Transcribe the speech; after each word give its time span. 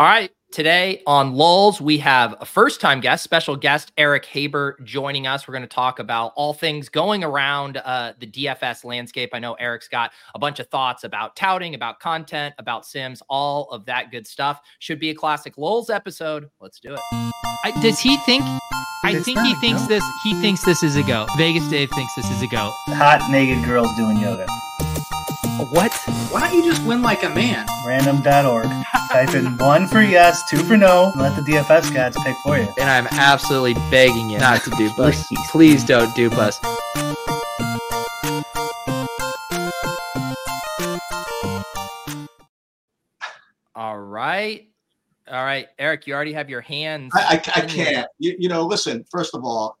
All 0.00 0.06
right. 0.06 0.30
Today 0.50 1.02
on 1.06 1.34
LOLz, 1.34 1.78
we 1.78 1.98
have 1.98 2.34
a 2.40 2.46
first 2.46 2.80
time 2.80 3.00
guest, 3.00 3.22
special 3.22 3.54
guest, 3.54 3.92
Eric 3.98 4.24
Haber, 4.24 4.78
joining 4.82 5.26
us. 5.26 5.46
We're 5.46 5.52
going 5.52 5.60
to 5.60 5.68
talk 5.68 5.98
about 5.98 6.32
all 6.36 6.54
things 6.54 6.88
going 6.88 7.22
around 7.22 7.76
uh, 7.76 8.14
the 8.18 8.26
DFS 8.26 8.82
landscape. 8.82 9.28
I 9.34 9.40
know 9.40 9.52
Eric's 9.54 9.88
got 9.88 10.12
a 10.34 10.38
bunch 10.38 10.58
of 10.58 10.68
thoughts 10.68 11.04
about 11.04 11.36
touting, 11.36 11.74
about 11.74 12.00
content, 12.00 12.54
about 12.56 12.86
Sims, 12.86 13.22
all 13.28 13.68
of 13.72 13.84
that 13.84 14.10
good 14.10 14.26
stuff. 14.26 14.62
Should 14.78 15.00
be 15.00 15.10
a 15.10 15.14
classic 15.14 15.56
LOLz 15.56 15.94
episode. 15.94 16.48
Let's 16.62 16.80
do 16.80 16.94
it. 16.94 17.00
I, 17.12 17.78
does 17.82 17.98
he 17.98 18.16
think? 18.16 18.42
I 19.04 19.20
think 19.22 19.38
he 19.40 19.54
thinks 19.56 19.86
this. 19.86 20.02
He 20.24 20.32
thinks 20.40 20.64
this 20.64 20.82
is 20.82 20.96
a 20.96 21.02
go. 21.02 21.26
Vegas 21.36 21.68
Dave 21.68 21.90
thinks 21.90 22.14
this 22.14 22.30
is 22.30 22.40
a 22.40 22.46
go. 22.46 22.72
Hot 22.86 23.30
naked 23.30 23.62
girls 23.66 23.94
doing 23.96 24.16
yoga. 24.16 24.46
What? 25.58 25.92
Why 26.30 26.40
don't 26.40 26.54
you 26.54 26.70
just 26.70 26.84
win 26.84 27.02
like 27.02 27.22
a 27.22 27.30
man? 27.30 27.66
Random.org. 27.86 28.66
Type 29.10 29.34
in 29.34 29.56
one 29.58 29.86
for 29.86 30.00
yes, 30.00 30.48
two 30.48 30.58
for 30.58 30.76
no, 30.76 31.10
and 31.12 31.20
let 31.20 31.36
the 31.36 31.42
DFS 31.42 31.92
cats 31.92 32.16
pick 32.24 32.36
for 32.44 32.58
you. 32.58 32.68
And 32.78 32.88
I'm 32.88 33.06
absolutely 33.10 33.74
begging 33.90 34.30
you 34.30 34.38
not 34.38 34.62
to 34.62 34.70
dupe 34.70 34.98
us. 34.98 35.26
Please 35.50 35.84
don't 35.84 36.14
dupe 36.14 36.34
us. 36.38 36.60
All 43.74 43.98
right. 43.98 44.66
All 45.30 45.44
right, 45.44 45.68
Eric, 45.78 46.06
you 46.08 46.14
already 46.14 46.32
have 46.32 46.50
your 46.50 46.60
hands. 46.60 47.12
I, 47.14 47.20
I, 47.20 47.60
I 47.60 47.60
can't. 47.66 48.08
You, 48.18 48.34
you, 48.36 48.48
know, 48.48 48.66
listen, 48.66 49.04
first 49.10 49.34
of 49.34 49.44
all, 49.44 49.78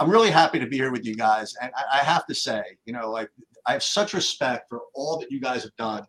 I'm 0.00 0.10
really 0.10 0.30
happy 0.30 0.58
to 0.58 0.66
be 0.66 0.76
here 0.76 0.90
with 0.90 1.06
you 1.06 1.14
guys. 1.14 1.54
And 1.62 1.70
I, 1.76 2.00
I 2.00 2.04
have 2.04 2.26
to 2.26 2.34
say, 2.34 2.62
you 2.84 2.92
know, 2.92 3.10
like, 3.10 3.30
I 3.68 3.72
have 3.72 3.82
such 3.82 4.14
respect 4.14 4.68
for 4.68 4.80
all 4.94 5.18
that 5.18 5.30
you 5.30 5.40
guys 5.40 5.62
have 5.62 5.76
done 5.76 6.04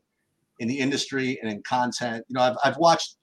in 0.59 0.67
the 0.67 0.79
industry 0.79 1.37
and 1.41 1.51
in 1.51 1.61
content. 1.63 2.25
You 2.29 2.35
know, 2.35 2.41
I've, 2.41 2.55
I've 2.63 2.77
watched 2.77 3.17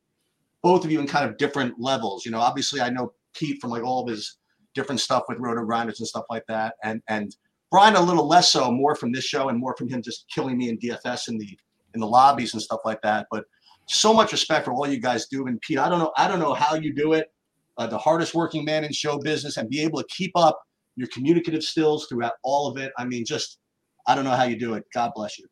both 0.62 0.84
of 0.84 0.90
you 0.90 1.00
in 1.00 1.06
kind 1.06 1.28
of 1.28 1.38
different 1.38 1.80
levels. 1.80 2.24
You 2.24 2.32
know, 2.32 2.40
obviously 2.40 2.80
I 2.80 2.90
know 2.90 3.12
Pete 3.34 3.60
from 3.60 3.70
like 3.70 3.82
all 3.82 4.02
of 4.02 4.08
his 4.08 4.36
different 4.74 5.00
stuff 5.00 5.24
with 5.28 5.38
Roto 5.38 5.64
Grinders 5.64 6.00
and 6.00 6.06
stuff 6.06 6.24
like 6.30 6.44
that. 6.48 6.74
And 6.84 7.02
and 7.08 7.34
Brian 7.70 7.96
a 7.96 8.00
little 8.00 8.28
less 8.28 8.50
so, 8.50 8.70
more 8.70 8.94
from 8.94 9.10
this 9.10 9.24
show 9.24 9.48
and 9.48 9.58
more 9.58 9.74
from 9.76 9.88
him 9.88 10.02
just 10.02 10.26
killing 10.32 10.56
me 10.56 10.68
in 10.68 10.78
DFS 10.78 11.28
in 11.28 11.38
the 11.38 11.58
in 11.94 12.00
the 12.00 12.06
lobbies 12.06 12.52
and 12.52 12.62
stuff 12.62 12.80
like 12.84 13.00
that. 13.02 13.26
But 13.30 13.44
so 13.88 14.12
much 14.12 14.32
respect 14.32 14.64
for 14.64 14.72
all 14.72 14.86
you 14.86 15.00
guys 15.00 15.26
do. 15.26 15.46
And 15.46 15.60
Pete, 15.60 15.78
I 15.78 15.88
don't 15.88 15.98
know, 15.98 16.12
I 16.16 16.28
don't 16.28 16.40
know 16.40 16.54
how 16.54 16.74
you 16.74 16.94
do 16.94 17.14
it. 17.14 17.32
Uh, 17.78 17.86
the 17.86 17.98
hardest 17.98 18.34
working 18.34 18.64
man 18.64 18.84
in 18.84 18.92
show 18.92 19.18
business 19.18 19.56
and 19.56 19.68
be 19.68 19.82
able 19.82 20.00
to 20.00 20.08
keep 20.08 20.32
up 20.34 20.60
your 20.96 21.08
communicative 21.08 21.62
skills 21.62 22.06
throughout 22.06 22.32
all 22.42 22.68
of 22.68 22.78
it. 22.78 22.92
I 22.98 23.04
mean, 23.04 23.24
just 23.24 23.58
I 24.06 24.14
don't 24.14 24.24
know 24.24 24.30
how 24.30 24.44
you 24.44 24.58
do 24.58 24.74
it. 24.74 24.84
God 24.92 25.12
bless 25.14 25.38
you. 25.38 25.46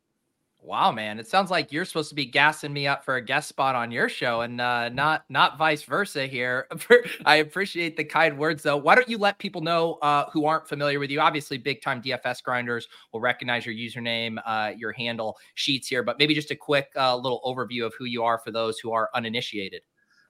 Wow, 0.67 0.93
man! 0.93 1.19
It 1.19 1.27
sounds 1.27 1.51
like 1.51 1.73
you're 1.73 1.85
supposed 1.85 2.09
to 2.09 2.15
be 2.15 2.25
gassing 2.25 2.73
me 2.73 2.87
up 2.87 3.05
for 3.05 3.17
a 3.17 3.23
guest 3.23 3.51
spot 3.51 3.75
on 3.75 3.91
your 3.91 4.09
show, 4.09 4.41
and 4.41 4.59
uh, 4.63 4.89
not 4.89 5.27
not 5.29 5.59
vice 5.59 5.83
versa 5.83 6.27
here. 6.27 6.67
I 7.27 7.37
appreciate 7.37 7.99
the 7.99 8.05
kind 8.05 8.39
words, 8.39 8.63
though. 8.63 8.79
Why 8.79 8.95
don't 8.95 9.07
you 9.07 9.19
let 9.19 9.39
people 9.39 9.61
know 9.61 9.99
uh, 10.01 10.31
who 10.31 10.47
aren't 10.47 10.67
familiar 10.67 10.99
with 10.99 11.11
you? 11.11 11.21
Obviously, 11.21 11.59
big 11.59 11.83
time 11.83 12.01
DFS 12.01 12.43
grinders 12.43 12.89
will 13.13 13.21
recognize 13.21 13.67
your 13.67 13.75
username, 13.75 14.39
uh, 14.47 14.73
your 14.75 14.93
handle 14.93 15.37
sheets 15.55 15.87
here, 15.87 16.03
but 16.03 16.19
maybe 16.19 16.33
just 16.33 16.51
a 16.51 16.57
quick 16.57 16.89
uh, 16.97 17.15
little 17.15 17.43
overview 17.45 17.85
of 17.85 17.93
who 17.99 18.07
you 18.07 18.23
are 18.23 18.39
for 18.39 18.51
those 18.51 18.79
who 18.79 18.91
are 18.91 19.11
uninitiated. 19.13 19.83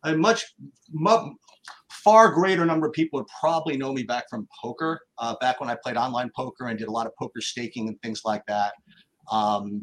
A 0.02 0.16
much, 0.16 0.52
much 0.90 1.30
far 2.04 2.30
greater 2.30 2.64
number 2.66 2.86
of 2.86 2.92
people 2.92 3.18
would 3.18 3.28
probably 3.40 3.76
know 3.76 3.92
me 3.92 4.02
back 4.02 4.28
from 4.28 4.46
poker, 4.62 5.00
uh, 5.18 5.34
back 5.40 5.58
when 5.58 5.70
I 5.70 5.76
played 5.82 5.96
online 5.96 6.30
poker 6.36 6.66
and 6.66 6.78
did 6.78 6.86
a 6.88 6.92
lot 6.92 7.06
of 7.06 7.16
poker 7.16 7.40
staking 7.40 7.88
and 7.88 8.00
things 8.02 8.20
like 8.24 8.44
that. 8.46 8.74
Um, 9.32 9.82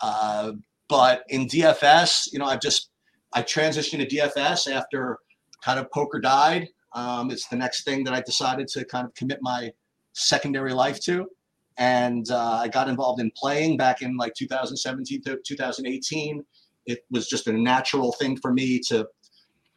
uh, 0.00 0.52
but 0.88 1.24
in 1.28 1.46
DFS, 1.46 2.32
you 2.32 2.38
know, 2.38 2.46
I've 2.46 2.60
just 2.60 2.90
I 3.32 3.42
transitioned 3.42 4.08
to 4.08 4.16
DFS 4.16 4.70
after 4.70 5.18
kind 5.62 5.80
of 5.80 5.90
poker 5.90 6.20
died. 6.20 6.68
Um, 6.94 7.30
it's 7.30 7.48
the 7.48 7.56
next 7.56 7.84
thing 7.84 8.04
that 8.04 8.14
I 8.14 8.20
decided 8.20 8.68
to 8.68 8.84
kind 8.84 9.06
of 9.06 9.14
commit 9.14 9.38
my 9.42 9.70
secondary 10.12 10.72
life 10.72 11.00
to. 11.00 11.26
And 11.78 12.30
uh, 12.30 12.60
I 12.62 12.68
got 12.68 12.88
involved 12.88 13.20
in 13.20 13.30
playing 13.36 13.76
back 13.76 14.00
in 14.00 14.16
like 14.16 14.32
2017 14.34 15.22
to 15.24 15.38
2018. 15.44 16.42
It 16.86 17.00
was 17.10 17.28
just 17.28 17.48
a 17.48 17.52
natural 17.52 18.12
thing 18.12 18.38
for 18.38 18.52
me 18.52 18.80
to, 18.88 19.06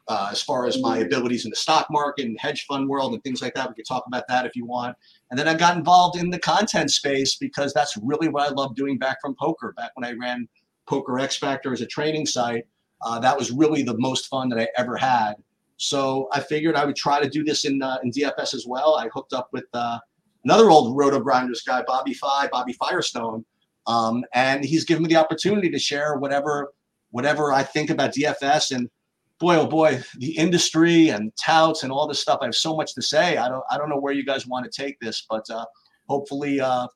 uh, 0.10 0.30
as 0.32 0.42
far 0.42 0.66
as 0.66 0.82
my 0.82 0.98
abilities 0.98 1.46
in 1.46 1.52
the 1.52 1.56
stock 1.56 1.88
market 1.92 2.26
and 2.26 2.38
hedge 2.40 2.66
fund 2.66 2.90
world 2.90 3.14
and 3.14 3.24
things 3.24 3.44
like 3.44 3.54
that. 3.54 3.70
We 3.70 3.76
could 3.76 3.86
talk 3.86 4.06
about 4.08 4.28
that 4.28 4.46
if 4.46 4.56
you 4.56 4.66
want. 4.66 4.98
And 5.30 5.40
then 5.40 5.48
I 5.48 5.54
got 5.54 5.78
involved 5.78 6.20
in 6.20 6.32
the 6.32 6.40
content 6.40 6.90
space 6.90 7.36
because 7.36 7.74
that's 7.74 7.96
really 8.02 8.28
what 8.28 8.50
I 8.50 8.52
love 8.52 8.76
doing 8.76 8.98
back 8.98 9.22
from 9.22 9.36
poker. 9.36 9.74
Back 9.78 9.92
when 9.94 10.04
I 10.04 10.18
ran 10.20 10.50
Poker 10.88 11.20
X 11.20 11.38
Factor 11.38 11.72
as 11.72 11.82
a 11.82 11.86
training 11.86 12.26
site, 12.26 12.66
uh, 13.04 13.20
that 13.20 13.38
was 13.38 13.52
really 13.52 13.84
the 13.84 13.98
most 14.00 14.26
fun 14.28 14.50
that 14.50 14.60
I 14.60 14.68
ever 14.78 14.98
had. 14.98 15.36
So 15.78 16.28
I 16.34 16.40
figured 16.40 16.76
I 16.76 16.86
would 16.86 16.96
try 16.96 17.22
to 17.22 17.30
do 17.30 17.44
this 17.44 17.66
in 17.66 17.82
uh, 17.82 18.00
in 18.04 18.12
DFS 18.12 18.56
as 18.56 18.66
well. 18.68 18.96
I 18.96 19.10
hooked 19.14 19.32
up 19.32 19.50
with 19.54 19.66
uh, 19.74 20.00
another 20.44 20.72
old 20.72 20.98
Roto 20.98 21.20
Grinders 21.20 21.62
guy, 21.62 21.84
Bobby 21.86 22.16
Fi, 22.16 22.48
Bobby 22.48 22.74
Firestone, 22.74 23.46
um, 23.86 24.26
and 24.34 24.66
he's 24.66 24.86
given 24.86 25.04
me 25.04 25.10
the 25.10 25.16
opportunity 25.16 25.70
to 25.70 25.80
share 25.80 26.18
whatever 26.18 26.74
whatever 27.12 27.54
I 27.54 27.64
think 27.64 27.92
about 27.92 28.14
DFS 28.14 28.76
and 28.76 28.90
boy, 29.40 29.56
oh 29.56 29.68
boy, 29.68 30.02
the 30.18 30.38
industry 30.38 31.10
and 31.10 31.32
touts 31.38 31.84
and 31.84 31.92
all 31.92 32.08
this 32.08 32.20
stuff. 32.20 32.40
I 32.42 32.46
have 32.46 32.56
so 32.56 32.76
much 32.76 32.94
to 32.96 33.02
say. 33.02 33.38
I 33.38 33.48
don't, 33.50 33.64
I 33.72 33.78
don't 33.78 33.90
know 33.90 34.00
where 34.00 34.14
you 34.14 34.26
guys 34.26 34.46
want 34.46 34.70
to 34.70 34.82
take 34.82 35.00
this, 35.00 35.26
but 35.30 35.50
uh, 35.50 35.66
hopefully, 36.08 36.60
uh, 36.60 36.88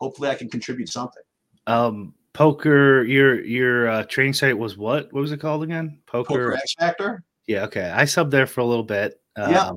hopefully, 0.00 0.30
I 0.30 0.34
can 0.34 0.48
contribute 0.48 0.88
something. 0.88 1.22
Um, 1.66 2.14
poker. 2.32 3.04
Your 3.04 3.44
your 3.44 3.88
uh, 3.88 4.02
training 4.04 4.34
site 4.34 4.56
was 4.56 4.76
what? 4.76 5.12
What 5.12 5.20
was 5.20 5.32
it 5.32 5.38
called 5.38 5.62
again? 5.62 5.98
Poker, 6.06 6.28
poker 6.28 6.54
X 6.54 6.74
Factor. 6.78 7.24
Yeah. 7.46 7.64
Okay. 7.64 7.90
I 7.90 8.04
subbed 8.04 8.30
there 8.30 8.46
for 8.46 8.60
a 8.60 8.66
little 8.66 8.84
bit. 8.84 9.20
Um, 9.36 9.52
yeah. 9.52 9.70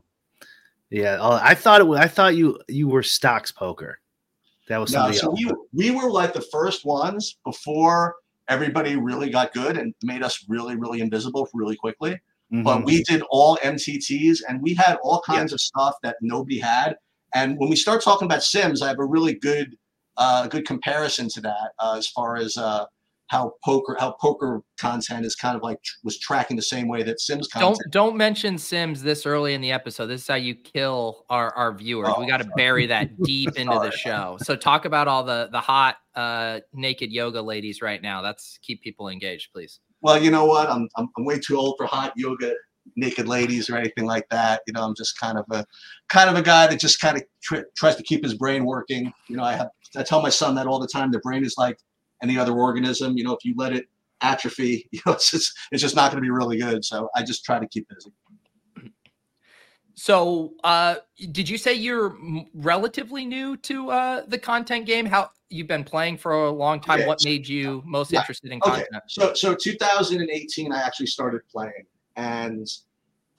Yeah. 0.89 1.21
Uh, 1.21 1.39
I 1.41 1.55
thought 1.55 1.81
it 1.81 1.85
was. 1.85 1.99
I 1.99 2.07
thought 2.07 2.35
you 2.35 2.59
you 2.67 2.87
were 2.87 3.03
stocks 3.03 3.51
poker. 3.51 3.99
That 4.67 4.77
was 4.77 4.93
no. 4.93 5.11
So 5.11 5.27
else. 5.27 5.39
we 5.39 5.51
we 5.73 5.91
were 5.91 6.09
like 6.09 6.33
the 6.33 6.41
first 6.41 6.85
ones 6.85 7.37
before 7.43 8.15
everybody 8.49 8.95
really 8.95 9.29
got 9.29 9.53
good 9.53 9.77
and 9.77 9.93
made 10.03 10.23
us 10.23 10.45
really, 10.47 10.75
really 10.75 11.01
invisible 11.01 11.47
really 11.53 11.75
quickly. 11.75 12.13
Mm-hmm. 12.53 12.63
But 12.63 12.85
we 12.85 13.03
did 13.03 13.23
all 13.29 13.57
MTTs 13.63 14.39
and 14.47 14.61
we 14.61 14.73
had 14.75 14.97
all 15.03 15.21
kinds 15.21 15.51
yeah. 15.51 15.55
of 15.55 15.61
stuff 15.61 15.95
that 16.03 16.17
nobody 16.21 16.59
had. 16.59 16.95
And 17.33 17.57
when 17.57 17.69
we 17.69 17.75
start 17.75 18.01
talking 18.01 18.25
about 18.27 18.43
Sims, 18.43 18.81
I 18.81 18.87
have 18.87 18.99
a 18.99 19.05
really 19.05 19.33
good, 19.33 19.75
uh, 20.17 20.47
good 20.47 20.65
comparison 20.65 21.27
to 21.29 21.41
that 21.41 21.71
uh, 21.79 21.95
as 21.97 22.07
far 22.07 22.37
as 22.37 22.55
uh, 22.55 22.85
how 23.27 23.53
poker 23.63 23.95
how 23.99 24.11
poker 24.21 24.61
content 24.79 25.25
is 25.25 25.35
kind 25.35 25.55
of 25.55 25.63
like 25.63 25.79
was 26.03 26.19
tracking 26.19 26.55
the 26.55 26.63
same 26.63 26.87
way 26.87 27.03
that 27.03 27.19
Sims 27.19 27.47
content. 27.47 27.79
Don't 27.83 27.91
don't 27.91 28.17
mention 28.17 28.57
Sims 28.57 29.01
this 29.01 29.25
early 29.25 29.53
in 29.53 29.61
the 29.61 29.71
episode. 29.71 30.07
This 30.07 30.21
is 30.21 30.27
how 30.27 30.35
you 30.35 30.55
kill 30.55 31.25
our 31.29 31.53
our 31.55 31.73
viewers. 31.73 32.09
Oh, 32.15 32.19
we 32.19 32.27
got 32.27 32.37
to 32.37 32.49
bury 32.55 32.85
that 32.87 33.21
deep 33.23 33.55
into 33.55 33.79
the 33.79 33.91
show. 33.91 34.37
So 34.41 34.55
talk 34.55 34.85
about 34.85 35.07
all 35.07 35.23
the 35.23 35.49
the 35.51 35.59
hot 35.59 35.97
uh, 36.15 36.59
naked 36.73 37.11
yoga 37.11 37.41
ladies 37.41 37.81
right 37.81 38.01
now. 38.01 38.21
That's 38.21 38.59
keep 38.61 38.81
people 38.81 39.09
engaged, 39.09 39.51
please. 39.51 39.79
Well, 40.01 40.21
you 40.21 40.29
know 40.29 40.45
what? 40.45 40.69
I'm 40.69 40.87
I'm, 40.95 41.09
I'm 41.17 41.25
way 41.25 41.39
too 41.39 41.57
old 41.57 41.75
for 41.77 41.87
hot 41.87 42.13
yoga 42.15 42.53
naked 42.95 43.27
ladies 43.27 43.69
or 43.69 43.77
anything 43.77 44.05
like 44.05 44.27
that. 44.29 44.61
You 44.67 44.73
know, 44.73 44.83
I'm 44.83 44.95
just 44.95 45.19
kind 45.19 45.37
of 45.37 45.45
a 45.49 45.65
kind 46.09 46.29
of 46.29 46.35
a 46.35 46.41
guy 46.41 46.67
that 46.67 46.79
just 46.79 46.99
kind 46.99 47.17
of 47.17 47.23
tr- 47.41 47.65
tries 47.75 47.95
to 47.95 48.03
keep 48.03 48.23
his 48.23 48.35
brain 48.35 48.65
working. 48.65 49.11
You 49.27 49.37
know, 49.37 49.43
I 49.43 49.53
have 49.53 49.69
I 49.97 50.03
tell 50.03 50.21
my 50.21 50.29
son 50.29 50.55
that 50.55 50.67
all 50.67 50.79
the 50.79 50.87
time. 50.87 51.11
The 51.11 51.19
brain 51.19 51.43
is 51.43 51.55
like 51.57 51.79
any 52.21 52.37
other 52.37 52.53
organism. 52.53 53.17
You 53.17 53.23
know, 53.23 53.33
if 53.33 53.43
you 53.43 53.53
let 53.57 53.73
it 53.73 53.85
atrophy, 54.21 54.87
you 54.91 55.01
know, 55.05 55.13
it's 55.13 55.31
just 55.31 55.53
it's 55.71 55.81
just 55.81 55.95
not 55.95 56.11
going 56.11 56.21
to 56.21 56.25
be 56.25 56.31
really 56.31 56.57
good. 56.57 56.83
So 56.85 57.09
I 57.15 57.23
just 57.23 57.43
try 57.43 57.59
to 57.59 57.67
keep 57.67 57.87
busy. 57.89 58.11
So, 59.97 60.53
uh, 60.65 60.95
did 61.31 61.47
you 61.47 61.57
say 61.57 61.73
you're 61.73 62.17
relatively 62.53 63.25
new 63.25 63.55
to 63.57 63.91
uh, 63.91 64.23
the 64.27 64.37
content 64.37 64.85
game? 64.85 65.05
How 65.05 65.29
you've 65.49 65.67
been 65.67 65.85
playing 65.85 66.17
for 66.17 66.33
a 66.33 66.51
long 66.51 66.81
time? 66.81 66.99
Yeah. 66.99 67.07
What 67.07 67.23
made 67.23 67.47
you 67.47 67.81
most 67.85 68.11
yeah. 68.11 68.19
interested 68.19 68.51
in 68.51 68.59
content? 68.59 68.87
Okay. 68.93 69.03
So, 69.07 69.33
so 69.33 69.55
2018, 69.55 70.73
I 70.73 70.81
actually 70.81 71.07
started 71.07 71.41
playing, 71.49 71.85
and 72.17 72.67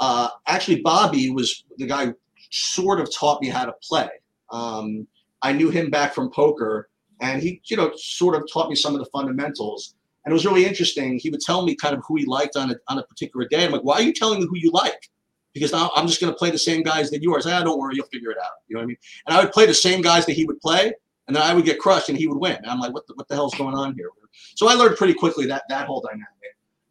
uh, 0.01 0.31
actually, 0.47 0.81
Bobby 0.81 1.29
was 1.29 1.65
the 1.77 1.87
guy 1.87 2.07
who 2.07 2.15
sort 2.51 3.01
of 3.01 3.15
taught 3.15 3.43
me 3.43 3.49
how 3.49 3.67
to 3.67 3.75
play. 3.87 4.09
Um, 4.51 5.07
I 5.43 5.53
knew 5.53 5.69
him 5.69 5.91
back 5.91 6.15
from 6.15 6.31
poker, 6.31 6.89
and 7.21 7.43
he, 7.43 7.61
you 7.67 7.77
know, 7.77 7.93
sort 7.97 8.35
of 8.35 8.45
taught 8.53 8.69
me 8.69 8.75
some 8.75 8.95
of 8.95 9.01
the 9.01 9.07
fundamentals. 9.07 9.95
And 10.25 10.33
it 10.33 10.35
was 10.35 10.45
really 10.45 10.67
interesting. 10.67 11.19
He 11.19 11.31
would 11.31 11.41
tell 11.41 11.65
me 11.65 11.75
kind 11.77 11.97
of 11.97 12.03
who 12.07 12.17
he 12.17 12.25
liked 12.27 12.57
on 12.57 12.71
a, 12.71 12.75
on 12.89 12.99
a 12.99 13.03
particular 13.05 13.47
day. 13.47 13.65
I'm 13.65 13.73
like, 13.73 13.83
why 13.83 13.97
are 13.97 14.03
you 14.03 14.13
telling 14.13 14.41
me 14.41 14.47
who 14.47 14.57
you 14.57 14.71
like? 14.73 15.09
Because 15.55 15.73
now 15.73 15.91
I'm 15.95 16.07
just 16.07 16.21
going 16.21 16.33
to 16.33 16.37
play 16.37 16.51
the 16.51 16.59
same 16.59 16.83
guys 16.83 17.11
that 17.11 17.23
you 17.23 17.33
are. 17.35 17.39
I 17.47 17.53
ah, 17.53 17.63
don't 17.63 17.79
worry, 17.79 17.95
you'll 17.95 18.07
figure 18.07 18.31
it 18.31 18.39
out. 18.39 18.51
You 18.67 18.75
know 18.75 18.81
what 18.81 18.85
I 18.85 18.87
mean? 18.89 18.97
And 19.27 19.37
I 19.37 19.43
would 19.43 19.53
play 19.53 19.67
the 19.67 19.73
same 19.73 20.03
guys 20.03 20.27
that 20.27 20.33
he 20.33 20.45
would 20.45 20.61
play, 20.61 20.93
and 21.27 21.35
then 21.35 21.43
I 21.43 21.55
would 21.55 21.65
get 21.65 21.79
crushed 21.79 22.09
and 22.09 22.19
he 22.19 22.27
would 22.27 22.39
win. 22.39 22.57
And 22.57 22.67
I'm 22.67 22.79
like, 22.79 22.93
what 22.93 23.07
the, 23.07 23.15
what 23.15 23.29
the 23.29 23.35
hell's 23.35 23.55
going 23.55 23.75
on 23.75 23.95
here? 23.95 24.11
So 24.55 24.69
I 24.69 24.75
learned 24.75 24.97
pretty 24.97 25.15
quickly 25.15 25.47
that 25.47 25.63
that 25.69 25.87
whole 25.87 26.01
dynamic. 26.01 26.29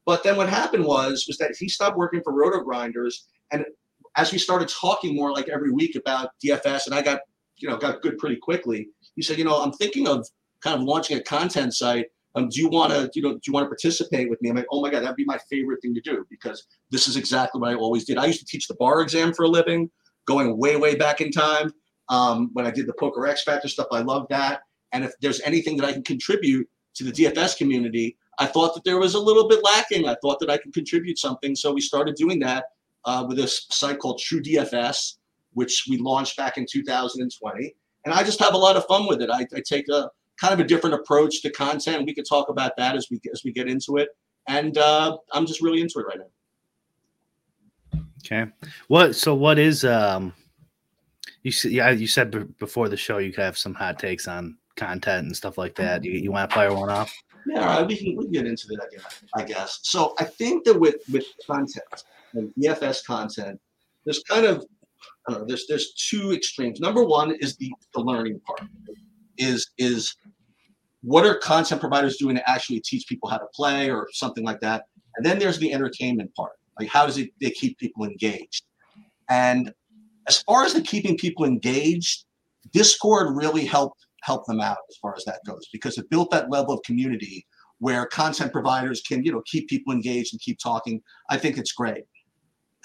But 0.05 0.23
then 0.23 0.37
what 0.37 0.49
happened 0.49 0.85
was 0.85 1.25
was 1.27 1.37
that 1.37 1.55
he 1.59 1.67
stopped 1.67 1.97
working 1.97 2.21
for 2.23 2.33
Roto 2.33 2.61
Grinders, 2.61 3.27
and 3.51 3.65
as 4.15 4.31
we 4.31 4.37
started 4.37 4.69
talking 4.69 5.15
more 5.15 5.31
like 5.31 5.49
every 5.49 5.71
week 5.71 5.95
about 5.95 6.29
DFS, 6.43 6.85
and 6.85 6.95
I 6.95 7.01
got 7.01 7.21
you 7.57 7.69
know 7.69 7.77
got 7.77 8.01
good 8.01 8.17
pretty 8.17 8.37
quickly 8.37 8.89
he 9.15 9.21
said, 9.21 9.37
you 9.37 9.43
know, 9.43 9.61
I'm 9.61 9.71
thinking 9.71 10.07
of 10.07 10.27
kind 10.61 10.75
of 10.75 10.83
launching 10.83 11.17
a 11.17 11.21
content 11.21 11.73
site. 11.73 12.07
Um, 12.35 12.49
do 12.49 12.59
you 12.59 12.67
want 12.67 12.91
to, 12.91 13.09
you 13.13 13.21
know, 13.21 13.33
do 13.33 13.41
you 13.47 13.53
want 13.53 13.65
to 13.65 13.69
participate 13.69 14.29
with 14.29 14.41
me? 14.41 14.49
I'm 14.49 14.57
like, 14.57 14.65
oh 14.71 14.81
my 14.81 14.89
god, 14.89 15.03
that'd 15.03 15.15
be 15.15 15.25
my 15.25 15.39
favorite 15.49 15.81
thing 15.81 15.93
to 15.95 16.01
do 16.01 16.25
because 16.29 16.65
this 16.91 17.07
is 17.07 17.15
exactly 17.15 17.61
what 17.61 17.71
I 17.71 17.75
always 17.75 18.03
did. 18.03 18.17
I 18.17 18.25
used 18.25 18.39
to 18.39 18.45
teach 18.45 18.67
the 18.67 18.75
bar 18.75 19.01
exam 19.01 19.33
for 19.33 19.43
a 19.43 19.47
living, 19.47 19.89
going 20.25 20.57
way 20.57 20.75
way 20.75 20.95
back 20.95 21.21
in 21.21 21.31
time. 21.31 21.71
Um, 22.09 22.49
when 22.53 22.65
I 22.65 22.71
did 22.71 22.87
the 22.87 22.93
Poker 22.99 23.25
X 23.25 23.43
Factor 23.43 23.67
stuff, 23.67 23.87
I 23.91 24.01
loved 24.01 24.29
that. 24.29 24.61
And 24.91 25.03
if 25.03 25.13
there's 25.21 25.41
anything 25.41 25.77
that 25.77 25.85
I 25.85 25.93
can 25.93 26.03
contribute 26.03 26.67
to 26.95 27.03
the 27.03 27.11
DFS 27.11 27.57
community, 27.57 28.17
I 28.37 28.47
thought 28.47 28.73
that 28.75 28.83
there 28.83 28.99
was 28.99 29.15
a 29.15 29.19
little 29.19 29.47
bit 29.47 29.63
lacking. 29.63 30.07
I 30.07 30.15
thought 30.21 30.39
that 30.39 30.49
I 30.49 30.57
could 30.57 30.73
contribute 30.73 31.17
something, 31.17 31.55
so 31.55 31.73
we 31.73 31.81
started 31.81 32.15
doing 32.15 32.39
that 32.39 32.65
uh, 33.05 33.25
with 33.27 33.39
a 33.39 33.47
site 33.47 33.99
called 33.99 34.19
True 34.19 34.41
DFS, 34.41 35.15
which 35.53 35.85
we 35.89 35.97
launched 35.97 36.35
back 36.37 36.57
in 36.57 36.65
2020. 36.69 37.75
And 38.05 38.13
I 38.13 38.23
just 38.23 38.39
have 38.39 38.53
a 38.53 38.57
lot 38.57 38.75
of 38.75 38.85
fun 38.85 39.07
with 39.07 39.21
it. 39.21 39.29
I, 39.29 39.45
I 39.55 39.61
take 39.65 39.89
a 39.89 40.09
kind 40.39 40.53
of 40.53 40.59
a 40.59 40.63
different 40.63 40.95
approach 40.95 41.41
to 41.41 41.49
content. 41.49 42.05
We 42.05 42.13
could 42.13 42.27
talk 42.27 42.49
about 42.49 42.77
that 42.77 42.95
as 42.95 43.07
we 43.09 43.19
as 43.33 43.43
we 43.43 43.51
get 43.51 43.67
into 43.67 43.97
it. 43.97 44.09
And 44.47 44.77
uh, 44.77 45.17
I'm 45.33 45.45
just 45.45 45.61
really 45.61 45.81
into 45.81 45.99
it 45.99 46.05
right 46.05 46.19
now. 46.19 48.01
Okay. 48.25 48.51
What? 48.87 49.15
So 49.15 49.33
what 49.35 49.59
is 49.59 49.83
um? 49.83 50.33
You 51.43 51.51
yeah 51.65 51.91
you 51.91 52.07
said 52.07 52.31
b- 52.31 52.53
before 52.59 52.89
the 52.89 52.97
show 52.97 53.19
you 53.19 53.31
could 53.31 53.43
have 53.43 53.57
some 53.57 53.73
hot 53.73 53.99
takes 53.99 54.27
on 54.27 54.57
content 54.75 55.27
and 55.27 55.35
stuff 55.35 55.57
like 55.57 55.75
that. 55.75 56.03
You, 56.03 56.11
you 56.11 56.31
want 56.31 56.49
to 56.49 56.55
fire 56.55 56.73
one 56.73 56.89
off? 56.89 57.13
Yeah, 57.47 57.83
we 57.83 57.95
can 57.95 58.15
we 58.15 58.23
can 58.23 58.31
get 58.31 58.47
into 58.47 58.67
that, 58.67 58.89
guess, 58.91 59.23
I 59.35 59.43
guess. 59.43 59.79
So 59.83 60.15
I 60.19 60.23
think 60.23 60.65
that 60.65 60.79
with 60.79 60.95
with 61.11 61.25
content 61.45 62.03
and 62.33 62.51
DFS 62.59 63.05
content, 63.05 63.59
there's 64.03 64.23
kind 64.23 64.45
of 64.45 64.65
know, 65.29 65.45
there's 65.47 65.65
there's 65.67 65.93
two 65.93 66.33
extremes. 66.33 66.79
Number 66.79 67.03
one 67.03 67.35
is 67.39 67.55
the 67.57 67.71
the 67.93 68.01
learning 68.01 68.39
part. 68.45 68.61
Is 69.37 69.71
is 69.77 70.15
what 71.01 71.25
are 71.25 71.37
content 71.37 71.81
providers 71.81 72.17
doing 72.17 72.35
to 72.35 72.49
actually 72.49 72.79
teach 72.79 73.07
people 73.07 73.29
how 73.29 73.37
to 73.37 73.47
play 73.53 73.89
or 73.89 74.07
something 74.11 74.43
like 74.43 74.59
that? 74.61 74.85
And 75.15 75.25
then 75.25 75.39
there's 75.39 75.59
the 75.59 75.73
entertainment 75.73 76.33
part. 76.35 76.53
Like 76.79 76.89
how 76.89 77.05
does 77.05 77.17
it 77.17 77.31
they 77.41 77.51
keep 77.51 77.77
people 77.77 78.05
engaged? 78.05 78.63
And 79.29 79.73
as 80.27 80.41
far 80.43 80.65
as 80.65 80.73
the 80.73 80.81
keeping 80.81 81.17
people 81.17 81.45
engaged, 81.45 82.25
Discord 82.71 83.35
really 83.35 83.65
helped 83.65 84.05
help 84.23 84.45
them 84.47 84.59
out 84.59 84.77
as 84.89 84.97
far 84.97 85.13
as 85.15 85.23
that 85.25 85.39
goes 85.45 85.67
because 85.71 85.97
it 85.97 86.09
built 86.09 86.31
that 86.31 86.49
level 86.49 86.73
of 86.73 86.81
community 86.83 87.45
where 87.79 88.05
content 88.07 88.51
providers 88.51 89.01
can 89.01 89.23
you 89.23 89.31
know 89.31 89.41
keep 89.45 89.67
people 89.67 89.93
engaged 89.93 90.33
and 90.33 90.41
keep 90.41 90.57
talking. 90.59 91.01
I 91.29 91.37
think 91.37 91.57
it's 91.57 91.71
great. 91.71 92.05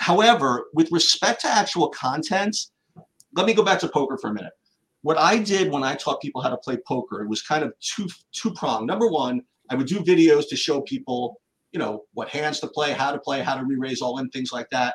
However, 0.01 0.65
with 0.73 0.91
respect 0.91 1.43
to 1.43 1.49
actual 1.49 1.91
content, 1.91 2.57
let 3.35 3.45
me 3.45 3.53
go 3.53 3.63
back 3.63 3.79
to 3.81 3.89
poker 3.89 4.17
for 4.17 4.31
a 4.31 4.33
minute. 4.33 4.55
What 5.03 5.19
I 5.19 5.37
did 5.37 5.71
when 5.71 5.85
I 5.85 5.95
taught 5.95 6.23
people 6.23 6.41
how 6.41 6.49
to 6.49 6.57
play 6.57 6.79
poker, 6.89 7.23
it 7.23 7.29
was 7.29 7.43
kind 7.43 7.63
of 7.63 7.75
two 7.81 8.09
two 8.33 8.51
pronged. 8.53 8.87
Number 8.87 9.09
one, 9.09 9.43
I 9.69 9.75
would 9.75 9.87
do 9.87 10.01
videos 10.01 10.49
to 10.49 10.57
show 10.57 10.81
people, 10.81 11.41
you 11.73 11.79
know, 11.79 12.05
what 12.15 12.31
hands 12.31 12.61
to 12.61 12.67
play, 12.67 12.93
how 12.93 13.13
to 13.13 13.19
play, 13.19 13.43
how 13.43 13.55
to 13.55 13.65
re-raise 13.65 14.01
all 14.01 14.19
in, 14.19 14.31
things 14.31 14.53
like 14.53 14.71
that. 14.71 14.95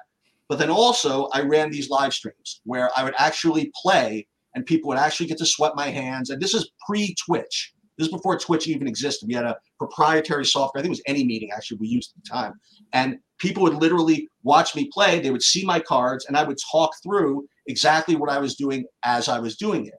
But 0.49 0.57
then 0.57 0.71
also 0.71 1.27
I 1.33 1.41
ran 1.41 1.69
these 1.69 1.91
live 1.91 2.13
streams 2.13 2.61
where 2.63 2.89
I 2.97 3.03
would 3.03 3.15
actually 3.19 3.71
play 3.79 4.27
and 4.55 4.65
people 4.65 4.87
would 4.87 4.97
actually 4.97 5.27
get 5.27 5.37
to 5.37 5.45
sweat 5.45 5.73
my 5.75 5.89
hands. 5.89 6.31
And 6.31 6.41
this 6.41 6.55
is 6.55 6.71
pre-Twitch. 6.87 7.74
This 7.97 8.07
is 8.07 8.13
before 8.13 8.37
Twitch 8.37 8.67
even 8.67 8.87
existed. 8.87 9.27
We 9.27 9.33
had 9.33 9.45
a 9.45 9.57
proprietary 9.77 10.45
software. 10.45 10.79
I 10.79 10.83
think 10.83 10.97
it 10.97 11.01
was 11.07 11.15
AnyMeeting 11.15 11.49
actually 11.55 11.77
we 11.77 11.87
used 11.87 12.13
at 12.15 12.23
the 12.23 12.29
time. 12.29 12.53
And 12.93 13.17
people 13.37 13.63
would 13.63 13.75
literally 13.75 14.27
watch 14.43 14.75
me 14.75 14.89
play. 14.91 15.19
They 15.19 15.31
would 15.31 15.43
see 15.43 15.65
my 15.65 15.79
cards 15.79 16.25
and 16.25 16.35
I 16.35 16.43
would 16.43 16.57
talk 16.71 16.91
through 17.01 17.47
exactly 17.67 18.15
what 18.15 18.29
I 18.29 18.39
was 18.39 18.55
doing 18.55 18.85
as 19.03 19.29
I 19.29 19.39
was 19.39 19.55
doing 19.55 19.85
it. 19.87 19.95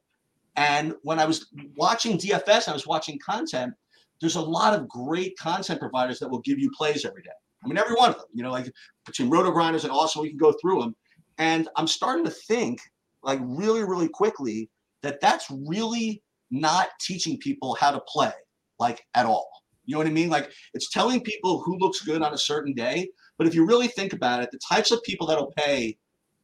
And 0.57 0.95
when 1.03 1.19
I 1.19 1.27
was 1.27 1.47
watching 1.77 2.19
DFS, 2.19 2.69
I 2.69 2.73
was 2.73 2.87
watching 2.87 3.19
content. 3.19 3.75
There's 4.21 4.37
a 4.37 4.41
lot 4.41 4.75
of 4.75 4.89
great 4.89 5.37
content 5.39 5.81
providers 5.81 6.19
that 6.21 6.31
will 6.31 6.41
give 6.41 6.59
you 6.59 6.71
plays 6.71 7.05
every 7.05 7.23
day. 7.23 7.31
I 7.65 7.69
mean, 7.69 7.79
every 7.79 7.95
one 7.95 8.11
of 8.11 8.17
them, 8.17 8.27
you 8.33 8.43
know, 8.43 8.51
like 8.53 8.73
between 9.05 9.29
Roto 9.29 9.51
Grinders 9.51 9.85
and 9.85 9.93
also 9.93 10.23
we 10.23 10.29
can 10.29 10.39
go 10.39 10.53
through 10.61 10.81
them. 10.81 10.97
And 11.39 11.69
I'm 11.77 11.87
starting 11.87 12.25
to 12.25 12.31
think, 12.31 12.81
like, 13.23 13.41
really, 13.43 13.83
really 13.83 14.09
quickly, 14.09 14.71
that 15.03 15.21
that's 15.21 15.51
really 15.51 16.23
not 16.51 16.89
teaching 17.01 17.39
people 17.39 17.75
how 17.75 17.91
to 17.91 18.01
play, 18.01 18.33
like, 18.79 19.05
at 19.15 19.27
all. 19.27 19.49
You 19.85 19.95
know 19.95 19.99
what 19.99 20.07
I 20.07 20.11
mean? 20.11 20.29
Like, 20.29 20.51
it's 20.75 20.91
telling 20.91 21.21
people 21.21 21.61
who 21.63 21.79
looks 21.79 22.01
good 22.03 22.23
on 22.23 22.35
a 22.35 22.39
certain 22.39 22.75
day. 22.75 23.09
But 23.39 23.47
if 23.47 23.55
you 23.55 23.67
really 23.67 23.89
think 23.89 24.13
about 24.13 24.43
it, 24.43 24.51
the 24.51 24.59
types 24.59 24.91
of 24.91 25.03
people 25.03 25.27
that'll 25.27 25.53
pay, 25.57 25.97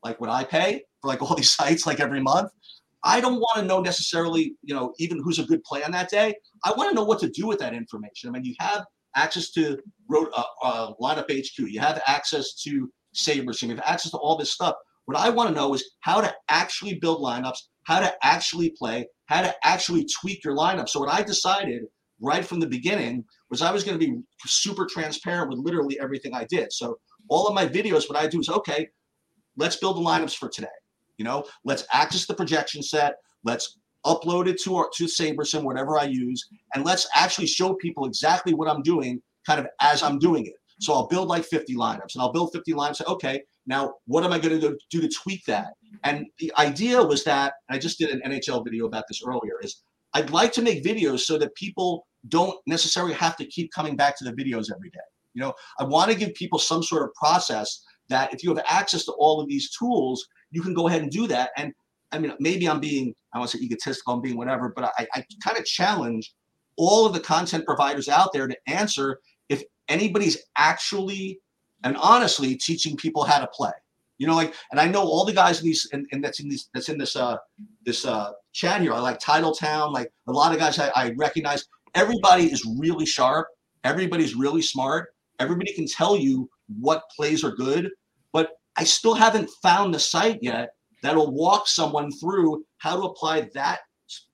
like 0.05 0.21
what 0.21 0.31
I 0.31 0.45
pay 0.45 0.83
for 1.01 1.09
like 1.09 1.23
all 1.29 1.35
these 1.35 1.53
sites, 1.53 1.87
like 1.87 2.01
every 2.01 2.21
month, 2.21 2.51
I 3.05 3.21
don't 3.21 3.41
want 3.41 3.59
to 3.59 3.65
know 3.65 3.81
necessarily, 3.81 4.55
you 4.63 4.75
know, 4.75 4.95
even 4.99 5.21
who's 5.21 5.39
a 5.39 5.45
good 5.45 5.65
play 5.65 5.83
on 5.83 5.91
that 5.93 6.09
day. 6.09 6.35
I 6.65 6.73
want 6.73 6.91
to 6.91 6.95
know 6.95 7.05
what 7.05 7.19
to 7.21 7.29
do 7.29 7.47
with 7.47 7.59
that 7.59 7.75
information. 7.75 8.29
I 8.29 8.33
mean, 8.33 8.45
you 8.45 8.55
have 8.61 8.85
access 9.17 9.51
to 9.53 9.79
road, 10.09 10.29
uh, 10.37 10.45
uh, 10.63 10.93
lineup 11.01 11.31
HQ, 11.31 11.59
you 11.59 11.81
have 11.81 12.01
access 12.07 12.55
to 12.63 12.91
SaberSim, 13.15 13.63
you 13.63 13.69
have 13.71 13.85
access 13.85 14.13
to 14.13 14.19
all 14.19 14.37
this 14.37 14.53
stuff. 14.53 14.77
What 15.07 15.17
I 15.17 15.31
want 15.31 15.49
to 15.49 15.55
know 15.55 15.75
is 15.75 15.93
how 16.01 16.21
to 16.21 16.33
actually 16.49 16.95
build 16.95 17.21
lineups, 17.21 17.59
how 17.85 18.01
to 18.01 18.15
actually 18.23 18.71
play, 18.71 19.09
how 19.27 19.43
to 19.43 19.55
actually 19.65 20.07
tweak 20.21 20.45
your 20.45 20.57
lineup. 20.57 20.89
So 20.89 21.01
what 21.01 21.13
I 21.13 21.23
decided 21.23 21.83
right 22.21 22.45
from 22.45 22.61
the 22.61 22.67
beginning 22.67 23.25
was 23.51 23.63
I 23.63 23.73
was 23.73 23.83
going 23.85 23.99
to 23.99 24.07
be 24.07 24.21
super 24.47 24.87
transparent 24.87 25.51
with 25.51 25.59
literally 25.59 25.99
everything 26.01 26.35
I 26.35 26.45
did. 26.45 26.73
So 26.73 26.99
all 27.29 27.49
of 27.49 27.55
my 27.55 27.67
videos, 27.67 28.09
what 28.09 28.19
I 28.19 28.27
do 28.29 28.41
is 28.41 28.49
okay, 28.49 28.89
let's 29.57 29.77
build 29.77 29.97
the 29.97 30.01
lineups 30.01 30.37
for 30.37 30.49
today. 30.49 30.69
You 31.19 31.25
know, 31.25 31.45
let's 31.65 31.85
access 31.93 32.27
the 32.27 32.35
projection 32.35 32.83
set. 32.83 33.17
Let's 33.45 33.79
upload 34.07 34.49
it 34.49 34.61
to 34.63 34.77
our 34.77 34.89
to 34.95 35.05
SaberSim, 35.05 35.63
whatever 35.63 35.99
I 35.99 36.05
use, 36.05 36.49
and 36.75 36.85
let's 36.85 37.07
actually 37.15 37.47
show 37.47 37.75
people 37.75 38.07
exactly 38.07 38.55
what 38.55 38.69
I'm 38.69 38.83
doing, 38.83 39.23
kind 39.47 39.61
of 39.61 39.67
as 39.81 40.03
I'm 40.03 40.19
doing 40.19 40.47
it. 40.47 40.55
So 40.83 40.93
I'll 40.93 41.07
build 41.07 41.29
like 41.29 41.45
50 41.45 41.77
lineups, 41.77 42.15
and 42.15 42.23
I'll 42.23 42.33
build 42.33 42.53
50 42.53 42.73
lineups. 42.73 43.07
Okay, 43.07 43.43
now 43.67 43.95
what 44.07 44.25
am 44.25 44.33
I 44.33 44.39
going 44.41 44.61
to 44.61 44.77
do 44.91 45.01
to 45.01 45.09
tweak 45.09 45.45
that? 45.47 45.75
And 46.03 46.27
the 46.39 46.53
idea 46.59 47.01
was 47.03 47.23
that 47.25 47.55
I 47.71 47.79
just 47.79 47.99
did 47.99 48.11
an 48.11 48.21
NHL 48.27 48.65
video 48.65 48.87
about 48.87 49.05
this 49.09 49.23
earlier. 49.25 49.55
Is 49.63 49.85
I'd 50.15 50.31
like 50.31 50.53
to 50.55 50.63
make 50.63 50.85
videos 50.85 51.21
so 51.21 51.39
that 51.39 51.55
people 51.55 52.07
don't 52.29 52.59
necessarily 52.67 53.15
have 53.15 53.37
to 53.37 53.47
keep 53.47 53.71
coming 53.73 53.97
back 53.97 54.19
to 54.19 54.25
the 54.25 54.33
videos 54.33 54.73
every 54.75 54.91
day. 54.91 54.99
You 55.35 55.43
know, 55.43 55.55
I 55.79 55.85
want 55.85 56.11
to 56.11 56.17
give 56.17 56.35
people 56.35 56.59
some 56.59 56.83
sort 56.83 57.05
of 57.05 57.15
process 57.15 57.83
that 58.09 58.35
if 58.35 58.43
you 58.43 58.55
have 58.55 58.65
access 58.69 59.05
to 59.05 59.13
all 59.13 59.41
of 59.41 59.49
these 59.49 59.71
tools, 59.71 60.27
you 60.51 60.63
can 60.63 60.75
go 60.75 60.89
ahead 60.89 61.03
and 61.03 61.11
do 61.11 61.29
that. 61.29 61.51
And 61.57 61.73
I 62.11 62.19
mean, 62.19 62.33
maybe 62.41 62.69
I'm 62.69 62.81
being, 62.81 63.15
I 63.33 63.39
want 63.39 63.51
to 63.53 63.59
say 63.59 63.65
egotistical, 63.65 64.15
I'm 64.15 64.21
being 64.21 64.37
whatever, 64.37 64.73
but 64.75 64.93
I, 64.99 65.07
I 65.15 65.25
kind 65.43 65.57
of 65.57 65.65
challenge 65.65 66.35
all 66.77 67.07
of 67.07 67.13
the 67.13 67.21
content 67.21 67.65
providers 67.65 68.09
out 68.09 68.33
there 68.33 68.49
to 68.49 68.57
answer 68.67 69.19
anybody's 69.89 70.39
actually 70.57 71.41
and 71.85 71.97
honestly 71.97 72.57
teaching 72.57 72.97
people 72.97 73.25
how 73.25 73.41
to 73.41 73.47
play. 73.49 73.73
You 74.19 74.27
know, 74.29 74.37
like, 74.37 74.55
and 74.71 74.79
I 74.79 74.87
know 74.87 75.03
all 75.03 75.25
the 75.25 75.33
guys 75.33 75.61
in 75.61 75.67
these, 75.67 75.89
and, 75.93 76.07
and 76.13 76.23
that's 76.23 76.39
in 76.39 76.49
this, 76.49 76.69
that's 76.73 76.89
in 76.89 76.99
this, 76.99 77.17
uh, 77.17 77.39
this 77.85 78.05
uh, 78.05 78.33
chat 78.53 78.81
here. 78.81 78.93
I 78.93 79.01
like 79.01 79.19
Titletown, 79.19 79.93
like 79.93 80.13
a 80.29 80.33
lot 80.33 80.53
of 80.53 80.59
guys 80.59 80.79
I, 80.79 80.91
I 80.95 81.11
recognize. 81.17 81.67
Everybody 81.95 82.45
is 82.45 82.65
really 82.79 83.07
sharp. 83.07 83.49
Everybody's 83.85 84.37
really 84.37 84.63
smart. 84.63 85.09
Everybody 85.41 85.73
can 85.73 85.87
tell 85.87 86.17
you 86.17 86.49
what 86.79 87.03
plays 87.15 87.43
are 87.43 87.51
good, 87.51 87.91
but 88.33 88.51
I 88.77 88.85
still 88.85 89.15
haven't 89.15 89.51
found 89.63 89.93
the 89.93 89.99
site 89.99 90.39
yet 90.41 90.75
that'll 91.03 91.33
walk 91.33 91.67
someone 91.67 92.13
through 92.13 92.65
how 92.79 92.97
to 92.97 93.03
apply 93.03 93.51
that 93.55 93.81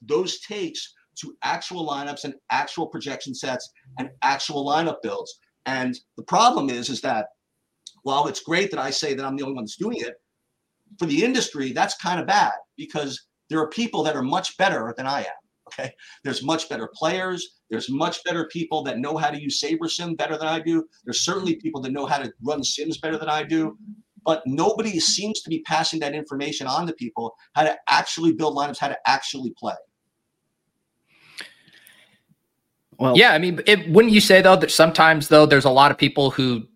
those 0.03 0.41
takes 0.41 0.95
to 1.21 1.37
actual 1.43 1.89
lineups 1.89 2.25
and 2.25 2.35
actual 2.51 2.87
projection 2.87 3.35
sets 3.35 3.71
and 3.99 4.11
actual 4.23 4.67
lineup 4.67 4.97
builds. 5.03 5.39
And 5.67 5.99
the 6.17 6.23
problem 6.25 6.71
is, 6.71 6.89
is 6.89 7.01
that 7.03 7.27
while 8.03 8.27
it's 8.27 8.41
great 8.41 8.71
that 8.71 8.81
I 8.81 8.91
say 8.91 9.15
that 9.15 9.25
I'm 9.25 9.37
the 9.37 9.43
only 9.43 9.55
one 9.55 9.65
that's 9.65 9.77
doing 9.77 10.01
it, 10.01 10.15
for 10.99 11.07
the 11.07 11.25
industry, 11.25 11.73
that's 11.73 11.97
kind 11.97 12.21
of 12.21 12.27
bad 12.27 12.53
because 12.77 13.27
there 13.51 13.61
are 13.61 13.69
people 13.69 14.03
that 14.05 14.17
are 14.17 14.23
much 14.23 14.57
better 14.57 14.95
than 14.97 15.07
I 15.07 15.21
am. 15.21 15.27
Okay. 15.69 15.93
There's 16.25 16.43
much 16.43 16.69
better 16.71 16.89
players. 16.95 17.61
There's 17.69 17.91
much 17.91 18.25
better 18.25 18.47
people 18.47 18.83
that 18.85 18.99
know 18.99 19.19
how 19.19 19.31
to 19.31 19.41
use 19.41 19.61
SaberSim 19.61 20.17
better 20.17 20.39
than 20.39 20.49
I 20.49 20.61
do. 20.61 20.87
There's 21.05 21.21
certainly 21.21 21.57
people 21.57 21.83
that 21.83 21.93
know 21.93 22.07
how 22.07 22.19
to 22.19 22.33
run 22.43 22.65
sims 22.65 22.99
better 22.99 23.19
than 23.19 23.29
I 23.29 23.43
do. 23.43 23.77
But 24.25 24.43
nobody 24.47 24.99
seems 24.99 25.43
to 25.43 25.51
be 25.51 25.61
passing 25.61 26.01
that 26.01 26.15
information 26.15 26.67
on 26.67 26.87
to 26.87 26.93
people 26.95 27.35
how 27.55 27.65
to 27.65 27.77
actually 27.89 28.33
build 28.33 28.57
lineups, 28.57 28.79
how 28.79 28.89
to 28.89 28.99
actually 29.07 29.53
play. 29.59 29.75
Well, 32.99 33.17
Yeah, 33.17 33.33
I 33.33 33.39
mean, 33.39 33.61
it, 33.67 33.89
wouldn't 33.89 34.13
you 34.13 34.21
say 34.21 34.43
though 34.43 34.57
that 34.57 34.71
sometimes 34.71 35.29
though 35.29 35.47
there's 35.47 35.65
a 35.65 35.71
lot 35.71 35.91
of 35.91 35.99
people 35.99 36.31
who 36.31 36.67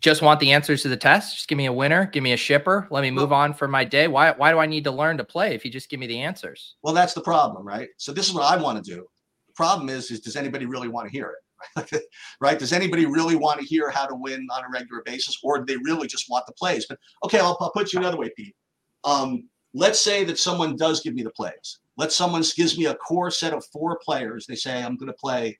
just 0.00 0.22
want 0.22 0.40
the 0.40 0.52
answers 0.52 0.82
to 0.82 0.88
the 0.88 0.96
test? 0.96 1.36
Just 1.36 1.48
give 1.48 1.58
me 1.58 1.66
a 1.66 1.72
winner, 1.72 2.06
give 2.06 2.22
me 2.22 2.32
a 2.32 2.36
shipper, 2.36 2.86
let 2.90 3.02
me 3.02 3.10
move 3.10 3.32
on 3.32 3.54
for 3.54 3.68
my 3.68 3.84
day. 3.84 4.08
Why 4.08 4.32
why 4.32 4.50
do 4.50 4.58
I 4.58 4.66
need 4.66 4.84
to 4.84 4.90
learn 4.90 5.18
to 5.18 5.24
play 5.24 5.54
if 5.54 5.64
you 5.64 5.70
just 5.70 5.88
give 5.88 6.00
me 6.00 6.06
the 6.06 6.20
answers? 6.20 6.76
Well, 6.82 6.94
that's 6.94 7.14
the 7.14 7.20
problem, 7.20 7.66
right? 7.66 7.88
So 7.96 8.12
this 8.12 8.28
is 8.28 8.34
what 8.34 8.44
I 8.44 8.60
want 8.60 8.84
to 8.84 8.90
do. 8.90 9.06
The 9.46 9.54
problem 9.54 9.88
is, 9.88 10.10
is 10.10 10.20
does 10.20 10.36
anybody 10.36 10.66
really 10.66 10.88
want 10.88 11.06
to 11.08 11.12
hear 11.12 11.30
it? 11.30 12.02
right? 12.40 12.58
Does 12.58 12.72
anybody 12.72 13.06
really 13.06 13.36
want 13.36 13.60
to 13.60 13.66
hear 13.66 13.90
how 13.90 14.06
to 14.06 14.14
win 14.14 14.46
on 14.52 14.64
a 14.64 14.70
regular 14.72 15.02
basis, 15.04 15.38
or 15.42 15.58
do 15.58 15.64
they 15.64 15.80
really 15.84 16.06
just 16.06 16.30
want 16.30 16.46
the 16.46 16.52
plays? 16.52 16.86
But 16.88 16.98
okay, 17.24 17.40
I'll, 17.40 17.56
I'll 17.60 17.72
put 17.72 17.92
you 17.92 17.98
another 17.98 18.16
way, 18.16 18.30
Pete. 18.36 18.54
Um, 19.04 19.48
let's 19.74 20.00
say 20.00 20.24
that 20.24 20.38
someone 20.38 20.76
does 20.76 21.00
give 21.00 21.14
me 21.14 21.22
the 21.22 21.30
plays. 21.30 21.78
Let's 21.96 22.14
someone 22.14 22.44
gives 22.56 22.78
me 22.78 22.86
a 22.86 22.94
core 22.94 23.30
set 23.30 23.52
of 23.52 23.64
four 23.72 23.98
players. 24.04 24.46
They 24.46 24.54
say 24.54 24.82
I'm 24.82 24.96
going 24.96 25.08
to 25.08 25.18
play 25.18 25.58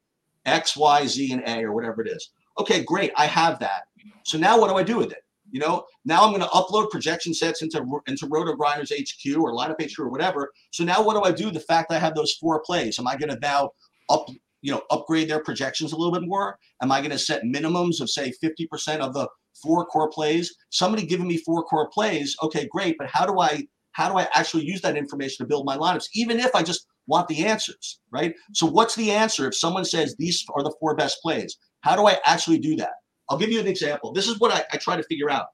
X, 0.48 0.76
Y, 0.76 1.06
Z, 1.06 1.32
and 1.32 1.42
A, 1.46 1.64
or 1.64 1.72
whatever 1.72 2.02
it 2.02 2.08
is. 2.08 2.30
Okay, 2.58 2.82
great. 2.82 3.12
I 3.16 3.26
have 3.26 3.58
that. 3.60 3.84
So 4.24 4.38
now 4.38 4.60
what 4.60 4.68
do 4.68 4.76
I 4.76 4.82
do 4.82 4.96
with 4.96 5.12
it? 5.12 5.22
You 5.50 5.60
know, 5.60 5.84
now 6.04 6.24
I'm 6.24 6.30
going 6.30 6.42
to 6.42 6.48
upload 6.48 6.90
projection 6.90 7.32
sets 7.32 7.62
into 7.62 7.82
into 8.06 8.26
Roto 8.26 8.54
Grinders 8.54 8.92
HQ 8.92 9.36
or 9.36 9.52
Lineup 9.52 9.80
HQ 9.80 9.98
or 9.98 10.10
whatever. 10.10 10.52
So 10.72 10.84
now 10.84 11.02
what 11.02 11.14
do 11.14 11.22
I 11.22 11.32
do? 11.32 11.50
The 11.50 11.60
fact 11.60 11.90
I 11.90 11.98
have 11.98 12.14
those 12.14 12.34
four 12.34 12.60
plays, 12.60 12.98
am 12.98 13.06
I 13.06 13.16
going 13.16 13.30
to 13.30 13.38
now 13.40 13.70
up 14.10 14.28
you 14.60 14.72
know 14.72 14.82
upgrade 14.90 15.30
their 15.30 15.42
projections 15.42 15.92
a 15.92 15.96
little 15.96 16.12
bit 16.12 16.28
more? 16.28 16.58
Am 16.82 16.92
I 16.92 17.00
going 17.00 17.12
to 17.12 17.18
set 17.18 17.44
minimums 17.44 18.00
of 18.00 18.10
say 18.10 18.32
50% 18.42 18.98
of 18.98 19.14
the 19.14 19.28
four 19.62 19.86
core 19.86 20.10
plays? 20.10 20.54
Somebody 20.70 21.06
giving 21.06 21.28
me 21.28 21.38
four 21.38 21.62
core 21.64 21.88
plays, 21.88 22.36
okay, 22.42 22.68
great. 22.70 22.96
But 22.98 23.08
how 23.08 23.24
do 23.24 23.40
I 23.40 23.66
how 23.92 24.10
do 24.10 24.18
I 24.18 24.28
actually 24.34 24.64
use 24.64 24.80
that 24.82 24.96
information 24.96 25.44
to 25.44 25.48
build 25.48 25.64
my 25.64 25.76
lineups, 25.76 26.08
even 26.14 26.38
if 26.38 26.54
I 26.54 26.62
just 26.62 26.86
want 27.08 27.26
the 27.26 27.44
answers, 27.44 27.98
right? 28.10 28.34
So 28.52 28.66
what's 28.66 28.94
the 28.94 29.10
answer 29.10 29.48
if 29.48 29.56
someone 29.56 29.84
says 29.84 30.14
these 30.16 30.44
are 30.54 30.62
the 30.62 30.74
four 30.78 30.94
best 30.94 31.20
plays? 31.20 31.58
How 31.80 31.96
do 31.96 32.06
I 32.06 32.18
actually 32.24 32.58
do 32.58 32.76
that? 32.76 32.92
I'll 33.28 33.38
give 33.38 33.50
you 33.50 33.58
an 33.58 33.66
example. 33.66 34.12
This 34.12 34.28
is 34.28 34.38
what 34.38 34.52
I, 34.52 34.64
I 34.72 34.76
try 34.76 34.96
to 34.96 35.02
figure 35.02 35.30
out. 35.30 35.46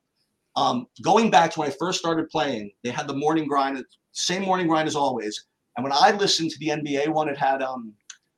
Um, 0.56 0.86
going 1.02 1.30
back 1.30 1.52
to 1.52 1.60
when 1.60 1.68
I 1.68 1.72
first 1.72 1.98
started 1.98 2.28
playing, 2.28 2.70
they 2.82 2.90
had 2.90 3.08
the 3.08 3.14
morning 3.14 3.46
grind, 3.46 3.82
same 4.12 4.42
morning 4.42 4.66
grind 4.66 4.86
as 4.86 4.94
always. 4.94 5.46
And 5.76 5.82
when 5.82 5.92
I 5.92 6.12
listened 6.12 6.50
to 6.50 6.58
the 6.58 6.68
NBA 6.68 7.08
one, 7.08 7.28
it 7.28 7.36
had 7.36 7.62
um, 7.62 7.94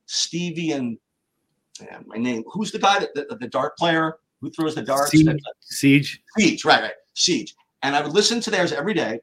Stevie 0.06 0.72
and 0.72 0.98
man, 1.80 2.04
my 2.06 2.16
name. 2.16 2.44
Who's 2.52 2.72
the 2.72 2.78
guy 2.78 3.00
that 3.00 3.14
the, 3.14 3.36
the 3.36 3.48
dart 3.48 3.76
player 3.76 4.18
who 4.40 4.50
throws 4.50 4.74
the 4.74 4.82
darts? 4.82 5.10
Siege. 5.10 5.42
Siege. 5.60 6.22
Siege, 6.38 6.64
right, 6.64 6.82
right, 6.82 6.92
Siege. 7.14 7.54
And 7.82 7.94
I 7.94 8.02
would 8.02 8.12
listen 8.12 8.40
to 8.40 8.50
theirs 8.50 8.72
every 8.72 8.94
day, 8.94 9.20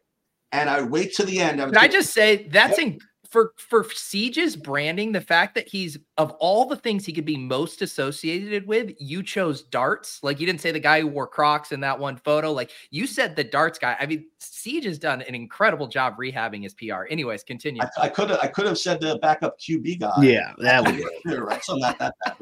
and 0.51 0.69
I 0.69 0.81
would 0.81 0.91
wait 0.91 1.15
to 1.15 1.25
the 1.25 1.39
end. 1.39 1.62
I 1.62 1.65
would 1.65 1.73
Can 1.73 1.83
I 1.83 1.88
just 1.88 2.13
say 2.13 2.47
that's 2.50 2.77
in, 2.77 3.00
for 3.34 3.54
for 3.58 3.84
Siege's 3.84 4.56
branding, 4.56 5.12
the 5.12 5.20
fact 5.20 5.56
that 5.56 5.68
he's 5.68 5.98
of 6.20 6.30
all 6.40 6.66
the 6.66 6.75
things 6.75 7.04
he 7.04 7.12
could 7.12 7.25
be 7.25 7.36
most 7.36 7.82
associated 7.82 8.68
with, 8.68 8.94
you 9.00 9.24
chose 9.24 9.63
darts. 9.63 10.20
Like 10.22 10.40
you 10.40 10.46
didn't 10.46 10.62
say 10.62 10.72
the 10.72 10.80
guy 10.80 11.02
who 11.02 11.08
wore 11.08 11.25
Crocs 11.25 11.72
in 11.72 11.80
that 11.80 11.98
one 11.98 12.16
photo. 12.16 12.52
Like 12.52 12.70
you 12.92 13.08
said 13.08 13.36
the 13.36 13.44
darts 13.44 13.80
guy. 13.80 13.98
I 14.00 14.06
mean, 14.06 14.28
Siege 14.38 14.86
has 14.86 15.00
done 15.00 15.24
an 15.24 15.34
incredible 15.34 15.88
job 15.88 16.16
rehabbing 16.18 16.62
his 16.62 16.75
PR. 16.75 17.08
Anyways, 17.10 17.44
continue. 17.44 17.82
I 18.00 18.08
could 18.08 18.30
have 18.30 18.40
I 18.40 18.48
could 18.48 18.68
have 18.68 18.78
said 18.78 19.02
the 19.02 19.18
backup 19.18 19.60
QB 19.60 20.02
guy. 20.02 20.22
Yeah, 20.22 20.54
that 20.60 20.86
would. 20.86 21.04
Yeah, 21.25 21.38
right. 21.38 21.63
So 21.63 21.75
not 21.78 21.98
that 21.98 22.13
bad. 22.24 22.38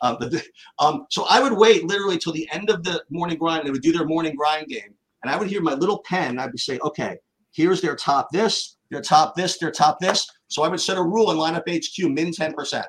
Um, 0.00 0.16
but 0.20 0.32
um, 0.78 1.06
so 1.10 1.26
I 1.28 1.42
would 1.42 1.54
wait 1.54 1.84
literally 1.88 2.18
till 2.18 2.32
the 2.32 2.48
end 2.52 2.70
of 2.70 2.84
the 2.84 3.02
morning 3.10 3.36
grind. 3.36 3.66
They 3.66 3.72
would 3.72 3.82
do 3.82 3.92
their 3.92 4.06
morning 4.06 4.36
grind 4.36 4.68
game, 4.68 4.94
and 5.24 5.32
I 5.32 5.36
would 5.36 5.48
hear 5.48 5.60
my 5.60 5.74
little 5.74 6.04
pen. 6.04 6.38
I'd 6.38 6.52
be 6.52 6.58
say, 6.58 6.78
okay, 6.84 7.16
here's 7.50 7.80
their 7.80 7.96
top 7.96 8.30
this, 8.30 8.76
their 8.90 9.00
top 9.00 9.34
this, 9.34 9.58
their 9.58 9.72
top 9.72 9.98
this. 9.98 10.30
So 10.48 10.62
I 10.62 10.68
would 10.68 10.80
set 10.80 10.96
a 10.96 11.02
rule 11.02 11.30
in 11.30 11.38
lineup 11.38 11.68
HQ, 11.68 12.10
min 12.10 12.32
ten 12.32 12.52
percent 12.52 12.86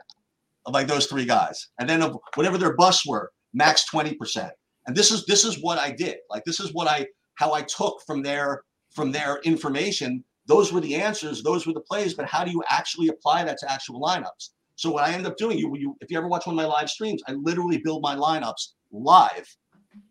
of 0.66 0.74
like 0.74 0.88
those 0.88 1.08
three 1.08 1.26
guys, 1.26 1.70
and 1.80 1.90
then 1.90 2.02
of 2.02 2.18
whatever 2.36 2.58
their 2.58 2.76
busts 2.76 3.06
were, 3.06 3.32
max 3.54 3.86
twenty 3.86 4.14
percent. 4.16 4.52
And 4.86 4.96
this 4.96 5.12
is 5.12 5.26
this 5.26 5.44
is 5.44 5.62
what 5.62 5.80
I 5.80 5.92
did. 5.92 6.18
Like 6.30 6.44
this 6.46 6.60
is 6.60 6.74
what 6.74 6.88
I 6.88 7.08
how 7.36 7.54
I 7.54 7.62
took 7.64 8.02
from 8.06 8.22
their 8.22 8.64
from 8.92 9.12
their 9.12 9.40
information. 9.44 10.24
Those 10.46 10.72
were 10.72 10.80
the 10.80 10.96
answers. 10.96 11.44
Those 11.44 11.68
were 11.68 11.74
the 11.74 11.82
plays. 11.82 12.14
But 12.14 12.28
how 12.28 12.44
do 12.44 12.52
you 12.52 12.64
actually 12.70 13.10
apply 13.10 13.44
that 13.44 13.58
to 13.60 13.72
actual 13.72 14.02
lineups? 14.02 14.52
So 14.76 14.92
what 14.92 15.04
I 15.04 15.12
end 15.12 15.26
up 15.26 15.38
doing, 15.38 15.58
you, 15.58 15.76
you 15.76 15.98
if 16.02 16.12
you 16.12 16.18
ever 16.18 16.28
watch 16.28 16.46
one 16.46 16.54
of 16.54 16.58
my 16.58 16.66
live 16.66 16.90
streams, 16.90 17.22
I 17.28 17.34
literally 17.34 17.80
build 17.84 18.02
my 18.04 18.16
lineups 18.16 18.74
live 18.92 19.48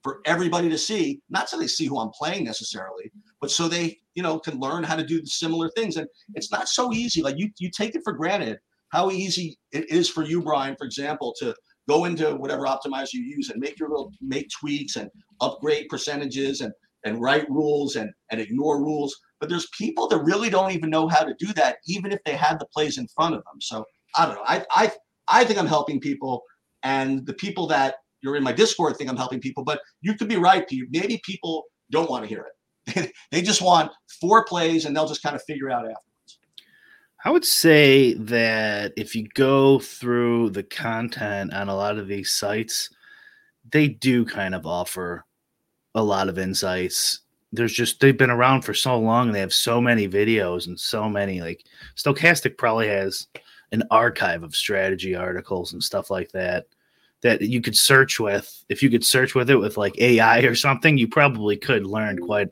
for 0.03 0.21
everybody 0.25 0.69
to 0.69 0.77
see, 0.79 1.21
not 1.31 1.49
so 1.49 1.59
they 1.59 1.69
see 1.69 1.87
who 1.87 1.99
I'm 1.99 2.11
playing 2.11 2.45
necessarily, 2.45 3.13
but 3.41 3.51
so 3.51 3.69
they, 3.69 3.99
you 4.17 4.23
know, 4.23 4.41
can 4.41 4.59
learn 4.59 4.83
how 4.83 4.97
to 4.97 5.05
do 5.05 5.25
similar 5.25 5.71
things. 5.77 5.97
And 5.97 6.09
it's 6.35 6.51
not 6.51 6.69
so 6.69 6.93
easy. 6.93 7.23
Like 7.23 7.37
you 7.39 7.51
you 7.59 7.71
take 7.71 7.95
it 7.95 8.03
for 8.03 8.13
granted 8.13 8.59
how 8.91 9.11
easy 9.11 9.59
it 9.73 9.91
is 9.91 10.09
for 10.09 10.25
you, 10.25 10.43
Brian, 10.43 10.77
for 10.77 10.87
example, 10.87 11.35
to 11.41 11.55
go 11.89 12.05
into 12.05 12.35
whatever 12.37 12.65
optimizer 12.65 13.15
you 13.15 13.23
use 13.23 13.51
and 13.51 13.61
make 13.61 13.79
your 13.79 13.89
little 13.91 14.11
make 14.21 14.49
tweaks 14.59 14.97
and 14.97 15.11
upgrade 15.41 15.89
percentages 15.89 16.61
and 16.61 16.73
and 17.05 17.21
write 17.21 17.49
rules 17.51 17.97
and 17.97 18.11
and 18.31 18.41
ignore 18.41 18.83
rules. 18.83 19.15
But 19.39 19.51
there's 19.51 19.69
people 19.77 20.09
that 20.09 20.19
really 20.23 20.49
don't 20.51 20.73
even 20.73 20.91
know 20.91 21.09
how 21.09 21.23
to 21.23 21.35
do 21.39 21.53
that, 21.55 21.77
even 21.87 22.11
if 22.11 22.21
they 22.25 22.35
had 22.35 22.59
the 22.59 22.67
plays 22.75 22.99
in 22.99 23.07
front 23.09 23.35
of 23.35 23.43
them. 23.45 23.61
So 23.61 23.85
I 24.17 24.27
don't 24.27 24.37
know. 24.37 24.45
I 24.47 24.65
I 24.71 24.93
I 25.29 25.45
think 25.45 25.59
I'm 25.59 25.67
helping 25.67 26.01
people, 26.01 26.43
and 26.83 27.27
the 27.27 27.35
people 27.35 27.67
that 27.69 27.97
you're 28.23 28.37
in 28.37 28.43
my 28.43 28.53
Discord 28.53 28.97
think 28.97 29.11
I'm 29.11 29.17
helping 29.17 29.41
people. 29.41 29.63
But 29.63 29.81
you 30.01 30.15
could 30.15 30.29
be 30.29 30.37
right. 30.37 30.67
Maybe 30.91 31.21
people 31.25 31.65
don't 31.91 32.11
want 32.11 32.25
to 32.25 32.29
hear 32.29 32.41
it. 32.41 32.56
they 33.31 33.43
just 33.43 33.63
want 33.63 33.93
four 34.21 34.45
plays, 34.45 34.85
and 34.85 34.97
they'll 34.97 35.09
just 35.09 35.23
kind 35.23 35.37
of 35.37 35.43
figure 35.43 35.71
out 35.71 35.87
after. 35.87 36.01
I 37.25 37.31
would 37.31 37.45
say 37.45 38.15
that 38.15 38.93
if 38.97 39.17
you 39.17 39.27
go 39.35 39.81
through 39.81 40.51
the 40.51 40.63
content 40.63 41.53
on 41.53 41.69
a 41.69 41.75
lot 41.75 41.99
of 41.99 42.07
these 42.07 42.33
sites, 42.33 42.89
they 43.73 43.89
do 43.89 44.25
kind 44.25 44.55
of 44.55 44.65
offer 44.65 45.25
a 45.95 46.03
lot 46.03 46.29
of 46.29 46.39
insights. 46.39 47.21
There's 47.53 47.73
just 47.73 48.01
they've 48.01 48.17
been 48.17 48.31
around 48.31 48.63
for 48.63 48.75
so 48.75 48.99
long, 48.99 49.29
and 49.29 49.35
they 49.35 49.41
have 49.41 49.53
so 49.53 49.81
many 49.81 50.09
videos 50.09 50.69
and 50.69 50.79
so 50.79 51.09
many 51.09 51.41
like 51.41 51.65
Stokastic 51.97 52.59
probably 52.59 52.89
has 52.89 53.27
an 53.73 53.83
archive 53.91 54.43
of 54.43 54.55
strategy 54.55 55.15
articles 55.15 55.73
and 55.73 55.83
stuff 55.83 56.11
like 56.11 56.31
that 56.33 56.67
that 57.23 57.41
you 57.43 57.61
could 57.61 57.77
search 57.77 58.21
with. 58.21 58.65
If 58.69 58.83
you 58.83 58.91
could 58.91 59.05
search 59.05 59.35
with 59.35 59.51
it 59.51 59.57
with 59.57 59.77
like 59.77 59.99
AI 59.99 60.41
or 60.41 60.55
something, 60.55 60.97
you 60.97 61.09
probably 61.09 61.57
could 61.57 61.87
learn 61.87 62.19
quite 62.19 62.51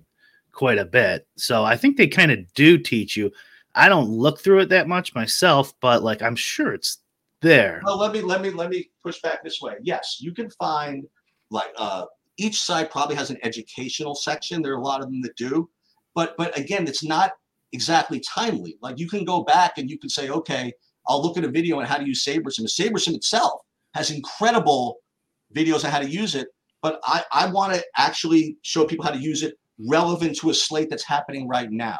quite 0.54 0.78
a 0.78 0.84
bit. 0.84 1.26
So 1.36 1.64
I 1.64 1.76
think 1.76 1.96
they 1.96 2.06
kind 2.06 2.32
of 2.32 2.52
do 2.54 2.78
teach 2.78 3.16
you. 3.16 3.30
I 3.74 3.88
don't 3.88 4.08
look 4.08 4.40
through 4.40 4.60
it 4.60 4.68
that 4.68 4.88
much 4.88 5.14
myself, 5.14 5.74
but 5.80 6.02
like 6.02 6.22
I'm 6.22 6.36
sure 6.36 6.72
it's 6.72 6.98
there. 7.42 7.82
Well, 7.84 7.98
let 7.98 8.12
me 8.12 8.22
let 8.22 8.40
me 8.40 8.50
let 8.50 8.70
me 8.70 8.90
push 9.02 9.20
back 9.20 9.42
this 9.42 9.60
way. 9.60 9.74
Yes, 9.82 10.18
you 10.20 10.32
can 10.32 10.50
find 10.50 11.04
like 11.50 11.70
uh, 11.76 12.06
each 12.36 12.60
side 12.60 12.90
probably 12.90 13.16
has 13.16 13.30
an 13.30 13.38
educational 13.42 14.14
section. 14.14 14.62
There 14.62 14.72
are 14.72 14.80
a 14.80 14.84
lot 14.84 15.00
of 15.00 15.06
them 15.06 15.20
that 15.22 15.36
do, 15.36 15.68
but 16.14 16.36
but 16.36 16.56
again, 16.58 16.86
it's 16.86 17.04
not 17.04 17.32
exactly 17.72 18.20
timely. 18.20 18.76
Like 18.80 18.98
you 18.98 19.08
can 19.08 19.24
go 19.24 19.42
back 19.42 19.78
and 19.78 19.90
you 19.90 19.98
can 19.98 20.08
say, 20.08 20.30
okay, 20.30 20.72
I'll 21.08 21.22
look 21.22 21.36
at 21.36 21.44
a 21.44 21.50
video 21.50 21.78
on 21.80 21.84
how 21.84 21.98
to 21.98 22.06
use 22.06 22.24
SaberSim. 22.24 22.60
SaberSim 22.60 23.14
itself 23.14 23.60
has 23.94 24.10
incredible 24.10 24.98
videos 25.54 25.84
on 25.84 25.90
how 25.90 25.98
to 25.98 26.08
use 26.08 26.34
it, 26.34 26.48
but 26.80 27.00
I 27.04 27.24
I 27.32 27.50
want 27.50 27.74
to 27.74 27.84
actually 27.96 28.56
show 28.62 28.84
people 28.84 29.04
how 29.04 29.10
to 29.10 29.18
use 29.20 29.42
it 29.42 29.58
relevant 29.78 30.36
to 30.38 30.50
a 30.50 30.54
slate 30.54 30.90
that's 30.90 31.06
happening 31.06 31.48
right 31.48 31.70
now, 31.70 31.98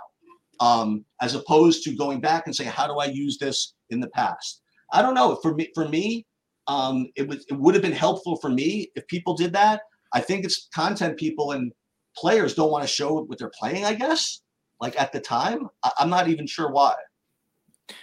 um, 0.61 1.05
as 1.21 1.35
opposed 1.35 1.83
to 1.85 1.97
going 1.97 2.21
back 2.21 2.47
and 2.47 2.55
saying, 2.55 2.71
how 2.71 2.87
do 2.87 2.95
I 2.95 3.07
use 3.07 3.39
this 3.39 3.75
in 3.91 4.01
the 4.01 4.09
past? 4.11 4.63
I 4.93 5.03
don't 5.03 5.15
know. 5.15 5.37
For 5.37 5.55
me, 5.55 5.71
for 5.75 5.89
me, 5.89 6.27
um, 6.67 7.09
it 7.17 7.29
would 7.29 7.41
it 7.49 7.59
would 7.59 7.75
have 7.75 7.83
been 7.83 7.93
helpful 7.93 8.37
for 8.37 8.49
me 8.49 8.91
if 8.95 9.07
people 9.09 9.35
did 9.35 9.53
that. 9.55 9.83
I 10.13 10.21
think 10.21 10.45
it's 10.45 10.69
content 10.75 11.19
people 11.19 11.53
and 11.53 11.73
players 12.17 12.55
don't 12.55 12.71
want 12.71 12.85
to 12.85 12.89
show 12.89 13.23
what 13.23 13.39
they're 13.39 13.51
playing. 13.59 13.85
I 13.85 13.95
guess, 13.95 14.43
like 14.81 14.99
at 15.01 15.13
the 15.13 15.21
time, 15.21 15.69
I, 15.83 15.91
I'm 15.99 16.11
not 16.11 16.29
even 16.29 16.47
sure 16.47 16.71
why. 16.71 16.95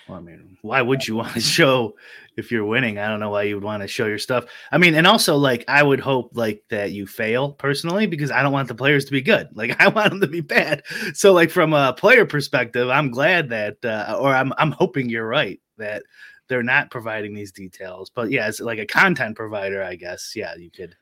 Well, 0.07 0.17
I 0.17 0.21
mean, 0.21 0.57
why 0.61 0.81
would 0.81 1.07
you 1.07 1.15
want 1.17 1.33
to 1.33 1.39
show 1.39 1.95
if 2.37 2.51
you're 2.51 2.65
winning? 2.65 2.97
I 2.99 3.07
don't 3.07 3.19
know 3.19 3.29
why 3.29 3.43
you 3.43 3.55
would 3.55 3.63
want 3.63 3.81
to 3.81 3.87
show 3.87 4.05
your 4.05 4.19
stuff. 4.19 4.45
I 4.71 4.77
mean, 4.77 4.93
and 4.95 5.07
also 5.07 5.35
like 5.37 5.65
I 5.67 5.81
would 5.83 5.99
hope 5.99 6.31
like 6.33 6.63
that 6.69 6.91
you 6.91 7.07
fail 7.07 7.53
personally 7.53 8.05
because 8.07 8.31
I 8.31 8.41
don't 8.43 8.53
want 8.53 8.67
the 8.67 8.75
players 8.75 9.05
to 9.05 9.11
be 9.11 9.21
good. 9.21 9.49
Like 9.55 9.79
I 9.79 9.87
want 9.89 10.09
them 10.11 10.21
to 10.21 10.27
be 10.27 10.41
bad. 10.41 10.83
So 11.13 11.33
like 11.33 11.49
from 11.51 11.73
a 11.73 11.93
player 11.93 12.25
perspective, 12.25 12.89
I'm 12.89 13.11
glad 13.11 13.49
that 13.49 13.83
uh, 13.83 14.17
or 14.19 14.33
I'm 14.33 14.53
I'm 14.57 14.71
hoping 14.71 15.09
you're 15.09 15.27
right 15.27 15.59
that 15.77 16.03
they're 16.47 16.63
not 16.63 16.91
providing 16.91 17.33
these 17.33 17.51
details. 17.51 18.09
But 18.09 18.31
yeah, 18.31 18.45
as 18.45 18.59
like 18.59 18.79
a 18.79 18.85
content 18.85 19.35
provider, 19.35 19.83
I 19.83 19.95
guess 19.95 20.33
yeah, 20.35 20.55
you 20.55 20.69
could. 20.71 20.95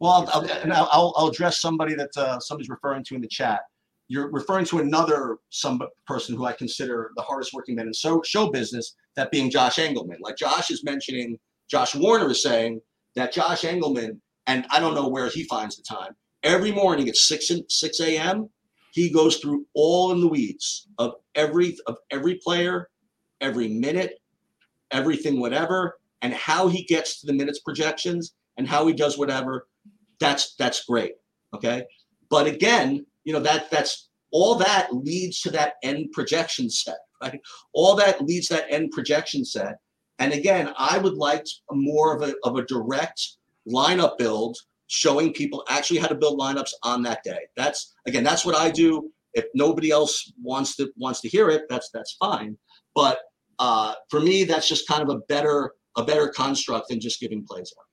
Well, 0.00 0.12
I'll, 0.12 0.28
I'll, 0.42 0.72
I'll, 0.72 0.88
I'll- 0.92 1.14
I'll 1.16 1.28
address 1.28 1.60
somebody 1.60 1.94
that 1.94 2.16
uh, 2.16 2.38
somebody's 2.40 2.68
referring 2.68 3.04
to 3.04 3.14
in 3.14 3.20
the 3.20 3.28
chat. 3.28 3.60
You're 4.08 4.30
referring 4.30 4.66
to 4.66 4.78
another 4.80 5.38
some 5.50 5.80
person 6.06 6.36
who 6.36 6.44
I 6.44 6.52
consider 6.52 7.10
the 7.16 7.22
hardest 7.22 7.52
working 7.54 7.76
man 7.76 7.86
in 7.86 7.94
so, 7.94 8.22
show 8.22 8.50
business, 8.50 8.94
that 9.16 9.30
being 9.30 9.50
Josh 9.50 9.76
Engleman. 9.76 10.18
Like 10.20 10.36
Josh 10.36 10.70
is 10.70 10.84
mentioning, 10.84 11.38
Josh 11.68 11.94
Warner 11.94 12.30
is 12.30 12.42
saying 12.42 12.80
that 13.16 13.32
Josh 13.32 13.62
Engleman, 13.62 14.20
and 14.46 14.66
I 14.70 14.80
don't 14.80 14.94
know 14.94 15.08
where 15.08 15.28
he 15.28 15.44
finds 15.44 15.76
the 15.76 15.82
time. 15.82 16.14
Every 16.42 16.72
morning 16.72 17.08
at 17.08 17.16
six 17.16 17.50
and 17.50 17.62
six 17.68 18.00
a.m., 18.00 18.50
he 18.92 19.10
goes 19.10 19.38
through 19.38 19.66
all 19.74 20.12
in 20.12 20.20
the 20.20 20.28
weeds 20.28 20.88
of 20.98 21.14
every 21.34 21.76
of 21.86 21.96
every 22.10 22.38
player, 22.44 22.90
every 23.40 23.68
minute, 23.68 24.20
everything, 24.90 25.40
whatever, 25.40 25.96
and 26.20 26.32
how 26.34 26.68
he 26.68 26.84
gets 26.84 27.20
to 27.20 27.26
the 27.26 27.32
minutes 27.32 27.60
projections 27.60 28.34
and 28.56 28.68
how 28.68 28.86
he 28.86 28.92
does 28.92 29.18
whatever 29.18 29.66
that's 30.20 30.54
that's 30.56 30.84
great 30.84 31.12
okay 31.54 31.84
but 32.30 32.46
again 32.46 33.04
you 33.24 33.32
know 33.32 33.40
that 33.40 33.70
that's 33.70 34.08
all 34.30 34.56
that 34.56 34.88
leads 34.92 35.40
to 35.40 35.50
that 35.50 35.74
end 35.82 36.10
projection 36.12 36.68
set 36.68 36.98
right? 37.22 37.40
All 37.72 37.94
that 37.96 38.22
leads 38.22 38.48
that 38.48 38.66
end 38.68 38.90
projection 38.90 39.44
set. 39.44 39.76
And 40.18 40.32
again 40.32 40.72
i 40.78 40.96
would 40.98 41.14
like 41.14 41.44
more 41.72 42.14
of 42.16 42.22
a, 42.22 42.34
of 42.44 42.56
a 42.56 42.64
direct 42.66 43.20
lineup 43.68 44.16
build 44.16 44.56
showing 44.86 45.32
people 45.32 45.64
actually 45.68 45.98
how 45.98 46.06
to 46.06 46.14
build 46.14 46.38
lineups 46.38 46.70
on 46.82 47.02
that 47.02 47.20
day. 47.24 47.40
That's 47.56 47.94
again 48.06 48.24
that's 48.24 48.44
what 48.44 48.54
i 48.54 48.70
do. 48.70 49.10
If 49.32 49.46
nobody 49.54 49.90
else 49.90 50.32
wants 50.40 50.76
to 50.76 50.92
wants 50.96 51.20
to 51.22 51.28
hear 51.28 51.50
it 51.50 51.62
that's 51.68 51.90
that's 51.92 52.16
fine. 52.20 52.56
But 52.94 53.18
uh, 53.58 53.94
for 54.10 54.20
me 54.20 54.44
that's 54.44 54.68
just 54.68 54.86
kind 54.86 55.02
of 55.02 55.08
a 55.08 55.20
better 55.28 55.72
a 55.96 56.04
better 56.04 56.28
construct 56.28 56.88
than 56.88 57.00
just 57.00 57.20
giving 57.20 57.44
plays 57.44 57.72
out. 57.78 57.86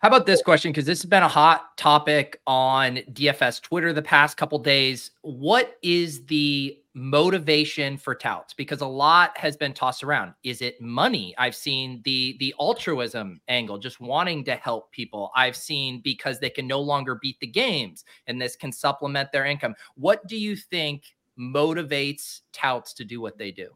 How 0.00 0.08
about 0.08 0.24
this 0.24 0.40
question? 0.40 0.72
Because 0.72 0.86
this 0.86 1.02
has 1.02 1.10
been 1.10 1.22
a 1.22 1.28
hot 1.28 1.76
topic 1.76 2.40
on 2.46 3.00
DFS 3.12 3.60
Twitter 3.60 3.92
the 3.92 4.00
past 4.00 4.38
couple 4.38 4.58
days. 4.58 5.10
What 5.20 5.76
is 5.82 6.24
the 6.24 6.78
motivation 6.94 7.98
for 7.98 8.14
touts? 8.14 8.54
Because 8.54 8.80
a 8.80 8.86
lot 8.86 9.36
has 9.36 9.58
been 9.58 9.74
tossed 9.74 10.02
around. 10.02 10.32
Is 10.42 10.62
it 10.62 10.80
money? 10.80 11.34
I've 11.36 11.54
seen 11.54 12.00
the 12.06 12.34
the 12.40 12.54
altruism 12.58 13.42
angle, 13.48 13.76
just 13.76 14.00
wanting 14.00 14.42
to 14.44 14.56
help 14.56 14.90
people. 14.90 15.30
I've 15.36 15.54
seen 15.54 16.00
because 16.02 16.40
they 16.40 16.48
can 16.48 16.66
no 16.66 16.80
longer 16.80 17.18
beat 17.20 17.38
the 17.40 17.46
games, 17.46 18.06
and 18.26 18.40
this 18.40 18.56
can 18.56 18.72
supplement 18.72 19.30
their 19.32 19.44
income. 19.44 19.74
What 19.96 20.26
do 20.26 20.38
you 20.38 20.56
think 20.56 21.14
motivates 21.38 22.40
touts 22.54 22.94
to 22.94 23.04
do 23.04 23.20
what 23.20 23.36
they 23.36 23.50
do? 23.50 23.68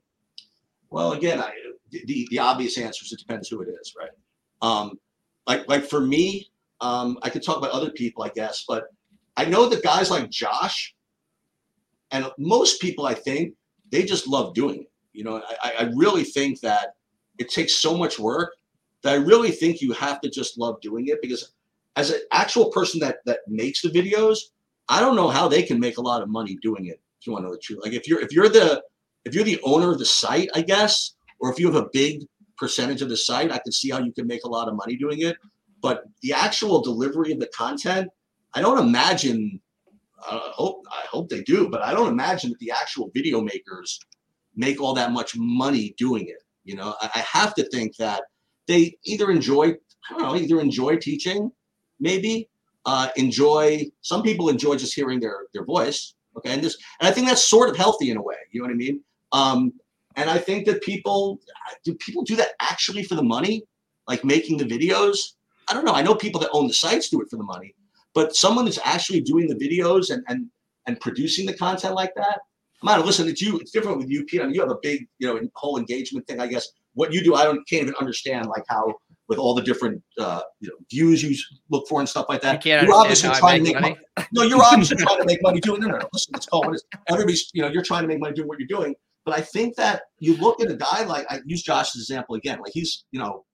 Well, 0.89 1.13
again, 1.13 1.39
I, 1.39 1.53
the 1.91 2.27
the 2.31 2.39
obvious 2.39 2.79
answer 2.79 3.05
is 3.05 3.13
it 3.13 3.19
depends 3.19 3.47
who 3.51 3.61
it 3.61 3.69
is, 3.69 3.95
right? 3.95 4.11
Um, 4.63 4.99
like 5.47 5.69
like 5.69 5.85
for 5.85 6.01
me, 6.01 6.51
um, 6.81 7.19
I 7.23 7.31
could 7.31 7.43
talk 7.43 7.57
about 7.57 7.71
other 7.71 7.91
people, 7.91 8.25
I 8.25 8.29
guess, 8.29 8.65
but 8.67 8.85
I 9.37 9.45
know 9.45 9.69
that 9.69 9.83
guys 9.83 10.11
like 10.11 10.31
Josh 10.31 10.95
and 12.11 12.31
most 12.39 12.81
people, 12.81 13.07
I 13.07 13.15
think, 13.15 13.55
they 13.91 14.05
just 14.05 14.29
love 14.29 14.55
doing 14.55 14.83
it. 14.83 14.91
You 15.13 15.25
know, 15.25 15.43
I, 15.63 15.73
I 15.81 15.83
really 15.95 16.25
think 16.25 16.61
that 16.61 16.95
it 17.39 17.49
takes 17.49 17.75
so 17.75 17.97
much 17.97 18.19
work 18.19 18.55
that 19.03 19.13
I 19.13 19.17
really 19.17 19.51
think 19.51 19.81
you 19.81 19.93
have 19.93 20.21
to 20.23 20.31
just 20.31 20.59
love 20.59 20.81
doing 20.81 21.09
it 21.09 21.21
because 21.21 21.53
as 21.97 22.11
an 22.11 22.21
actual 22.33 22.71
person 22.71 23.01
that 23.01 23.19
that 23.27 23.41
makes 23.47 23.83
the 23.83 23.91
videos, 23.91 24.39
I 24.89 25.01
don't 25.01 25.17
know 25.17 25.29
how 25.29 25.49
they 25.49 25.63
can 25.63 25.79
make 25.79 25.99
a 25.99 26.03
lot 26.03 26.23
of 26.23 26.29
money 26.29 26.57
doing 26.63 26.87
it. 26.87 27.01
If 27.21 27.27
you 27.27 27.33
want 27.33 27.45
to 27.45 27.49
know 27.49 27.55
the 27.55 27.61
truth, 27.61 27.81
like 27.83 27.93
if 27.93 28.09
you're 28.09 28.21
if 28.21 28.33
you're 28.33 28.49
the 28.49 28.83
if 29.25 29.35
you're 29.35 29.45
the 29.45 29.61
owner 29.63 29.91
of 29.91 29.99
the 29.99 30.05
site, 30.05 30.51
I 30.55 30.63
guess, 30.63 31.15
or 31.41 31.51
if 31.51 31.59
you 31.59 31.67
have 31.67 31.83
a 31.83 31.89
big 31.93 32.27
percentage 32.57 33.03
of 33.03 33.09
the 33.09 33.17
site, 33.17 33.51
I 33.51 33.59
can 33.59 33.73
see 33.73 33.91
how 33.91 34.01
you 34.01 34.13
can 34.13 34.27
make 34.27 34.45
a 34.45 34.49
lot 34.49 34.69
of 34.69 34.75
money 34.75 34.97
doing 34.97 35.21
it. 35.21 35.37
But 35.83 36.05
the 36.23 36.33
actual 36.33 36.81
delivery 36.81 37.33
of 37.33 37.41
the 37.41 37.51
content, 37.55 38.09
I 38.55 38.61
don't 38.61 38.79
imagine. 38.79 39.61
I 40.27 40.41
hope 40.55 40.83
I 40.91 41.07
hope 41.07 41.29
they 41.29 41.43
do, 41.43 41.69
but 41.69 41.83
I 41.83 41.93
don't 41.93 42.09
imagine 42.09 42.51
that 42.51 42.59
the 42.59 42.71
actual 42.71 43.11
video 43.13 43.43
makers 43.43 43.99
make 44.57 44.81
all 44.81 44.95
that 44.95 45.13
much 45.13 45.37
money 45.37 45.95
doing 45.99 46.27
it. 46.29 46.43
You 46.65 46.77
know, 46.77 46.95
I, 47.01 47.11
I 47.17 47.19
have 47.21 47.55
to 47.57 47.69
think 47.69 47.97
that 47.97 48.23
they 48.67 48.97
either 49.05 49.31
enjoy, 49.31 49.75
I 50.09 50.13
don't 50.13 50.23
know, 50.23 50.37
either 50.37 50.61
enjoy 50.61 50.97
teaching, 50.97 51.51
maybe 52.01 52.49
uh, 52.87 53.09
enjoy. 53.17 53.85
Some 54.01 54.23
people 54.23 54.49
enjoy 54.49 54.77
just 54.77 54.95
hearing 54.95 55.21
their 55.21 55.47
their 55.53 55.65
voice. 55.65 56.15
Okay, 56.37 56.53
and 56.53 56.63
this, 56.63 56.77
and 57.01 57.09
I 57.09 57.13
think 57.13 57.29
that's 57.29 57.49
sort 57.49 57.69
of 57.69 57.77
healthy 57.77 58.11
in 58.11 58.17
a 58.17 58.23
way. 58.23 58.37
You 58.51 58.61
know 58.61 58.67
what 58.67 58.73
I 58.73 58.77
mean? 58.77 59.05
Um, 59.33 59.73
and 60.17 60.31
I 60.31 60.39
think 60.39 60.67
that 60.67 60.83
people 60.83 61.41
do 61.85 61.95
people 61.95 62.23
do 62.23 62.37
that 62.37 62.51
actually 62.61 63.05
for 63.05 63.15
the 63.15 63.23
money, 63.23 63.65
like 64.09 64.25
making 64.25 64.59
the 64.59 64.65
videos. 64.65 65.35
I 65.69 65.75
don't 65.75 65.85
know. 65.85 65.95
I 65.95 66.03
know 66.03 66.15
people 66.15 66.41
that 66.41 66.51
own 66.53 66.69
the 66.69 66.75
sites 66.75 67.09
do 67.09 67.21
it 67.21 67.29
for 67.31 67.37
the 67.37 67.45
money, 67.45 67.75
but 68.15 68.37
someone 68.37 68.65
that's 68.65 68.79
actually 68.85 69.21
doing 69.21 69.49
the 69.49 69.55
videos 69.55 70.11
and 70.11 70.25
and 70.29 70.49
and 70.87 71.01
producing 71.01 71.47
the 71.47 71.55
content 71.55 71.95
like 71.95 72.15
that. 72.17 72.41
I'm 72.83 72.99
not 72.99 73.07
listen. 73.07 73.29
It's 73.29 73.41
you. 73.41 73.59
It's 73.59 73.71
different 73.71 73.99
with 73.99 74.11
you, 74.11 74.25
Pete. 74.25 74.43
I 74.43 74.45
mean, 74.45 74.55
you 74.55 74.61
have 74.61 74.71
a 74.71 74.79
big, 74.83 75.07
you 75.19 75.27
know, 75.27 75.41
whole 75.55 75.79
engagement 75.79 76.27
thing. 76.27 76.39
I 76.41 76.47
guess 76.47 76.69
what 76.93 77.13
you 77.13 77.23
do, 77.23 77.35
I 77.35 77.45
don't 77.45 77.67
can't 77.69 77.83
even 77.83 77.95
understand 77.99 78.47
like 78.47 78.65
how 78.69 78.95
with 79.29 79.39
all 79.39 79.55
the 79.55 79.63
different 79.63 80.03
uh, 80.19 80.43
you 80.61 80.69
know 80.69 80.75
views 80.91 81.23
you 81.23 81.37
look 81.71 81.87
for 81.89 82.01
and 82.01 82.09
stuff 82.09 82.27
like 82.29 82.43
that. 82.43 82.65
You 82.65 82.73
you're 82.73 82.93
obviously 82.93 83.31
trying 83.31 83.65
to 83.65 83.73
make 83.73 83.81
money. 83.81 83.97
money. 84.17 84.29
No, 84.33 84.43
you're 84.43 84.63
obviously 84.63 84.97
trying 84.97 85.19
to 85.19 85.25
make 85.25 85.43
money 85.43 85.61
doing. 85.61 85.81
No, 85.81 85.89
no, 85.89 85.99
no. 85.99 86.09
Listen, 86.13 86.35
it's 86.37 86.47
called 86.47 86.67
what 86.67 86.77
it. 86.77 86.83
Everybody's, 87.09 87.51
you 87.53 87.63
know, 87.63 87.69
you're 87.69 87.83
trying 87.83 88.03
to 88.03 88.09
make 88.09 88.21
money 88.21 88.35
doing 88.35 88.49
what 88.49 88.59
you're 88.59 88.69
doing. 88.69 88.95
But 89.25 89.39
I 89.39 89.41
think 89.41 89.77
that 89.77 90.03
you 90.19 90.37
look 90.37 90.61
at 90.61 90.71
a 90.71 90.77
guy 90.77 91.05
like 91.05 91.27
I 91.31 91.41
use 91.47 91.63
Josh's 91.63 92.03
example 92.03 92.35
again. 92.35 92.59
Like 92.61 92.73
he's, 92.73 93.05
you 93.11 93.19
know, 93.19 93.45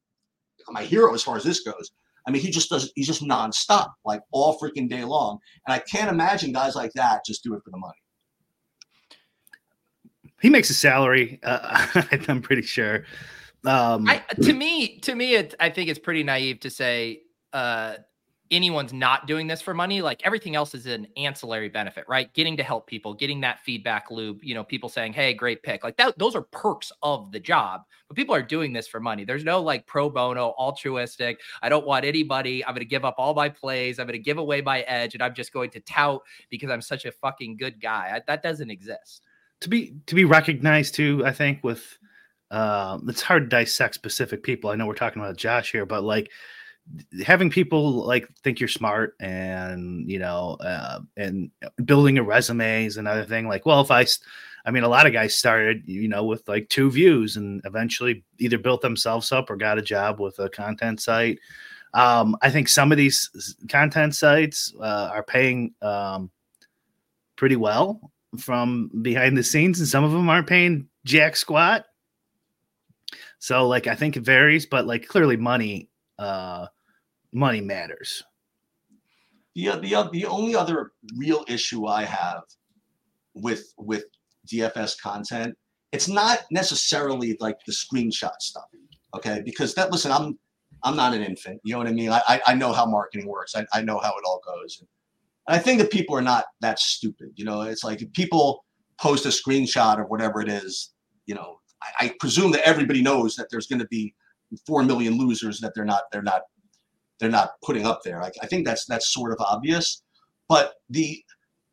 my 0.69 0.83
hero 0.83 1.15
as 1.15 1.23
far 1.23 1.37
as 1.37 1.45
this 1.45 1.61
goes. 1.61 1.91
I 2.27 2.31
mean, 2.31 2.43
he 2.43 2.51
just 2.51 2.69
does. 2.69 2.93
He's 2.95 3.07
just 3.07 3.23
nonstop, 3.23 3.93
like 4.05 4.21
all 4.31 4.59
freaking 4.59 4.89
day 4.89 5.05
long. 5.05 5.39
And 5.67 5.75
I 5.75 5.79
can't 5.79 6.11
imagine 6.11 6.53
guys 6.53 6.75
like 6.75 6.93
that 6.95 7.25
just 7.25 7.43
do 7.43 7.55
it 7.55 7.63
for 7.65 7.71
the 7.71 7.79
money. 7.79 7.95
He 10.41 10.51
makes 10.51 10.71
a 10.71 10.75
salary. 10.75 11.39
Uh, 11.43 11.87
I'm 12.29 12.43
pretty 12.43 12.63
sure. 12.63 13.05
Um, 13.65 14.09
I, 14.09 14.23
to 14.43 14.53
me, 14.53 14.99
to 15.01 15.15
me, 15.15 15.35
it, 15.35 15.55
I 15.61 15.69
think 15.69 15.91
it's 15.91 15.99
pretty 15.99 16.23
naive 16.23 16.61
to 16.61 16.71
say 16.71 17.23
uh, 17.53 17.97
anyone's 18.51 18.93
not 18.93 19.27
doing 19.27 19.47
this 19.47 19.61
for 19.63 19.75
money. 19.75 20.03
Like 20.03 20.21
everything 20.25 20.57
else 20.57 20.75
is 20.75 20.87
an 20.87 21.07
ancillary 21.17 21.69
benefit, 21.69 22.05
right? 22.09 22.33
Getting 22.35 22.57
to 22.57 22.63
help 22.63 22.87
people, 22.87 23.15
getting 23.15 23.41
that 23.43 23.61
feedback 23.61 24.11
loop. 24.11 24.41
You 24.43 24.55
know, 24.55 24.65
people 24.65 24.89
saying, 24.89 25.13
"Hey, 25.13 25.35
great 25.35 25.63
pick." 25.63 25.85
Like 25.85 25.97
that. 25.99 26.19
Those 26.19 26.35
are 26.35 26.43
perks 26.43 26.93
of 27.03 27.33
the 27.33 27.41
job. 27.41 27.83
But 28.09 28.17
people 28.17 28.35
are 28.35 28.43
doing 28.43 28.73
this 28.73 28.89
for 28.89 28.99
money. 29.01 29.25
There's 29.25 29.45
no 29.45 29.61
like 29.63 29.87
pro 29.87 30.11
bono, 30.11 30.55
altruistic. 30.59 31.39
I 31.63 31.69
don't 31.69 31.87
want 31.87 32.05
anybody. 32.05 32.65
I'm 32.65 32.75
going 32.75 32.81
to 32.81 32.85
give 32.85 33.05
up 33.05 33.15
all 33.19 33.35
my 33.35 33.49
plays. 33.49 33.99
I'm 33.99 34.07
going 34.07 34.19
to 34.19 34.23
give 34.23 34.39
away 34.39 34.61
my 34.63 34.81
edge, 34.83 35.15
and 35.15 35.23
I'm 35.23 35.35
just 35.35 35.53
going 35.53 35.71
to 35.71 35.81
tout 35.81 36.23
because 36.51 36.71
I'm 36.71 36.83
such 36.83 37.05
a 37.05 37.13
fucking 37.13 37.57
good 37.57 37.81
guy. 37.81 38.13
I, 38.17 38.21
that 38.27 38.43
doesn't 38.43 38.71
exist. 38.71 39.23
to 39.61 39.69
be 39.69 39.95
to 40.07 40.15
be 40.15 40.25
recognized 40.25 40.95
too 40.95 41.23
i 41.27 41.33
think 41.33 41.63
with 41.63 41.99
uh, 42.51 42.99
it's 43.07 43.23
hard 43.23 43.45
to 43.45 43.49
dissect 43.49 43.95
specific 43.95 44.43
people 44.43 44.71
i 44.71 44.75
know 44.75 44.87
we're 44.87 44.95
talking 44.95 45.23
about 45.23 45.37
josh 45.37 45.71
here 45.71 45.87
but 45.87 46.03
like 46.03 46.31
having 47.25 47.51
people 47.51 47.93
like 48.05 48.29
think 48.43 48.61
you're 48.61 48.69
smart 48.69 49.15
and 49.21 50.11
you 50.11 50.19
know 50.19 50.57
uh, 50.61 51.01
and 51.17 51.51
building 51.85 52.19
a 52.19 52.23
resume 52.23 52.85
is 52.85 52.97
another 52.97 53.25
thing. 53.25 53.49
Like 53.49 53.67
well 53.67 53.81
if 53.81 53.91
i 53.91 54.07
i 54.67 54.71
mean 54.71 54.83
a 54.83 54.89
lot 54.89 55.07
of 55.07 55.13
guys 55.13 55.37
started 55.37 55.83
you 55.87 56.09
know 56.09 56.25
with 56.25 56.47
like 56.49 56.69
two 56.69 56.91
views 56.91 57.37
and 57.37 57.63
eventually 57.65 58.25
either 58.39 58.59
built 58.59 58.83
themselves 58.83 59.33
up 59.33 59.51
or 59.51 59.57
got 59.57 59.79
a 59.79 59.83
job 59.83 60.21
with 60.21 60.39
a 60.39 60.49
content 60.49 61.01
site. 61.01 61.39
Um, 61.93 62.37
i 62.43 62.51
think 62.51 62.69
some 62.69 62.93
of 62.93 62.99
these 62.99 63.57
content 63.69 64.15
sites 64.15 64.73
uh, 64.81 65.11
are 65.13 65.25
paying 65.25 65.75
um, 65.83 66.31
pretty 67.37 67.57
well 67.57 68.13
from 68.39 68.91
behind 69.03 69.37
the 69.37 69.43
scenes 69.43 69.81
and 69.81 69.89
some 69.89 70.05
of 70.05 70.13
them 70.13 70.29
aren't 70.29 70.47
paying 70.47 70.87
jack 71.05 71.35
squat. 71.35 71.87
So 73.39 73.67
like 73.67 73.87
i 73.87 73.95
think 73.95 74.17
it 74.17 74.23
varies 74.23 74.67
but 74.67 74.87
like 74.87 75.09
clearly 75.09 75.37
money 75.37 75.90
uh 76.21 76.67
money 77.33 77.61
matters 77.61 78.23
The, 79.55 79.79
the, 79.81 80.09
the 80.13 80.27
only 80.27 80.55
other 80.55 80.93
real 81.17 81.45
issue 81.49 81.87
I 81.87 82.05
have 82.05 82.43
with 83.35 83.73
with 83.79 84.05
DFS 84.53 85.01
content, 85.01 85.57
it's 85.93 86.09
not 86.09 86.41
necessarily 86.51 87.37
like 87.41 87.59
the 87.67 87.73
screenshot 87.73 88.41
stuff. 88.41 88.65
Okay. 89.15 89.43
Because 89.45 89.75
that 89.75 89.91
listen, 89.91 90.13
I'm 90.13 90.39
I'm 90.83 90.97
not 90.97 91.15
an 91.15 91.23
infant. 91.23 91.61
You 91.65 91.73
know 91.73 91.79
what 91.79 91.89
I 91.89 91.93
mean? 91.93 92.11
I 92.11 92.41
I, 92.47 92.55
know 92.55 92.73
how 92.73 92.87
marketing 92.87 93.29
works. 93.29 93.55
I, 93.55 93.67
I 93.73 93.83
know 93.83 93.99
how 93.99 94.11
it 94.11 94.25
all 94.25 94.41
goes. 94.47 94.79
And 94.81 94.89
I 95.57 95.59
think 95.59 95.81
that 95.81 95.91
people 95.91 96.17
are 96.17 96.23
not 96.23 96.45
that 96.61 96.79
stupid. 96.79 97.33
You 97.37 97.45
know, 97.45 97.63
it's 97.63 97.85
like 97.85 98.03
if 98.03 98.13
people 98.13 98.65
post 98.99 99.27
a 99.27 99.31
screenshot 99.31 99.99
or 99.99 100.07
whatever 100.07 100.41
it 100.41 100.49
is, 100.49 100.93
you 101.27 101.35
know, 101.35 101.59
I, 101.83 102.07
I 102.07 102.15
presume 102.21 102.53
that 102.53 102.67
everybody 102.67 103.03
knows 103.03 103.37
that 103.37 103.49
there's 103.51 103.67
gonna 103.67 103.87
be 103.87 104.15
four 104.67 104.83
million 104.83 105.19
losers 105.19 105.61
that 105.61 105.73
they're 105.75 105.85
not 105.85 106.05
they're 106.13 106.23
not 106.23 106.43
they're 107.19 107.29
not 107.29 107.53
putting 107.63 107.87
up 107.87 108.01
there. 108.03 108.23
I, 108.23 108.31
I 108.43 108.47
think 108.47 108.67
that's 108.67 108.87
that's 108.87 109.13
sort 109.13 109.33
of 109.33 109.39
obvious. 109.41 110.03
But 110.49 110.75
the 110.89 111.23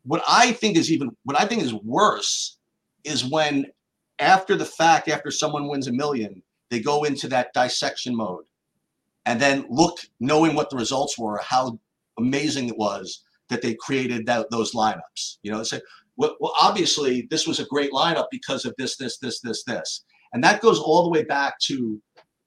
what 0.04 0.22
I 0.28 0.52
think 0.52 0.76
is 0.76 0.90
even 0.90 1.10
what 1.24 1.40
I 1.40 1.46
think 1.46 1.62
is 1.62 1.74
worse 1.74 2.58
is 3.04 3.24
when 3.24 3.66
after 4.18 4.56
the 4.56 4.64
fact, 4.64 5.08
after 5.08 5.30
someone 5.30 5.68
wins 5.68 5.86
a 5.86 5.92
million, 5.92 6.42
they 6.70 6.80
go 6.80 7.04
into 7.04 7.28
that 7.28 7.52
dissection 7.54 8.14
mode 8.14 8.44
and 9.26 9.40
then 9.40 9.66
look, 9.68 9.98
knowing 10.20 10.54
what 10.54 10.70
the 10.70 10.76
results 10.76 11.18
were, 11.18 11.40
how 11.42 11.78
amazing 12.18 12.68
it 12.68 12.76
was 12.76 13.22
that 13.48 13.62
they 13.62 13.74
created 13.74 14.26
that, 14.26 14.50
those 14.50 14.72
lineups. 14.72 15.38
You 15.42 15.52
know, 15.52 15.62
say, 15.62 15.80
well, 16.16 16.36
well, 16.40 16.54
obviously 16.60 17.26
this 17.30 17.46
was 17.46 17.60
a 17.60 17.66
great 17.66 17.92
lineup 17.92 18.26
because 18.30 18.64
of 18.64 18.74
this, 18.76 18.96
this, 18.96 19.18
this, 19.18 19.40
this, 19.40 19.64
this, 19.64 20.04
and 20.32 20.42
that 20.44 20.60
goes 20.60 20.78
all 20.78 21.02
the 21.04 21.10
way 21.10 21.24
back 21.24 21.58
to 21.60 22.00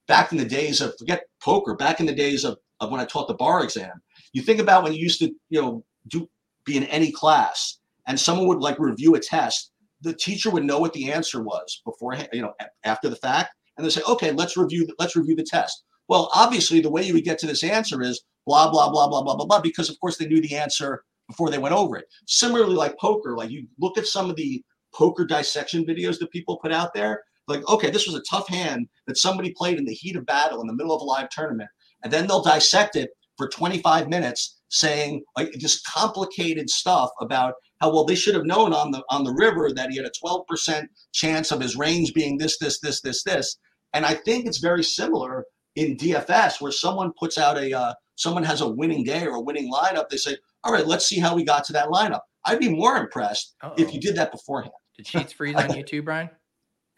back 0.07 0.31
in 0.31 0.37
the 0.37 0.45
days 0.45 0.81
of 0.81 0.93
forget 0.97 1.23
poker, 1.41 1.75
back 1.75 1.99
in 1.99 2.05
the 2.05 2.15
days 2.15 2.43
of, 2.43 2.57
of 2.79 2.91
when 2.91 2.99
I 2.99 3.05
taught 3.05 3.27
the 3.27 3.33
bar 3.33 3.63
exam. 3.63 4.01
You 4.33 4.41
think 4.41 4.59
about 4.59 4.83
when 4.83 4.93
you 4.93 4.99
used 4.99 5.19
to, 5.19 5.31
you 5.49 5.61
know, 5.61 5.83
do 6.07 6.29
be 6.65 6.77
in 6.77 6.83
any 6.85 7.11
class 7.11 7.79
and 8.07 8.19
someone 8.19 8.47
would 8.47 8.59
like 8.59 8.79
review 8.79 9.15
a 9.15 9.19
test, 9.19 9.71
the 10.01 10.13
teacher 10.13 10.49
would 10.49 10.65
know 10.65 10.79
what 10.79 10.93
the 10.93 11.11
answer 11.11 11.41
was 11.43 11.81
beforehand, 11.85 12.29
you 12.33 12.41
know, 12.41 12.53
after 12.83 13.09
the 13.09 13.15
fact, 13.15 13.53
and 13.77 13.85
they 13.85 13.89
say, 13.89 14.01
okay, 14.07 14.31
let's 14.31 14.57
review, 14.57 14.87
let's 14.99 15.15
review 15.15 15.35
the 15.35 15.43
test. 15.43 15.83
Well, 16.07 16.29
obviously, 16.33 16.81
the 16.81 16.89
way 16.89 17.03
you 17.03 17.13
would 17.13 17.23
get 17.23 17.39
to 17.39 17.47
this 17.47 17.63
answer 17.63 18.01
is 18.01 18.21
blah 18.45 18.69
blah 18.69 18.89
blah 18.89 19.07
blah 19.07 19.21
blah 19.21 19.35
blah 19.35 19.45
blah, 19.45 19.61
because 19.61 19.89
of 19.89 19.99
course 19.99 20.17
they 20.17 20.27
knew 20.27 20.41
the 20.41 20.55
answer 20.55 21.03
before 21.27 21.49
they 21.49 21.57
went 21.57 21.75
over 21.75 21.97
it. 21.97 22.05
Similarly, 22.27 22.75
like 22.75 22.99
poker, 22.99 23.35
like 23.37 23.49
you 23.49 23.67
look 23.79 23.97
at 23.97 24.07
some 24.07 24.29
of 24.29 24.35
the 24.35 24.63
poker 24.93 25.25
dissection 25.25 25.85
videos 25.85 26.19
that 26.19 26.31
people 26.31 26.57
put 26.57 26.71
out 26.71 26.93
there, 26.93 27.23
like, 27.51 27.67
okay, 27.69 27.89
this 27.89 28.07
was 28.07 28.15
a 28.15 28.23
tough 28.29 28.47
hand 28.47 28.87
that 29.07 29.17
somebody 29.17 29.53
played 29.55 29.77
in 29.77 29.85
the 29.85 29.93
heat 29.93 30.15
of 30.15 30.25
battle 30.25 30.61
in 30.61 30.67
the 30.67 30.73
middle 30.73 30.95
of 30.95 31.01
a 31.01 31.05
live 31.05 31.29
tournament, 31.29 31.69
and 32.03 32.11
then 32.11 32.27
they'll 32.27 32.43
dissect 32.43 32.95
it 32.95 33.11
for 33.37 33.47
25 33.49 34.07
minutes 34.07 34.61
saying 34.69 35.23
like 35.35 35.51
just 35.53 35.85
complicated 35.85 36.69
stuff 36.69 37.09
about 37.19 37.55
how 37.81 37.91
well 37.91 38.05
they 38.05 38.15
should 38.15 38.35
have 38.35 38.45
known 38.45 38.73
on 38.73 38.91
the 38.91 39.03
on 39.09 39.23
the 39.23 39.33
river 39.33 39.71
that 39.73 39.89
he 39.89 39.97
had 39.97 40.05
a 40.05 40.11
12% 40.23 40.85
chance 41.13 41.51
of 41.51 41.59
his 41.59 41.75
range 41.75 42.13
being 42.13 42.37
this 42.37 42.57
this 42.59 42.79
this 42.79 43.01
this 43.01 43.23
this 43.23 43.57
And 43.93 44.05
I 44.05 44.13
think 44.13 44.45
it's 44.45 44.59
very 44.59 44.83
similar 44.83 45.45
in 45.75 45.97
DFS 45.97 46.61
where 46.61 46.71
someone 46.71 47.11
puts 47.19 47.37
out 47.37 47.57
a 47.57 47.73
uh, 47.77 47.93
someone 48.15 48.43
has 48.43 48.61
a 48.61 48.69
winning 48.69 49.03
day 49.03 49.25
or 49.25 49.35
a 49.35 49.41
winning 49.41 49.71
lineup. 49.71 50.09
They 50.09 50.17
say, 50.17 50.37
"All 50.63 50.71
right, 50.71 50.85
let's 50.85 51.05
see 51.05 51.19
how 51.19 51.35
we 51.35 51.43
got 51.43 51.63
to 51.65 51.73
that 51.73 51.87
lineup." 51.87 52.21
I'd 52.45 52.59
be 52.59 52.69
more 52.69 52.97
impressed 52.97 53.55
Uh-oh. 53.63 53.75
if 53.77 53.93
you 53.93 53.99
did 53.99 54.15
that 54.15 54.31
beforehand. 54.31 54.73
Did 54.95 55.07
Sheets 55.07 55.33
freeze 55.33 55.55
on 55.55 55.75
you 55.75 55.83
too, 55.83 56.01
Brian? 56.01 56.29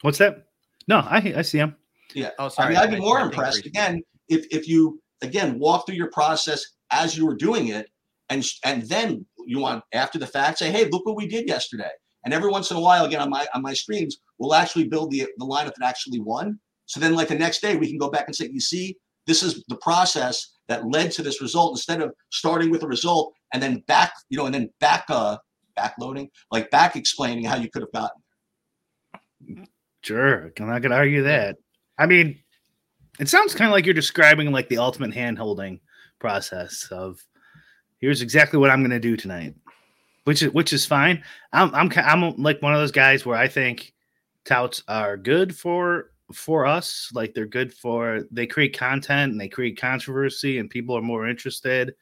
What's 0.04 0.18
that? 0.18 0.48
No, 0.90 0.98
I 0.98 1.34
I 1.38 1.42
see 1.42 1.60
him. 1.60 1.76
Yeah. 2.14 2.32
Oh, 2.38 2.46
I 2.46 2.48
sorry. 2.50 2.70
mean, 2.74 2.78
I'd 2.78 2.92
be 2.92 3.00
more 3.00 3.22
impressed 3.22 3.66
again 3.66 4.04
if 4.28 4.46
if 4.52 4.68
you 4.68 5.02
again 5.22 5.58
walk 5.60 5.86
through 5.86 5.96
your 5.96 6.12
process 6.12 6.66
as 6.92 7.18
you 7.18 7.26
were 7.26 7.36
doing 7.36 7.70
it, 7.70 7.90
and 8.30 8.46
and 8.66 8.84
then 8.84 9.26
you 9.46 9.60
want 9.60 9.82
after 9.94 10.20
the 10.20 10.28
fact 10.28 10.60
say, 10.60 10.72
hey, 10.72 10.90
look 10.90 11.06
what 11.06 11.16
we 11.16 11.26
did 11.26 11.48
yesterday. 11.48 11.90
And 12.26 12.34
every 12.34 12.52
once 12.52 12.70
in 12.70 12.76
a 12.76 12.82
while, 12.82 13.06
again 13.06 13.22
on 13.22 13.30
my 13.30 13.48
on 13.56 13.62
my 13.62 13.74
streams, 13.74 14.18
we'll 14.38 14.54
actually 14.54 14.90
build 14.90 15.10
the 15.10 15.26
the 15.38 15.46
lineup 15.46 15.74
that 15.76 15.86
actually 15.86 16.20
won. 16.20 16.60
So 16.86 17.00
then, 17.00 17.16
like 17.16 17.30
the 17.30 17.36
next 17.36 17.62
day, 17.62 17.78
we 17.78 17.88
can 17.88 17.98
go 17.98 18.10
back 18.10 18.26
and 18.28 18.36
say, 18.36 18.50
you 18.52 18.60
see, 18.60 18.98
this 19.26 19.42
is 19.42 19.64
the 19.70 19.78
process 19.78 20.52
that 20.68 20.86
led 20.86 21.12
to 21.12 21.24
this 21.24 21.42
result. 21.42 21.72
Instead 21.72 22.02
of 22.02 22.14
starting 22.30 22.70
with 22.72 22.84
a 22.84 22.88
result 22.88 23.34
and 23.54 23.64
then 23.64 23.84
back, 23.88 24.12
you 24.30 24.38
know, 24.38 24.48
and 24.48 24.54
then 24.54 24.70
back 24.82 25.06
uh 25.08 25.38
backloading, 25.80 26.30
like 26.52 26.70
back 26.72 26.98
explaining 26.98 27.46
how 27.46 27.56
you 27.56 27.70
could 27.70 27.84
have 27.84 27.92
gotten. 27.94 28.22
Sure, 30.04 30.52
I'm 30.60 30.68
not 30.68 30.82
gonna 30.82 30.96
argue 30.96 31.24
that. 31.24 31.58
I 31.98 32.06
mean, 32.06 32.40
it 33.20 33.30
sounds 33.30 33.56
kind 33.56 33.70
of 33.70 33.74
like 33.74 33.86
you're 33.86 33.94
describing 33.94 34.52
like 34.52 34.68
the 34.70 34.78
ultimate 34.78 35.14
hand 35.14 35.38
holding 35.38 35.80
process 36.20 36.88
of 36.92 37.20
here's 38.00 38.22
exactly 38.22 38.60
what 38.60 38.70
I'm 38.70 38.82
gonna 38.82 39.00
do 39.00 39.16
tonight, 39.16 39.56
which 40.26 40.44
is 40.44 40.52
which 40.52 40.74
is 40.74 40.86
fine. 40.86 41.24
I'm 41.54 41.74
I'm 41.74 41.92
I'm 41.96 42.36
like 42.36 42.62
one 42.62 42.74
of 42.74 42.80
those 42.80 42.92
guys 42.92 43.26
where 43.26 43.38
I 43.38 43.48
think 43.48 43.94
touts 44.44 44.84
are 44.90 45.16
good 45.16 45.56
for 45.56 46.12
for 46.34 46.66
us, 46.66 47.10
like 47.14 47.34
they're 47.34 47.46
good 47.46 47.74
for 47.74 48.24
they 48.30 48.46
create 48.46 48.78
content 48.78 49.32
and 49.32 49.40
they 49.40 49.48
create 49.48 49.80
controversy 49.80 50.58
and 50.58 50.70
people 50.70 50.98
are 50.98 51.02
more 51.02 51.30
interested. 51.30 51.96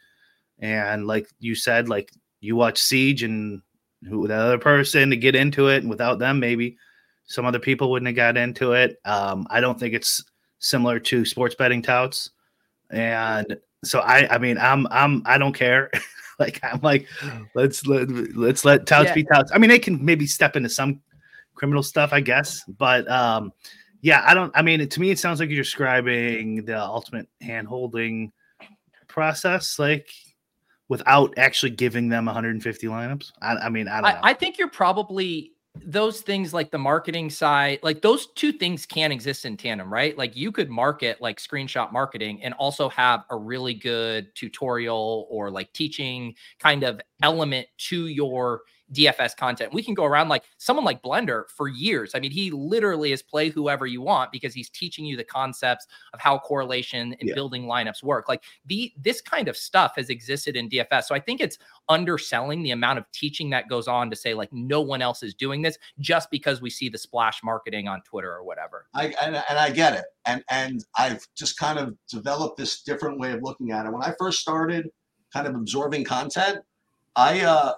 And 0.60 1.06
like 1.06 1.28
you 1.40 1.54
said, 1.54 1.88
like 1.88 2.12
you 2.40 2.56
watch 2.56 2.80
Siege 2.80 3.22
and 3.24 3.62
who 4.08 4.28
the 4.28 4.36
other 4.36 4.58
person 4.58 5.12
to 5.12 5.18
get 5.18 5.36
into 5.36 5.68
it, 5.68 5.84
and 5.84 5.90
without 5.90 6.18
them, 6.18 6.40
maybe 6.40 6.78
some 7.32 7.46
other 7.46 7.60
people 7.60 7.90
wouldn't 7.90 8.08
have 8.08 8.16
got 8.16 8.38
into 8.38 8.74
it. 8.74 9.00
Um, 9.06 9.48
I 9.50 9.62
don't 9.62 9.80
think 9.80 9.94
it's 9.94 10.24
similar 10.60 11.00
to 11.00 11.26
sports 11.26 11.56
betting 11.56 11.82
touts, 11.82 12.32
and 12.90 13.58
so 13.84 14.00
I, 14.00 14.36
I 14.36 14.38
mean, 14.38 14.58
I'm, 14.58 14.86
I'm, 14.92 15.24
I 15.26 15.38
don't 15.38 15.54
care. 15.54 15.90
like 16.40 16.60
I'm 16.64 16.82
like, 16.82 17.08
let's 17.56 17.86
let 17.88 18.10
let's 18.36 18.66
let 18.66 18.86
touts 18.86 19.10
Yeah. 19.10 19.16
be 19.16 19.24
touts. 19.24 19.52
I 19.54 19.58
mean, 19.58 19.70
they 19.70 19.80
can 19.80 20.04
maybe 20.04 20.28
step 20.28 20.56
into 20.56 20.70
some 20.70 21.02
criminal 21.56 21.84
stuff, 21.84 22.12
I 22.14 22.20
guess, 22.20 22.64
but 22.78 23.10
um, 23.10 23.54
yeah, 24.02 24.24
I 24.26 24.34
don't. 24.34 24.52
I 24.56 24.62
mean, 24.62 24.88
to 24.88 25.00
me, 25.00 25.12
it 25.12 25.20
sounds 25.20 25.40
like 25.40 25.50
you're 25.50 25.64
describing 25.64 26.66
the 26.66 26.80
ultimate 26.82 27.28
hand 27.42 27.68
holding 27.68 28.32
process, 29.08 29.78
like 29.80 30.10
without 30.90 31.34
actually 31.38 31.70
giving 31.70 32.10
them 32.10 32.26
150 32.26 32.88
lineups. 32.88 33.32
I, 33.42 33.54
I 33.54 33.70
mean, 33.70 33.88
I 33.88 34.02
don't 34.02 34.12
know. 34.12 34.20
I, 34.24 34.32
I 34.32 34.34
think 34.34 34.58
you're 34.58 34.70
probably 34.70 35.54
those 35.76 36.22
things 36.22 36.54
like 36.54 36.70
the 36.70 36.78
marketing 36.78 37.30
side, 37.30 37.80
like 37.82 38.02
those 38.02 38.28
two 38.28 38.52
things 38.52 38.86
can 38.86 39.12
exist 39.12 39.46
in 39.46 39.56
tandem, 39.56 39.92
right? 39.92 40.18
Like 40.18 40.36
you 40.36 40.52
could 40.52 40.70
market 40.70 41.22
like 41.22 41.40
screenshot 41.40 41.92
marketing 41.94 42.44
and 42.44 42.54
also 42.56 42.90
have 42.90 43.24
a 43.30 43.38
really 43.38 43.74
good 43.74 44.34
tutorial 44.36 45.28
or 45.30 45.50
like 45.50 45.72
teaching 45.74 46.36
kind 46.60 46.84
of 46.84 47.00
element 47.24 47.68
to 47.78 48.08
your 48.08 48.62
DFS 48.94 49.36
content. 49.38 49.74
We 49.74 49.84
can 49.84 49.94
go 49.94 50.06
around 50.06 50.30
like 50.30 50.44
someone 50.58 50.86
like 50.86 51.02
Blender 51.02 51.50
for 51.50 51.68
years. 51.68 52.12
I 52.14 52.20
mean, 52.20 52.32
he 52.32 52.52
literally 52.52 53.12
is 53.12 53.22
play 53.22 53.50
whoever 53.50 53.86
you 53.86 54.02
want 54.02 54.32
because 54.32 54.54
he's 54.54 54.70
teaching 54.70 55.06
you 55.06 55.16
the 55.18 55.24
concepts 55.24 55.88
of 56.14 56.20
how 56.20 56.40
correlation 56.40 57.16
and 57.20 57.30
Yeah. 57.30 57.36
building 57.36 57.66
lineups 57.66 58.04
work. 58.04 58.28
Like 58.28 58.44
the 58.66 58.94
this 58.98 59.22
kind 59.22 59.48
of 59.48 59.56
stuff 59.56 59.94
has 59.96 60.10
existed 60.10 60.56
in 60.56 60.70
DFS. 60.70 61.04
So 61.06 61.16
I 61.16 61.20
think 61.20 61.42
it's 61.42 61.58
underselling 61.90 62.64
the 62.64 62.72
amount 62.72 63.00
of 63.00 63.06
teaching 63.12 63.50
that 63.52 63.68
goes 63.68 63.88
on 63.88 64.10
to 64.10 64.16
say 64.16 64.34
like 64.34 64.52
no 64.52 64.82
one 64.82 65.02
else 65.02 65.24
is 65.24 65.34
doing 65.34 65.62
this 65.62 65.78
just 66.00 66.30
because 66.32 66.62
we 66.62 66.70
see 66.70 66.90
the 66.90 66.98
splash 66.98 67.44
marketing 67.44 67.88
on 67.88 68.02
Twitter 68.02 68.32
or 68.34 68.44
whatever. 68.44 68.88
I 68.94 69.14
and, 69.22 69.36
and 69.36 69.58
I 69.58 69.70
get 69.72 69.94
it, 69.94 70.06
and 70.26 70.44
and 70.50 70.84
I've 70.98 71.26
just 71.36 71.58
kind 71.58 71.80
of 71.80 71.96
developed 72.10 72.58
this 72.58 72.82
different 72.82 73.20
way 73.20 73.32
of 73.32 73.42
looking 73.42 73.72
at 73.72 73.86
it. 73.86 73.92
When 73.92 74.02
I 74.04 74.14
first 74.18 74.40
started, 74.40 74.90
kind 75.34 75.48
of 75.48 75.56
absorbing 75.56 76.04
content, 76.04 76.60
I 77.16 77.42
uh, 77.42 77.74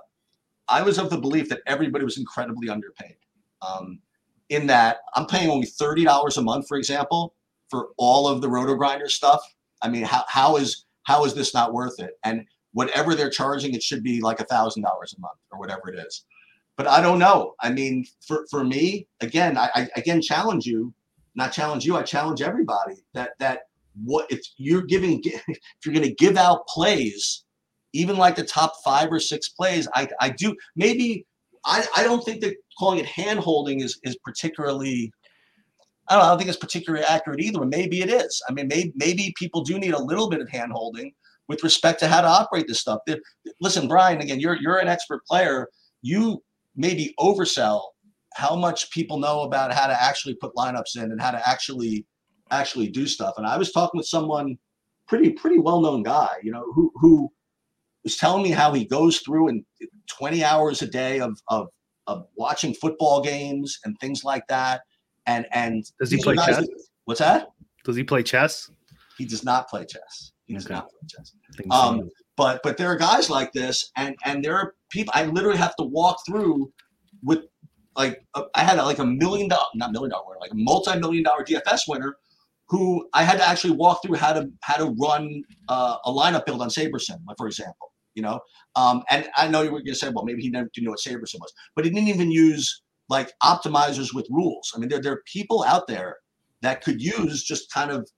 I 0.67 0.81
was 0.81 0.97
of 0.97 1.09
the 1.09 1.17
belief 1.17 1.49
that 1.49 1.61
everybody 1.67 2.05
was 2.05 2.17
incredibly 2.17 2.69
underpaid. 2.69 3.15
Um, 3.61 3.99
in 4.49 4.67
that 4.67 4.97
I'm 5.15 5.25
paying 5.25 5.49
only 5.49 5.65
thirty 5.67 6.03
dollars 6.03 6.37
a 6.37 6.41
month, 6.41 6.67
for 6.67 6.77
example, 6.77 7.33
for 7.69 7.89
all 7.97 8.27
of 8.27 8.41
the 8.41 8.49
Roto 8.49 8.75
Grinder 8.75 9.09
stuff. 9.09 9.41
I 9.81 9.89
mean, 9.89 10.03
how 10.03 10.23
how 10.27 10.57
is 10.57 10.85
how 11.03 11.25
is 11.25 11.33
this 11.33 11.53
not 11.53 11.73
worth 11.73 11.99
it? 11.99 12.11
And 12.23 12.45
whatever 12.73 13.15
they're 13.15 13.29
charging, 13.29 13.73
it 13.73 13.83
should 13.83 14.03
be 14.03 14.21
like 14.21 14.39
a 14.39 14.45
thousand 14.45 14.83
dollars 14.83 15.13
a 15.17 15.21
month 15.21 15.39
or 15.51 15.59
whatever 15.59 15.89
it 15.89 15.97
is. 15.97 16.25
But 16.75 16.87
I 16.87 17.01
don't 17.01 17.19
know. 17.19 17.55
I 17.61 17.71
mean, 17.71 18.05
for 18.25 18.45
for 18.49 18.63
me, 18.63 19.07
again, 19.21 19.57
I, 19.57 19.69
I 19.75 19.89
again 19.95 20.21
challenge 20.21 20.65
you 20.65 20.93
not 21.35 21.51
challenge 21.51 21.85
you, 21.85 21.97
I 21.97 22.03
challenge 22.03 22.41
everybody 22.41 22.95
that 23.13 23.31
that 23.39 23.61
what 24.03 24.31
if 24.31 24.41
you're 24.57 24.83
giving 24.83 25.21
if 25.25 25.59
you're 25.85 25.93
going 25.93 26.07
to 26.07 26.15
give 26.15 26.37
out 26.37 26.67
plays, 26.67 27.42
even 27.93 28.17
like 28.17 28.35
the 28.35 28.43
top 28.43 28.73
five 28.83 29.11
or 29.11 29.19
six 29.19 29.49
plays, 29.49 29.87
I 29.93 30.07
I 30.19 30.29
do 30.29 30.55
maybe 30.75 31.25
I 31.65 31.85
I 31.95 32.03
don't 32.03 32.23
think 32.23 32.41
that 32.41 32.55
calling 32.77 32.99
it 32.99 33.05
hand 33.05 33.39
holding 33.39 33.81
is 33.81 33.99
is 34.03 34.17
particularly. 34.23 35.11
I 36.09 36.15
don't, 36.15 36.21
know, 36.21 36.25
I 36.25 36.29
don't 36.31 36.37
think 36.37 36.49
it's 36.49 36.57
particularly 36.59 37.05
accurate 37.05 37.39
either. 37.39 37.63
Maybe 37.65 38.01
it 38.01 38.09
is. 38.09 38.41
I 38.49 38.51
mean, 38.51 38.67
maybe 38.67 38.91
maybe 38.95 39.33
people 39.37 39.63
do 39.63 39.79
need 39.79 39.93
a 39.93 40.03
little 40.03 40.29
bit 40.29 40.41
of 40.41 40.49
hand 40.49 40.73
holding 40.73 41.13
with 41.47 41.63
respect 41.63 41.99
to 42.01 42.07
how 42.09 42.19
to 42.21 42.27
operate 42.27 42.67
this 42.67 42.81
stuff. 42.81 42.99
That- 43.07 43.21
Listen, 43.61 43.87
Brian, 43.87 44.19
again, 44.19 44.39
you're 44.39 44.57
you're 44.61 44.79
an 44.79 44.89
expert 44.89 45.25
player. 45.25 45.69
You 46.01 46.43
maybe 46.75 47.13
oversell 47.19 47.83
how 48.35 48.55
much 48.55 48.91
people 48.91 49.19
know 49.19 49.41
about 49.41 49.71
how 49.71 49.87
to 49.87 50.03
actually 50.03 50.35
put 50.35 50.53
lineups 50.55 50.97
in 50.97 51.11
and 51.11 51.21
how 51.21 51.31
to 51.31 51.47
actually 51.47 52.05
actually 52.51 52.87
do 52.89 53.07
stuff. 53.07 53.35
And 53.37 53.47
I 53.47 53.57
was 53.57 53.71
talking 53.71 53.97
with 53.97 54.07
someone 54.07 54.57
pretty 55.07 55.31
pretty 55.31 55.59
well 55.59 55.81
known 55.81 56.03
guy, 56.03 56.35
you 56.43 56.51
know, 56.51 56.65
who 56.73 56.91
who 56.95 57.31
was 58.03 58.17
telling 58.17 58.43
me 58.43 58.49
how 58.51 58.73
he 58.73 58.85
goes 58.85 59.19
through 59.19 59.47
and 59.49 59.63
20 60.17 60.43
hours 60.43 60.81
a 60.81 60.87
day 60.87 61.19
of 61.19 61.39
of 61.49 61.67
of 62.07 62.25
watching 62.35 62.73
football 62.73 63.21
games 63.21 63.79
and 63.85 63.97
things 63.99 64.23
like 64.23 64.45
that. 64.47 64.81
And 65.25 65.45
and 65.53 65.83
Does 65.99 66.11
he 66.11 66.17
play 66.21 66.35
chess? 66.35 66.57
that- 66.57 66.69
what's 67.05 67.19
that? 67.19 67.47
Does 67.85 67.95
he 67.95 68.03
play 68.03 68.23
chess? 68.23 68.69
He 69.17 69.25
does 69.25 69.43
not 69.43 69.69
play 69.69 69.85
chess. 69.85 70.31
He 70.45 70.53
does 70.53 70.65
Okay. 70.65 70.73
not 70.75 70.89
play 70.89 71.07
chess 71.07 71.33
Um, 71.71 71.99
so. 71.99 72.09
but 72.35 72.61
but 72.63 72.75
there 72.77 72.89
are 72.89 72.97
guys 72.97 73.29
like 73.29 73.53
this 73.53 73.91
and 73.95 74.15
and 74.25 74.43
there 74.43 74.57
are 74.57 74.75
people 74.89 75.13
i 75.15 75.23
literally 75.25 75.57
have 75.57 75.75
to 75.77 75.83
walk 75.83 76.17
through 76.25 76.71
with 77.23 77.39
like 77.95 78.25
uh, 78.33 78.43
i 78.55 78.61
had 78.63 78.77
like 78.79 78.99
a 78.99 79.05
million 79.05 79.47
dollar 79.47 79.67
not 79.75 79.91
million 79.93 80.09
dollar 80.11 80.25
winner 80.27 80.39
like 80.41 80.51
a 80.51 80.55
multi-million 80.55 81.23
dollar 81.23 81.43
dfs 81.45 81.81
winner 81.87 82.17
who 82.67 83.07
i 83.13 83.23
had 83.23 83.37
to 83.37 83.47
actually 83.47 83.71
walk 83.71 84.01
through 84.03 84.15
how 84.15 84.33
to 84.33 84.49
how 84.61 84.75
to 84.75 84.87
run 84.99 85.41
uh, 85.69 85.95
a 86.05 86.11
lineup 86.11 86.45
build 86.45 86.61
on 86.61 86.67
sabersim 86.67 87.19
for 87.37 87.47
example 87.47 87.92
you 88.15 88.21
know 88.21 88.39
um, 88.75 89.03
and 89.09 89.29
i 89.37 89.47
know 89.47 89.61
you 89.61 89.71
were 89.71 89.79
going 89.79 89.87
to 89.87 89.95
say 89.95 90.09
well 90.09 90.25
maybe 90.25 90.41
he 90.41 90.49
never 90.49 90.69
didn't 90.73 90.85
know 90.85 90.91
what 90.91 90.99
sabersim 90.99 91.39
was 91.39 91.53
but 91.75 91.85
he 91.85 91.91
didn't 91.91 92.09
even 92.09 92.31
use 92.31 92.81
like 93.09 93.31
optimizers 93.43 94.13
with 94.13 94.27
rules 94.29 94.71
i 94.75 94.79
mean 94.79 94.89
there, 94.89 95.01
there 95.01 95.13
are 95.13 95.23
people 95.25 95.63
out 95.63 95.87
there 95.87 96.17
that 96.61 96.83
could 96.83 97.01
use 97.01 97.43
just 97.43 97.71
kind 97.71 97.91
of 97.91 98.09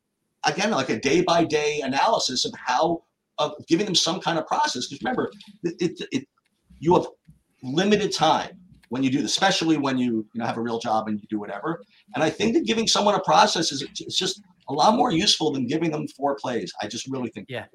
again 0.46 0.72
like 0.72 0.90
a 0.90 1.00
day 1.00 1.22
by 1.22 1.44
day 1.44 1.82
analysis 1.82 2.46
of 2.46 2.54
how 2.58 3.02
of 3.38 3.54
giving 3.68 3.86
them 3.86 3.96
some 3.96 4.20
kind 4.20 4.40
of 4.40 4.46
process. 4.48 4.88
Because 4.88 5.02
remember, 5.04 5.32
it, 5.64 5.76
it, 5.80 6.08
it 6.12 6.28
you 6.80 6.94
have 6.96 7.08
limited 7.64 8.14
time 8.14 8.52
when 8.90 9.04
you 9.04 9.10
do 9.10 9.22
this, 9.22 9.32
especially 9.32 9.78
when 9.78 9.98
you 9.98 10.26
you 10.34 10.40
know 10.40 10.46
have 10.46 10.58
a 10.58 10.62
real 10.62 10.80
job 10.80 11.08
and 11.08 11.20
you 11.20 11.28
do 11.30 11.40
whatever. 11.40 11.82
And 12.14 12.24
I 12.24 12.30
think 12.30 12.54
that 12.54 12.66
giving 12.66 12.88
someone 12.88 13.16
a 13.16 13.20
process 13.22 13.72
is 13.72 13.82
it's 14.00 14.18
just 14.18 14.42
a 14.70 14.74
lot 14.74 14.96
more 14.96 15.12
useful 15.12 15.52
than 15.52 15.68
giving 15.68 15.92
them 15.92 16.08
four 16.08 16.36
plays. 16.36 16.72
I 16.82 16.88
just 16.88 17.08
really 17.08 17.30
think. 17.30 17.48
Yeah. 17.50 17.66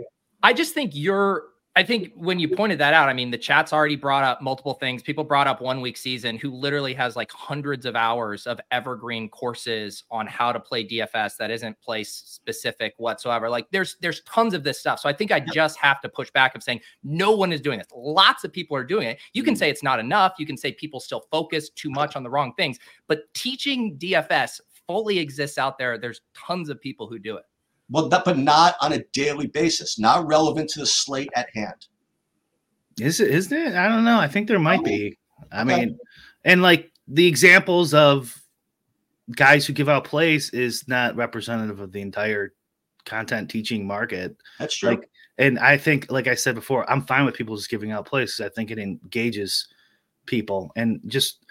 I 0.42 0.52
just 0.52 0.72
think 0.74 0.92
you're 0.94 1.44
I 1.81 1.83
think 1.83 2.12
when 2.14 2.38
you 2.38 2.47
pointed 2.47 2.79
that 2.81 2.93
out, 2.93 3.09
I 3.09 3.14
mean, 3.14 3.31
the 3.31 3.38
chat's 3.38 3.73
already 3.73 3.97
brought 3.97 4.23
up 4.23 4.43
multiple 4.43 4.75
things. 4.75 5.03
People 5.03 5.25
brought 5.25 5.47
up 5.47 5.62
one 5.62 5.81
week 5.81 5.97
season 5.97 6.37
who 6.37 6.51
literally 6.51 6.93
has 6.93 7.16
like 7.16 7.33
hundreds 7.33 7.87
of 7.87 7.97
hours 7.97 8.47
of 8.47 8.61
evergreen 8.71 9.31
courses 9.31 10.05
on 10.11 10.27
how 10.27 10.53
to 10.53 10.61
play 10.61 10.87
DFS 10.87 11.38
that 11.38 11.51
isn't 11.51 11.81
place 11.81 12.12
specific 12.12 12.93
whatsoever. 12.99 13.49
Like 13.49 13.66
there's 13.71 13.97
there's 14.03 14.21
tons 14.25 14.53
of 14.53 14.62
this 14.62 14.79
stuff. 14.79 15.01
So 15.01 15.09
I 15.09 15.14
think 15.14 15.33
I 15.33 15.40
just 15.40 15.79
have 15.79 16.03
to 16.03 16.09
push 16.11 16.31
back 16.33 16.55
of 16.55 16.62
saying 16.62 16.83
no 17.03 17.31
one 17.35 17.51
is 17.51 17.62
doing 17.62 17.79
this. 17.79 17.88
Lots 17.97 18.45
of 18.45 18.53
people 18.53 18.77
are 18.77 18.85
doing 18.85 19.09
it. 19.09 19.19
You 19.33 19.43
can 19.43 19.55
mm-hmm. 19.55 19.61
say 19.61 19.71
it's 19.71 19.83
not 19.83 19.99
enough. 19.99 20.35
You 20.38 20.45
can 20.45 20.59
say 20.59 20.73
people 20.73 21.01
still 21.01 21.25
focus 21.31 21.71
too 21.71 21.88
much 21.88 22.14
on 22.14 22.23
the 22.23 22.29
wrong 22.29 22.53
things, 22.59 22.79
but 23.09 23.23
teaching 23.33 23.97
DFS 23.97 24.61
fully 24.87 25.19
exists 25.19 25.57
out 25.57 25.79
there. 25.79 25.97
There's 25.97 26.21
tons 26.35 26.69
of 26.69 26.79
people 26.79 27.07
who 27.07 27.19
do 27.19 27.38
it. 27.38 27.45
Well, 27.90 28.09
that, 28.09 28.24
but 28.24 28.38
not 28.38 28.76
on 28.81 28.92
a 28.92 29.03
daily 29.12 29.48
basis, 29.48 29.98
not 29.98 30.26
relevant 30.26 30.70
to 30.70 30.81
the 30.81 30.87
slate 30.87 31.31
at 31.35 31.48
hand. 31.55 31.87
Is 32.98 33.20
it? 33.20 33.31
Is 33.31 33.48
there? 33.48 33.76
I 33.79 33.88
don't 33.88 34.05
know. 34.05 34.18
I 34.18 34.29
think 34.29 34.46
there 34.46 34.59
might 34.59 34.85
be. 34.85 35.16
I 35.53 35.62
Okay. 35.62 35.87
mean, 35.87 35.98
and 36.44 36.62
like 36.62 36.92
the 37.09 37.26
examples 37.26 37.94
of 37.94 38.40
guys 39.35 39.66
who 39.66 39.72
give 39.72 39.88
out 39.88 40.05
plays 40.05 40.50
is 40.50 40.87
not 40.87 41.16
representative 41.16 41.81
of 41.81 41.92
the 41.92 42.00
entire 42.00 42.53
content 43.05 43.50
teaching 43.50 43.87
market. 43.87 44.37
That's 44.59 44.76
true. 44.76 44.90
Like, 44.90 45.09
and 45.38 45.59
I 45.59 45.79
think, 45.79 46.11
like 46.12 46.26
I 46.29 46.35
said 46.35 46.55
before, 46.55 46.88
I'm 46.90 47.03
fine 47.07 47.24
with 47.24 47.35
people 47.35 47.57
just 47.57 47.70
giving 47.70 47.90
out 47.90 48.07
plays 48.07 48.37
because 48.37 48.50
I 48.50 48.55
think 48.55 48.70
it 48.70 48.79
engages 48.79 49.68
people. 50.26 50.70
And 50.76 51.00
just 51.07 51.46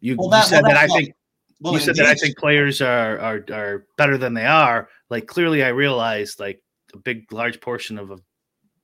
you, 0.00 0.16
Well, 0.18 0.36
you 0.36 0.44
said 0.44 0.62
well, 0.62 0.72
that 0.72 0.76
I 0.78 0.86
that's 0.86 0.94
think 0.94 1.14
well, 1.60 1.74
you 1.74 1.80
said 1.80 1.96
that 1.96 2.06
I 2.06 2.14
think 2.14 2.38
players 2.38 2.80
are 2.80 3.18
are 3.18 3.44
are 3.52 3.86
better 3.96 4.16
than 4.16 4.34
they 4.34 4.46
are. 4.46 4.88
Like 5.10 5.26
clearly, 5.26 5.62
I 5.62 5.68
realized 5.68 6.40
like 6.40 6.62
a 6.94 6.98
big 6.98 7.32
large 7.32 7.60
portion 7.60 7.98
of, 7.98 8.10
of 8.10 8.22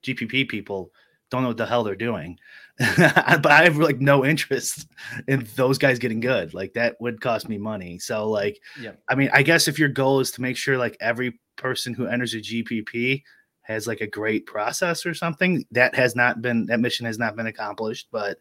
GPP 0.03 0.49
people 0.49 0.93
don't 1.31 1.43
know 1.43 1.49
what 1.49 1.57
the 1.57 1.67
hell 1.67 1.85
they're 1.85 1.97
doing. 1.97 2.39
but 2.79 3.47
I 3.47 3.65
have 3.65 3.79
like 3.79 4.01
no 4.01 4.25
interest 4.25 4.87
in 5.27 5.49
those 5.57 5.79
guys 5.79 5.99
getting 5.99 6.21
good. 6.21 6.55
Like 6.55 6.75
that 6.75 6.97
would 7.01 7.21
cost 7.21 7.49
me 7.49 7.59
money. 7.59 7.99
So 7.99 8.29
like, 8.29 8.61
Yeah. 8.81 8.93
I 9.09 9.15
mean, 9.15 9.31
I 9.33 9.43
guess 9.43 9.67
if 9.67 9.79
your 9.79 9.89
goal 9.89 10.21
is 10.21 10.31
to 10.33 10.43
make 10.43 10.57
sure 10.57 10.77
like 10.77 10.97
every 11.01 11.41
person 11.57 11.95
who 11.95 12.07
enters 12.07 12.35
a 12.35 12.39
GPP 12.39 13.23
has 13.63 13.87
like 13.87 14.03
a 14.03 14.07
great 14.07 14.47
process 14.47 15.07
or 15.07 15.15
something, 15.15 15.65
that 15.71 15.95
has 15.95 16.15
not 16.15 16.43
been 16.43 16.67
that 16.67 16.81
mission 16.81 17.07
has 17.07 17.19
not 17.19 17.35
been 17.35 17.47
accomplished. 17.47 18.09
But 18.13 18.39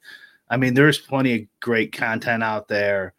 I 0.50 0.58
mean, 0.58 0.74
there's 0.74 1.00
plenty 1.00 1.36
of 1.36 1.48
great 1.62 1.94
content 1.94 2.44
out 2.44 2.68
there 2.68 3.14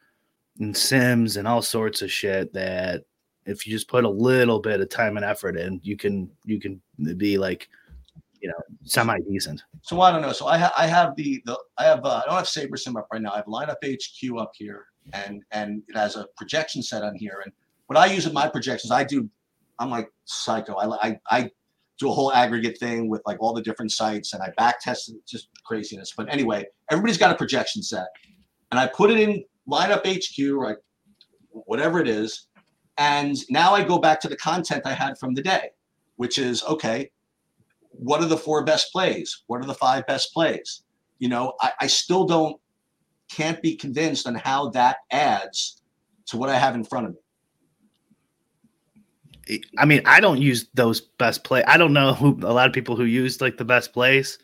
and 0.60 0.76
Sims 0.76 1.36
and 1.36 1.46
all 1.46 1.62
sorts 1.62 2.02
of 2.02 2.10
shit 2.10 2.52
that 2.52 3.04
if 3.46 3.66
you 3.66 3.72
just 3.72 3.88
put 3.88 4.04
a 4.04 4.08
little 4.08 4.60
bit 4.60 4.80
of 4.80 4.88
time 4.88 5.16
and 5.16 5.24
effort 5.24 5.56
in, 5.56 5.80
you 5.82 5.96
can 5.96 6.30
you 6.44 6.60
can 6.60 6.80
be 7.16 7.38
like, 7.38 7.68
you 8.40 8.48
know, 8.48 8.54
semi 8.84 9.18
decent. 9.28 9.62
So 9.82 10.00
I 10.00 10.10
don't 10.10 10.22
know. 10.22 10.32
So 10.32 10.46
I, 10.46 10.58
ha- 10.58 10.74
I 10.76 10.86
have 10.86 11.14
the 11.16 11.42
the 11.46 11.58
I 11.78 11.84
have 11.84 12.04
uh, 12.04 12.22
I 12.22 12.26
don't 12.26 12.36
have 12.36 12.46
SaberSim 12.46 12.98
up 12.98 13.06
right 13.12 13.22
now. 13.22 13.32
I 13.32 13.36
have 13.36 13.46
lineup 13.46 13.76
HQ 13.84 14.38
up 14.38 14.52
here, 14.54 14.86
and 15.12 15.42
and 15.52 15.82
it 15.88 15.96
has 15.96 16.16
a 16.16 16.26
projection 16.36 16.82
set 16.82 17.02
on 17.02 17.14
here. 17.14 17.42
And 17.44 17.52
what 17.86 17.96
I 17.96 18.06
use 18.06 18.26
in 18.26 18.32
my 18.32 18.48
projections, 18.48 18.90
I 18.90 19.04
do. 19.04 19.28
I'm 19.78 19.90
like 19.90 20.08
psycho. 20.24 20.74
I 20.74 21.08
I, 21.08 21.20
I 21.30 21.50
do 21.98 22.10
a 22.10 22.12
whole 22.12 22.32
aggregate 22.32 22.78
thing 22.78 23.08
with 23.08 23.22
like 23.26 23.38
all 23.40 23.54
the 23.54 23.62
different 23.62 23.92
sites, 23.92 24.34
and 24.34 24.42
I 24.42 24.50
back 24.56 24.80
test 24.80 25.08
it, 25.08 25.16
just 25.26 25.48
craziness. 25.64 26.12
But 26.16 26.32
anyway, 26.32 26.66
everybody's 26.90 27.18
got 27.18 27.30
a 27.30 27.36
projection 27.36 27.82
set, 27.82 28.06
and 28.70 28.80
I 28.80 28.88
put 28.88 29.10
it 29.10 29.18
in 29.18 29.44
lineup 29.68 30.06
HQ, 30.06 30.54
right? 30.54 30.76
whatever 31.50 32.00
it 32.00 32.08
is, 32.08 32.48
and 32.98 33.36
now 33.48 33.74
I 33.74 33.82
go 33.82 33.98
back 33.98 34.20
to 34.20 34.28
the 34.28 34.36
content 34.36 34.82
I 34.84 34.92
had 34.92 35.18
from 35.18 35.32
the 35.32 35.42
day, 35.42 35.70
which 36.16 36.38
is 36.38 36.62
okay 36.64 37.10
what 37.98 38.22
are 38.22 38.26
the 38.26 38.36
four 38.36 38.64
best 38.64 38.92
plays? 38.92 39.42
What 39.46 39.60
are 39.60 39.66
the 39.66 39.74
five 39.74 40.06
best 40.06 40.32
plays? 40.32 40.82
You 41.18 41.28
know, 41.28 41.54
I, 41.60 41.72
I 41.82 41.86
still 41.86 42.24
don't 42.24 42.60
can't 43.30 43.60
be 43.62 43.74
convinced 43.74 44.26
on 44.26 44.36
how 44.36 44.70
that 44.70 44.98
adds 45.10 45.82
to 46.26 46.36
what 46.36 46.48
I 46.48 46.58
have 46.58 46.74
in 46.74 46.84
front 46.84 47.06
of 47.06 47.14
me. 47.14 49.60
I 49.78 49.84
mean, 49.84 50.02
I 50.04 50.20
don't 50.20 50.42
use 50.42 50.68
those 50.74 51.00
best 51.00 51.44
play. 51.44 51.62
I 51.64 51.76
don't 51.76 51.92
know 51.92 52.14
who 52.14 52.38
a 52.42 52.52
lot 52.52 52.66
of 52.66 52.72
people 52.72 52.96
who 52.96 53.04
use 53.04 53.40
like 53.40 53.56
the 53.56 53.64
best 53.64 53.92
plays, 53.92 54.38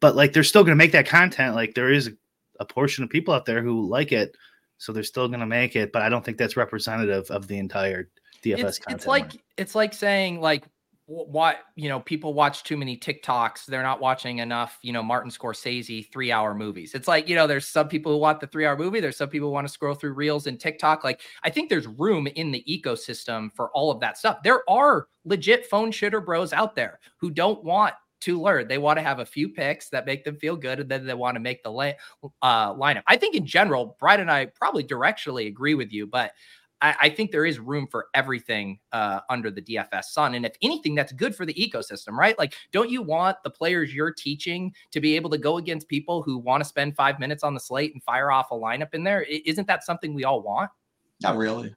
but 0.00 0.16
like 0.16 0.32
they're 0.32 0.44
still 0.44 0.64
going 0.64 0.76
to 0.76 0.82
make 0.82 0.92
that 0.92 1.06
content. 1.06 1.54
Like 1.54 1.74
there 1.74 1.90
is 1.90 2.10
a, 2.60 2.64
portion 2.64 3.02
of 3.02 3.10
people 3.10 3.34
out 3.34 3.46
there 3.46 3.62
who 3.62 3.88
like 3.88 4.12
it, 4.12 4.36
so 4.78 4.92
they're 4.92 5.02
still 5.02 5.28
going 5.28 5.40
to 5.40 5.46
make 5.46 5.74
it. 5.74 5.92
But 5.92 6.02
I 6.02 6.08
don't 6.08 6.24
think 6.24 6.38
that's 6.38 6.56
representative 6.56 7.30
of 7.30 7.48
the 7.48 7.58
entire 7.58 8.08
DFS 8.44 8.58
it's, 8.58 8.78
content. 8.78 9.00
it's 9.00 9.06
like 9.06 9.42
it's 9.56 9.74
like 9.74 9.92
saying 9.92 10.40
like 10.40 10.64
what 11.10 11.58
you 11.74 11.88
know 11.88 11.98
people 11.98 12.34
watch 12.34 12.62
too 12.62 12.76
many 12.76 12.96
tiktoks 12.96 13.66
they're 13.66 13.82
not 13.82 14.00
watching 14.00 14.38
enough 14.38 14.78
you 14.80 14.92
know 14.92 15.02
martin 15.02 15.28
scorsese 15.28 16.08
three 16.12 16.30
hour 16.30 16.54
movies 16.54 16.94
it's 16.94 17.08
like 17.08 17.28
you 17.28 17.34
know 17.34 17.48
there's 17.48 17.66
some 17.66 17.88
people 17.88 18.12
who 18.12 18.18
want 18.18 18.38
the 18.38 18.46
three 18.46 18.64
hour 18.64 18.78
movie 18.78 19.00
there's 19.00 19.16
some 19.16 19.28
people 19.28 19.48
who 19.48 19.52
want 19.52 19.66
to 19.66 19.72
scroll 19.72 19.92
through 19.92 20.12
reels 20.12 20.46
and 20.46 20.60
tiktok 20.60 21.02
like 21.02 21.20
i 21.42 21.50
think 21.50 21.68
there's 21.68 21.88
room 21.88 22.28
in 22.28 22.52
the 22.52 22.64
ecosystem 22.68 23.52
for 23.56 23.72
all 23.72 23.90
of 23.90 23.98
that 23.98 24.16
stuff 24.18 24.40
there 24.44 24.62
are 24.70 25.08
legit 25.24 25.66
phone 25.66 25.90
shitter 25.90 26.24
bros 26.24 26.52
out 26.52 26.76
there 26.76 27.00
who 27.16 27.28
don't 27.28 27.64
want 27.64 27.94
to 28.20 28.40
learn 28.40 28.68
they 28.68 28.78
want 28.78 28.98
to 28.98 29.02
have 29.02 29.18
a 29.18 29.26
few 29.26 29.48
picks 29.48 29.88
that 29.88 30.06
make 30.06 30.24
them 30.24 30.36
feel 30.36 30.56
good 30.56 30.80
and 30.80 30.90
then 30.90 31.06
they 31.06 31.14
want 31.14 31.34
to 31.34 31.40
make 31.40 31.62
the 31.62 31.70
la- 31.70 31.92
uh, 32.42 32.74
lineup 32.74 33.02
i 33.06 33.16
think 33.16 33.34
in 33.34 33.46
general 33.46 33.96
brian 34.00 34.20
and 34.20 34.30
i 34.30 34.46
probably 34.46 34.84
directionally 34.84 35.46
agree 35.46 35.74
with 35.74 35.92
you 35.92 36.06
but 36.06 36.32
I, 36.82 36.94
I 37.02 37.08
think 37.10 37.30
there 37.30 37.44
is 37.44 37.58
room 37.58 37.86
for 37.86 38.08
everything 38.14 38.78
uh, 38.92 39.20
under 39.28 39.50
the 39.50 39.62
DFS 39.62 40.04
sun. 40.04 40.34
And 40.34 40.46
if 40.46 40.52
anything, 40.62 40.94
that's 40.94 41.12
good 41.12 41.34
for 41.34 41.44
the 41.44 41.54
ecosystem, 41.54 42.12
right? 42.12 42.38
Like, 42.38 42.54
don't 42.72 42.90
you 42.90 43.02
want 43.02 43.36
the 43.44 43.50
players 43.50 43.94
you're 43.94 44.12
teaching 44.12 44.72
to 44.92 45.00
be 45.00 45.14
able 45.16 45.30
to 45.30 45.38
go 45.38 45.58
against 45.58 45.88
people 45.88 46.22
who 46.22 46.38
want 46.38 46.62
to 46.62 46.68
spend 46.68 46.96
five 46.96 47.18
minutes 47.18 47.44
on 47.44 47.54
the 47.54 47.60
slate 47.60 47.92
and 47.92 48.02
fire 48.02 48.30
off 48.30 48.50
a 48.50 48.54
lineup 48.54 48.94
in 48.94 49.04
there? 49.04 49.26
I- 49.30 49.42
Isn't 49.44 49.66
that 49.66 49.84
something 49.84 50.14
we 50.14 50.24
all 50.24 50.42
want? 50.42 50.70
Not 51.22 51.36
really. 51.36 51.74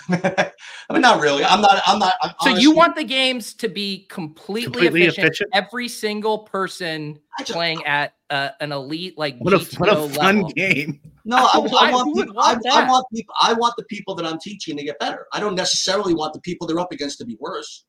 I 0.08 0.52
mean, 0.90 1.02
not 1.02 1.20
really. 1.20 1.44
I'm 1.44 1.60
not. 1.60 1.80
I'm 1.86 1.98
not. 1.98 2.14
I'm 2.22 2.32
So 2.42 2.50
you 2.50 2.72
want 2.74 2.96
the 2.96 3.04
games 3.04 3.54
to 3.54 3.68
be 3.68 4.06
completely, 4.10 4.64
Completely 4.72 5.02
efficient, 5.02 5.26
efficient? 5.26 5.50
Every 5.52 5.88
single 5.88 6.38
person 6.40 7.18
just- 7.38 7.52
playing 7.52 7.84
at 7.84 8.14
uh, 8.30 8.50
an 8.60 8.72
elite 8.72 9.16
like 9.16 9.36
what 9.38 9.54
a 9.54 9.58
what 9.78 9.88
a 9.88 10.08
fun 10.08 10.36
level. 10.36 10.50
game. 10.50 11.00
No, 11.24 11.36
I, 11.36 11.58
Why- 11.58 11.88
I 11.88 11.92
want 11.92 12.14
people. 12.16 12.38
I, 12.40 12.52
want 12.54 12.66
I 12.66 12.80
that? 12.80 12.88
want 12.90 13.06
people. 13.14 13.34
I 13.40 13.52
want 13.54 13.74
the 13.76 13.84
people 13.84 14.14
that 14.16 14.26
I'm 14.26 14.38
teaching 14.40 14.76
to 14.76 14.82
get 14.84 14.98
better. 14.98 15.26
I 15.32 15.40
don't 15.40 15.54
necessarily 15.54 16.12
want 16.14 16.32
the 16.34 16.40
people 16.40 16.66
they're 16.66 16.80
up 16.80 16.92
against 16.92 17.18
to 17.18 17.24
be 17.24 17.36
worse. 17.40 17.84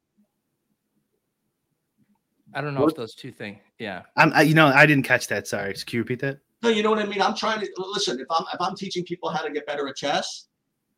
I 2.54 2.62
don't 2.62 2.74
know 2.74 2.82
What- 2.82 2.92
if 2.92 2.98
those 2.98 3.16
two 3.16 3.32
things. 3.32 3.60
Yeah. 3.80 4.04
I'm, 4.16 4.32
I, 4.34 4.44
you 4.44 4.54
know, 4.54 4.68
I 4.68 4.86
didn't 4.86 5.04
catch 5.04 5.28
that. 5.28 5.48
Sorry, 5.48 5.74
can 5.74 5.98
you 5.98 6.00
repeat 6.00 6.20
that? 6.22 6.38
No, 6.64 6.70
you 6.70 6.84
know 6.84 6.90
what 6.92 7.00
I 7.00 7.06
mean. 7.06 7.22
I'm 7.22 7.36
trying 7.36 7.60
to 7.60 7.70
listen. 7.78 8.20
If 8.20 8.28
I'm 8.30 8.46
if 8.54 8.62
I'm 8.62 8.76
teaching 8.76 9.04
people 9.04 9.30
how 9.30 9.42
to 9.44 9.52
get 9.52 9.66
better 9.68 9.88
at 9.88 9.96
chess, 9.98 10.48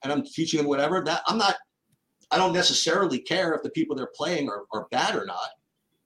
and 0.03 0.11
I'm 0.11 0.23
teaching 0.23 0.57
them 0.59 0.67
whatever, 0.67 1.03
that 1.05 1.21
I'm 1.27 1.37
not. 1.37 1.55
I 2.29 2.37
don't 2.37 2.53
necessarily 2.53 3.19
care 3.19 3.53
if 3.53 3.63
the 3.63 3.69
people 3.69 3.95
they're 3.95 4.11
playing 4.13 4.49
are, 4.49 4.63
are 4.73 4.87
bad 4.91 5.15
or 5.15 5.25
not. 5.25 5.49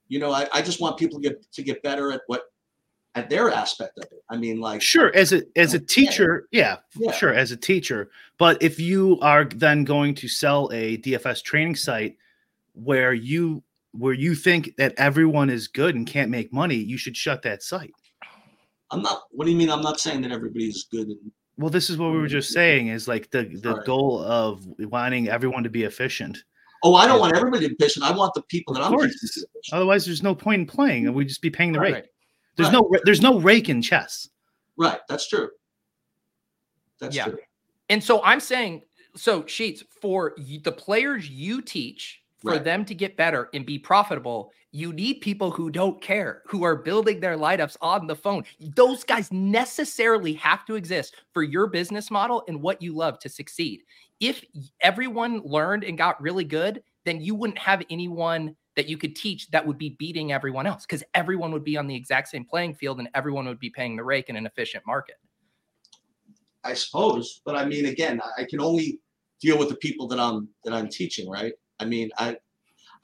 You 0.08 0.20
know, 0.20 0.30
I, 0.30 0.46
I 0.52 0.62
just 0.62 0.80
want 0.80 0.98
people 0.98 1.20
to 1.20 1.28
get 1.28 1.52
to 1.52 1.62
get 1.62 1.82
better 1.82 2.12
at 2.12 2.20
what 2.26 2.44
at 3.14 3.28
their 3.28 3.50
aspect 3.50 3.98
of 3.98 4.04
it. 4.04 4.22
I 4.30 4.36
mean, 4.36 4.60
like 4.60 4.82
Sure, 4.82 5.14
as 5.14 5.32
a 5.32 5.42
as 5.56 5.74
a 5.74 5.78
teacher, 5.78 6.48
yeah, 6.50 6.76
Yeah. 6.96 7.12
sure, 7.12 7.34
as 7.34 7.50
a 7.50 7.56
teacher. 7.56 8.10
But 8.38 8.62
if 8.62 8.78
you 8.78 9.18
are 9.20 9.44
then 9.44 9.84
going 9.84 10.14
to 10.16 10.28
sell 10.28 10.70
a 10.72 10.98
DFS 10.98 11.42
training 11.42 11.76
site 11.76 12.16
where 12.74 13.12
you 13.12 13.62
where 13.92 14.14
you 14.14 14.34
think 14.34 14.76
that 14.76 14.94
everyone 14.96 15.50
is 15.50 15.68
good 15.68 15.94
and 15.94 16.06
can't 16.06 16.30
make 16.30 16.52
money, 16.52 16.76
you 16.76 16.96
should 16.96 17.16
shut 17.16 17.42
that 17.42 17.62
site. 17.62 17.92
I'm 18.90 19.02
not. 19.02 19.22
What 19.30 19.44
do 19.44 19.50
you 19.50 19.56
mean? 19.56 19.70
I'm 19.70 19.82
not 19.82 20.00
saying 20.00 20.22
that 20.22 20.32
everybody's 20.32 20.84
good. 20.84 21.08
And, 21.08 21.32
Well, 21.58 21.70
this 21.70 21.90
is 21.90 21.98
what 21.98 22.12
we 22.12 22.18
were 22.18 22.28
just 22.28 22.50
saying 22.50 22.88
is 22.88 23.06
like 23.08 23.30
the 23.30 23.44
the 23.44 23.74
Sorry. 23.74 23.84
goal 23.84 24.22
of 24.22 24.66
wanting 24.78 25.28
everyone 25.28 25.62
to 25.64 25.70
be 25.70 25.84
efficient. 25.84 26.42
oh, 26.84 26.94
I 26.94 27.06
don't 27.06 27.20
want 27.20 27.36
everybody 27.36 27.66
to 27.66 27.68
be 27.70 27.76
patient. 27.76 28.04
I 28.04 28.10
want 28.10 28.34
the 28.34 28.42
people 28.42 28.74
that 28.74 28.80
Of 28.80 28.86
I'm 28.86 28.92
course. 28.94 29.12
teaching. 29.20 29.42
to 29.42 29.48
be. 29.54 29.60
Otherwise, 29.76 30.04
there's 30.04 30.22
no 30.22 30.34
point 30.34 30.60
in 30.62 30.66
playing, 30.66 31.06
and 31.06 31.14
we 31.14 31.24
just 31.24 31.40
be 31.42 31.50
paying 31.50 31.72
the 31.72 31.78
rate. 31.80 31.92
Right. 31.92 32.04
There's 32.56 32.68
Right. 32.68 32.72
no 32.72 32.90
there's 33.04 33.20
no 33.22 33.38
rake 33.40 33.68
in 33.68 33.80
chess. 33.82 34.28
Right. 34.76 35.00
That's 35.08 35.28
true. 35.28 35.50
That's 36.98 37.14
Yeah. 37.14 37.26
true. 37.26 37.38
And 37.88 38.02
so 38.02 38.22
I'm 38.22 38.40
saying, 38.40 38.82
so 39.14 39.44
Sheets, 39.46 39.82
for 40.00 40.34
the 40.38 40.72
players 40.72 41.28
you 41.28 41.60
teach, 41.62 42.22
for 42.38 42.52
Right. 42.52 42.64
them 42.64 42.84
to 42.86 42.94
get 42.94 43.16
better 43.16 43.48
and 43.54 43.64
be 43.66 43.78
profitable, 43.78 44.52
you 44.72 44.92
need 44.92 45.20
people 45.20 45.50
who 45.50 45.70
don't 45.70 46.00
care, 46.00 46.42
who 46.46 46.64
are 46.64 46.76
building 46.76 47.20
their 47.20 47.36
lineups 47.36 47.76
on 47.82 48.06
the 48.06 48.16
phone. 48.16 48.42
Those 48.58 49.04
guys 49.04 49.30
necessarily 49.30 50.32
have 50.34 50.64
to 50.64 50.76
exist 50.76 51.16
for 51.32 51.42
your 51.42 51.66
business 51.66 52.10
model 52.10 52.42
and 52.48 52.62
what 52.62 52.80
you 52.80 52.94
love 52.94 53.18
to 53.20 53.28
succeed. 53.28 53.82
If 54.18 54.42
everyone 54.80 55.42
learned 55.44 55.84
and 55.84 55.98
got 55.98 56.20
really 56.22 56.44
good, 56.44 56.82
then 57.04 57.20
you 57.20 57.34
wouldn't 57.34 57.58
have 57.58 57.82
anyone 57.90 58.56
that 58.76 58.88
you 58.88 58.96
could 58.96 59.14
teach 59.14 59.50
that 59.50 59.66
would 59.66 59.76
be 59.76 59.90
beating 59.98 60.32
everyone 60.32 60.66
else 60.66 60.86
because 60.86 61.04
everyone 61.12 61.52
would 61.52 61.64
be 61.64 61.76
on 61.76 61.86
the 61.86 61.94
exact 61.94 62.28
same 62.28 62.44
playing 62.44 62.74
field 62.74 62.98
and 62.98 63.10
everyone 63.14 63.46
would 63.46 63.58
be 63.58 63.68
paying 63.68 63.96
the 63.96 64.04
rake 64.04 64.30
in 64.30 64.36
an 64.36 64.46
efficient 64.46 64.84
market. 64.86 65.16
I 66.64 66.72
suppose, 66.74 67.42
but 67.44 67.56
I 67.56 67.66
mean, 67.66 67.86
again, 67.86 68.20
I- 68.38 68.44
can 68.44 68.60
only 68.60 69.00
deal 69.40 69.58
with 69.58 69.68
the 69.68 69.76
people 69.76 70.06
that 70.08 70.20
I'm 70.20 70.48
that 70.64 70.72
I'm 70.72 70.88
teaching, 70.88 71.28
right? 71.28 71.52
I 71.80 71.84
mean, 71.84 72.10
I 72.16 72.36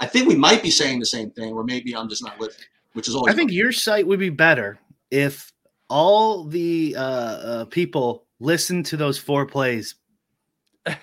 I 0.00 0.06
think 0.06 0.28
we 0.28 0.36
might 0.36 0.62
be 0.62 0.70
saying 0.70 1.00
the 1.00 1.06
same 1.06 1.30
thing, 1.30 1.52
or 1.52 1.64
maybe 1.64 1.94
I'm 1.96 2.08
just 2.08 2.22
not 2.22 2.40
living, 2.40 2.56
which 2.92 3.08
is 3.08 3.14
always. 3.14 3.32
I 3.32 3.36
think 3.36 3.50
your 3.52 3.72
site 3.72 4.06
would 4.06 4.20
be 4.20 4.30
better 4.30 4.78
if 5.10 5.52
all 5.88 6.44
the 6.44 6.94
uh, 6.96 7.00
uh, 7.02 7.64
people 7.66 8.26
listen 8.40 8.82
to 8.84 8.96
those 8.96 9.18
four 9.18 9.46
plays. 9.46 9.94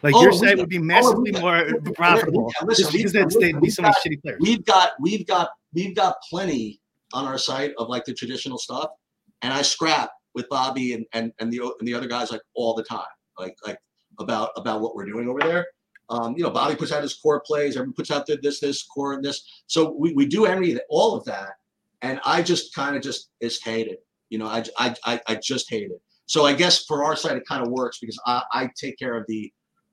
Like 0.00 0.14
Oh, 0.14 0.22
your 0.22 0.32
site 0.32 0.56
would 0.58 0.68
be 0.68 0.78
massively 0.78 1.32
got- 1.32 1.40
more 1.42 1.80
profitable. 1.96 2.52
yeah, 2.60 2.66
listen, 2.68 2.84
just 2.84 2.92
we- 2.92 2.98
because 3.02 3.34
there'd 3.40 3.60
be 3.60 3.68
so 3.68 3.82
got- 3.82 3.96
shitty 3.96 4.22
players. 4.22 4.38
we've 4.40 4.64
got 4.64 4.92
we've 5.00 5.26
got 5.26 5.50
we've 5.74 5.96
got 5.96 6.14
plenty 6.30 6.80
on 7.12 7.24
our 7.24 7.36
site 7.36 7.72
of 7.78 7.88
like 7.88 8.04
the 8.04 8.14
traditional 8.14 8.58
stuff, 8.58 8.90
and 9.42 9.52
I 9.52 9.62
scrap 9.62 10.10
with 10.34 10.48
Bobby 10.50 10.92
and 10.92 11.04
and 11.14 11.32
and 11.40 11.52
the 11.52 11.58
and 11.80 11.88
the 11.88 11.94
other 11.94 12.06
guys 12.06 12.30
like 12.30 12.42
all 12.54 12.74
the 12.74 12.84
time, 12.84 13.08
like 13.40 13.56
like 13.66 13.76
about 14.20 14.50
about 14.56 14.82
what 14.82 14.94
we're 14.94 15.04
doing 15.04 15.28
over 15.28 15.40
there. 15.40 15.66
Um, 16.10 16.34
you 16.36 16.42
know, 16.42 16.50
Bobby 16.50 16.74
puts 16.74 16.92
out 16.92 17.02
his 17.02 17.14
core 17.14 17.40
plays, 17.40 17.76
everyone 17.76 17.92
puts 17.94 18.10
out 18.10 18.26
their 18.26 18.38
this, 18.42 18.60
this, 18.60 18.82
core, 18.82 19.12
and 19.14 19.24
this. 19.24 19.46
So 19.66 19.94
we, 19.98 20.12
we 20.14 20.26
do 20.26 20.46
any 20.46 20.78
all 20.88 21.14
of 21.14 21.24
that, 21.26 21.50
and 22.02 22.20
I 22.24 22.42
just 22.42 22.74
kind 22.74 22.96
of 22.96 23.02
just 23.02 23.30
is 23.40 23.62
hate 23.62 23.88
it. 23.88 24.04
You 24.30 24.38
know, 24.38 24.46
I, 24.46 24.64
I 24.78 24.94
I 25.04 25.20
I 25.26 25.34
just 25.36 25.68
hate 25.70 25.90
it. 25.90 26.00
So 26.26 26.44
I 26.46 26.52
guess 26.54 26.84
for 26.84 27.04
our 27.04 27.16
side, 27.16 27.36
it 27.36 27.44
kind 27.46 27.62
of 27.64 27.70
works 27.72 27.98
because 27.98 28.18
I, 28.26 28.42
I 28.52 28.70
take 28.76 28.98
care 28.98 29.16
of 29.16 29.24
the 29.28 29.52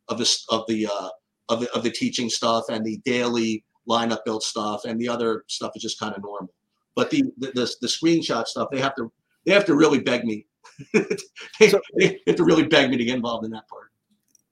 of 0.10 0.18
the 0.18 0.38
of 0.50 0.64
the 0.68 0.88
uh, 0.88 1.10
of 1.50 1.60
the 1.62 1.72
of 1.74 1.84
the 1.84 1.92
teaching 1.92 2.30
stuff 2.30 2.66
and 2.70 2.86
the 2.86 2.98
daily 3.06 3.64
lineup 3.90 4.20
build 4.26 4.44
stuff, 4.44 4.86
and 4.86 5.00
the 5.00 5.10
other 5.10 5.44
stuff 5.48 5.72
is 5.76 5.82
just 5.82 6.00
kind 6.00 6.16
of 6.16 6.22
normal. 6.22 6.54
But 6.96 7.10
the 7.10 7.24
the, 7.38 7.52
the, 7.56 7.76
the 7.82 7.88
screenshot 7.88 8.48
stuff, 8.48 8.70
they 8.72 8.80
have 8.80 8.96
to 8.96 9.12
they 9.46 9.54
have 9.54 9.66
to 9.66 9.76
really 9.76 10.00
beg 10.00 10.24
me. 10.26 10.46
they, 10.94 11.70
So- 11.70 11.82
they 11.98 12.20
have 12.28 12.36
to 12.38 12.44
really 12.44 12.68
beg 12.68 12.90
me 12.90 12.98
to 12.98 13.06
get 13.06 13.16
involved 13.16 13.46
in 13.46 13.52
that 13.52 13.68
part. 13.68 13.92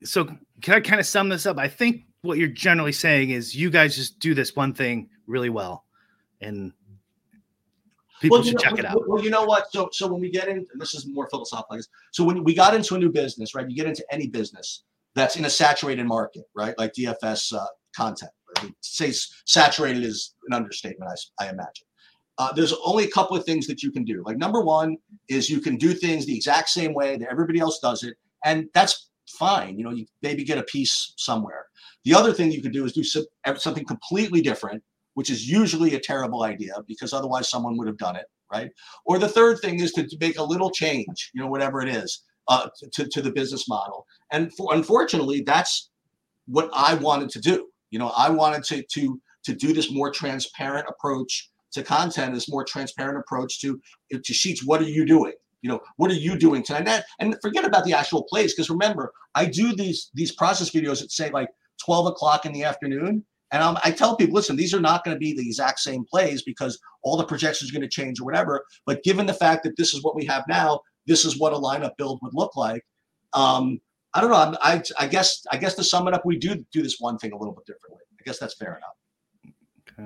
So 0.04 0.24
can 0.62 0.74
I 0.74 0.80
kind 0.80 1.00
of 1.00 1.06
sum 1.06 1.28
this 1.28 1.46
up? 1.46 1.58
I 1.58 1.68
think 1.68 2.04
what 2.22 2.38
you're 2.38 2.48
generally 2.48 2.92
saying 2.92 3.30
is 3.30 3.54
you 3.54 3.70
guys 3.70 3.96
just 3.96 4.18
do 4.18 4.34
this 4.34 4.54
one 4.54 4.74
thing 4.74 5.08
really 5.26 5.50
well, 5.50 5.84
and 6.40 6.72
people 8.20 8.38
you 8.38 8.44
should 8.44 8.54
know, 8.54 8.60
check 8.60 8.78
it 8.78 8.84
out. 8.84 9.08
Well, 9.08 9.22
you 9.22 9.30
know 9.30 9.44
what? 9.44 9.72
So, 9.72 9.88
so 9.92 10.06
when 10.06 10.20
we 10.20 10.30
get 10.30 10.48
in, 10.48 10.58
and 10.58 10.80
this 10.80 10.94
is 10.94 11.06
more 11.06 11.28
philosophical. 11.28 11.78
So 12.12 12.24
when 12.24 12.44
we 12.44 12.54
got 12.54 12.74
into 12.74 12.94
a 12.94 12.98
new 12.98 13.10
business, 13.10 13.54
right? 13.54 13.68
You 13.68 13.76
get 13.76 13.86
into 13.86 14.04
any 14.10 14.28
business 14.28 14.84
that's 15.14 15.36
in 15.36 15.44
a 15.44 15.50
saturated 15.50 16.04
market, 16.04 16.44
right? 16.54 16.76
Like 16.78 16.92
DFS 16.92 17.54
uh, 17.54 17.66
content. 17.94 18.30
I 18.56 18.64
mean, 18.64 18.74
say 18.80 19.12
saturated 19.46 20.04
is 20.04 20.34
an 20.48 20.54
understatement, 20.54 21.10
I 21.40 21.48
imagine. 21.48 21.86
Uh, 22.38 22.52
there's 22.52 22.74
only 22.84 23.04
a 23.04 23.10
couple 23.10 23.36
of 23.36 23.44
things 23.44 23.66
that 23.68 23.82
you 23.82 23.92
can 23.92 24.04
do. 24.04 24.22
Like 24.26 24.36
number 24.36 24.60
one 24.60 24.96
is 25.28 25.48
you 25.48 25.60
can 25.60 25.76
do 25.76 25.92
things 25.92 26.26
the 26.26 26.34
exact 26.34 26.68
same 26.68 26.92
way 26.92 27.16
that 27.16 27.28
everybody 27.30 27.60
else 27.60 27.78
does 27.78 28.02
it, 28.02 28.16
and 28.44 28.68
that's 28.74 29.10
fine. 29.26 29.78
You 29.78 29.84
know, 29.84 29.90
you 29.90 30.06
maybe 30.22 30.44
get 30.44 30.58
a 30.58 30.62
piece 30.64 31.14
somewhere. 31.16 31.66
The 32.04 32.14
other 32.14 32.32
thing 32.32 32.52
you 32.52 32.62
could 32.62 32.72
do 32.72 32.84
is 32.84 32.92
do 32.92 33.04
some, 33.04 33.24
something 33.56 33.84
completely 33.84 34.40
different, 34.40 34.82
which 35.14 35.30
is 35.30 35.48
usually 35.48 35.94
a 35.94 36.00
terrible 36.00 36.42
idea 36.42 36.74
because 36.86 37.12
otherwise 37.12 37.48
someone 37.48 37.76
would 37.76 37.86
have 37.86 37.98
done 37.98 38.16
it, 38.16 38.26
right? 38.52 38.70
Or 39.06 39.18
the 39.18 39.28
third 39.28 39.60
thing 39.60 39.80
is 39.80 39.92
to, 39.92 40.06
to 40.06 40.16
make 40.20 40.38
a 40.38 40.42
little 40.42 40.70
change, 40.70 41.30
you 41.34 41.40
know, 41.40 41.48
whatever 41.48 41.80
it 41.80 41.88
is, 41.88 42.22
uh, 42.48 42.68
to, 42.92 43.08
to 43.08 43.22
the 43.22 43.32
business 43.32 43.68
model. 43.68 44.06
And 44.32 44.54
for, 44.54 44.74
unfortunately, 44.74 45.42
that's 45.42 45.90
what 46.46 46.68
I 46.74 46.94
wanted 46.94 47.30
to 47.30 47.40
do. 47.40 47.68
You 47.90 47.98
know, 47.98 48.12
I 48.16 48.28
wanted 48.28 48.64
to 48.64 48.82
to 48.82 49.20
to 49.44 49.54
do 49.54 49.72
this 49.72 49.92
more 49.92 50.10
transparent 50.10 50.86
approach 50.88 51.50
to 51.72 51.82
content, 51.82 52.34
this 52.34 52.50
more 52.50 52.64
transparent 52.64 53.18
approach 53.18 53.60
to 53.60 53.80
to 54.12 54.32
sheets. 54.34 54.64
What 54.64 54.80
are 54.80 54.88
you 54.88 55.06
doing? 55.06 55.34
You 55.64 55.70
know, 55.70 55.80
what 55.96 56.10
are 56.10 56.14
you 56.14 56.36
doing 56.38 56.62
tonight? 56.62 56.80
And, 56.80 56.86
that- 56.88 57.04
and 57.20 57.36
forget 57.40 57.64
about 57.64 57.84
the 57.86 57.94
actual 57.94 58.22
plays, 58.22 58.52
because 58.52 58.68
remember, 58.68 59.12
I 59.34 59.46
do 59.46 59.74
these 59.74 60.10
these 60.12 60.30
process 60.30 60.70
videos 60.70 61.00
that 61.00 61.10
say 61.10 61.30
like 61.30 61.48
12 61.82 62.06
o'clock 62.08 62.44
in 62.44 62.52
the 62.52 62.64
afternoon. 62.64 63.24
And 63.50 63.62
I'm, 63.62 63.76
I 63.82 63.90
tell 63.90 64.14
people, 64.16 64.34
listen, 64.34 64.56
these 64.56 64.74
are 64.74 64.80
not 64.80 65.04
going 65.04 65.14
to 65.14 65.18
be 65.18 65.32
the 65.32 65.46
exact 65.46 65.78
same 65.80 66.04
plays 66.04 66.42
because 66.42 66.78
all 67.02 67.16
the 67.16 67.24
projections 67.24 67.70
are 67.70 67.72
going 67.74 67.88
to 67.88 67.88
change 67.88 68.20
or 68.20 68.24
whatever. 68.24 68.64
But 68.84 69.02
given 69.04 69.24
the 69.26 69.32
fact 69.34 69.62
that 69.64 69.76
this 69.78 69.94
is 69.94 70.02
what 70.02 70.14
we 70.14 70.24
have 70.26 70.44
now, 70.48 70.80
this 71.06 71.24
is 71.24 71.38
what 71.38 71.52
a 71.52 71.56
lineup 71.56 71.96
build 71.96 72.18
would 72.22 72.34
look 72.34 72.56
like. 72.56 72.84
Um, 73.32 73.80
I 74.12 74.20
don't 74.20 74.30
know. 74.30 74.36
I'm, 74.36 74.56
I 74.62 74.82
I 74.98 75.06
guess 75.06 75.44
I 75.50 75.56
guess 75.56 75.74
to 75.76 75.84
sum 75.84 76.06
it 76.08 76.14
up, 76.14 76.26
we 76.26 76.36
do 76.36 76.62
do 76.72 76.82
this 76.82 76.96
one 77.00 77.16
thing 77.18 77.32
a 77.32 77.38
little 77.38 77.54
bit 77.54 77.64
differently. 77.64 78.02
I 78.20 78.22
guess 78.26 78.38
that's 78.38 78.54
fair 78.54 78.76
enough. 78.76 79.54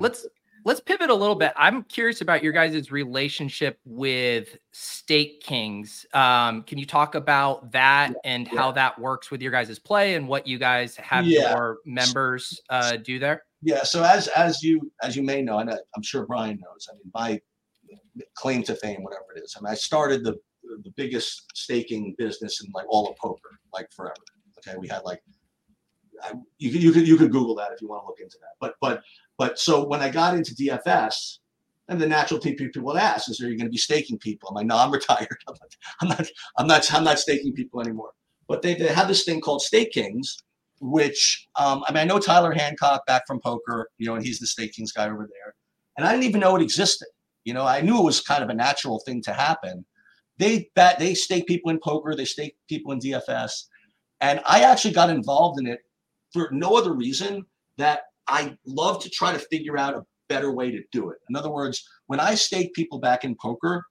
let's 0.00 0.24
let's 0.68 0.80
pivot 0.80 1.08
a 1.08 1.14
little 1.14 1.34
bit. 1.34 1.50
I'm 1.56 1.82
curious 1.84 2.20
about 2.20 2.42
your 2.42 2.52
guys' 2.52 2.92
relationship 2.92 3.78
with 3.86 4.58
Stake 4.72 5.40
Kings. 5.40 6.04
Um, 6.12 6.62
can 6.64 6.76
you 6.76 6.84
talk 6.84 7.14
about 7.14 7.72
that 7.72 8.12
and 8.22 8.46
how 8.46 8.72
that 8.72 8.98
works 8.98 9.30
with 9.30 9.40
your 9.40 9.50
guys' 9.50 9.78
play 9.78 10.14
and 10.14 10.28
what 10.28 10.46
you 10.46 10.58
guys 10.58 10.94
have 10.96 11.26
Yeah. 11.26 11.52
your 11.54 11.78
members 11.86 12.60
uh, 12.68 12.96
do 12.96 13.18
there? 13.18 13.44
Yeah. 13.62 13.82
So 13.82 14.04
as 14.04 14.28
as 14.28 14.62
you 14.62 14.92
as 15.02 15.16
you 15.16 15.22
may 15.22 15.40
know, 15.40 15.58
and 15.58 15.70
I- 15.70 15.78
I'm 15.96 16.02
sure 16.02 16.26
Brian 16.26 16.60
knows. 16.60 16.86
I 16.90 16.96
mean, 16.96 17.10
my 17.14 17.40
claim 18.36 18.62
to 18.64 18.74
fame, 18.76 19.02
whatever 19.02 19.24
it 19.36 19.42
is. 19.42 19.56
I 19.56 19.62
mean, 19.62 19.72
I 19.72 19.74
started 19.74 20.22
the 20.22 20.36
the 20.84 20.92
biggest 20.96 21.46
staking 21.54 22.14
business 22.18 22.60
in 22.62 22.70
like 22.74 22.84
all 22.90 23.08
of 23.08 23.16
poker, 23.16 23.58
like 23.72 23.90
forever. 23.96 24.20
Okay, 24.58 24.76
we 24.76 24.86
had 24.86 25.02
like 25.04 25.22
you 26.58 26.70
could 26.70 26.82
you 26.82 26.92
could 26.92 27.08
you 27.08 27.16
could 27.16 27.32
Google 27.32 27.54
that 27.56 27.72
if 27.72 27.80
you 27.80 27.88
want 27.88 28.02
to 28.02 28.06
look 28.06 28.20
into 28.20 28.38
that. 28.40 28.52
But 28.60 28.74
but 28.80 29.02
but 29.36 29.58
so 29.58 29.84
when 29.86 30.00
I 30.00 30.10
got 30.10 30.34
into 30.34 30.54
DFS, 30.54 31.38
and 31.88 32.00
the 32.00 32.06
natural 32.06 32.40
thing 32.40 32.54
people 32.56 32.82
would 32.82 32.96
ask 32.96 33.30
is, 33.30 33.40
"Are 33.40 33.48
you 33.48 33.56
going 33.56 33.66
to 33.66 33.72
be 33.72 33.78
staking 33.78 34.18
people?" 34.18 34.48
I'm 34.48 34.54
like, 34.54 34.66
"No, 34.66 34.76
I'm 34.76 34.90
retired. 34.98 35.38
I'm 35.48 35.54
not 35.58 35.74
I'm 36.00 36.08
not 36.08 36.26
I'm 36.56 36.66
not, 36.66 36.94
I'm 36.94 37.04
not 37.04 37.18
staking 37.18 37.54
people 37.54 37.80
anymore." 37.80 38.10
But 38.46 38.62
they, 38.62 38.74
they 38.74 38.88
have 38.88 39.08
this 39.08 39.24
thing 39.24 39.40
called 39.40 39.60
Stake 39.62 39.92
Kings, 39.92 40.38
which 40.80 41.48
um, 41.56 41.84
I 41.86 41.92
mean, 41.92 42.02
I 42.02 42.04
know 42.04 42.18
Tyler 42.18 42.52
Hancock 42.52 43.06
back 43.06 43.26
from 43.26 43.40
poker, 43.40 43.90
you 43.98 44.06
know, 44.06 44.14
and 44.14 44.24
he's 44.24 44.38
the 44.38 44.46
Stake 44.46 44.72
Kings 44.72 44.92
guy 44.92 45.06
over 45.06 45.28
there. 45.30 45.54
And 45.96 46.06
I 46.06 46.12
didn't 46.12 46.24
even 46.24 46.40
know 46.40 46.56
it 46.56 46.62
existed. 46.62 47.08
You 47.44 47.54
know, 47.54 47.66
I 47.66 47.80
knew 47.80 47.98
it 47.98 48.04
was 48.04 48.20
kind 48.20 48.42
of 48.42 48.50
a 48.50 48.54
natural 48.54 49.00
thing 49.00 49.22
to 49.22 49.32
happen. 49.32 49.84
They 50.38 50.70
bet 50.74 50.98
they 50.98 51.14
stake 51.14 51.46
people 51.46 51.70
in 51.70 51.80
poker, 51.80 52.14
they 52.14 52.24
stake 52.24 52.56
people 52.68 52.92
in 52.92 53.00
DFS, 53.00 53.64
and 54.20 54.40
I 54.46 54.62
actually 54.62 54.94
got 54.94 55.10
involved 55.10 55.60
in 55.60 55.66
it 55.66 55.80
for 56.32 56.50
no 56.52 56.76
other 56.76 56.92
reason 56.92 57.44
that 57.76 58.02
I 58.28 58.56
love 58.66 59.02
to 59.02 59.10
try 59.10 59.32
to 59.32 59.38
figure 59.38 59.78
out 59.78 59.94
a 59.94 60.02
better 60.28 60.52
way 60.52 60.70
to 60.70 60.82
do 60.92 61.10
it. 61.10 61.18
In 61.30 61.36
other 61.36 61.50
words, 61.50 61.82
when 62.06 62.20
I 62.20 62.34
stake 62.34 62.74
people 62.74 62.98
back 62.98 63.24
in 63.24 63.36
poker, 63.40 63.84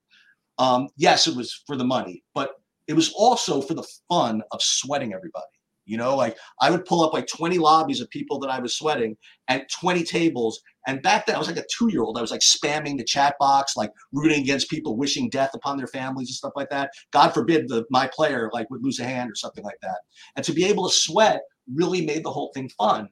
um, 0.60 0.88
yes, 0.96 1.28
it 1.28 1.36
was 1.36 1.64
for 1.66 1.76
the 1.76 1.86
money, 1.86 2.24
but 2.34 2.52
it 2.88 2.94
was 2.94 3.12
also 3.14 3.62
for 3.62 3.74
the 3.74 3.88
fun 4.10 4.42
of 4.52 4.62
sweating 4.62 5.14
everybody. 5.14 5.46
You 5.88 5.96
know, 5.96 6.18
like 6.18 6.38
I 6.60 6.70
would 6.70 6.84
pull 6.84 7.02
up 7.02 7.14
like 7.14 7.28
20 7.28 7.60
lobbies 7.60 8.02
of 8.02 8.10
people 8.10 8.40
that 8.40 8.50
I 8.50 8.60
was 8.60 8.76
sweating 8.76 9.16
and 9.48 9.64
20 9.72 10.04
tables. 10.04 10.60
And 10.86 11.02
back 11.02 11.26
then 11.26 11.36
I 11.36 11.40
was 11.40 11.48
like 11.48 11.58
a 11.58 11.66
two 11.78 11.90
year 11.90 12.04
old. 12.04 12.18
I 12.18 12.22
was 12.22 12.30
like 12.30 12.42
spamming 12.42 12.98
the 12.98 13.06
chat 13.06 13.36
box, 13.40 13.78
like 13.78 13.92
rooting 14.12 14.42
against 14.42 14.70
people, 14.70 14.98
wishing 14.98 15.30
death 15.30 15.52
upon 15.54 15.78
their 15.78 15.88
families 15.88 16.28
and 16.28 16.36
stuff 16.36 16.52
like 16.58 16.70
that. 16.72 16.92
God 17.14 17.30
forbid 17.30 17.70
the 17.70 17.86
my 17.90 18.10
player 18.14 18.50
like 18.52 18.70
would 18.70 18.84
lose 18.84 19.00
a 19.00 19.06
hand 19.06 19.32
or 19.32 19.36
something 19.36 19.64
like 19.64 19.80
that. 19.82 20.00
And 20.36 20.46
to 20.46 20.52
be 20.52 20.66
able 20.66 20.90
to 20.90 20.94
sweat 20.94 21.42
really 21.74 22.06
made 22.06 22.24
the 22.24 22.32
whole 22.32 22.52
thing 22.54 22.70
fun. 22.78 23.10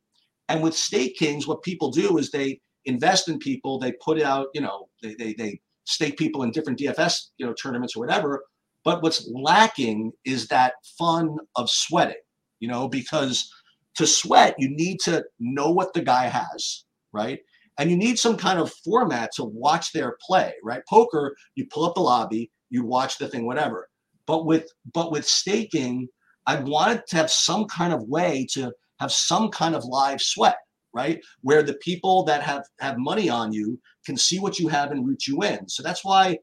And 0.47 0.61
with 0.61 0.75
Stake 0.75 1.17
Kings, 1.17 1.47
what 1.47 1.63
people 1.63 1.91
do 1.91 2.17
is 2.17 2.31
they 2.31 2.59
invest 2.85 3.27
in 3.27 3.39
people, 3.39 3.79
they 3.79 3.93
put 4.03 4.21
out, 4.21 4.47
you 4.53 4.61
know, 4.61 4.87
they 5.01 5.15
they, 5.15 5.33
they 5.33 5.59
stake 5.85 6.17
people 6.17 6.43
in 6.43 6.51
different 6.51 6.79
DFS, 6.79 7.29
you 7.37 7.45
know, 7.45 7.53
tournaments 7.53 7.95
or 7.95 7.99
whatever. 7.99 8.43
But 8.83 9.01
what's 9.01 9.27
lacking 9.33 10.11
is 10.25 10.47
that 10.47 10.73
fun 10.97 11.37
of 11.55 11.69
sweating, 11.69 12.21
you 12.59 12.67
know, 12.67 12.87
because 12.87 13.49
to 13.95 14.05
sweat, 14.05 14.55
you 14.59 14.69
need 14.69 14.99
to 15.05 15.23
know 15.39 15.71
what 15.71 15.93
the 15.93 16.01
guy 16.01 16.27
has, 16.27 16.85
right? 17.13 17.39
And 17.79 17.89
you 17.89 17.97
need 17.97 18.19
some 18.19 18.37
kind 18.37 18.59
of 18.59 18.71
format 18.83 19.31
to 19.35 19.43
watch 19.43 19.91
their 19.91 20.17
play, 20.25 20.53
right? 20.63 20.81
Poker, 20.87 21.35
you 21.55 21.65
pull 21.71 21.85
up 21.85 21.95
the 21.95 22.01
lobby, 22.01 22.51
you 22.69 22.85
watch 22.85 23.17
the 23.17 23.27
thing, 23.27 23.45
whatever. 23.45 23.89
But 24.27 24.45
with 24.45 24.69
but 24.93 25.11
with 25.11 25.27
staking, 25.27 26.07
I 26.47 26.57
wanted 26.57 27.07
to 27.07 27.15
have 27.17 27.31
some 27.31 27.65
kind 27.65 27.93
of 27.93 28.03
way 28.07 28.45
to 28.51 28.71
have 28.99 29.11
some 29.11 29.49
kind 29.49 29.75
of 29.75 29.83
live 29.83 30.21
sweat, 30.21 30.57
right? 30.93 31.19
Where 31.41 31.63
the 31.63 31.75
people 31.75 32.23
that 32.23 32.43
have 32.43 32.63
have 32.79 32.97
money 32.97 33.29
on 33.29 33.51
you 33.51 33.79
can 34.05 34.17
see 34.17 34.39
what 34.39 34.59
you 34.59 34.67
have 34.67 34.91
and 34.91 35.05
root 35.05 35.27
you 35.27 35.41
in. 35.41 35.67
So 35.67 35.83
that's 35.83 36.05
why 36.05 36.37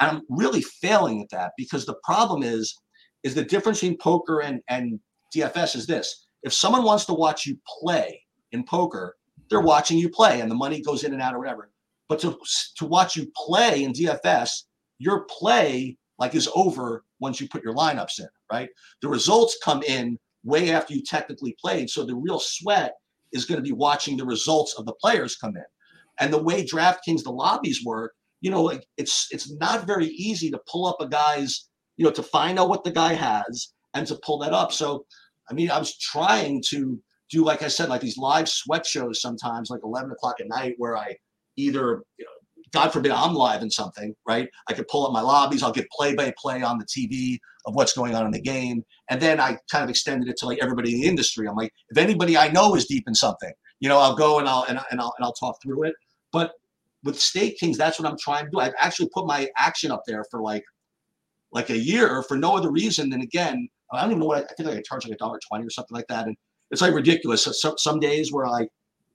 I'm 0.00 0.22
really 0.28 0.62
failing 0.62 1.22
at 1.22 1.30
that 1.30 1.52
because 1.56 1.84
the 1.84 1.96
problem 2.04 2.42
is, 2.42 2.78
is 3.22 3.34
the 3.34 3.44
difference 3.44 3.80
between 3.80 3.98
poker 3.98 4.42
and, 4.42 4.60
and 4.68 5.00
DFS 5.34 5.76
is 5.76 5.86
this. 5.86 6.26
If 6.42 6.52
someone 6.52 6.84
wants 6.84 7.06
to 7.06 7.14
watch 7.14 7.46
you 7.46 7.58
play 7.80 8.20
in 8.52 8.64
poker, 8.64 9.16
they're 9.50 9.60
watching 9.60 9.98
you 9.98 10.08
play 10.08 10.40
and 10.40 10.50
the 10.50 10.54
money 10.54 10.80
goes 10.80 11.04
in 11.04 11.12
and 11.12 11.22
out 11.22 11.34
or 11.34 11.38
whatever. 11.38 11.70
But 12.08 12.20
to, 12.20 12.38
to 12.76 12.86
watch 12.86 13.16
you 13.16 13.30
play 13.34 13.84
in 13.84 13.92
DFS, 13.92 14.64
your 14.98 15.24
play 15.24 15.96
like 16.18 16.34
is 16.34 16.48
over 16.54 17.04
once 17.18 17.40
you 17.40 17.48
put 17.48 17.64
your 17.64 17.74
lineups 17.74 18.20
in, 18.20 18.28
right? 18.52 18.68
The 19.02 19.08
results 19.08 19.58
come 19.62 19.82
in 19.82 20.18
way 20.44 20.70
after 20.70 20.94
you 20.94 21.02
technically 21.02 21.56
played. 21.60 21.90
So 21.90 22.04
the 22.04 22.14
real 22.14 22.38
sweat 22.38 22.94
is 23.32 23.44
going 23.44 23.58
to 23.58 23.62
be 23.62 23.72
watching 23.72 24.16
the 24.16 24.26
results 24.26 24.74
of 24.78 24.86
the 24.86 24.94
players 24.94 25.36
come 25.36 25.56
in. 25.56 25.64
And 26.20 26.32
the 26.32 26.42
way 26.42 26.64
DraftKings, 26.64 27.24
the 27.24 27.30
lobbies 27.30 27.84
work, 27.84 28.12
you 28.40 28.50
know, 28.50 28.62
like 28.62 28.86
it's 28.96 29.28
it's 29.32 29.50
not 29.52 29.86
very 29.86 30.06
easy 30.06 30.50
to 30.50 30.60
pull 30.70 30.86
up 30.86 31.00
a 31.00 31.08
guy's, 31.08 31.68
you 31.96 32.04
know, 32.04 32.12
to 32.12 32.22
find 32.22 32.58
out 32.58 32.68
what 32.68 32.84
the 32.84 32.90
guy 32.90 33.14
has 33.14 33.72
and 33.94 34.06
to 34.06 34.18
pull 34.24 34.38
that 34.38 34.52
up. 34.52 34.70
So, 34.70 35.06
I 35.50 35.54
mean, 35.54 35.70
I 35.70 35.78
was 35.78 35.98
trying 35.98 36.62
to 36.68 37.00
do, 37.30 37.44
like 37.44 37.62
I 37.62 37.68
said, 37.68 37.88
like 37.88 38.00
these 38.00 38.18
live 38.18 38.48
sweat 38.48 38.86
shows 38.86 39.20
sometimes, 39.20 39.70
like 39.70 39.80
11 39.82 40.10
o'clock 40.12 40.36
at 40.40 40.48
night, 40.48 40.74
where 40.78 40.96
I 40.96 41.16
either, 41.56 42.02
you 42.18 42.24
know, 42.24 42.30
God 42.74 42.92
forbid 42.92 43.12
I'm 43.12 43.34
live 43.34 43.62
in 43.62 43.70
something, 43.70 44.14
right? 44.26 44.48
I 44.68 44.72
could 44.72 44.88
pull 44.88 45.06
up 45.06 45.12
my 45.12 45.20
lobbies, 45.20 45.62
I'll 45.62 45.72
get 45.72 45.88
play 45.90 46.14
by 46.14 46.34
play 46.36 46.62
on 46.62 46.78
the 46.78 46.84
TV 46.84 47.38
of 47.66 47.74
what's 47.74 47.92
going 47.92 48.14
on 48.14 48.26
in 48.26 48.32
the 48.32 48.40
game. 48.40 48.82
And 49.08 49.22
then 49.22 49.40
I 49.40 49.56
kind 49.70 49.84
of 49.84 49.90
extended 49.90 50.28
it 50.28 50.36
to 50.38 50.46
like 50.46 50.58
everybody 50.60 50.92
in 50.92 51.00
the 51.00 51.06
industry. 51.06 51.48
I'm 51.48 51.54
like, 51.54 51.72
if 51.90 51.96
anybody 51.96 52.36
I 52.36 52.48
know 52.48 52.74
is 52.74 52.86
deep 52.86 53.04
in 53.06 53.14
something, 53.14 53.52
you 53.78 53.88
know, 53.88 53.98
I'll 53.98 54.16
go 54.16 54.40
and 54.40 54.48
I'll 54.48 54.64
and, 54.64 54.78
and 54.90 55.00
I'll 55.00 55.14
and 55.16 55.24
I'll 55.24 55.32
talk 55.32 55.62
through 55.62 55.84
it. 55.84 55.94
But 56.32 56.52
with 57.04 57.18
Stake 57.18 57.58
Kings, 57.58 57.78
that's 57.78 57.98
what 58.00 58.08
I'm 58.10 58.18
trying 58.18 58.46
to 58.46 58.50
do. 58.50 58.58
I've 58.58 58.74
actually 58.78 59.08
put 59.14 59.26
my 59.26 59.48
action 59.56 59.92
up 59.92 60.02
there 60.06 60.24
for 60.30 60.42
like 60.42 60.64
like 61.52 61.70
a 61.70 61.78
year 61.78 62.24
for 62.24 62.36
no 62.36 62.56
other 62.56 62.72
reason 62.72 63.10
than 63.10 63.20
again, 63.20 63.68
I 63.92 64.02
don't 64.02 64.10
even 64.10 64.20
know 64.20 64.26
what 64.26 64.38
I, 64.38 64.42
I 64.42 64.54
think 64.54 64.68
I 64.68 64.82
charge 64.82 65.04
like 65.04 65.14
a 65.14 65.18
dollar 65.18 65.38
twenty 65.48 65.64
or 65.64 65.70
something 65.70 65.94
like 65.94 66.08
that. 66.08 66.26
And 66.26 66.36
it's 66.72 66.82
like 66.82 66.92
ridiculous. 66.92 67.44
So, 67.44 67.52
some 67.52 67.74
some 67.78 68.00
days 68.00 68.32
where 68.32 68.46
I 68.46 68.66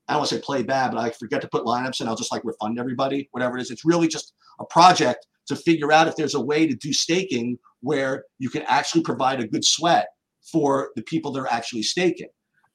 I 0.10 0.14
don't 0.14 0.22
want 0.22 0.30
to 0.30 0.36
say 0.38 0.42
play 0.42 0.64
bad, 0.64 0.92
but 0.92 1.00
I 1.00 1.12
forget 1.12 1.40
to 1.42 1.48
put 1.48 1.66
lineups 1.66 2.00
and 2.00 2.10
I'll 2.10 2.16
just 2.16 2.32
like 2.32 2.44
refund 2.44 2.80
everybody, 2.80 3.30
whatever 3.32 3.58
it 3.58 3.62
is. 3.62 3.70
It's 3.70 3.86
really 3.86 4.08
just 4.08 4.34
a 4.60 4.66
project 4.66 5.28
to 5.48 5.56
figure 5.56 5.92
out 5.92 6.08
if 6.08 6.16
there's 6.16 6.34
a 6.34 6.42
way 6.42 6.66
to 6.66 6.76
do 6.76 6.92
staking 6.92 7.60
where 7.82 8.26
you 8.40 8.50
can 8.50 8.64
actually 8.64 9.04
provide 9.04 9.40
a 9.40 9.48
good 9.48 9.64
sweat 9.64 10.08
for 10.52 10.90
the 10.96 11.04
people 11.04 11.32
that 11.32 11.42
are 11.42 11.52
actually 11.52 11.84
staking. 11.84 12.30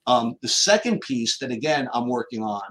Um, 0.07 0.37
the 0.43 0.49
second 0.49 1.01
piece 1.01 1.39
that 1.39 1.51
again 1.51 1.89
I'm 1.93 2.09
working 2.09 2.45
on, 2.45 2.63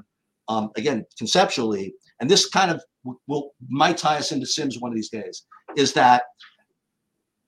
um, 0.47 0.69
again 0.77 1.05
conceptually, 1.17 1.93
and 2.21 2.29
this 2.29 2.47
kind 2.47 2.71
of 2.71 2.81
will, 3.27 3.51
might 3.67 3.97
tie 3.97 4.17
us 4.17 4.31
into 4.31 4.45
Sims 4.45 4.79
one 4.79 4.91
of 4.91 4.95
these 4.95 5.09
days, 5.09 5.45
is 5.75 5.91
that 5.93 6.23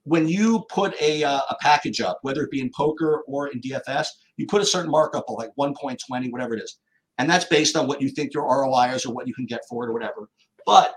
when 0.03 0.27
you 0.27 0.65
put 0.69 0.93
a, 1.01 1.23
uh, 1.23 1.39
a 1.49 1.55
package 1.61 2.01
up, 2.01 2.19
whether 2.23 2.43
it 2.43 2.51
be 2.51 2.59
in 2.59 2.71
poker 2.75 3.23
or 3.25 3.47
in 3.47 3.61
DFS, 3.61 4.07
you 4.35 4.47
put 4.47 4.61
a 4.61 4.65
certain 4.65 4.91
markup 4.91 5.25
of 5.29 5.35
like 5.37 5.51
1.20, 5.57 6.31
whatever 6.31 6.55
it 6.55 6.61
is. 6.61 6.77
And 7.17 7.29
that's 7.29 7.45
based 7.45 7.75
on 7.75 7.87
what 7.87 8.01
you 8.01 8.09
think 8.09 8.33
your 8.33 8.43
ROI 8.43 8.93
is 8.93 9.05
or 9.05 9.13
what 9.13 9.27
you 9.27 9.33
can 9.33 9.45
get 9.45 9.61
for 9.69 9.83
it 9.83 9.89
or 9.89 9.93
whatever. 9.93 10.29
But 10.65 10.95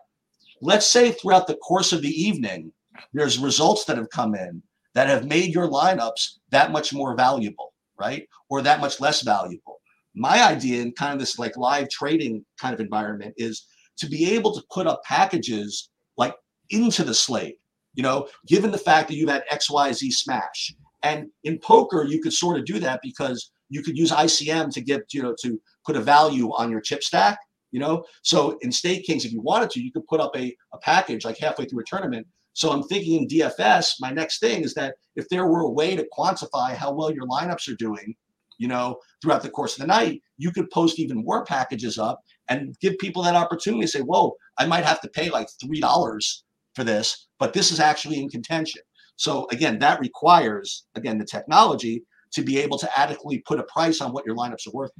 let's 0.60 0.86
say 0.86 1.12
throughout 1.12 1.46
the 1.46 1.56
course 1.56 1.92
of 1.92 2.02
the 2.02 2.08
evening, 2.08 2.72
there's 3.12 3.38
results 3.38 3.84
that 3.84 3.96
have 3.96 4.10
come 4.10 4.34
in 4.34 4.62
that 4.94 5.08
have 5.08 5.26
made 5.26 5.54
your 5.54 5.68
lineups 5.68 6.38
that 6.50 6.72
much 6.72 6.92
more 6.92 7.14
valuable, 7.14 7.72
right? 7.98 8.26
Or 8.50 8.62
that 8.62 8.80
much 8.80 9.00
less 9.00 9.22
valuable. 9.22 9.80
My 10.14 10.42
idea 10.42 10.82
in 10.82 10.92
kind 10.92 11.12
of 11.12 11.20
this 11.20 11.38
like 11.38 11.56
live 11.56 11.88
trading 11.88 12.44
kind 12.60 12.74
of 12.74 12.80
environment 12.80 13.34
is 13.36 13.66
to 13.98 14.08
be 14.08 14.34
able 14.34 14.52
to 14.54 14.62
put 14.72 14.86
up 14.86 15.04
packages 15.04 15.90
like 16.16 16.34
into 16.70 17.04
the 17.04 17.14
slate 17.14 17.58
you 17.98 18.04
know, 18.04 18.28
given 18.46 18.70
the 18.70 18.78
fact 18.78 19.08
that 19.08 19.16
you've 19.16 19.28
had 19.28 19.42
XYZ 19.50 20.12
smash. 20.12 20.72
And 21.02 21.26
in 21.42 21.58
poker, 21.58 22.04
you 22.04 22.20
could 22.20 22.32
sort 22.32 22.56
of 22.56 22.64
do 22.64 22.78
that 22.78 23.00
because 23.02 23.50
you 23.68 23.82
could 23.82 23.96
use 23.96 24.10
ICM 24.10 24.72
to 24.72 24.80
get, 24.80 25.02
you 25.12 25.22
know, 25.22 25.34
to 25.42 25.60
put 25.84 25.96
a 25.96 26.00
value 26.00 26.50
on 26.54 26.70
your 26.70 26.80
chip 26.80 27.02
stack, 27.02 27.38
you 27.70 27.80
know. 27.80 28.04
So 28.22 28.58
in 28.62 28.72
Stake 28.72 29.04
Kings, 29.04 29.24
if 29.24 29.32
you 29.32 29.40
wanted 29.40 29.70
to, 29.70 29.82
you 29.82 29.92
could 29.92 30.06
put 30.06 30.20
up 30.20 30.36
a, 30.36 30.54
a 30.72 30.78
package 30.78 31.24
like 31.24 31.38
halfway 31.38 31.66
through 31.66 31.80
a 31.80 31.84
tournament. 31.84 32.26
So 32.52 32.72
I'm 32.72 32.82
thinking 32.82 33.22
in 33.22 33.28
DFS, 33.28 33.94
my 34.00 34.10
next 34.10 34.40
thing 34.40 34.64
is 34.64 34.74
that 34.74 34.96
if 35.16 35.28
there 35.28 35.46
were 35.46 35.60
a 35.60 35.70
way 35.70 35.94
to 35.94 36.08
quantify 36.16 36.74
how 36.74 36.92
well 36.92 37.12
your 37.12 37.26
lineups 37.26 37.68
are 37.72 37.76
doing, 37.76 38.16
you 38.58 38.66
know, 38.66 38.98
throughout 39.22 39.42
the 39.42 39.50
course 39.50 39.74
of 39.74 39.82
the 39.82 39.86
night, 39.86 40.20
you 40.36 40.50
could 40.50 40.68
post 40.70 40.98
even 40.98 41.24
more 41.24 41.44
packages 41.44 41.98
up 41.98 42.20
and 42.48 42.76
give 42.80 42.98
people 42.98 43.22
that 43.22 43.36
opportunity 43.36 43.82
to 43.82 43.88
say, 43.88 44.00
whoa, 44.00 44.34
I 44.58 44.66
might 44.66 44.84
have 44.84 45.00
to 45.02 45.08
pay 45.08 45.30
like 45.30 45.48
three 45.60 45.80
dollars 45.80 46.44
for 46.74 46.84
this, 46.84 47.28
but 47.38 47.52
this 47.52 47.70
is 47.70 47.80
actually 47.80 48.20
in 48.20 48.28
contention. 48.28 48.82
So 49.16 49.46
again, 49.50 49.78
that 49.80 50.00
requires 50.00 50.86
again 50.94 51.18
the 51.18 51.24
technology 51.24 52.02
to 52.32 52.42
be 52.42 52.58
able 52.58 52.78
to 52.78 52.98
adequately 52.98 53.38
put 53.38 53.58
a 53.58 53.64
price 53.64 54.00
on 54.00 54.12
what 54.12 54.24
your 54.26 54.36
lineups 54.36 54.66
are 54.66 54.72
worth. 54.72 54.90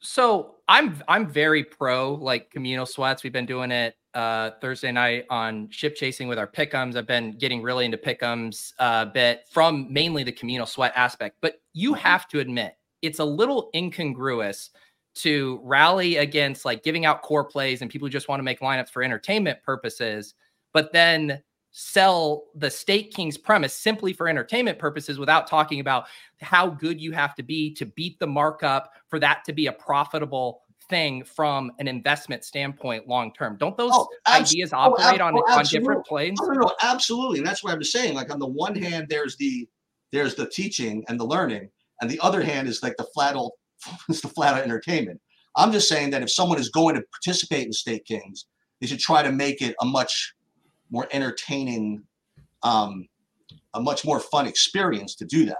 So 0.00 0.56
I'm 0.68 1.00
I'm 1.06 1.28
very 1.28 1.62
pro 1.62 2.14
like 2.14 2.50
communal 2.50 2.86
sweats. 2.86 3.22
We've 3.22 3.32
been 3.32 3.46
doing 3.46 3.70
it 3.70 3.94
uh, 4.14 4.50
Thursday 4.60 4.90
night 4.90 5.26
on 5.30 5.70
ship 5.70 5.94
chasing 5.94 6.28
with 6.28 6.38
our 6.38 6.46
pickums. 6.46 6.96
I've 6.96 7.06
been 7.06 7.38
getting 7.38 7.62
really 7.62 7.84
into 7.84 7.96
pickums 7.96 8.72
a 8.78 8.82
uh, 8.82 9.04
bit 9.06 9.42
from 9.50 9.92
mainly 9.92 10.24
the 10.24 10.32
communal 10.32 10.66
sweat 10.66 10.92
aspect. 10.96 11.36
But 11.40 11.60
you 11.72 11.94
have 11.94 12.26
to 12.28 12.40
admit 12.40 12.74
it's 13.00 13.20
a 13.20 13.24
little 13.24 13.70
incongruous 13.74 14.70
to 15.14 15.60
rally 15.62 16.16
against 16.16 16.64
like 16.64 16.82
giving 16.82 17.04
out 17.04 17.22
core 17.22 17.44
plays 17.44 17.82
and 17.82 17.90
people 17.90 18.06
who 18.06 18.12
just 18.12 18.28
want 18.28 18.40
to 18.40 18.44
make 18.44 18.60
lineups 18.60 18.90
for 18.90 19.02
entertainment 19.02 19.62
purposes, 19.62 20.34
but 20.72 20.92
then 20.92 21.42
sell 21.72 22.44
the 22.54 22.70
Stake 22.70 23.12
Kings 23.12 23.38
premise 23.38 23.72
simply 23.72 24.12
for 24.12 24.28
entertainment 24.28 24.78
purposes 24.78 25.18
without 25.18 25.46
talking 25.46 25.80
about 25.80 26.06
how 26.40 26.68
good 26.68 27.00
you 27.00 27.12
have 27.12 27.34
to 27.34 27.42
be 27.42 27.74
to 27.74 27.86
beat 27.86 28.18
the 28.18 28.26
markup 28.26 28.92
for 29.08 29.18
that 29.18 29.42
to 29.46 29.52
be 29.52 29.66
a 29.66 29.72
profitable 29.72 30.60
thing 30.90 31.24
from 31.24 31.72
an 31.78 31.88
investment 31.88 32.44
standpoint 32.44 33.08
long 33.08 33.32
term. 33.32 33.56
Don't 33.56 33.76
those 33.78 33.92
oh, 33.94 34.06
ideas 34.28 34.72
oh, 34.74 34.78
operate 34.78 35.22
oh, 35.22 35.26
on, 35.26 35.34
oh, 35.34 35.58
on 35.58 35.64
different 35.64 36.04
planes? 36.04 36.38
No, 36.42 36.48
no, 36.48 36.60
no, 36.60 36.74
absolutely. 36.82 37.38
And 37.38 37.46
that's 37.46 37.64
what 37.64 37.72
I'm 37.72 37.82
saying. 37.82 38.14
Like 38.14 38.30
on 38.30 38.38
the 38.38 38.46
one 38.46 38.74
hand, 38.74 39.06
there's 39.08 39.36
the 39.36 39.66
there's 40.12 40.34
the 40.34 40.46
teaching 40.46 41.02
and 41.08 41.18
the 41.18 41.24
learning, 41.24 41.70
and 42.02 42.10
the 42.10 42.20
other 42.20 42.42
hand 42.42 42.68
is 42.68 42.82
like 42.82 42.96
the 42.98 43.06
flat 43.14 43.34
old 43.34 43.52
it's 44.10 44.20
the 44.20 44.28
flat 44.28 44.54
out 44.54 44.62
entertainment. 44.62 45.20
I'm 45.56 45.72
just 45.72 45.88
saying 45.88 46.10
that 46.10 46.22
if 46.22 46.30
someone 46.30 46.58
is 46.58 46.68
going 46.68 46.94
to 46.94 47.02
participate 47.12 47.66
in 47.66 47.72
Stake 47.72 48.04
Kings, 48.04 48.46
they 48.80 48.86
should 48.86 48.98
try 48.98 49.22
to 49.22 49.32
make 49.32 49.62
it 49.62 49.74
a 49.80 49.84
much 49.84 50.34
more 50.92 51.08
entertaining, 51.10 52.04
um, 52.62 53.08
a 53.74 53.80
much 53.80 54.04
more 54.04 54.20
fun 54.20 54.46
experience 54.46 55.16
to 55.16 55.24
do 55.24 55.46
that. 55.46 55.56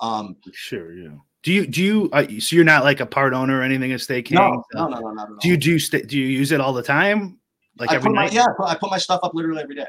Um, 0.00 0.36
sure, 0.52 0.92
yeah. 0.92 1.14
Do 1.42 1.52
you 1.52 1.66
do 1.66 1.82
you 1.82 2.10
uh, 2.12 2.26
so 2.40 2.56
you're 2.56 2.64
not 2.64 2.82
like 2.82 2.98
a 2.98 3.06
part 3.06 3.32
owner 3.32 3.60
or 3.60 3.62
anything 3.62 3.92
at 3.92 4.00
Stake 4.00 4.26
Kings? 4.26 4.40
No, 4.40 4.64
no, 4.74 4.88
no, 4.88 4.98
no, 4.98 5.10
not 5.12 5.28
at 5.28 5.30
all. 5.30 5.36
Do 5.40 5.48
you 5.48 5.56
do 5.56 5.70
you 5.70 5.78
st- 5.78 6.08
do 6.08 6.18
you 6.18 6.26
use 6.26 6.50
it 6.50 6.60
all 6.60 6.72
the 6.72 6.82
time? 6.82 7.38
Like 7.78 7.90
I 7.90 7.94
every 7.94 8.12
night? 8.12 8.32
My, 8.32 8.36
yeah, 8.36 8.46
I 8.64 8.74
put 8.74 8.90
my 8.90 8.98
stuff 8.98 9.20
up 9.22 9.32
literally 9.32 9.62
every 9.62 9.76
day. 9.76 9.86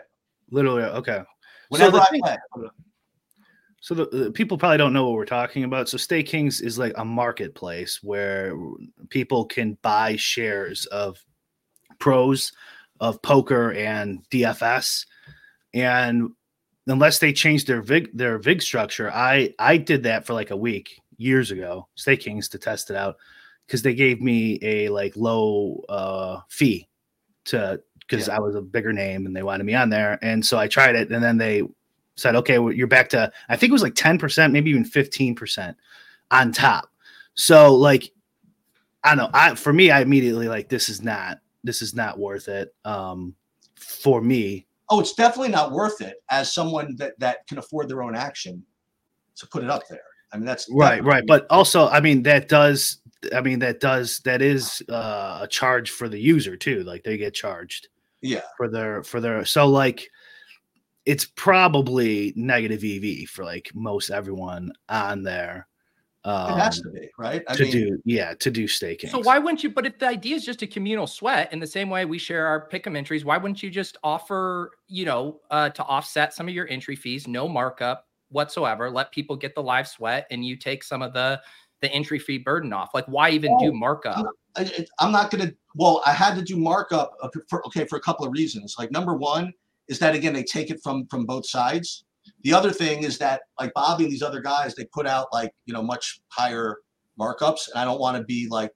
Literally, 0.51 0.83
okay. 0.83 1.23
Whenever 1.69 1.97
so 1.97 2.03
I 2.03 2.19
play. 2.19 2.67
So 3.81 3.95
the, 3.95 4.05
the, 4.05 4.31
people 4.31 4.57
probably 4.57 4.77
don't 4.77 4.93
know 4.93 5.05
what 5.05 5.13
we're 5.13 5.25
talking 5.25 5.63
about. 5.63 5.87
So 5.87 5.97
Stake 5.97 6.27
Kings 6.27 6.61
is 6.61 6.77
like 6.77 6.93
a 6.95 7.05
marketplace 7.05 7.99
where 8.03 8.53
people 9.09 9.45
can 9.45 9.77
buy 9.81 10.15
shares 10.15 10.85
of 10.87 11.23
pros 11.99 12.51
of 12.99 13.21
poker 13.21 13.73
and 13.73 14.27
DFS, 14.29 15.05
and 15.73 16.29
unless 16.87 17.19
they 17.19 17.33
change 17.33 17.65
their 17.65 17.81
vig 17.81 18.15
their 18.15 18.37
vig 18.37 18.61
structure, 18.61 19.11
I 19.11 19.53
I 19.59 19.77
did 19.77 20.03
that 20.03 20.25
for 20.25 20.33
like 20.33 20.51
a 20.51 20.57
week 20.57 21.01
years 21.17 21.51
ago. 21.51 21.87
Stake 21.95 22.21
Kings 22.21 22.49
to 22.49 22.57
test 22.57 22.89
it 22.89 22.95
out 22.95 23.17
because 23.65 23.81
they 23.81 23.93
gave 23.93 24.21
me 24.21 24.59
a 24.61 24.89
like 24.89 25.15
low 25.15 25.83
uh, 25.89 26.41
fee 26.49 26.87
to 27.45 27.81
because 27.99 28.27
yeah. 28.27 28.37
I 28.37 28.39
was 28.39 28.55
a 28.55 28.61
bigger 28.61 28.93
name 28.93 29.25
and 29.25 29.35
they 29.35 29.43
wanted 29.43 29.65
me 29.65 29.75
on 29.75 29.89
there, 29.89 30.19
and 30.21 30.45
so 30.45 30.57
I 30.57 30.67
tried 30.67 30.95
it, 30.95 31.11
and 31.11 31.23
then 31.23 31.37
they 31.37 31.63
said, 32.17 32.35
okay, 32.35 32.59
well, 32.59 32.73
you're 32.73 32.87
back 32.87 33.09
to, 33.09 33.31
I 33.47 33.55
think 33.55 33.69
it 33.69 33.73
was 33.73 33.83
like 33.83 33.93
10%, 33.93 34.51
maybe 34.51 34.71
even 34.71 34.83
15% 34.83 35.75
on 36.31 36.51
top. 36.51 36.89
So 37.35 37.73
like, 37.75 38.11
I 39.03 39.09
don't 39.09 39.17
know. 39.17 39.29
I, 39.33 39.55
for 39.55 39.71
me, 39.71 39.91
I 39.91 40.01
immediately 40.01 40.49
like, 40.49 40.67
this 40.67 40.89
is 40.89 41.01
not, 41.01 41.39
this 41.67 41.81
is 41.81 41.93
not 41.93 42.17
worth 42.17 42.47
it. 42.47 42.73
Um, 42.85 43.35
for 43.77 44.21
me. 44.21 44.65
Oh, 44.89 44.99
it's 44.99 45.13
definitely 45.13 45.49
not 45.49 45.71
worth 45.71 46.01
it 46.01 46.17
as 46.31 46.53
someone 46.53 46.95
that, 46.97 47.19
that 47.19 47.45
can 47.47 47.57
afford 47.57 47.89
their 47.89 48.03
own 48.03 48.15
action 48.15 48.63
to 49.35 49.47
put 49.47 49.63
it 49.63 49.69
up 49.69 49.83
there. 49.89 49.99
I 50.31 50.37
mean, 50.37 50.45
that's 50.45 50.67
right, 50.71 51.03
right. 51.03 51.23
But 51.27 51.45
also, 51.49 51.87
I 51.87 51.99
mean, 51.99 52.23
that 52.23 52.49
does, 52.49 52.97
I 53.33 53.41
mean, 53.41 53.59
that 53.59 53.79
does, 53.79 54.19
that 54.19 54.41
is 54.41 54.81
uh, 54.89 55.39
a 55.43 55.47
charge 55.47 55.91
for 55.91 56.09
the 56.09 56.19
user 56.19 56.57
too. 56.57 56.83
Like 56.83 57.03
they 57.03 57.17
get 57.17 57.33
charged. 57.33 57.89
Yeah. 58.21 58.41
For 58.57 58.67
their, 58.69 59.03
for 59.03 59.21
their, 59.21 59.45
so 59.45 59.67
like, 59.67 60.09
it's 61.05 61.25
probably 61.35 62.33
negative 62.35 62.83
EV 62.83 63.29
for 63.29 63.45
like 63.45 63.71
most 63.73 64.09
everyone 64.09 64.73
on 64.89 65.23
there. 65.23 65.67
Um, 66.27 66.59
it 66.59 66.61
has 66.61 66.81
to 66.81 66.89
be 66.89 67.09
right 67.17 67.41
I 67.47 67.55
to 67.55 67.63
mean, 67.63 67.71
do 67.71 68.01
yeah 68.03 68.33
to 68.33 68.51
do 68.51 68.67
staking. 68.67 69.09
So 69.09 69.19
why 69.19 69.39
wouldn't 69.39 69.63
you? 69.63 69.69
But 69.69 69.85
if 69.85 69.97
the 69.97 70.07
idea 70.07 70.35
is 70.35 70.43
just 70.43 70.61
a 70.61 70.67
communal 70.67 71.07
sweat, 71.07 71.53
in 71.53 71.59
the 71.59 71.67
same 71.67 71.89
way 71.89 72.03
we 72.03 72.17
share 72.17 72.45
our 72.45 72.67
pick'em 72.67 72.97
entries, 72.97 73.23
why 73.23 73.37
wouldn't 73.37 73.63
you 73.63 73.69
just 73.69 73.95
offer 74.03 74.71
you 74.89 75.05
know 75.05 75.39
uh, 75.51 75.69
to 75.69 75.83
offset 75.85 76.33
some 76.33 76.49
of 76.49 76.53
your 76.53 76.67
entry 76.67 76.97
fees, 76.97 77.29
no 77.29 77.47
markup 77.47 78.07
whatsoever, 78.27 78.91
let 78.91 79.13
people 79.13 79.37
get 79.37 79.55
the 79.55 79.63
live 79.63 79.87
sweat, 79.87 80.27
and 80.29 80.43
you 80.43 80.57
take 80.57 80.83
some 80.83 81.01
of 81.01 81.13
the 81.13 81.39
the 81.81 81.89
entry 81.93 82.19
fee 82.19 82.39
burden 82.39 82.73
off? 82.73 82.89
Like 82.93 83.05
why 83.05 83.29
even 83.29 83.53
oh, 83.53 83.59
do 83.59 83.71
markup? 83.71 84.25
I, 84.57 84.85
I'm 84.99 85.13
not 85.13 85.31
gonna. 85.31 85.53
Well, 85.75 86.01
I 86.05 86.11
had 86.11 86.35
to 86.35 86.41
do 86.41 86.57
markup 86.57 87.13
uh, 87.21 87.29
for 87.47 87.65
okay 87.67 87.85
for 87.85 87.95
a 87.95 88.01
couple 88.01 88.25
of 88.25 88.33
reasons. 88.33 88.75
Like 88.77 88.91
number 88.91 89.15
one 89.15 89.53
is 89.87 89.97
that 89.99 90.13
again 90.13 90.33
they 90.33 90.43
take 90.43 90.71
it 90.71 90.81
from 90.83 91.07
from 91.07 91.25
both 91.25 91.47
sides. 91.47 92.03
The 92.43 92.53
other 92.53 92.71
thing 92.71 93.03
is 93.03 93.17
that 93.19 93.41
like 93.59 93.73
Bobby 93.73 94.03
and 94.05 94.11
these 94.11 94.21
other 94.21 94.41
guys, 94.41 94.75
they 94.75 94.85
put 94.93 95.07
out 95.07 95.27
like 95.31 95.51
you 95.65 95.73
know 95.73 95.83
much 95.83 96.21
higher 96.29 96.77
markups, 97.19 97.69
and 97.69 97.79
I 97.79 97.85
don't 97.85 97.99
want 97.99 98.17
to 98.17 98.23
be 98.23 98.47
like 98.49 98.71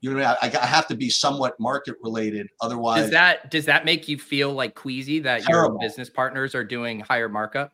you 0.00 0.12
know 0.12 0.22
I, 0.22 0.36
I, 0.42 0.66
have 0.66 0.86
to 0.88 0.94
be 0.94 1.08
somewhat 1.08 1.58
market 1.58 1.96
related 2.02 2.48
otherwise 2.60 3.00
does 3.00 3.10
that 3.12 3.50
does 3.50 3.64
that 3.64 3.86
make 3.86 4.08
you 4.08 4.18
feel 4.18 4.52
like 4.52 4.74
queasy 4.74 5.20
that 5.20 5.42
terrible. 5.42 5.78
your 5.80 5.88
business 5.88 6.10
partners 6.10 6.54
are 6.54 6.62
doing 6.62 7.00
higher 7.00 7.30
markup 7.30 7.72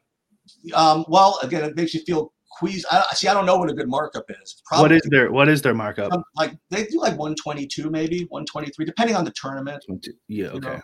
um, 0.72 1.04
well 1.08 1.40
again 1.42 1.64
it 1.64 1.74
makes 1.74 1.92
you 1.94 2.00
feel 2.06 2.32
queasy 2.60 2.84
I, 2.92 3.04
see 3.14 3.26
i 3.26 3.34
don't 3.34 3.44
know 3.44 3.56
what 3.56 3.70
a 3.70 3.74
good 3.74 3.88
markup 3.88 4.26
is 4.40 4.62
Probably, 4.66 4.82
what 4.82 4.92
is 4.92 5.02
their 5.10 5.32
what 5.32 5.48
is 5.48 5.62
their 5.62 5.74
markup 5.74 6.12
like 6.36 6.56
they 6.70 6.84
do 6.84 7.00
like 7.00 7.18
122 7.18 7.90
maybe 7.90 8.20
123 8.28 8.84
depending 8.84 9.16
on 9.16 9.24
the 9.24 9.32
tournament 9.32 9.84
yeah 10.28 10.46
okay 10.46 10.60
know? 10.60 10.80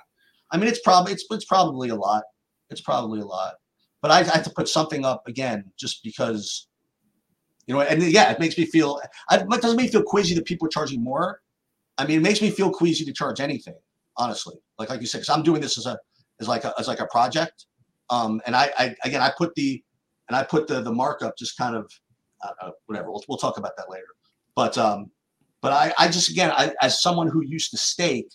I 0.50 0.56
mean, 0.56 0.68
it's 0.68 0.80
probably 0.80 1.12
it's 1.12 1.24
it's 1.30 1.44
probably 1.44 1.90
a 1.90 1.94
lot. 1.94 2.24
It's 2.70 2.80
probably 2.80 3.20
a 3.20 3.24
lot. 3.24 3.54
But 4.00 4.10
I, 4.10 4.20
I 4.20 4.24
have 4.24 4.44
to 4.44 4.50
put 4.50 4.68
something 4.68 5.04
up 5.04 5.26
again 5.26 5.72
just 5.76 6.02
because, 6.04 6.68
you 7.66 7.74
know, 7.74 7.80
and 7.80 8.02
yeah, 8.02 8.30
it 8.30 8.38
makes 8.38 8.56
me 8.56 8.64
feel. 8.64 9.00
I, 9.28 9.38
it 9.38 9.48
doesn't 9.48 9.76
make 9.76 9.86
me 9.86 9.92
feel 9.92 10.02
queasy 10.02 10.34
that 10.34 10.44
people 10.44 10.66
are 10.66 10.70
charging 10.70 11.02
more. 11.02 11.40
I 11.98 12.06
mean, 12.06 12.18
it 12.18 12.22
makes 12.22 12.40
me 12.40 12.50
feel 12.50 12.70
queasy 12.70 13.04
to 13.04 13.12
charge 13.12 13.40
anything, 13.40 13.74
honestly. 14.16 14.56
Like 14.78 14.90
like 14.90 15.00
you 15.00 15.06
said, 15.06 15.18
because 15.18 15.34
I'm 15.36 15.42
doing 15.42 15.60
this 15.60 15.76
as 15.78 15.86
a 15.86 15.98
as 16.40 16.48
like 16.48 16.64
a 16.64 16.72
as 16.78 16.86
like 16.88 17.00
a 17.00 17.06
project. 17.06 17.66
Um, 18.10 18.40
and 18.46 18.54
I, 18.54 18.72
I 18.78 18.94
again, 19.04 19.20
I 19.20 19.32
put 19.36 19.54
the 19.54 19.82
and 20.28 20.36
I 20.36 20.44
put 20.44 20.68
the 20.68 20.80
the 20.80 20.92
markup 20.92 21.36
just 21.36 21.56
kind 21.56 21.74
of 21.74 21.92
uh, 22.42 22.70
whatever. 22.86 23.10
We'll 23.10 23.24
we'll 23.28 23.38
talk 23.38 23.58
about 23.58 23.76
that 23.76 23.90
later. 23.90 24.06
But 24.54 24.78
um, 24.78 25.10
but 25.60 25.72
I 25.72 25.92
I 25.98 26.08
just 26.08 26.30
again 26.30 26.52
I, 26.52 26.72
as 26.80 27.02
someone 27.02 27.28
who 27.28 27.42
used 27.42 27.72
to 27.72 27.76
stake 27.76 28.28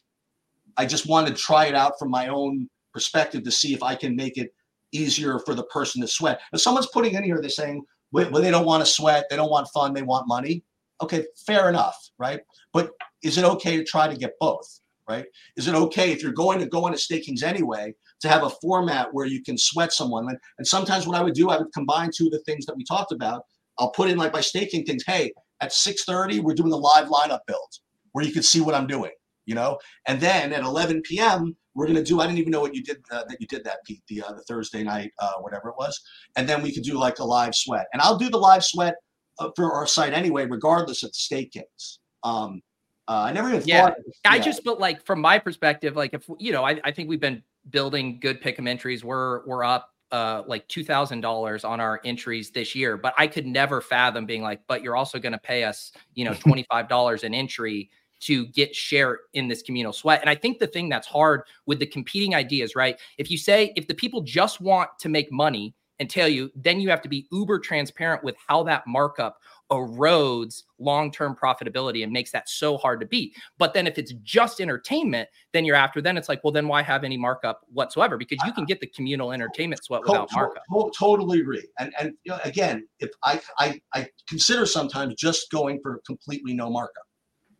I 0.78 0.86
just 0.86 1.08
wanted 1.08 1.36
to 1.36 1.42
try 1.42 1.66
it 1.66 1.76
out 1.76 2.00
from 2.00 2.10
my 2.10 2.28
own 2.28 2.70
perspective 2.94 3.44
to 3.44 3.52
see 3.52 3.74
if 3.74 3.84
I 3.84 3.96
can 3.96 4.16
make 4.16 4.38
it 4.38 4.54
easier 4.94 5.40
for 5.40 5.56
the 5.56 5.64
person 5.66 6.02
to 6.02 6.08
sweat. 6.08 6.42
If 6.52 6.62
someone's 6.62 6.88
putting 6.88 7.14
in 7.16 7.24
here, 7.24 7.40
they're 7.42 7.50
saying, 7.50 7.84
well, 8.12 8.30
they 8.30 8.52
don't 8.52 8.66
want 8.66 8.86
to 8.86 8.92
sweat, 8.92 9.26
they 9.30 9.36
don't 9.36 9.50
want 9.50 9.68
fun, 9.74 9.94
they 9.94 10.04
want 10.04 10.28
money. 10.28 10.64
Okay, 11.02 11.26
fair 11.46 11.68
enough, 11.68 11.98
right? 12.18 12.42
But 12.72 12.92
is 13.24 13.38
it 13.38 13.44
okay 13.44 13.78
to 13.78 13.84
try 13.84 14.08
to 14.08 14.16
get 14.16 14.34
both, 14.40 14.80
right? 15.10 15.26
Is 15.58 15.68
it 15.68 15.76
okay 15.76 16.12
if 16.12 16.22
you're 16.22 16.32
going 16.32 16.60
to 16.60 16.68
go 16.68 16.86
into 16.86 17.00
stakings 17.00 17.42
anyway 17.42 17.94
to 18.22 18.30
have 18.30 18.44
a 18.44 18.52
format 18.62 19.14
where 19.14 19.26
you 19.26 19.42
can 19.44 19.58
sweat 19.58 19.92
someone? 19.92 20.30
And, 20.30 20.38
and 20.60 20.68
sometimes 20.68 21.08
what 21.08 21.18
I 21.18 21.24
would 21.24 21.34
do, 21.34 21.50
I 21.50 21.58
would 21.58 21.74
combine 21.74 22.12
two 22.14 22.28
of 22.28 22.32
the 22.32 22.44
things 22.46 22.66
that 22.68 22.78
we 22.78 22.84
talked 22.84 23.12
about. 23.12 23.46
I'll 23.80 23.92
put 23.92 24.10
in 24.10 24.18
like 24.18 24.34
my 24.34 24.42
staking 24.42 24.86
things. 24.86 25.04
Hey, 25.06 25.34
at 25.62 25.72
6:30, 25.72 26.42
we're 26.42 26.54
doing 26.54 26.72
a 26.72 26.78
live 26.78 27.08
lineup 27.08 27.40
build 27.48 27.80
where 28.12 28.24
you 28.24 28.32
can 28.32 28.44
see 28.44 28.62
what 28.62 28.76
I'm 28.76 28.86
doing, 28.86 29.12
you 29.46 29.56
know. 29.56 29.80
And 30.08 30.20
then 30.20 30.54
at 30.54 30.64
11 30.64 31.02
p.m., 31.04 31.56
we're 31.76 31.88
gonna 31.88 32.04
do. 32.04 32.22
I 32.22 32.26
didn't 32.26 32.40
even 32.40 32.52
know 32.52 32.62
what 32.62 32.76
you 32.76 32.84
did 32.84 32.98
uh, 33.12 33.24
that 33.28 33.38
you 33.40 33.48
did 33.48 33.64
that, 33.64 33.78
Pete. 33.86 34.04
The 34.08 34.22
uh, 34.22 34.34
the 34.34 34.44
Thursday 34.44 34.84
night, 34.84 35.12
uh, 35.20 35.34
whatever 35.40 35.70
it 35.70 35.76
was, 35.78 36.00
and 36.36 36.48
then 36.48 36.62
we 36.62 36.72
could 36.72 36.84
do 36.84 37.00
like 37.00 37.20
a 37.20 37.24
live 37.24 37.56
sweat. 37.56 37.88
And 37.94 38.02
I'll 38.02 38.18
do 38.18 38.30
the 38.30 38.38
live 38.38 38.64
sweat 38.64 38.96
uh, 39.40 39.50
for 39.56 39.74
our 39.74 39.88
site 39.88 40.14
anyway, 40.14 40.46
regardless 40.46 41.04
of 41.04 41.10
the 41.10 41.16
stakings. 41.16 42.00
Um, 42.24 42.62
uh, 43.08 43.24
I 43.28 43.34
never 43.34 43.50
even 43.50 43.64
Yeah. 43.66 43.82
thought. 43.82 43.96
I 44.26 44.40
just, 44.40 44.64
but 44.64 44.80
like 44.80 45.06
from 45.06 45.20
my 45.20 45.40
perspective, 45.40 45.96
like 45.96 46.14
if 46.14 46.30
you 46.40 46.52
know, 46.52 46.64
I, 46.64 46.80
I 46.84 46.92
think 46.92 47.10
we've 47.10 47.20
been 47.20 47.44
building 47.70 48.20
good 48.20 48.42
pick'em 48.42 48.68
entries. 48.68 49.04
We're 49.04 49.46
we're 49.46 49.64
up 49.64 49.90
uh 50.12 50.44
like 50.48 50.68
two 50.68 50.84
thousand 50.84 51.22
dollars 51.22 51.64
on 51.64 51.80
our 51.80 52.00
entries 52.06 52.52
this 52.52 52.76
year, 52.76 52.98
but 52.98 53.14
I 53.18 53.28
could 53.28 53.46
never 53.46 53.82
fathom 53.82 54.26
being 54.26 54.42
like, 54.42 54.62
but 54.68 54.84
you're 54.84 54.96
also 54.96 55.20
going 55.20 55.34
to 55.34 55.40
pay 55.40 55.64
us, 55.64 55.92
you 56.14 56.24
know, 56.24 56.34
twenty 56.40 56.66
five 56.70 56.88
dollars 56.88 57.24
an 57.24 57.34
entry 57.34 57.90
to 58.26 58.48
get 58.48 58.76
share 58.76 59.20
in 59.34 59.48
this 59.48 59.62
communal 59.62 59.94
sweat. 59.94 60.22
And 60.22 60.30
I 60.30 60.36
think 60.36 60.60
the 60.60 60.68
thing 60.68 60.90
that's 60.90 61.08
hard 61.08 61.44
with 61.66 61.80
the 61.80 61.86
competing 61.86 62.36
ideas, 62.36 62.76
right? 62.76 63.00
If 63.18 63.32
you 63.32 63.38
say 63.38 63.74
if 63.76 63.88
the 63.88 63.94
people 63.94 64.22
just 64.22 64.62
want 64.62 64.90
to 65.00 65.10
make 65.10 65.32
money 65.32 65.76
and 66.00 66.10
tell 66.10 66.28
you, 66.28 66.52
then 66.56 66.80
you 66.80 66.90
have 66.90 67.02
to 67.02 67.10
be 67.10 67.28
uber 67.32 67.60
transparent 67.60 68.24
with 68.24 68.36
how 68.48 68.64
that 68.64 68.84
markup 68.88 69.38
erodes 69.72 70.64
long-term 70.80 71.36
profitability 71.42 72.04
and 72.04 72.12
makes 72.12 72.32
that 72.32 72.50
so 72.50 72.78
hard 72.78 73.00
to 73.00 73.06
beat. 73.06 73.36
But 73.58 73.74
then 73.74 73.88
if 73.88 73.98
it's 73.98 74.14
just 74.24 74.60
entertainment, 74.60 75.30
then 75.54 75.66
you're 75.66 75.76
after 75.76 76.02
then 76.02 76.18
it's 76.18 76.30
like, 76.30 76.44
well, 76.44 76.52
then 76.52 76.68
why 76.68 76.82
have 76.82 77.04
any 77.04 77.18
markup 77.18 77.62
whatsoever? 77.72 78.18
Because 78.18 78.40
you 78.46 78.52
can 78.54 78.66
get 78.66 78.82
the 78.82 78.88
communal 78.88 79.32
entertainment 79.32 79.84
sweat 79.84 80.02
without 80.02 80.30
markup. 80.34 80.64
to- 80.70 80.92
totally 80.98 81.40
agree. 81.40 81.68
And 81.80 81.94
and 82.00 82.14
you 82.24 82.32
know, 82.32 82.40
again, 82.44 82.88
if 83.00 83.12
I, 83.24 83.40
I 83.58 83.82
I 83.94 84.10
consider 84.28 84.66
sometimes 84.66 85.16
just 85.16 85.50
going 85.52 85.80
for 85.82 86.02
completely 86.06 86.54
no 86.54 86.70
markup, 86.70 87.04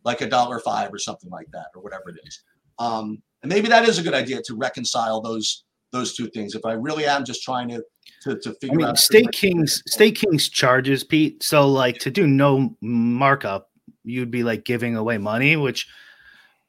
like 0.04 0.20
a 0.20 0.28
dollar 0.28 0.58
five 0.60 0.92
or 0.92 0.98
something 0.98 1.30
like 1.30 1.50
that, 1.52 1.66
or 1.74 1.82
whatever 1.82 2.10
it 2.10 2.16
is. 2.24 2.42
Um, 2.78 3.22
and 3.42 3.52
maybe 3.52 3.68
that 3.68 3.88
is 3.88 3.98
a 3.98 4.02
good 4.02 4.14
idea 4.14 4.42
to 4.42 4.54
reconcile 4.54 5.20
those 5.20 5.64
those 5.92 6.14
two 6.14 6.28
things. 6.28 6.54
If 6.54 6.64
I 6.64 6.72
really 6.72 7.06
am 7.06 7.24
just 7.24 7.42
trying 7.42 7.68
to 7.68 7.82
to, 8.22 8.36
to 8.36 8.56
I 8.70 8.74
mean, 8.74 8.86
out 8.86 8.98
Stake 8.98 9.32
Kings, 9.32 9.82
Stake 9.86 10.16
Kings 10.16 10.48
charges 10.48 11.04
Pete. 11.04 11.42
So 11.42 11.68
like 11.68 11.98
to 11.98 12.10
do 12.10 12.26
no 12.26 12.76
markup, 12.80 13.70
you'd 14.02 14.30
be 14.30 14.42
like 14.42 14.64
giving 14.64 14.96
away 14.96 15.18
money, 15.18 15.56
which 15.56 15.86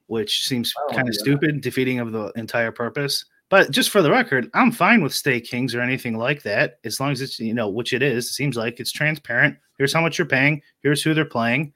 which 0.07 0.43
seems 0.43 0.73
kind 0.91 1.07
of 1.09 1.15
yeah. 1.15 1.19
stupid, 1.19 1.61
defeating 1.61 1.99
of 1.99 2.11
the 2.11 2.31
entire 2.35 2.71
purpose. 2.71 3.25
But 3.49 3.71
just 3.71 3.89
for 3.89 4.01
the 4.01 4.11
record, 4.11 4.49
I'm 4.53 4.71
fine 4.71 5.01
with 5.01 5.13
Stake 5.13 5.45
Kings 5.45 5.75
or 5.75 5.81
anything 5.81 6.17
like 6.17 6.43
that, 6.43 6.79
as 6.83 6.99
long 6.99 7.11
as 7.11 7.21
it's 7.21 7.39
you 7.39 7.53
know, 7.53 7.69
which 7.69 7.93
it 7.93 8.01
is. 8.01 8.27
It 8.27 8.33
seems 8.33 8.57
like 8.57 8.79
it's 8.79 8.91
transparent. 8.91 9.57
Here's 9.77 9.93
how 9.93 10.01
much 10.01 10.17
you're 10.17 10.27
paying. 10.27 10.61
Here's 10.83 11.01
who 11.01 11.13
they're 11.13 11.25
playing, 11.25 11.73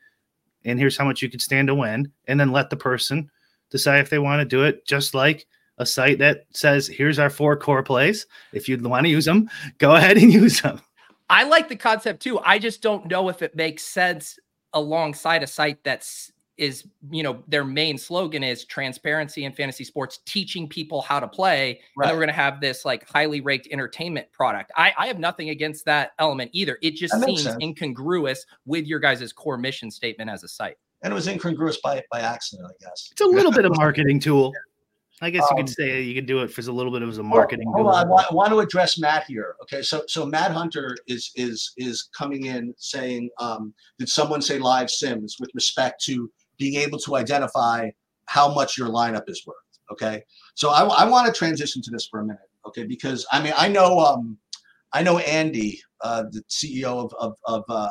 and 0.65 0.79
here's 0.79 0.97
how 0.97 1.05
much 1.05 1.21
you 1.21 1.29
could 1.29 1.41
stand 1.41 1.67
to 1.67 1.75
win. 1.75 2.11
And 2.27 2.39
then 2.39 2.51
let 2.51 2.69
the 2.69 2.77
person 2.77 3.29
decide 3.69 3.99
if 3.99 4.09
they 4.09 4.19
want 4.19 4.41
to 4.41 4.45
do 4.45 4.63
it. 4.63 4.85
Just 4.85 5.13
like 5.13 5.47
a 5.77 5.85
site 5.85 6.19
that 6.19 6.45
says, 6.53 6.87
"Here's 6.87 7.19
our 7.19 7.29
four 7.29 7.55
core 7.55 7.83
plays. 7.83 8.27
If 8.53 8.67
you 8.67 8.77
want 8.77 9.05
to 9.05 9.09
use 9.09 9.25
them, 9.25 9.49
go 9.77 9.95
ahead 9.95 10.17
and 10.17 10.31
use 10.31 10.61
them." 10.61 10.81
I 11.29 11.43
like 11.43 11.69
the 11.69 11.75
concept 11.75 12.21
too. 12.21 12.39
I 12.39 12.59
just 12.59 12.81
don't 12.81 13.07
know 13.07 13.29
if 13.29 13.41
it 13.41 13.55
makes 13.55 13.83
sense 13.83 14.39
alongside 14.73 15.43
a 15.43 15.47
site 15.47 15.83
that's 15.83 16.31
is 16.59 16.85
you 17.09 17.23
know 17.23 17.41
their 17.47 17.63
main 17.63 17.97
slogan 17.97 18.43
is 18.43 18.65
transparency 18.65 19.45
in 19.45 19.53
fantasy 19.53 19.83
sports 19.83 20.19
teaching 20.25 20.67
people 20.67 21.01
how 21.01 21.19
to 21.19 21.27
play 21.27 21.69
and 21.71 21.77
Right. 21.97 22.07
then 22.07 22.15
we're 22.15 22.19
going 22.21 22.27
to 22.35 22.41
have 22.41 22.59
this 22.61 22.83
like 22.85 23.07
highly 23.09 23.39
ranked 23.41 23.67
entertainment 23.71 24.31
product 24.33 24.71
I, 24.75 24.93
I 24.97 25.07
have 25.07 25.17
nothing 25.19 25.49
against 25.49 25.85
that 25.85 26.11
element 26.19 26.51
either 26.53 26.77
it 26.81 26.95
just 26.95 27.13
That 27.13 27.25
seems 27.25 27.47
incongruous 27.61 28.45
with 28.65 28.85
your 28.85 28.99
guys' 28.99 29.31
core 29.33 29.57
mission 29.57 29.89
statement 29.89 30.29
as 30.29 30.43
a 30.43 30.47
site 30.47 30.75
and 31.01 31.11
it 31.11 31.15
was 31.15 31.27
incongruous 31.27 31.79
by 31.81 32.03
by 32.11 32.19
accident, 32.19 32.67
I 32.69 32.75
guess. 32.83 33.07
It's 33.13 33.21
a 33.21 33.25
little 33.25 33.53
bit 33.53 33.63
of 33.63 33.71
marketing 33.77 34.19
tool. 34.19 34.51
I 35.21 35.29
guess 35.29 35.43
you 35.51 35.57
Um, 35.57 35.65
could 35.65 35.69
say 35.73 36.01
you 36.01 36.13
could 36.13 36.25
do 36.25 36.39
it 36.43 36.51
for 36.51 36.59
a 36.61 36.73
little 36.73 36.91
bit 36.91 37.01
of 37.01 37.09
a 37.09 37.13
Hold- 37.13 37.25
marketing 37.25 37.67
Hold 37.73 37.85
tool. 37.85 37.87
on, 37.89 38.05
I 38.05 38.09
want, 38.09 38.27
I 38.31 38.33
want 38.33 38.49
to 38.51 38.59
address 38.59 38.97
Matt 38.99 39.25
here. 39.27 39.55
Okay, 39.63 39.81
so 39.81 40.03
so 40.07 40.25
Matt 40.25 40.51
Hunter 40.51 40.97
is 41.07 41.31
is 41.35 41.71
is 41.77 42.09
coming 42.17 42.45
in 42.47 42.73
saying, 42.77 43.29
um, 43.39 43.73
did 43.97 44.09
someone 44.09 44.41
say 44.41 44.59
live 44.59 44.89
sims 44.89 45.35
with 45.39 45.49
respect 45.55 46.01
to 46.05 46.29
being 46.59 46.75
able 46.75 46.99
to 46.99 47.15
identify 47.15 47.89
how 48.25 48.53
much 48.53 48.77
your 48.77 48.89
lineup 48.89 49.23
is 49.27 49.43
worth? 49.47 49.57
Okay, 49.91 50.21
so 50.53 50.69
I, 50.69 50.83
I 50.83 51.09
want 51.09 51.25
to 51.25 51.33
transition 51.33 51.81
to 51.81 51.91
this 51.91 52.07
for 52.09 52.19
a 52.19 52.23
minute. 52.23 52.41
Okay, 52.67 52.85
because 52.85 53.25
I 53.31 53.41
mean 53.41 53.53
I 53.57 53.67
know 53.67 53.99
um 53.99 54.37
I 54.93 55.03
know 55.03 55.17
Andy, 55.19 55.81
uh, 56.01 56.23
the 56.29 56.43
CEO 56.49 57.05
of 57.05 57.13
of, 57.19 57.35
of 57.45 57.63
uh, 57.69 57.89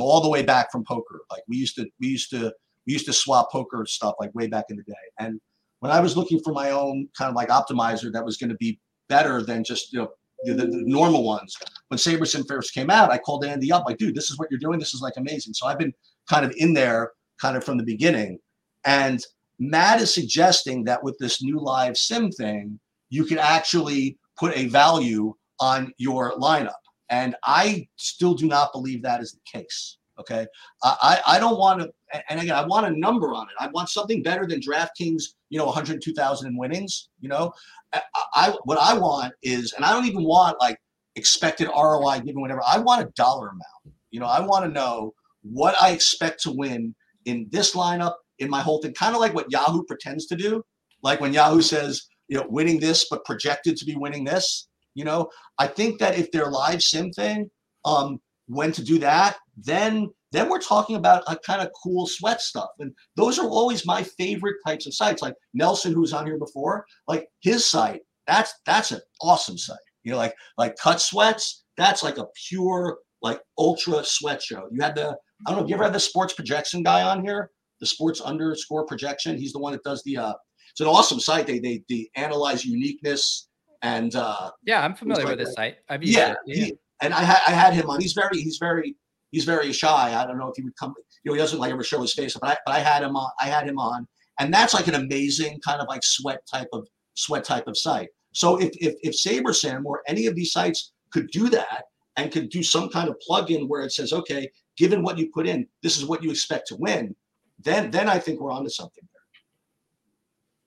all 0.00 0.20
the 0.20 0.28
way 0.28 0.42
back 0.42 0.70
from 0.70 0.84
poker. 0.84 1.20
Like 1.30 1.42
we 1.48 1.56
used 1.56 1.76
to 1.76 1.86
we 2.00 2.08
used 2.08 2.30
to 2.30 2.52
we 2.86 2.92
used 2.92 3.06
to 3.06 3.12
swap 3.12 3.50
poker 3.50 3.84
stuff 3.86 4.14
like 4.20 4.34
way 4.34 4.46
back 4.46 4.66
in 4.70 4.76
the 4.76 4.82
day. 4.82 4.94
And 5.18 5.40
when 5.80 5.92
I 5.92 6.00
was 6.00 6.16
looking 6.16 6.40
for 6.40 6.52
my 6.52 6.70
own 6.70 7.08
kind 7.16 7.30
of 7.30 7.36
like 7.36 7.48
optimizer 7.48 8.12
that 8.12 8.24
was 8.24 8.36
going 8.36 8.50
to 8.50 8.56
be 8.56 8.80
better 9.08 9.42
than 9.42 9.64
just 9.64 9.92
you 9.92 10.00
know 10.00 10.08
the, 10.44 10.54
the, 10.54 10.68
normal 10.70 11.24
ones. 11.24 11.56
When 11.88 11.98
SaberSim 11.98 12.46
first 12.46 12.72
came 12.72 12.90
out, 12.90 13.10
I 13.10 13.18
called 13.18 13.44
Andy 13.44 13.72
up 13.72 13.84
like, 13.86 13.98
dude, 13.98 14.14
this 14.14 14.30
is 14.30 14.38
what 14.38 14.48
you're 14.50 14.60
doing. 14.60 14.78
This 14.78 14.94
is 14.94 15.00
like 15.00 15.14
amazing. 15.16 15.54
So 15.54 15.66
I've 15.66 15.78
been 15.78 15.92
kind 16.30 16.44
of 16.44 16.52
in 16.56 16.74
there 16.74 17.10
kind 17.40 17.56
of 17.56 17.64
from 17.64 17.78
the 17.78 17.84
beginning. 17.84 18.38
And 18.84 19.24
Matt 19.58 20.00
is 20.00 20.12
suggesting 20.12 20.84
that 20.84 21.02
with 21.02 21.16
this 21.18 21.42
new 21.42 21.58
live 21.58 21.96
sim 21.96 22.30
thing, 22.30 22.78
you 23.10 23.24
can 23.24 23.38
actually 23.38 24.18
put 24.38 24.56
a 24.56 24.66
value 24.66 25.34
on 25.60 25.92
your 25.98 26.38
lineup. 26.38 26.72
And 27.10 27.34
I 27.44 27.88
still 27.96 28.34
do 28.34 28.46
not 28.46 28.72
believe 28.72 29.02
that 29.02 29.20
is 29.20 29.32
the 29.32 29.58
case. 29.58 29.96
Okay. 30.20 30.46
I, 30.82 31.20
I 31.26 31.38
don't 31.38 31.58
want 31.58 31.80
to, 31.80 31.92
and 32.28 32.40
again, 32.40 32.56
I 32.56 32.66
want 32.66 32.86
a 32.86 32.98
number 32.98 33.34
on 33.34 33.46
it. 33.46 33.54
I 33.60 33.68
want 33.68 33.88
something 33.88 34.22
better 34.22 34.46
than 34.46 34.60
DraftKings, 34.60 35.22
you 35.48 35.58
know, 35.58 35.66
102,000 35.66 36.48
in 36.48 36.56
winnings. 36.56 37.08
You 37.20 37.28
know, 37.28 37.52
I, 37.92 38.02
I 38.34 38.54
what 38.64 38.78
I 38.78 38.98
want 38.98 39.32
is, 39.42 39.72
and 39.74 39.84
I 39.84 39.92
don't 39.92 40.06
even 40.06 40.24
want 40.24 40.60
like 40.60 40.78
expected 41.14 41.68
ROI 41.68 42.20
given 42.20 42.40
whatever. 42.40 42.62
I 42.66 42.78
want 42.78 43.02
a 43.02 43.12
dollar 43.14 43.48
amount. 43.48 43.96
You 44.10 44.20
know, 44.20 44.26
I 44.26 44.40
want 44.40 44.64
to 44.64 44.70
know 44.70 45.14
what 45.42 45.76
I 45.80 45.90
expect 45.90 46.42
to 46.42 46.50
win 46.50 46.94
in 47.28 47.46
this 47.50 47.74
lineup, 47.74 48.14
in 48.38 48.48
my 48.48 48.60
whole 48.60 48.80
thing, 48.80 48.94
kind 48.94 49.14
of 49.14 49.20
like 49.20 49.34
what 49.34 49.50
Yahoo 49.50 49.84
pretends 49.84 50.26
to 50.26 50.36
do. 50.36 50.62
Like 51.02 51.20
when 51.20 51.32
Yahoo 51.32 51.62
says, 51.62 52.06
you 52.28 52.38
know, 52.38 52.46
winning 52.48 52.80
this, 52.80 53.06
but 53.10 53.24
projected 53.24 53.76
to 53.76 53.84
be 53.84 53.96
winning 53.96 54.24
this. 54.24 54.68
You 54.94 55.04
know, 55.04 55.28
I 55.58 55.66
think 55.66 55.98
that 56.00 56.18
if 56.18 56.30
their 56.32 56.50
live 56.50 56.82
sim 56.82 57.12
thing, 57.12 57.50
um, 57.84 58.20
when 58.46 58.72
to 58.72 58.82
do 58.82 58.98
that, 58.98 59.36
then 59.56 60.08
then 60.32 60.48
we're 60.50 60.60
talking 60.60 60.96
about 60.96 61.22
a 61.26 61.36
kind 61.36 61.62
of 61.62 61.70
cool 61.82 62.06
sweat 62.06 62.40
stuff. 62.40 62.68
And 62.80 62.92
those 63.16 63.38
are 63.38 63.48
always 63.48 63.86
my 63.86 64.02
favorite 64.02 64.56
types 64.66 64.86
of 64.86 64.94
sites. 64.94 65.22
Like 65.22 65.34
Nelson, 65.54 65.92
who 65.92 66.00
was 66.02 66.12
on 66.12 66.26
here 66.26 66.38
before, 66.38 66.84
like 67.06 67.28
his 67.40 67.66
site, 67.66 68.00
that's 68.26 68.52
that's 68.66 68.90
an 68.90 69.00
awesome 69.20 69.58
site. 69.58 69.78
You 70.04 70.12
know, 70.12 70.18
like 70.18 70.34
like 70.56 70.76
cut 70.76 71.00
sweats, 71.00 71.64
that's 71.76 72.02
like 72.02 72.18
a 72.18 72.26
pure 72.48 72.98
like 73.22 73.40
ultra 73.58 74.04
sweat 74.04 74.42
show. 74.42 74.68
You 74.70 74.80
had 74.82 74.94
the 74.94 75.16
I 75.46 75.50
don't 75.52 75.62
know, 75.62 75.68
you 75.68 75.74
ever 75.74 75.84
had 75.84 75.92
the 75.92 76.00
sports 76.00 76.34
projection 76.34 76.82
guy 76.82 77.02
on 77.02 77.24
here? 77.24 77.50
The 77.80 77.86
sports 77.86 78.20
underscore 78.20 78.86
projection. 78.86 79.38
He's 79.38 79.52
the 79.52 79.60
one 79.60 79.72
that 79.72 79.84
does 79.84 80.02
the 80.04 80.16
uh 80.18 80.34
it's 80.72 80.80
an 80.80 80.86
awesome 80.86 81.20
site. 81.20 81.46
They 81.46 81.58
they 81.58 81.82
they 81.88 82.08
analyze 82.16 82.64
uniqueness 82.64 83.48
and 83.82 84.16
uh 84.16 84.50
yeah 84.66 84.82
i'm 84.84 84.92
familiar 84.92 85.22
like 85.22 85.36
with 85.36 85.46
this 85.46 85.54
site 85.54 85.76
i've 85.88 86.02
used 86.02 86.18
yeah, 86.18 86.32
it 86.32 86.38
yeah. 86.46 86.64
he- 86.64 86.78
and 87.00 87.14
I 87.14 87.22
had 87.22 87.40
I 87.46 87.50
had 87.52 87.74
him 87.74 87.90
on. 87.90 88.00
He's 88.00 88.12
very 88.12 88.40
he's 88.40 88.58
very 88.58 88.96
he's 89.30 89.44
very 89.44 89.72
shy. 89.72 90.14
I 90.14 90.26
don't 90.26 90.38
know 90.38 90.48
if 90.48 90.54
he 90.56 90.62
would 90.62 90.76
come. 90.76 90.94
You 91.24 91.30
know, 91.30 91.34
he 91.34 91.38
doesn't 91.38 91.58
like 91.58 91.72
ever 91.72 91.84
show 91.84 92.00
his 92.00 92.14
face, 92.14 92.36
but 92.40 92.50
I 92.50 92.56
but 92.66 92.74
I 92.74 92.80
had 92.80 93.02
him 93.02 93.16
on. 93.16 93.30
I 93.40 93.46
had 93.46 93.66
him 93.66 93.78
on, 93.78 94.06
and 94.40 94.52
that's 94.52 94.74
like 94.74 94.88
an 94.88 94.94
amazing 94.94 95.60
kind 95.64 95.80
of 95.80 95.88
like 95.88 96.02
sweat 96.02 96.40
type 96.52 96.68
of 96.72 96.86
sweat 97.14 97.44
type 97.44 97.66
of 97.66 97.76
site. 97.76 98.08
So 98.32 98.60
if 98.60 98.70
if 98.74 98.94
if 99.02 99.14
SaberSim 99.14 99.84
or 99.84 100.02
any 100.08 100.26
of 100.26 100.34
these 100.34 100.52
sites 100.52 100.92
could 101.12 101.30
do 101.30 101.48
that 101.50 101.84
and 102.18 102.32
could 102.32 102.50
do 102.50 102.62
some 102.62 102.90
kind 102.90 103.08
of 103.08 103.18
plug-in 103.20 103.68
where 103.68 103.82
it 103.82 103.92
says, 103.92 104.12
okay, 104.12 104.50
given 104.76 105.02
what 105.02 105.16
you 105.16 105.30
put 105.32 105.46
in, 105.46 105.66
this 105.82 105.96
is 105.96 106.04
what 106.04 106.22
you 106.22 106.30
expect 106.30 106.66
to 106.68 106.76
win, 106.76 107.14
then 107.60 107.90
then 107.90 108.08
I 108.08 108.18
think 108.18 108.40
we're 108.40 108.52
onto 108.52 108.68
something. 108.68 109.02
There. 109.02 109.22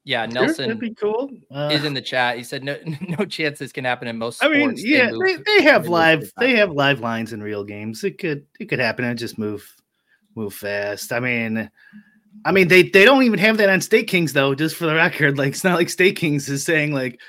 yeah 0.04 0.26
nelson 0.26 0.78
be 0.80 0.94
cool. 0.96 1.30
Uh, 1.54 1.70
is 1.72 1.84
in 1.84 1.94
the 1.94 2.02
chat 2.02 2.38
he 2.38 2.44
said 2.44 2.64
no 2.64 2.78
no 3.20 3.26
chance 3.26 3.60
this 3.60 3.72
can 3.72 3.86
happen 3.86 4.08
in 4.08 4.18
most 4.18 4.44
I 4.44 4.48
mean, 4.48 4.70
sports. 4.70 4.84
yeah, 4.84 5.12
move- 5.12 5.22
they, 5.22 5.36
they 5.60 5.64
have 5.64 5.84
they 5.84 5.90
live 5.90 6.32
they 6.40 6.56
have 6.56 6.72
live 6.72 7.00
lines 7.02 7.34
in 7.34 7.44
real 7.44 7.64
games. 7.64 8.04
It 8.04 8.18
could 8.18 8.46
it 8.60 8.66
could 8.66 8.80
happen 8.80 9.06
and 9.06 9.20
just 9.20 9.38
move 9.38 9.64
move 10.36 10.54
fast. 10.54 11.12
I 11.12 11.20
mean, 11.20 11.70
I 12.46 12.52
mean, 12.52 12.68
they 12.70 12.84
they 12.84 13.06
don't 13.06 13.24
even 13.24 13.40
have 13.40 13.58
that 13.58 13.70
on 13.70 13.82
Stake 13.82 14.08
Kings 14.08 14.34
though. 14.34 14.56
Just 14.56 14.76
for 14.76 14.86
the 14.86 14.96
record, 14.96 15.38
like 15.38 15.50
it's 15.50 15.64
not 15.64 15.76
like 15.76 15.90
Stake 15.90 16.16
Kings 16.16 16.50
is 16.50 16.64
saying 16.64 16.94
like, 16.94 17.20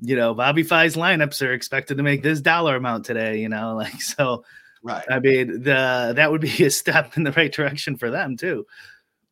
you 0.00 0.16
know, 0.16 0.34
Bobby 0.34 0.62
Fi's 0.62 0.96
lineups 0.96 1.46
are 1.46 1.52
expected 1.52 1.96
to 1.96 2.02
make 2.02 2.22
this 2.22 2.40
dollar 2.40 2.76
amount 2.76 3.04
today. 3.04 3.40
You 3.40 3.48
know, 3.48 3.74
like 3.76 4.00
so. 4.00 4.44
Right. 4.82 5.04
I 5.10 5.18
mean, 5.18 5.62
the 5.62 6.12
that 6.14 6.30
would 6.30 6.40
be 6.40 6.64
a 6.64 6.70
step 6.70 7.16
in 7.16 7.24
the 7.24 7.32
right 7.32 7.52
direction 7.52 7.96
for 7.96 8.10
them 8.10 8.36
too. 8.36 8.66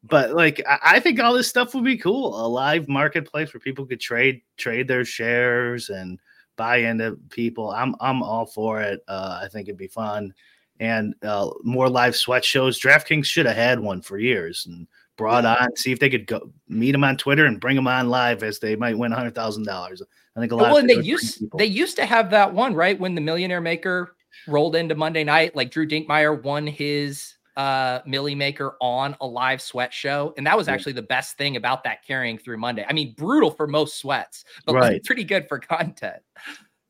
But 0.02 0.32
like, 0.32 0.60
I, 0.68 0.78
I 0.82 1.00
think 1.00 1.20
all 1.20 1.32
this 1.32 1.48
stuff 1.48 1.74
would 1.74 1.84
be 1.84 1.96
cool. 1.96 2.44
A 2.44 2.46
live 2.46 2.88
marketplace 2.88 3.54
where 3.54 3.60
people 3.60 3.86
could 3.86 4.00
trade 4.00 4.42
trade 4.56 4.88
their 4.88 5.04
shares 5.04 5.90
and 5.90 6.18
buy 6.56 6.78
into 6.78 7.18
people. 7.30 7.70
I'm 7.70 7.94
I'm 8.00 8.22
all 8.22 8.46
for 8.46 8.80
it. 8.80 9.00
Uh, 9.06 9.40
I 9.42 9.48
think 9.48 9.68
it'd 9.68 9.78
be 9.78 9.86
fun 9.86 10.34
and 10.80 11.14
uh, 11.22 11.50
more 11.62 11.88
live 11.88 12.16
sweat 12.16 12.44
shows. 12.44 12.80
DraftKings 12.80 13.26
should 13.26 13.46
have 13.46 13.56
had 13.56 13.80
one 13.80 14.02
for 14.02 14.18
years 14.18 14.66
and 14.66 14.86
brought 15.16 15.44
on 15.44 15.76
see 15.76 15.92
if 15.92 16.00
they 16.00 16.10
could 16.10 16.26
go 16.26 16.50
meet 16.68 16.92
them 16.92 17.04
on 17.04 17.16
Twitter 17.16 17.46
and 17.46 17.60
bring 17.60 17.76
them 17.76 17.86
on 17.86 18.08
live 18.08 18.42
as 18.42 18.58
they 18.58 18.74
might 18.74 18.98
win 18.98 19.12
hundred 19.12 19.34
thousand 19.34 19.64
dollars. 19.64 20.02
I 20.36 20.40
think 20.40 20.52
a 20.52 20.56
lot. 20.56 20.64
Well, 20.64 20.76
of 20.76 20.80
and 20.80 20.90
they 20.90 20.94
people- 20.94 21.08
used 21.08 21.44
they 21.58 21.66
used 21.66 21.96
to 21.96 22.06
have 22.06 22.30
that 22.30 22.52
one 22.52 22.74
right 22.74 22.98
when 22.98 23.14
the 23.14 23.20
Millionaire 23.20 23.60
Maker 23.60 24.16
rolled 24.48 24.76
into 24.76 24.94
Monday 24.94 25.24
night. 25.24 25.54
Like 25.54 25.70
Drew 25.70 25.86
Dinkmeyer 25.86 26.42
won 26.42 26.66
his 26.66 27.34
uh 27.56 28.00
Millie 28.04 28.34
Maker 28.34 28.76
on 28.80 29.16
a 29.20 29.26
live 29.26 29.62
sweat 29.62 29.92
show, 29.94 30.34
and 30.36 30.46
that 30.46 30.56
was 30.56 30.66
actually 30.66 30.92
the 30.92 31.02
best 31.02 31.36
thing 31.38 31.56
about 31.56 31.84
that 31.84 32.04
carrying 32.04 32.36
through 32.36 32.58
Monday. 32.58 32.84
I 32.88 32.92
mean, 32.92 33.14
brutal 33.16 33.50
for 33.50 33.66
most 33.68 34.00
sweats, 34.00 34.44
but 34.66 34.74
like, 34.74 35.04
pretty 35.04 35.24
good 35.24 35.48
for 35.48 35.58
content. 35.60 36.22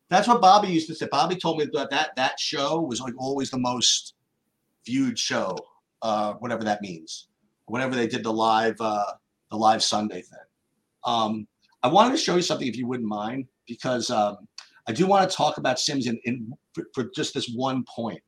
That's 0.08 0.28
what 0.28 0.40
Bobby 0.40 0.68
used 0.68 0.86
to 0.88 0.94
say. 0.94 1.08
Bobby 1.10 1.36
told 1.36 1.58
me 1.58 1.66
that 1.72 1.90
that, 1.90 2.14
that 2.16 2.38
show 2.38 2.80
was 2.80 3.00
like 3.00 3.14
always 3.18 3.50
the 3.50 3.58
most 3.58 4.14
viewed 4.86 5.18
show, 5.18 5.56
uh, 6.02 6.34
whatever 6.34 6.62
that 6.64 6.82
means. 6.82 7.28
Whenever 7.66 7.94
they 7.94 8.06
did 8.06 8.22
the 8.22 8.32
live 8.32 8.76
uh, 8.80 9.12
the 9.50 9.56
live 9.56 9.82
Sunday 9.82 10.22
thing. 10.22 10.38
Um, 11.04 11.46
I 11.84 11.88
wanted 11.88 12.12
to 12.12 12.18
show 12.18 12.34
you 12.34 12.42
something 12.42 12.66
if 12.66 12.76
you 12.76 12.88
wouldn't 12.88 13.08
mind, 13.08 13.46
because 13.68 14.10
um, 14.10 14.38
I 14.88 14.92
do 14.92 15.06
want 15.06 15.30
to 15.30 15.36
talk 15.36 15.58
about 15.58 15.78
Sims 15.78 16.06
in, 16.06 16.18
in 16.24 16.50
for, 16.72 16.84
for 16.94 17.10
just 17.14 17.34
this 17.34 17.52
one 17.54 17.84
point. 17.84 18.20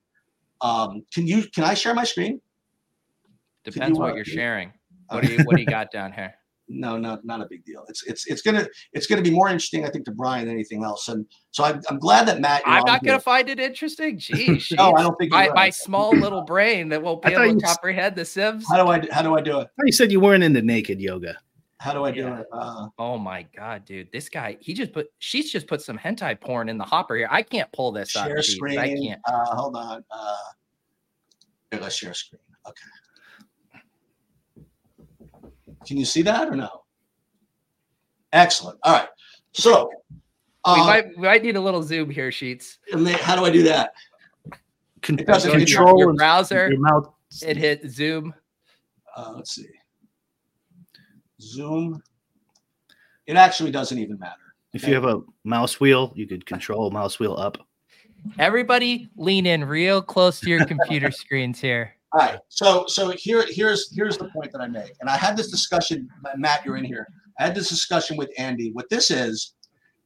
Um, 0.60 1.02
can 1.12 1.26
you 1.26 1.44
can 1.54 1.64
I 1.64 1.74
share 1.74 1.94
my 1.94 2.04
screen? 2.04 2.40
Depends 3.64 3.96
you, 3.96 4.02
what 4.02 4.12
uh, 4.12 4.16
you're 4.16 4.24
sharing. 4.24 4.72
What 5.08 5.22
do 5.22 5.32
you 5.32 5.44
what 5.44 5.54
do 5.54 5.62
you 5.62 5.68
got 5.68 5.92
down 5.92 6.12
here? 6.12 6.34
No, 6.68 6.98
not 6.98 7.24
not 7.24 7.40
a 7.40 7.46
big 7.48 7.64
deal. 7.64 7.84
It's 7.88 8.04
it's 8.08 8.26
it's 8.26 8.42
gonna 8.42 8.66
it's 8.92 9.06
gonna 9.06 9.22
be 9.22 9.30
more 9.30 9.46
interesting, 9.48 9.86
I 9.86 9.88
think, 9.88 10.04
to 10.06 10.10
Brian 10.10 10.46
than 10.46 10.54
anything 10.54 10.82
else. 10.82 11.06
And 11.06 11.24
so 11.52 11.62
I'm, 11.62 11.80
I'm 11.88 12.00
glad 12.00 12.26
that 12.26 12.40
Matt. 12.40 12.62
I'm 12.66 12.82
not 12.84 13.02
here. 13.02 13.12
gonna 13.12 13.20
find 13.20 13.48
it 13.48 13.60
interesting. 13.60 14.18
Geez, 14.18 14.72
No, 14.72 14.92
I 14.94 15.02
don't 15.02 15.14
think 15.16 15.30
my, 15.30 15.48
my 15.54 15.70
small 15.70 16.10
little 16.10 16.42
brain 16.42 16.88
that 16.88 17.00
won't 17.00 17.22
be 17.22 17.32
able 17.32 17.46
you 17.46 17.60
to 17.60 17.64
s- 17.64 17.72
comprehend 17.72 18.16
the 18.16 18.24
Sims. 18.24 18.66
How 18.68 18.82
do 18.82 18.90
I 18.90 18.98
do- 18.98 19.08
how 19.12 19.22
do 19.22 19.36
I 19.36 19.40
do 19.42 19.60
it? 19.60 19.68
you 19.84 19.92
said 19.92 20.10
you 20.10 20.18
weren't 20.18 20.42
into 20.42 20.60
naked 20.60 21.00
yoga. 21.00 21.38
How 21.78 21.92
do 21.92 22.04
I 22.04 22.10
do 22.10 22.26
it? 22.28 22.46
Uh, 22.52 22.88
Oh 22.98 23.18
my 23.18 23.46
god, 23.54 23.84
dude! 23.84 24.10
This 24.10 24.28
guy, 24.30 24.56
he 24.60 24.72
just 24.72 24.92
put 24.92 25.08
she's 25.18 25.52
just 25.52 25.66
put 25.66 25.82
some 25.82 25.98
hentai 25.98 26.40
porn 26.40 26.68
in 26.70 26.78
the 26.78 26.84
hopper 26.84 27.16
here. 27.16 27.28
I 27.30 27.42
can't 27.42 27.70
pull 27.72 27.92
this 27.92 28.16
up. 28.16 28.26
share 28.26 28.42
Sheets. 28.42 28.56
screen. 28.56 28.78
I 28.78 28.94
can't. 28.94 29.20
Uh, 29.26 29.44
hold 29.54 29.76
on. 29.76 30.02
Uh, 30.10 30.36
here, 31.70 31.80
let's 31.80 31.94
share 31.96 32.14
screen. 32.14 32.40
Okay. 32.66 33.84
Can 35.86 35.96
you 35.98 36.04
see 36.04 36.22
that 36.22 36.48
or 36.48 36.56
no? 36.56 36.84
Excellent. 38.32 38.78
All 38.82 38.92
right. 38.94 39.08
So, 39.52 39.90
we 40.12 40.20
uh, 40.64 40.76
might 40.78 41.06
we 41.16 41.22
might 41.24 41.42
need 41.42 41.56
a 41.56 41.60
little 41.60 41.82
zoom 41.82 42.10
here, 42.10 42.32
Sheets. 42.32 42.78
and 42.92 43.06
then 43.06 43.18
how 43.18 43.36
do 43.36 43.44
I 43.44 43.50
do 43.50 43.62
that? 43.64 43.92
Con- 45.02 45.18
It 45.18 45.26
doesn't 45.26 45.50
Go 45.52 45.58
to 45.58 45.60
your- 45.60 45.66
control 45.66 45.98
your 45.98 46.14
browser. 46.14 46.68
your 46.70 46.80
mouth. 46.80 47.12
It 47.42 47.56
hit 47.56 47.88
zoom. 47.90 48.34
Uh, 49.14 49.32
let's 49.36 49.54
see. 49.54 49.66
Zoom. 51.40 52.02
It 53.26 53.36
actually 53.36 53.70
doesn't 53.70 53.98
even 53.98 54.18
matter. 54.18 54.34
If 54.72 54.86
you 54.86 54.94
have 54.94 55.04
a 55.04 55.22
mouse 55.44 55.80
wheel, 55.80 56.12
you 56.14 56.26
could 56.26 56.44
control 56.44 56.90
mouse 56.90 57.18
wheel 57.18 57.34
up. 57.36 57.58
Everybody 58.38 59.08
lean 59.16 59.46
in 59.46 59.64
real 59.64 60.02
close 60.02 60.40
to 60.40 60.50
your 60.50 60.64
computer 60.66 61.10
screens 61.10 61.60
here. 61.60 61.94
All 62.12 62.20
right. 62.20 62.38
So 62.48 62.84
so 62.86 63.10
here 63.10 63.44
here's 63.48 63.94
here's 63.94 64.18
the 64.18 64.28
point 64.28 64.52
that 64.52 64.60
I 64.60 64.68
make. 64.68 64.92
And 65.00 65.08
I 65.08 65.16
had 65.16 65.36
this 65.36 65.50
discussion, 65.50 66.08
Matt, 66.36 66.64
you're 66.64 66.76
in 66.76 66.84
here. 66.84 67.06
I 67.38 67.44
had 67.44 67.54
this 67.54 67.68
discussion 67.68 68.16
with 68.16 68.30
Andy. 68.38 68.70
What 68.72 68.88
this 68.90 69.10
is, 69.10 69.54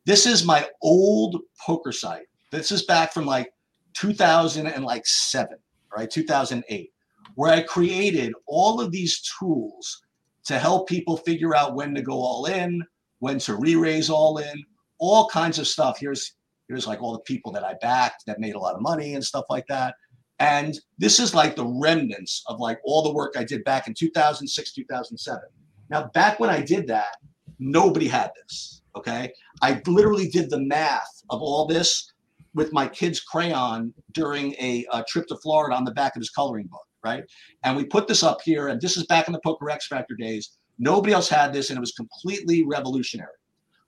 this 0.06 0.26
is 0.26 0.44
my 0.44 0.68
old 0.82 1.40
poker 1.64 1.92
site. 1.92 2.26
This 2.50 2.72
is 2.72 2.84
back 2.84 3.12
from 3.12 3.26
like 3.26 3.52
2007, 3.94 5.56
right? 5.96 6.10
2008, 6.10 6.92
where 7.34 7.52
I 7.52 7.62
created 7.62 8.32
all 8.46 8.80
of 8.80 8.90
these 8.90 9.22
tools 9.38 10.02
to 10.47 10.59
help 10.59 10.88
people 10.88 11.16
figure 11.16 11.55
out 11.55 11.74
when 11.74 11.95
to 11.95 12.03
go 12.03 12.14
all 12.14 12.47
in, 12.47 12.82
when 13.18 13.38
to 13.41 13.57
re-raise 13.57 14.11
all 14.11 14.38
in, 14.38 14.64
all 14.99 15.28
kinds 15.28 15.59
of 15.59 15.68
stuff. 15.68 15.99
Here's 15.99 16.34
here's 16.68 16.86
like 16.86 17.03
all 17.03 17.12
the 17.12 17.20
people 17.20 17.51
that 17.53 17.64
I 17.64 17.74
backed 17.80 18.24
that 18.26 18.38
made 18.38 18.55
a 18.55 18.59
lot 18.59 18.76
of 18.76 18.80
money 18.80 19.14
and 19.14 19.24
stuff 19.24 19.45
like 19.51 19.66
that. 19.68 19.97
And 20.38 20.78
this 20.99 21.18
is 21.18 21.34
like 21.34 21.57
the 21.57 21.66
remnants 21.66 22.45
of 22.47 22.61
like 22.61 22.78
all 22.84 23.03
the 23.03 23.12
work 23.12 23.34
I 23.36 23.43
did 23.43 23.64
back 23.64 23.88
in 23.88 23.95
2006, 23.95 24.72
2007. 24.72 25.43
Now, 25.91 26.11
back 26.14 26.38
when 26.38 26.49
I 26.49 26.62
did 26.62 26.86
that, 26.86 27.16
nobody 27.59 28.07
had 28.07 28.30
this. 28.41 28.82
Okay. 28.97 29.32
I 29.62 29.82
literally 29.86 30.28
did 30.28 30.49
the 30.49 30.61
math 30.61 31.22
of 31.28 31.43
all 31.43 31.66
this 31.66 32.12
with 32.55 32.72
my 32.72 32.86
kid's 32.86 33.20
crayon 33.20 33.93
during 34.12 34.55
a, 34.55 34.86
uh 34.93 35.03
trip 35.09 35.26
to 35.28 35.36
Florida 35.36 35.76
on 35.76 35.84
the 35.84 35.93
back 35.93 36.16
of 36.16 36.20
his 36.20 36.30
coloring 36.30 36.66
book. 36.66 36.86
Right. 37.05 37.24
And 37.64 37.76
we 37.76 37.84
put 37.84 38.09
this 38.09 38.22
up 38.22 38.42
here, 38.42 38.68
and 38.68 38.80
this 38.80 38.96
is 38.96 39.07
back 39.07 39.26
in 39.26 39.32
the 39.32 39.40
Poker 39.42 39.70
X 39.70 39.86
Factor 39.86 40.14
days. 40.14 40.59
Nobody 40.78 41.12
else 41.12 41.28
had 41.28 41.53
this, 41.53 41.70
and 41.70 41.76
it 41.76 41.80
was 41.80 41.92
completely 41.92 42.64
revolutionary. 42.64 43.30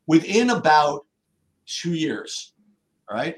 Within 0.06 0.50
about 0.50 1.06
two 1.66 1.94
years, 1.94 2.54
all 3.08 3.16
right, 3.16 3.36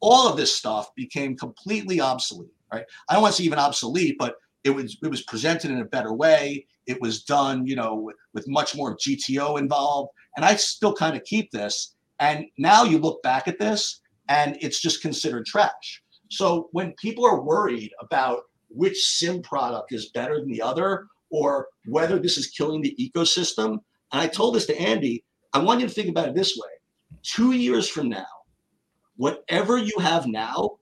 all 0.00 0.28
of 0.28 0.36
this 0.36 0.52
stuff 0.52 0.94
became 0.96 1.36
completely 1.36 2.00
obsolete. 2.00 2.50
Right. 2.72 2.84
I 3.08 3.12
don't 3.12 3.22
want 3.22 3.34
to 3.34 3.42
say 3.42 3.46
even 3.46 3.58
obsolete, 3.58 4.16
but 4.18 4.36
it 4.64 4.70
was 4.70 4.96
it 5.02 5.08
was 5.08 5.22
presented 5.22 5.70
in 5.70 5.80
a 5.80 5.84
better 5.84 6.12
way. 6.12 6.66
It 6.86 7.00
was 7.00 7.22
done, 7.22 7.66
you 7.66 7.76
know, 7.76 7.94
with, 7.94 8.16
with 8.34 8.48
much 8.48 8.74
more 8.74 8.96
GTO 8.96 9.58
involved. 9.58 10.10
And 10.36 10.44
I 10.44 10.56
still 10.56 10.94
kind 10.94 11.16
of 11.16 11.24
keep 11.24 11.50
this. 11.50 11.94
And 12.18 12.46
now 12.58 12.84
you 12.84 12.98
look 12.98 13.22
back 13.22 13.46
at 13.46 13.58
this 13.58 14.00
and 14.28 14.56
it's 14.60 14.80
just 14.80 15.02
considered 15.02 15.46
trash. 15.46 16.02
So 16.30 16.68
when 16.72 16.94
people 16.94 17.26
are 17.26 17.42
worried 17.42 17.92
about 18.00 18.44
which 18.74 19.02
sim 19.02 19.42
product 19.42 19.92
is 19.92 20.10
better 20.10 20.38
than 20.38 20.50
the 20.50 20.62
other 20.62 21.06
or 21.30 21.68
whether 21.86 22.18
this 22.18 22.36
is 22.36 22.48
killing 22.48 22.82
the 22.82 22.94
ecosystem, 22.98 23.78
and 24.12 24.20
I 24.20 24.26
told 24.26 24.54
this 24.54 24.66
to 24.66 24.78
Andy, 24.78 25.24
I 25.52 25.58
want 25.58 25.80
you 25.80 25.88
to 25.88 25.92
think 25.92 26.08
about 26.08 26.28
it 26.28 26.34
this 26.34 26.56
way. 26.56 26.70
Two 27.22 27.52
years 27.52 27.88
from 27.88 28.08
now, 28.08 28.26
whatever 29.16 29.78
you 29.78 29.94
have 30.00 30.26
now 30.26 30.78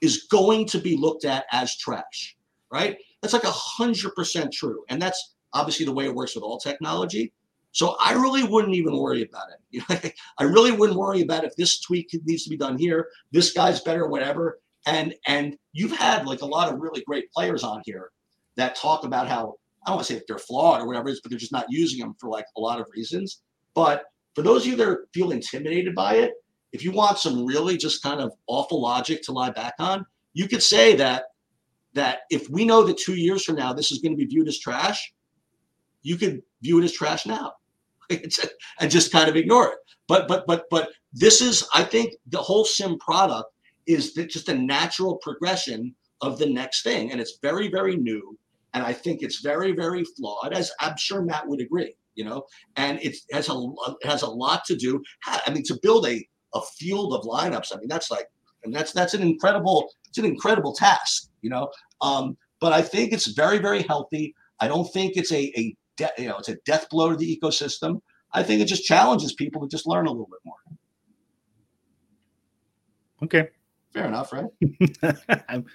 is 0.00 0.26
going 0.30 0.66
to 0.66 0.78
be 0.78 0.96
looked 0.96 1.24
at 1.24 1.44
as 1.52 1.76
trash, 1.76 2.36
right? 2.72 2.96
That's 3.20 3.34
like 3.34 3.44
a 3.44 3.50
hundred 3.50 4.14
percent 4.14 4.52
true. 4.52 4.84
And 4.88 5.00
that's 5.00 5.34
obviously 5.52 5.84
the 5.84 5.92
way 5.92 6.06
it 6.06 6.14
works 6.14 6.34
with 6.34 6.44
all 6.44 6.58
technology. 6.58 7.32
So 7.72 7.96
I 8.04 8.14
really 8.14 8.42
wouldn't 8.44 8.74
even 8.74 8.96
worry 8.96 9.22
about 9.22 9.50
it. 9.50 9.60
You 9.70 9.82
know, 9.90 10.10
I 10.38 10.44
really 10.44 10.72
wouldn't 10.72 10.98
worry 10.98 11.20
about 11.20 11.44
if 11.44 11.54
this 11.56 11.80
tweak 11.80 12.10
needs 12.24 12.44
to 12.44 12.50
be 12.50 12.56
done 12.56 12.78
here. 12.78 13.08
This 13.32 13.52
guy's 13.52 13.80
better, 13.80 14.08
whatever. 14.08 14.60
And 14.86 15.14
and 15.26 15.56
you've 15.72 15.96
had 15.96 16.26
like 16.26 16.42
a 16.42 16.46
lot 16.46 16.72
of 16.72 16.80
really 16.80 17.02
great 17.06 17.30
players 17.32 17.62
on 17.62 17.82
here 17.84 18.10
that 18.56 18.76
talk 18.76 19.04
about 19.04 19.28
how 19.28 19.54
I 19.84 19.90
don't 19.90 19.96
want 19.96 20.06
to 20.06 20.12
say 20.12 20.18
that 20.18 20.26
they're 20.26 20.38
flawed 20.38 20.80
or 20.80 20.86
whatever 20.86 21.08
it 21.08 21.12
is, 21.12 21.20
but 21.20 21.30
they're 21.30 21.38
just 21.38 21.52
not 21.52 21.66
using 21.68 22.00
them 22.00 22.14
for 22.18 22.28
like 22.28 22.46
a 22.56 22.60
lot 22.60 22.80
of 22.80 22.86
reasons. 22.94 23.42
But 23.74 24.04
for 24.34 24.42
those 24.42 24.62
of 24.62 24.68
you 24.68 24.76
that 24.76 25.06
feel 25.12 25.32
intimidated 25.32 25.94
by 25.94 26.16
it, 26.16 26.32
if 26.72 26.84
you 26.84 26.92
want 26.92 27.18
some 27.18 27.44
really 27.44 27.76
just 27.76 28.02
kind 28.02 28.20
of 28.20 28.32
awful 28.46 28.80
logic 28.80 29.22
to 29.24 29.32
lie 29.32 29.50
back 29.50 29.74
on, 29.78 30.06
you 30.34 30.48
could 30.48 30.62
say 30.62 30.94
that 30.96 31.24
that 31.92 32.20
if 32.30 32.48
we 32.48 32.64
know 32.64 32.84
that 32.84 32.96
two 32.98 33.16
years 33.16 33.44
from 33.44 33.56
now 33.56 33.72
this 33.72 33.90
is 33.90 33.98
going 33.98 34.12
to 34.12 34.16
be 34.16 34.26
viewed 34.26 34.46
as 34.46 34.58
trash, 34.58 35.12
you 36.02 36.16
could 36.16 36.42
view 36.62 36.78
it 36.78 36.84
as 36.84 36.92
trash 36.92 37.26
now, 37.26 37.52
and 38.10 38.90
just 38.90 39.12
kind 39.12 39.28
of 39.28 39.36
ignore 39.36 39.68
it. 39.68 39.78
But 40.06 40.28
but 40.28 40.46
but 40.46 40.64
but 40.70 40.90
this 41.12 41.40
is, 41.40 41.66
I 41.74 41.82
think, 41.82 42.14
the 42.28 42.38
whole 42.38 42.64
sim 42.64 42.98
product 42.98 43.50
is 43.90 44.12
just 44.12 44.48
a 44.48 44.54
natural 44.54 45.16
progression 45.16 45.94
of 46.20 46.38
the 46.38 46.46
next 46.46 46.82
thing, 46.82 47.12
and 47.12 47.20
it's 47.20 47.38
very 47.42 47.68
very 47.68 47.96
new, 47.96 48.38
and 48.74 48.84
I 48.84 48.92
think 48.92 49.22
it's 49.22 49.40
very 49.40 49.72
very 49.72 50.04
flawed, 50.04 50.52
as 50.52 50.70
I'm 50.80 50.96
sure 50.96 51.22
Matt 51.22 51.48
would 51.48 51.60
agree. 51.60 51.94
You 52.14 52.24
know, 52.24 52.44
and 52.76 52.98
it 53.02 53.16
has 53.32 53.48
a 53.48 53.54
it 54.02 54.06
has 54.06 54.22
a 54.22 54.30
lot 54.30 54.64
to 54.66 54.76
do. 54.76 55.02
I 55.26 55.50
mean, 55.52 55.62
to 55.64 55.78
build 55.82 56.06
a 56.06 56.26
a 56.54 56.60
field 56.78 57.14
of 57.14 57.22
lineups. 57.22 57.74
I 57.74 57.78
mean, 57.78 57.88
that's 57.88 58.10
like, 58.10 58.26
and 58.64 58.74
that's 58.74 58.92
that's 58.92 59.14
an 59.14 59.22
incredible 59.22 59.90
it's 60.08 60.18
an 60.18 60.24
incredible 60.24 60.74
task, 60.74 61.28
you 61.42 61.50
know. 61.50 61.70
Um, 62.02 62.36
but 62.60 62.72
I 62.72 62.82
think 62.82 63.12
it's 63.12 63.28
very 63.28 63.58
very 63.58 63.82
healthy. 63.82 64.34
I 64.60 64.68
don't 64.68 64.90
think 64.92 65.16
it's 65.16 65.32
a 65.32 65.52
a 65.56 65.74
de- 65.96 66.22
you 66.22 66.28
know 66.28 66.36
it's 66.36 66.48
a 66.48 66.56
death 66.66 66.88
blow 66.90 67.10
to 67.10 67.16
the 67.16 67.38
ecosystem. 67.40 68.00
I 68.32 68.42
think 68.42 68.60
it 68.60 68.66
just 68.66 68.84
challenges 68.84 69.32
people 69.32 69.62
to 69.62 69.68
just 69.68 69.86
learn 69.86 70.06
a 70.06 70.10
little 70.10 70.28
bit 70.30 70.40
more. 70.44 70.56
Okay. 73.22 73.48
Fair 73.92 74.06
enough, 74.06 74.32
right? 74.32 74.46
I'm, 75.48 75.66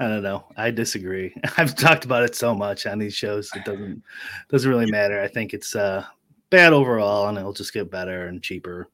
I 0.00 0.08
don't 0.08 0.22
know. 0.22 0.44
I 0.56 0.70
disagree. 0.70 1.34
I've 1.56 1.76
talked 1.76 2.04
about 2.04 2.24
it 2.24 2.34
so 2.34 2.54
much 2.54 2.86
on 2.86 2.98
these 2.98 3.14
shows. 3.14 3.50
It 3.54 3.64
doesn't 3.64 4.02
doesn't 4.48 4.68
really 4.70 4.90
matter. 4.90 5.20
I 5.20 5.28
think 5.28 5.54
it's 5.54 5.76
uh 5.76 6.04
bad 6.50 6.72
overall, 6.72 7.28
and 7.28 7.38
it'll 7.38 7.52
just 7.52 7.72
get 7.72 7.90
better 7.90 8.26
and 8.26 8.42
cheaper. 8.42 8.88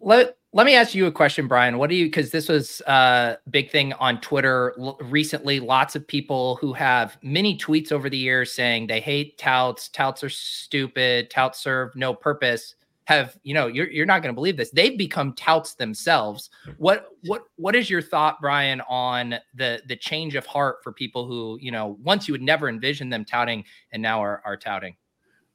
Let 0.00 0.36
let 0.52 0.64
me 0.64 0.74
ask 0.74 0.94
you 0.94 1.04
a 1.04 1.12
question, 1.12 1.46
Brian. 1.46 1.76
What 1.76 1.90
do 1.90 1.96
you 1.96 2.06
because 2.06 2.30
this 2.30 2.48
was 2.48 2.80
a 2.86 3.36
big 3.50 3.70
thing 3.70 3.92
on 3.94 4.20
Twitter 4.22 4.74
l- 4.78 4.96
recently. 5.02 5.60
Lots 5.60 5.94
of 5.94 6.06
people 6.06 6.56
who 6.56 6.72
have 6.72 7.18
many 7.22 7.58
tweets 7.58 7.92
over 7.92 8.08
the 8.08 8.16
years 8.16 8.52
saying 8.52 8.86
they 8.86 9.00
hate 9.00 9.36
touts, 9.36 9.90
touts 9.90 10.24
are 10.24 10.30
stupid, 10.30 11.28
touts 11.28 11.60
serve 11.60 11.94
no 11.94 12.14
purpose. 12.14 12.74
Have 13.06 13.36
you 13.44 13.54
know 13.54 13.68
you're 13.68 13.88
you're 13.88 14.06
not 14.06 14.22
going 14.22 14.34
to 14.34 14.34
believe 14.34 14.56
this. 14.56 14.70
They've 14.70 14.98
become 14.98 15.32
touts 15.34 15.74
themselves. 15.74 16.50
What 16.76 17.10
what 17.26 17.42
what 17.54 17.76
is 17.76 17.88
your 17.88 18.02
thought, 18.02 18.40
Brian, 18.40 18.80
on 18.88 19.36
the 19.54 19.80
the 19.86 19.94
change 19.94 20.34
of 20.34 20.44
heart 20.44 20.78
for 20.82 20.92
people 20.92 21.26
who 21.26 21.56
you 21.60 21.70
know 21.70 21.96
once 22.02 22.26
you 22.26 22.32
would 22.32 22.42
never 22.42 22.68
envision 22.68 23.08
them 23.08 23.24
touting 23.24 23.64
and 23.92 24.02
now 24.02 24.20
are 24.20 24.42
are 24.44 24.56
touting? 24.56 24.96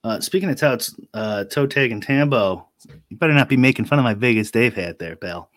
Uh, 0.06 0.20
speaking 0.22 0.50
of 0.50 0.56
touts, 0.56 0.96
uh, 1.14 1.44
Toe 1.44 1.68
Tag 1.68 1.92
and 1.92 2.02
Tambo, 2.02 2.68
you 3.10 3.18
better 3.18 3.34
not 3.34 3.50
be 3.50 3.58
making 3.58 3.86
fun 3.86 4.00
of 4.00 4.04
my 4.04 4.14
Vegas 4.16 4.50
Dave 4.50 4.74
hat 4.74 4.98
there, 4.98 5.16
Bill. 5.18 5.50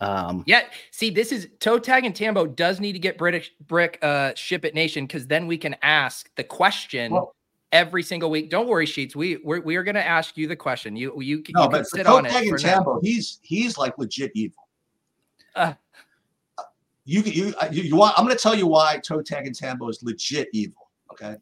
Um, 0.00 0.42
Yeah, 0.46 0.62
see, 0.90 1.10
this 1.10 1.30
is 1.30 1.48
Toe 1.60 1.78
Tag 1.78 2.04
and 2.04 2.14
Tambo 2.14 2.46
does 2.46 2.80
need 2.80 2.92
to 2.92 2.98
get 2.98 3.16
British 3.16 3.52
Brick 3.68 3.98
uh 4.02 4.32
ship 4.34 4.64
it 4.64 4.74
nation 4.74 5.06
because 5.06 5.28
then 5.28 5.46
we 5.46 5.56
can 5.56 5.76
ask 5.82 6.28
the 6.34 6.44
question 6.44 7.12
Well- 7.12 7.36
every 7.72 8.02
single 8.02 8.30
week. 8.30 8.50
Don't 8.50 8.68
worry, 8.68 8.86
Sheets. 8.86 9.14
We 9.16 9.38
we're, 9.44 9.60
we 9.60 9.76
are 9.76 9.82
going 9.84 9.94
to 9.94 10.06
ask 10.06 10.36
you 10.36 10.46
the 10.46 10.56
question. 10.56 10.96
You 10.96 11.20
you, 11.20 11.42
can- 11.42 11.52
No, 11.56 11.62
you 11.64 11.68
can 11.68 11.78
but 11.80 11.86
sit 11.86 12.06
for 12.06 12.12
on 12.12 12.26
it. 12.26 12.30
Tag 12.30 12.46
and. 12.48 12.58
Tambo, 12.58 13.00
he's 13.02 13.38
he's 13.42 13.78
like 13.78 13.96
legit 13.98 14.32
evil. 14.34 14.68
Uh. 15.54 15.74
you 17.04 17.22
you 17.22 17.54
you, 17.70 17.82
you 17.82 17.96
want? 17.96 18.18
I'm 18.18 18.24
going 18.24 18.36
to 18.36 18.42
tell 18.42 18.54
you 18.54 18.66
why 18.66 18.98
Toe 19.04 19.22
Tag 19.22 19.46
and 19.46 19.54
Tambo 19.54 19.88
is 19.88 20.02
legit 20.02 20.48
evil. 20.52 20.90
Okay, 21.12 21.36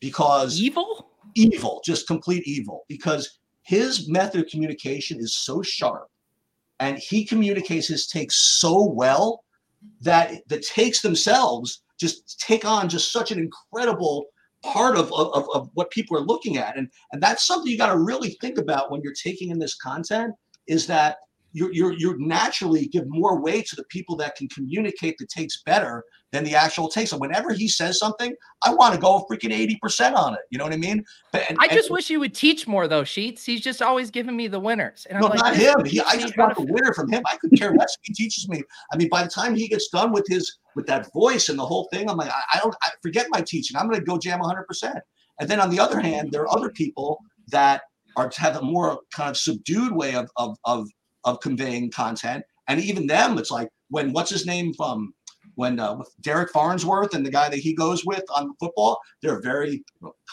because 0.00 0.60
Evil? 0.60 1.10
evil, 1.34 1.80
just 1.84 2.06
complete 2.06 2.42
evil, 2.46 2.84
because 2.88 3.38
his 3.62 4.08
method 4.08 4.40
of 4.44 4.50
communication 4.50 5.18
is 5.20 5.34
so 5.34 5.62
sharp 5.62 6.10
and 6.80 6.98
he 6.98 7.24
communicates 7.24 7.86
his 7.86 8.08
takes 8.08 8.34
so 8.36 8.84
well 8.84 9.44
that 10.00 10.32
the 10.48 10.58
takes 10.58 11.00
themselves 11.00 11.82
just 11.98 12.40
take 12.40 12.64
on 12.64 12.88
just 12.88 13.12
such 13.12 13.30
an 13.30 13.38
incredible 13.38 14.26
part 14.62 14.96
of, 14.96 15.12
of, 15.12 15.48
of 15.54 15.70
what 15.74 15.90
people 15.90 16.16
are 16.16 16.22
looking 16.22 16.56
at. 16.56 16.76
And, 16.76 16.88
and 17.12 17.22
that's 17.22 17.46
something 17.46 17.70
you 17.70 17.78
got 17.78 17.92
to 17.92 17.98
really 17.98 18.36
think 18.40 18.58
about 18.58 18.90
when 18.90 19.00
you're 19.02 19.14
taking 19.14 19.50
in 19.50 19.58
this 19.58 19.76
content 19.76 20.34
is 20.66 20.86
that 20.86 21.16
you 21.52 21.70
you 21.72 21.92
you 21.92 22.16
naturally 22.18 22.86
give 22.86 23.04
more 23.08 23.40
weight 23.40 23.66
to 23.66 23.76
the 23.76 23.84
people 23.84 24.16
that 24.16 24.36
can 24.36 24.48
communicate 24.48 25.16
the 25.18 25.26
takes 25.26 25.62
better 25.62 26.04
than 26.32 26.44
the 26.44 26.54
actual 26.54 26.88
takes. 26.88 27.12
And 27.12 27.20
whenever 27.20 27.52
he 27.52 27.68
says 27.68 27.98
something, 27.98 28.34
I 28.64 28.72
want 28.72 28.94
to 28.94 29.00
go 29.00 29.26
freaking 29.30 29.52
80% 29.52 30.14
on 30.14 30.32
it. 30.32 30.40
You 30.50 30.56
know 30.58 30.64
what 30.64 30.72
I 30.72 30.78
mean? 30.78 31.04
But, 31.30 31.44
and, 31.48 31.58
I 31.60 31.66
and- 31.66 31.72
just 31.72 31.90
wish 31.90 32.08
you 32.08 32.20
would 32.20 32.34
teach 32.34 32.66
more 32.66 32.88
though, 32.88 33.04
Sheets. 33.04 33.44
He's 33.44 33.60
just 33.60 33.82
always 33.82 34.10
giving 34.10 34.34
me 34.34 34.48
the 34.48 34.58
winners. 34.58 35.06
And 35.10 35.20
no, 35.20 35.26
I'm 35.26 35.30
like, 35.32 35.40
not 35.40 35.54
"This 35.54 35.74
him. 35.74 35.84
He, 35.84 36.00
I 36.00 36.16
just 36.16 36.36
want 36.36 36.56
the 36.56 36.62
winner 36.62 36.94
from 36.94 37.12
him. 37.12 37.22
I 37.30 37.36
could 37.36 37.52
care 37.58 37.72
less. 37.74 37.96
He 38.02 38.14
teaches 38.14 38.48
me. 38.48 38.62
I 38.92 38.96
mean, 38.96 39.08
by 39.10 39.22
the 39.22 39.28
time 39.28 39.54
he 39.54 39.68
gets 39.68 39.88
done 39.88 40.12
with 40.12 40.26
his 40.28 40.58
with 40.74 40.86
that 40.86 41.12
voice 41.12 41.48
and 41.50 41.58
the 41.58 41.66
whole 41.66 41.88
thing, 41.92 42.08
I'm 42.08 42.16
like, 42.16 42.30
I, 42.30 42.56
I 42.56 42.60
don't. 42.60 42.74
I 42.82 42.90
forget 43.02 43.26
my 43.30 43.42
teaching. 43.42 43.76
I'm 43.76 43.88
going 43.88 44.00
to 44.00 44.04
go 44.04 44.18
jam 44.18 44.40
100. 44.40 44.64
percent 44.64 44.98
And 45.38 45.48
then 45.48 45.60
on 45.60 45.70
the 45.70 45.78
other 45.80 46.00
hand, 46.00 46.32
there 46.32 46.42
are 46.42 46.56
other 46.56 46.70
people 46.70 47.18
that 47.48 47.82
are 48.16 48.30
have 48.36 48.56
a 48.56 48.62
more 48.62 49.00
kind 49.14 49.30
of 49.30 49.36
subdued 49.36 49.92
way 49.92 50.14
of 50.14 50.30
of 50.36 50.56
of 50.64 50.88
of 51.24 51.40
conveying 51.40 51.90
content. 51.90 52.44
And 52.68 52.80
even 52.80 53.06
them, 53.06 53.38
it's 53.38 53.50
like 53.50 53.68
when 53.88 54.12
what's 54.12 54.30
his 54.30 54.46
name 54.46 54.72
from 54.74 55.14
when 55.56 55.78
uh, 55.78 55.96
with 55.96 56.10
Derek 56.20 56.50
Farnsworth 56.50 57.14
and 57.14 57.24
the 57.24 57.30
guy 57.30 57.48
that 57.48 57.58
he 57.58 57.74
goes 57.74 58.04
with 58.04 58.24
on 58.34 58.54
football, 58.58 59.00
they're 59.22 59.40
very 59.40 59.84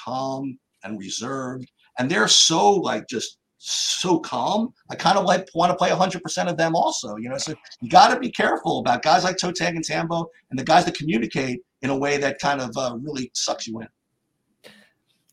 calm 0.05 0.57
and 0.83 0.99
reserved, 0.99 1.69
and 1.97 2.09
they're 2.09 2.27
so 2.27 2.71
like 2.71 3.07
just 3.09 3.37
so 3.57 4.19
calm. 4.19 4.73
I 4.89 4.95
kind 4.95 5.17
of 5.17 5.25
like 5.25 5.49
want 5.53 5.71
to 5.71 5.75
play 5.75 5.89
100% 5.89 6.49
of 6.49 6.57
them 6.57 6.75
also. 6.75 7.17
You 7.17 7.29
know, 7.29 7.37
so 7.37 7.53
you 7.81 7.89
got 7.89 8.13
to 8.13 8.19
be 8.19 8.31
careful 8.31 8.79
about 8.79 9.01
guys 9.01 9.23
like 9.23 9.37
Toe 9.37 9.51
Tag 9.51 9.75
and 9.75 9.83
Tambo 9.83 10.29
and 10.49 10.57
the 10.57 10.63
guys 10.63 10.85
that 10.85 10.95
communicate 10.95 11.61
in 11.81 11.89
a 11.89 11.97
way 11.97 12.17
that 12.17 12.39
kind 12.39 12.61
of 12.61 12.71
uh, 12.77 12.97
really 13.01 13.31
sucks 13.33 13.67
you 13.67 13.81
in. 13.81 13.87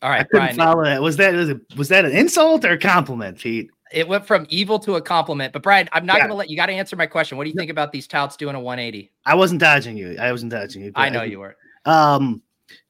All 0.03 0.11
right, 0.11 0.21
I 0.21 0.25
couldn't 0.25 0.57
Brian. 0.57 0.57
follow 0.57 0.85
that. 0.85 1.01
Was 1.01 1.17
that 1.17 1.35
was, 1.35 1.49
it, 1.49 1.61
was 1.77 1.89
that 1.89 2.05
an 2.05 2.13
insult 2.13 2.65
or 2.65 2.73
a 2.73 2.79
compliment, 2.79 3.39
Pete? 3.39 3.71
It 3.93 4.09
went 4.09 4.27
from 4.27 4.47
evil 4.49 4.79
to 4.81 4.97
a 4.97 5.03
compliment. 5.03 5.53
But 5.53 5.63
Brian, 5.63 5.89
I'm 5.93 6.05
not 6.05 6.15
Yeah. 6.17 6.23
going 6.23 6.31
to 6.31 6.37
let 6.37 6.51
you 6.51 6.57
got 6.57 6.67
to 6.67 6.73
answer 6.73 6.97
my 6.97 7.07
question. 7.07 7.39
What 7.39 7.45
do 7.45 7.51
you 7.51 7.57
think 7.57 7.71
about 7.71 7.93
these 7.93 8.07
touts 8.07 8.37
doing 8.37 8.55
a 8.57 8.61
180? 8.61 9.13
I 9.25 9.35
wasn't 9.35 9.61
dodging 9.61 9.97
you. 9.97 10.17
I 10.19 10.33
wasn't 10.33 10.53
dodging 10.53 10.83
you. 10.83 10.93
I 10.97 11.09
know 11.09 11.23
you 11.23 11.39
were. 11.41 11.57
Um, 11.85 12.43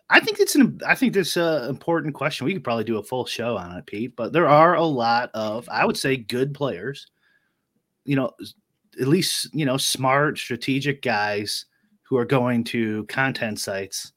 I 0.08 0.20
think 0.20 0.38
it's 0.40 0.54
an. 0.54 0.80
I 0.86 0.94
think 0.94 1.12
this 1.12 1.36
uh, 1.36 1.66
important 1.68 2.14
question. 2.14 2.46
We 2.46 2.54
could 2.54 2.64
probably 2.64 2.84
do 2.84 2.98
a 2.98 3.02
full 3.02 3.26
show 3.26 3.56
on 3.56 3.76
it, 3.76 3.86
Pete. 3.86 4.14
But 4.16 4.32
there 4.32 4.48
are 4.48 4.74
a 4.74 4.84
lot 4.84 5.30
of, 5.34 5.68
I 5.68 5.84
would 5.84 5.96
say, 5.96 6.16
good 6.16 6.54
players. 6.54 7.06
You 8.04 8.16
know, 8.16 8.30
at 9.00 9.08
least 9.08 9.50
you 9.52 9.66
know, 9.66 9.76
smart, 9.76 10.38
strategic 10.38 11.02
guys 11.02 11.66
who 12.02 12.16
are 12.16 12.24
going 12.24 12.62
to 12.64 13.04
content 13.06 13.58
sites. 13.58 14.12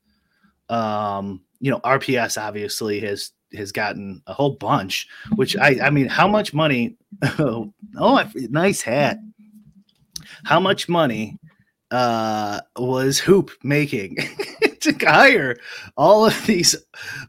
Um, 0.70 1.42
you 1.60 1.72
know, 1.72 1.80
RPS 1.80 2.40
obviously 2.40 3.00
has 3.00 3.32
has 3.54 3.72
gotten 3.72 4.22
a 4.28 4.34
whole 4.34 4.56
bunch. 4.56 5.08
Which 5.36 5.58
I, 5.58 5.80
I 5.84 5.90
mean, 5.90 6.08
how 6.08 6.28
much 6.28 6.54
money? 6.54 6.96
Oh, 7.98 8.24
nice 8.36 8.82
hat. 8.82 9.18
How 10.46 10.60
much 10.60 10.88
money 10.88 11.40
uh 11.92 12.62
was 12.78 13.18
hoop 13.18 13.50
making 13.64 14.16
to 14.80 14.94
hire 15.02 15.56
all 15.98 16.26
of 16.26 16.46
these 16.46 16.76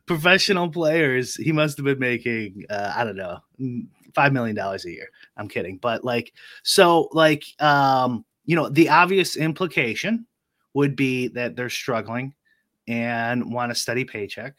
professional 0.06 0.68
players 0.68 1.34
he 1.36 1.50
must 1.50 1.78
have 1.78 1.86
been 1.86 1.98
making 1.98 2.62
uh 2.68 2.92
i 2.94 3.02
don't 3.02 3.16
know 3.16 3.38
five 4.14 4.34
million 4.34 4.54
dollars 4.54 4.84
a 4.84 4.90
year 4.90 5.08
i'm 5.38 5.48
kidding 5.48 5.78
but 5.78 6.04
like 6.04 6.34
so 6.62 7.08
like 7.12 7.44
um 7.60 8.22
you 8.44 8.54
know 8.54 8.68
the 8.68 8.90
obvious 8.90 9.34
implication 9.34 10.26
would 10.74 10.94
be 10.94 11.28
that 11.28 11.56
they're 11.56 11.70
struggling 11.70 12.34
and 12.86 13.50
want 13.50 13.72
a 13.72 13.74
steady 13.74 14.04
paycheck 14.04 14.56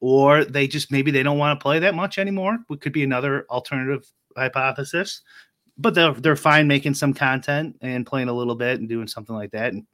or 0.00 0.44
they 0.44 0.66
just 0.66 0.90
maybe 0.92 1.10
they 1.10 1.22
don't 1.22 1.38
want 1.38 1.58
to 1.58 1.62
play 1.62 1.78
that 1.78 1.94
much 1.94 2.18
anymore 2.18 2.58
what 2.68 2.80
could 2.80 2.92
be 2.92 3.02
another 3.04 3.46
alternative 3.50 4.06
hypothesis 4.36 5.22
but 5.78 5.94
they're 5.94 6.12
they're 6.14 6.36
fine 6.36 6.66
making 6.66 6.94
some 6.94 7.14
content 7.14 7.76
and 7.80 8.04
playing 8.04 8.28
a 8.28 8.32
little 8.32 8.56
bit 8.56 8.80
and 8.80 8.88
doing 8.88 9.06
something 9.06 9.34
like 9.36 9.52
that 9.52 9.72
and 9.72 9.86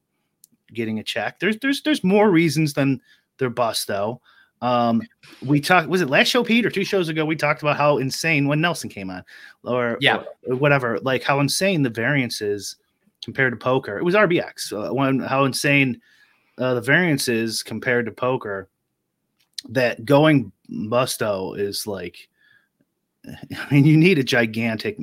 getting 0.72 0.98
a 0.98 1.02
check. 1.04 1.38
There's 1.38 1.58
there's 1.58 1.82
there's 1.82 2.02
more 2.02 2.30
reasons 2.30 2.72
than 2.72 3.00
their 3.38 3.50
bust 3.50 3.86
though. 3.86 4.20
Um, 4.62 5.02
we 5.44 5.60
talked 5.60 5.88
was 5.88 6.00
it 6.00 6.08
last 6.08 6.28
show, 6.28 6.42
Pete, 6.42 6.64
or 6.64 6.70
two 6.70 6.84
shows 6.84 7.10
ago? 7.10 7.24
We 7.24 7.36
talked 7.36 7.60
about 7.60 7.76
how 7.76 7.98
insane 7.98 8.48
when 8.48 8.60
Nelson 8.62 8.88
came 8.88 9.10
on, 9.10 9.24
or 9.62 9.98
Yeah. 10.00 10.22
or 10.48 10.56
whatever, 10.56 10.98
like 11.00 11.22
how 11.22 11.40
insane 11.40 11.82
the 11.82 11.90
variance 11.90 12.40
is 12.40 12.76
compared 13.22 13.52
to 13.52 13.58
poker. 13.58 13.98
It 13.98 14.04
was 14.04 14.14
RBX 14.14 14.72
uh, 14.72 14.94
when 14.94 15.20
how 15.20 15.44
insane 15.44 16.00
uh, 16.56 16.74
the 16.74 16.80
variance 16.80 17.28
is 17.28 17.62
compared 17.62 18.06
to 18.06 18.12
poker. 18.12 18.70
That 19.68 20.04
going 20.04 20.52
busto 20.70 21.58
is 21.58 21.86
like, 21.86 22.28
I 23.26 23.66
mean, 23.70 23.84
you 23.84 23.96
need 23.96 24.18
a 24.18 24.24
gigantic 24.24 24.98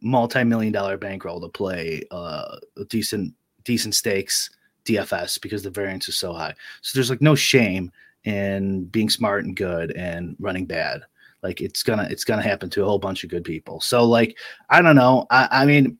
multi-million 0.00 0.72
dollar 0.72 0.98
bankroll 0.98 1.40
to 1.40 1.48
play 1.48 2.02
uh, 2.10 2.56
decent 2.88 3.34
decent 3.64 3.94
stakes 3.94 4.50
DFS 4.84 5.40
because 5.40 5.62
the 5.62 5.70
variance 5.70 6.08
is 6.08 6.16
so 6.16 6.32
high. 6.32 6.54
So 6.80 6.96
there's 6.96 7.10
like 7.10 7.22
no 7.22 7.34
shame 7.34 7.92
in 8.24 8.84
being 8.86 9.10
smart 9.10 9.44
and 9.44 9.56
good 9.56 9.92
and 9.92 10.36
running 10.38 10.66
bad. 10.66 11.02
Like 11.42 11.60
it's 11.60 11.82
gonna 11.82 12.06
it's 12.10 12.24
gonna 12.24 12.42
happen 12.42 12.70
to 12.70 12.82
a 12.82 12.84
whole 12.84 12.98
bunch 12.98 13.24
of 13.24 13.30
good 13.30 13.44
people. 13.44 13.80
So 13.80 14.04
like 14.04 14.36
I 14.70 14.82
don't 14.82 14.96
know. 14.96 15.26
I, 15.30 15.48
I 15.50 15.66
mean, 15.66 15.98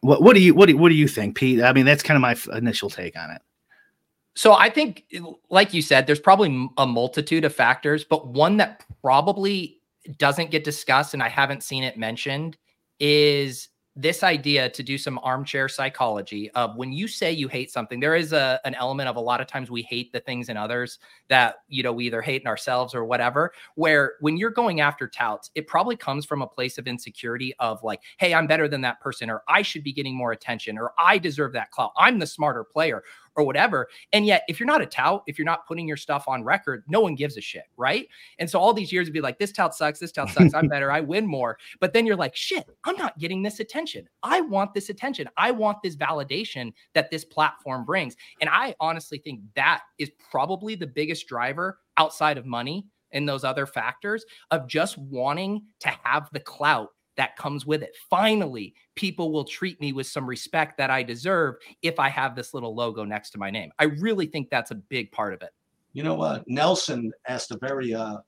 what 0.00 0.22
what 0.22 0.34
do 0.34 0.40
you 0.40 0.54
what 0.54 0.66
do, 0.66 0.76
what 0.76 0.90
do 0.90 0.94
you 0.94 1.08
think, 1.08 1.36
Pete? 1.36 1.62
I 1.62 1.72
mean, 1.72 1.86
that's 1.86 2.02
kind 2.02 2.16
of 2.16 2.22
my 2.22 2.32
f- 2.32 2.48
initial 2.48 2.90
take 2.90 3.18
on 3.18 3.30
it. 3.30 3.42
So 4.34 4.54
I 4.54 4.70
think, 4.70 5.04
like 5.50 5.74
you 5.74 5.82
said, 5.82 6.06
there's 6.06 6.20
probably 6.20 6.70
a 6.78 6.86
multitude 6.86 7.44
of 7.44 7.54
factors, 7.54 8.04
but 8.04 8.28
one 8.28 8.56
that 8.56 8.84
probably 9.02 9.80
doesn't 10.18 10.50
get 10.50 10.64
discussed, 10.64 11.14
and 11.14 11.22
I 11.22 11.28
haven't 11.28 11.62
seen 11.62 11.82
it 11.82 11.98
mentioned, 11.98 12.56
is 12.98 13.68
this 13.94 14.22
idea 14.22 14.70
to 14.70 14.82
do 14.82 14.96
some 14.96 15.20
armchair 15.22 15.68
psychology 15.68 16.50
of 16.52 16.76
when 16.76 16.92
you 16.92 17.06
say 17.06 17.30
you 17.30 17.46
hate 17.46 17.70
something 17.70 18.00
there 18.00 18.16
is 18.16 18.32
a 18.32 18.58
an 18.64 18.74
element 18.76 19.06
of 19.06 19.16
a 19.16 19.20
lot 19.20 19.38
of 19.38 19.46
times 19.46 19.70
we 19.70 19.82
hate 19.82 20.10
the 20.12 20.20
things 20.20 20.48
in 20.48 20.56
others 20.56 20.98
that 21.28 21.56
you 21.68 21.82
know 21.82 21.92
we 21.92 22.06
either 22.06 22.22
hate 22.22 22.40
in 22.40 22.48
ourselves 22.48 22.94
or 22.94 23.04
whatever 23.04 23.52
where 23.74 24.14
when 24.20 24.38
you're 24.38 24.50
going 24.50 24.80
after 24.80 25.06
touts 25.06 25.50
it 25.54 25.66
probably 25.66 25.94
comes 25.94 26.24
from 26.24 26.40
a 26.40 26.46
place 26.46 26.78
of 26.78 26.86
insecurity 26.86 27.54
of 27.58 27.82
like 27.82 28.00
hey 28.16 28.32
i'm 28.32 28.46
better 28.46 28.66
than 28.66 28.80
that 28.80 28.98
person 29.00 29.28
or 29.28 29.42
i 29.46 29.60
should 29.60 29.84
be 29.84 29.92
getting 29.92 30.14
more 30.14 30.32
attention 30.32 30.78
or 30.78 30.92
i 30.98 31.18
deserve 31.18 31.52
that 31.52 31.70
clout 31.70 31.92
i'm 31.98 32.18
the 32.18 32.26
smarter 32.26 32.64
player 32.64 33.02
or 33.36 33.44
whatever. 33.44 33.88
And 34.12 34.26
yet, 34.26 34.42
if 34.48 34.60
you're 34.60 34.66
not 34.66 34.82
a 34.82 34.86
tout, 34.86 35.22
if 35.26 35.38
you're 35.38 35.46
not 35.46 35.66
putting 35.66 35.88
your 35.88 35.96
stuff 35.96 36.24
on 36.28 36.44
record, 36.44 36.84
no 36.88 37.00
one 37.00 37.14
gives 37.14 37.36
a 37.36 37.40
shit, 37.40 37.64
right? 37.76 38.06
And 38.38 38.48
so 38.48 38.58
all 38.58 38.72
these 38.72 38.92
years 38.92 39.06
would 39.06 39.14
be 39.14 39.20
like, 39.20 39.38
this 39.38 39.52
tout 39.52 39.74
sucks, 39.74 39.98
this 39.98 40.12
tout 40.12 40.30
sucks, 40.30 40.54
I'm 40.54 40.68
better, 40.68 40.92
I 40.92 41.00
win 41.00 41.26
more. 41.26 41.58
But 41.80 41.92
then 41.92 42.06
you're 42.06 42.16
like, 42.16 42.36
shit, 42.36 42.68
I'm 42.84 42.96
not 42.96 43.18
getting 43.18 43.42
this 43.42 43.60
attention. 43.60 44.08
I 44.22 44.40
want 44.40 44.74
this 44.74 44.90
attention. 44.90 45.28
I 45.36 45.50
want 45.50 45.78
this 45.82 45.96
validation 45.96 46.72
that 46.94 47.10
this 47.10 47.24
platform 47.24 47.84
brings. 47.84 48.16
And 48.40 48.50
I 48.50 48.74
honestly 48.80 49.18
think 49.18 49.40
that 49.56 49.82
is 49.98 50.10
probably 50.30 50.74
the 50.74 50.86
biggest 50.86 51.26
driver 51.26 51.78
outside 51.96 52.38
of 52.38 52.46
money 52.46 52.86
and 53.12 53.28
those 53.28 53.44
other 53.44 53.66
factors 53.66 54.24
of 54.50 54.66
just 54.66 54.98
wanting 54.98 55.62
to 55.80 55.92
have 56.02 56.28
the 56.32 56.40
clout 56.40 56.88
that 57.16 57.36
comes 57.36 57.66
with 57.66 57.82
it. 57.82 57.96
Finally, 58.08 58.74
people 58.94 59.32
will 59.32 59.44
treat 59.44 59.80
me 59.80 59.92
with 59.92 60.06
some 60.06 60.26
respect 60.26 60.78
that 60.78 60.90
I 60.90 61.02
deserve 61.02 61.56
if 61.82 61.98
I 61.98 62.08
have 62.08 62.34
this 62.34 62.54
little 62.54 62.74
logo 62.74 63.04
next 63.04 63.30
to 63.30 63.38
my 63.38 63.50
name. 63.50 63.70
I 63.78 63.84
really 63.84 64.26
think 64.26 64.50
that's 64.50 64.70
a 64.70 64.76
big 64.76 65.12
part 65.12 65.34
of 65.34 65.42
it. 65.42 65.50
You 65.92 66.02
know, 66.02 66.22
uh, 66.22 66.40
Nelson 66.46 67.12
asked 67.28 67.50
a 67.50 67.58
very, 67.58 67.94
uh, 67.94 68.18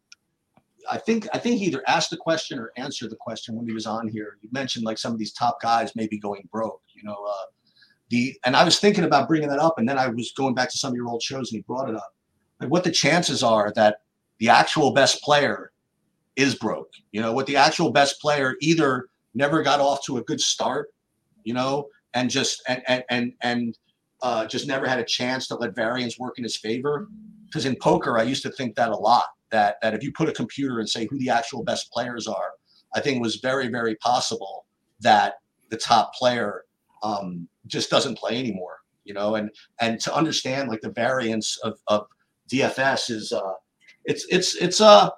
I 0.91 0.99
think, 0.99 1.27
I 1.33 1.39
think 1.39 1.59
he 1.59 1.67
either 1.67 1.83
asked 1.87 2.11
the 2.11 2.19
question 2.19 2.59
or 2.59 2.73
answered 2.77 3.11
the 3.11 3.17
question 3.17 3.57
when 3.57 3.67
he 3.67 3.73
was 3.73 3.87
on 3.87 4.07
here. 4.09 4.37
You 4.43 4.51
mentioned 4.53 4.85
like 4.85 4.99
some 4.99 5.13
of 5.13 5.19
these 5.19 5.33
top 5.33 5.63
guys 5.63 5.97
maybe 5.97 6.19
going 6.19 6.47
broke. 6.53 6.83
You 6.93 7.05
know, 7.05 7.17
uh, 7.27 7.47
the 8.11 8.39
and 8.45 8.55
I 8.55 8.65
was 8.65 8.79
thinking 8.79 9.05
about 9.05 9.29
bringing 9.29 9.49
that 9.49 9.59
up, 9.59 9.79
and 9.79 9.89
then 9.89 9.99
I 9.99 10.09
was 10.09 10.33
going 10.37 10.55
back 10.55 10.71
to 10.71 10.79
some 10.79 10.93
of 10.93 10.97
your 10.97 11.09
old 11.09 11.23
shows, 11.23 11.51
and 11.51 11.57
he 11.59 11.63
brought 11.63 11.89
it 11.89 11.97
up. 11.97 12.15
Like 12.61 12.71
what 12.71 12.85
the 12.85 12.91
chances 12.91 13.43
are 13.43 13.73
that 13.77 14.03
the 14.39 14.51
actual 14.51 14.93
best 14.93 15.23
player 15.23 15.73
is 16.37 16.55
broke. 16.55 16.91
You 17.13 17.21
know, 17.21 17.33
what 17.33 17.47
the 17.47 17.57
actual 17.57 17.91
best 17.91 18.21
player 18.21 18.57
either 18.61 19.07
never 19.35 19.63
got 19.63 19.81
off 19.81 20.05
to 20.07 20.19
a 20.19 20.23
good 20.23 20.41
start, 20.41 20.89
you 21.45 21.55
know, 21.55 21.89
and 22.15 22.31
just 22.31 22.63
and 22.69 22.83
and 22.87 23.05
and, 23.11 23.33
and 23.43 23.79
uh, 24.23 24.47
just 24.47 24.67
never 24.67 24.87
had 24.87 24.99
a 24.99 25.05
chance 25.05 25.47
to 25.49 25.55
let 25.55 25.75
variance 25.75 26.19
work 26.19 26.39
in 26.39 26.45
his 26.45 26.57
favor. 26.57 27.09
Because 27.47 27.67
in 27.67 27.77
poker, 27.77 28.19
I 28.19 28.23
used 28.23 28.43
to 28.43 28.51
think 28.51 28.75
that 28.77 28.91
a 28.91 28.97
lot. 28.97 29.25
That 29.51 29.77
that 29.83 29.95
if 29.95 30.03
you 30.03 30.13
put 30.13 30.29
a 30.29 30.33
computer 30.33 30.81
and 30.81 30.89
say 30.89 31.07
who 31.07 31.19
the 31.19 31.31
actual 31.31 31.63
best 31.63 31.93
players 31.93 32.27
are, 32.27 32.53
I 32.95 33.01
think 33.01 33.17
it 33.17 33.23
was 33.23 33.37
very 33.37 33.69
very 33.69 33.95
possible 33.97 34.67
that 35.01 35.35
the 35.71 35.77
top 35.77 36.15
player 36.15 36.65
um, 37.03 37.49
just 37.67 37.91
doesn't 37.91 38.19
play 38.19 38.39
anymore. 38.39 38.79
You 39.05 39.15
know, 39.15 39.35
and 39.37 39.51
and 39.81 40.01
to 40.01 40.15
understand 40.15 40.69
like 40.69 40.81
the 40.81 40.91
variance 40.91 41.59
of 41.63 41.79
of 41.87 42.07
DFS 42.51 43.11
is 43.11 43.33
uh, 43.33 43.53
it's 44.05 44.27
it's 44.31 44.57
it's 44.57 44.81
uh 44.81 45.11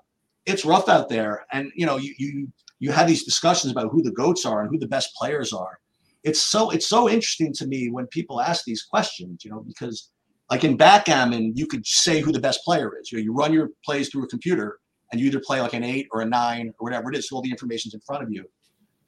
it's 0.47 0.65
rough 0.65 0.89
out 0.89 1.09
there, 1.09 1.45
and 1.53 1.71
you 1.75 1.85
know 1.87 1.97
you 1.97 2.15
you 2.19 2.49
you 2.79 2.93
have 2.93 3.09
these 3.09 3.25
discussions 3.25 3.73
about 3.73 3.91
who 3.91 4.03
the 4.03 4.13
goats 4.13 4.45
are 4.45 4.61
and 4.61 4.71
who 4.71 4.79
the 4.79 4.89
best 4.89 5.15
players 5.15 5.53
are. 5.53 5.79
It's 6.25 6.41
so 6.41 6.71
it's 6.71 6.89
so 6.89 7.09
interesting 7.09 7.53
to 7.55 7.67
me 7.67 7.91
when 7.91 8.07
people 8.09 8.41
ask 8.41 8.65
these 8.65 8.83
questions, 8.83 9.45
you 9.45 9.51
know, 9.51 9.65
because 9.67 10.11
like 10.51 10.65
in 10.65 10.77
backgammon, 10.77 11.53
you 11.57 11.67
could 11.67 11.87
say 11.87 12.21
who 12.21 12.33
the 12.33 12.41
best 12.41 12.61
player 12.65 12.93
is. 13.01 13.11
You 13.11 13.19
know, 13.19 13.25
you 13.25 13.33
run 13.33 13.53
your 13.53 13.71
plays 13.85 14.09
through 14.09 14.25
a 14.25 14.29
computer, 14.29 14.79
and 15.11 15.21
you 15.21 15.27
either 15.27 15.41
play 15.45 15.61
like 15.61 15.75
an 15.75 15.85
eight 15.85 16.07
or 16.13 16.21
a 16.21 16.27
nine 16.27 16.73
or 16.79 16.85
whatever 16.85 17.11
it 17.11 17.17
is. 17.17 17.29
So 17.29 17.37
all 17.37 17.43
the 17.43 17.51
information's 17.51 17.95
in 17.95 18.01
front 18.01 18.23
of 18.23 18.33
you. 18.33 18.45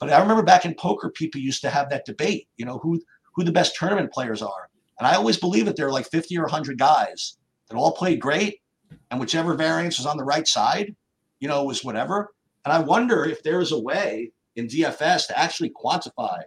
But 0.00 0.12
I 0.12 0.20
remember 0.20 0.42
back 0.42 0.64
in 0.64 0.74
poker, 0.74 1.10
people 1.10 1.40
used 1.40 1.62
to 1.62 1.70
have 1.70 1.90
that 1.90 2.04
debate. 2.04 2.48
You 2.56 2.66
know, 2.66 2.78
who 2.78 3.00
who 3.34 3.44
the 3.44 3.52
best 3.52 3.76
tournament 3.76 4.12
players 4.12 4.42
are, 4.42 4.68
and 4.98 5.06
I 5.06 5.14
always 5.14 5.36
believe 5.36 5.66
that 5.66 5.76
there 5.76 5.86
are 5.86 5.92
like 5.92 6.10
50 6.10 6.36
or 6.38 6.42
100 6.42 6.78
guys 6.78 7.38
that 7.68 7.76
all 7.76 7.92
played 7.92 8.20
great, 8.20 8.60
and 9.10 9.20
whichever 9.20 9.54
variance 9.54 9.98
was 9.98 10.06
on 10.06 10.16
the 10.16 10.24
right 10.24 10.46
side, 10.46 10.94
you 11.40 11.48
know, 11.48 11.64
was 11.64 11.84
whatever. 11.84 12.30
And 12.64 12.72
I 12.72 12.80
wonder 12.80 13.24
if 13.24 13.42
there 13.42 13.60
is 13.60 13.72
a 13.72 13.78
way 13.78 14.32
in 14.56 14.66
DFS 14.66 15.26
to 15.28 15.38
actually 15.38 15.70
quantify 15.70 16.40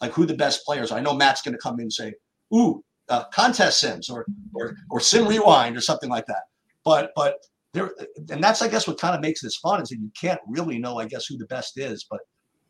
like 0.00 0.12
who 0.12 0.26
the 0.26 0.34
best 0.34 0.64
players 0.64 0.90
are. 0.90 0.98
I 0.98 1.02
know 1.02 1.14
Matt's 1.14 1.42
going 1.42 1.54
to 1.54 1.58
come 1.58 1.74
in 1.74 1.82
and 1.82 1.92
say, 1.92 2.14
"Ooh, 2.54 2.82
uh, 3.08 3.24
contest 3.32 3.80
sims 3.80 4.08
or 4.08 4.26
or 4.54 4.76
or 4.90 5.00
sim 5.00 5.26
rewind 5.26 5.76
or 5.76 5.80
something 5.80 6.10
like 6.10 6.26
that." 6.26 6.42
But 6.84 7.10
but 7.14 7.36
there, 7.74 7.92
and 8.30 8.42
that's 8.42 8.62
I 8.62 8.68
guess 8.68 8.86
what 8.86 8.98
kind 8.98 9.14
of 9.14 9.20
makes 9.20 9.42
this 9.42 9.56
fun 9.56 9.82
is 9.82 9.88
that 9.90 9.98
you 9.98 10.10
can't 10.18 10.40
really 10.48 10.78
know 10.78 10.98
I 10.98 11.06
guess 11.06 11.26
who 11.26 11.36
the 11.36 11.46
best 11.46 11.78
is. 11.78 12.06
But 12.10 12.20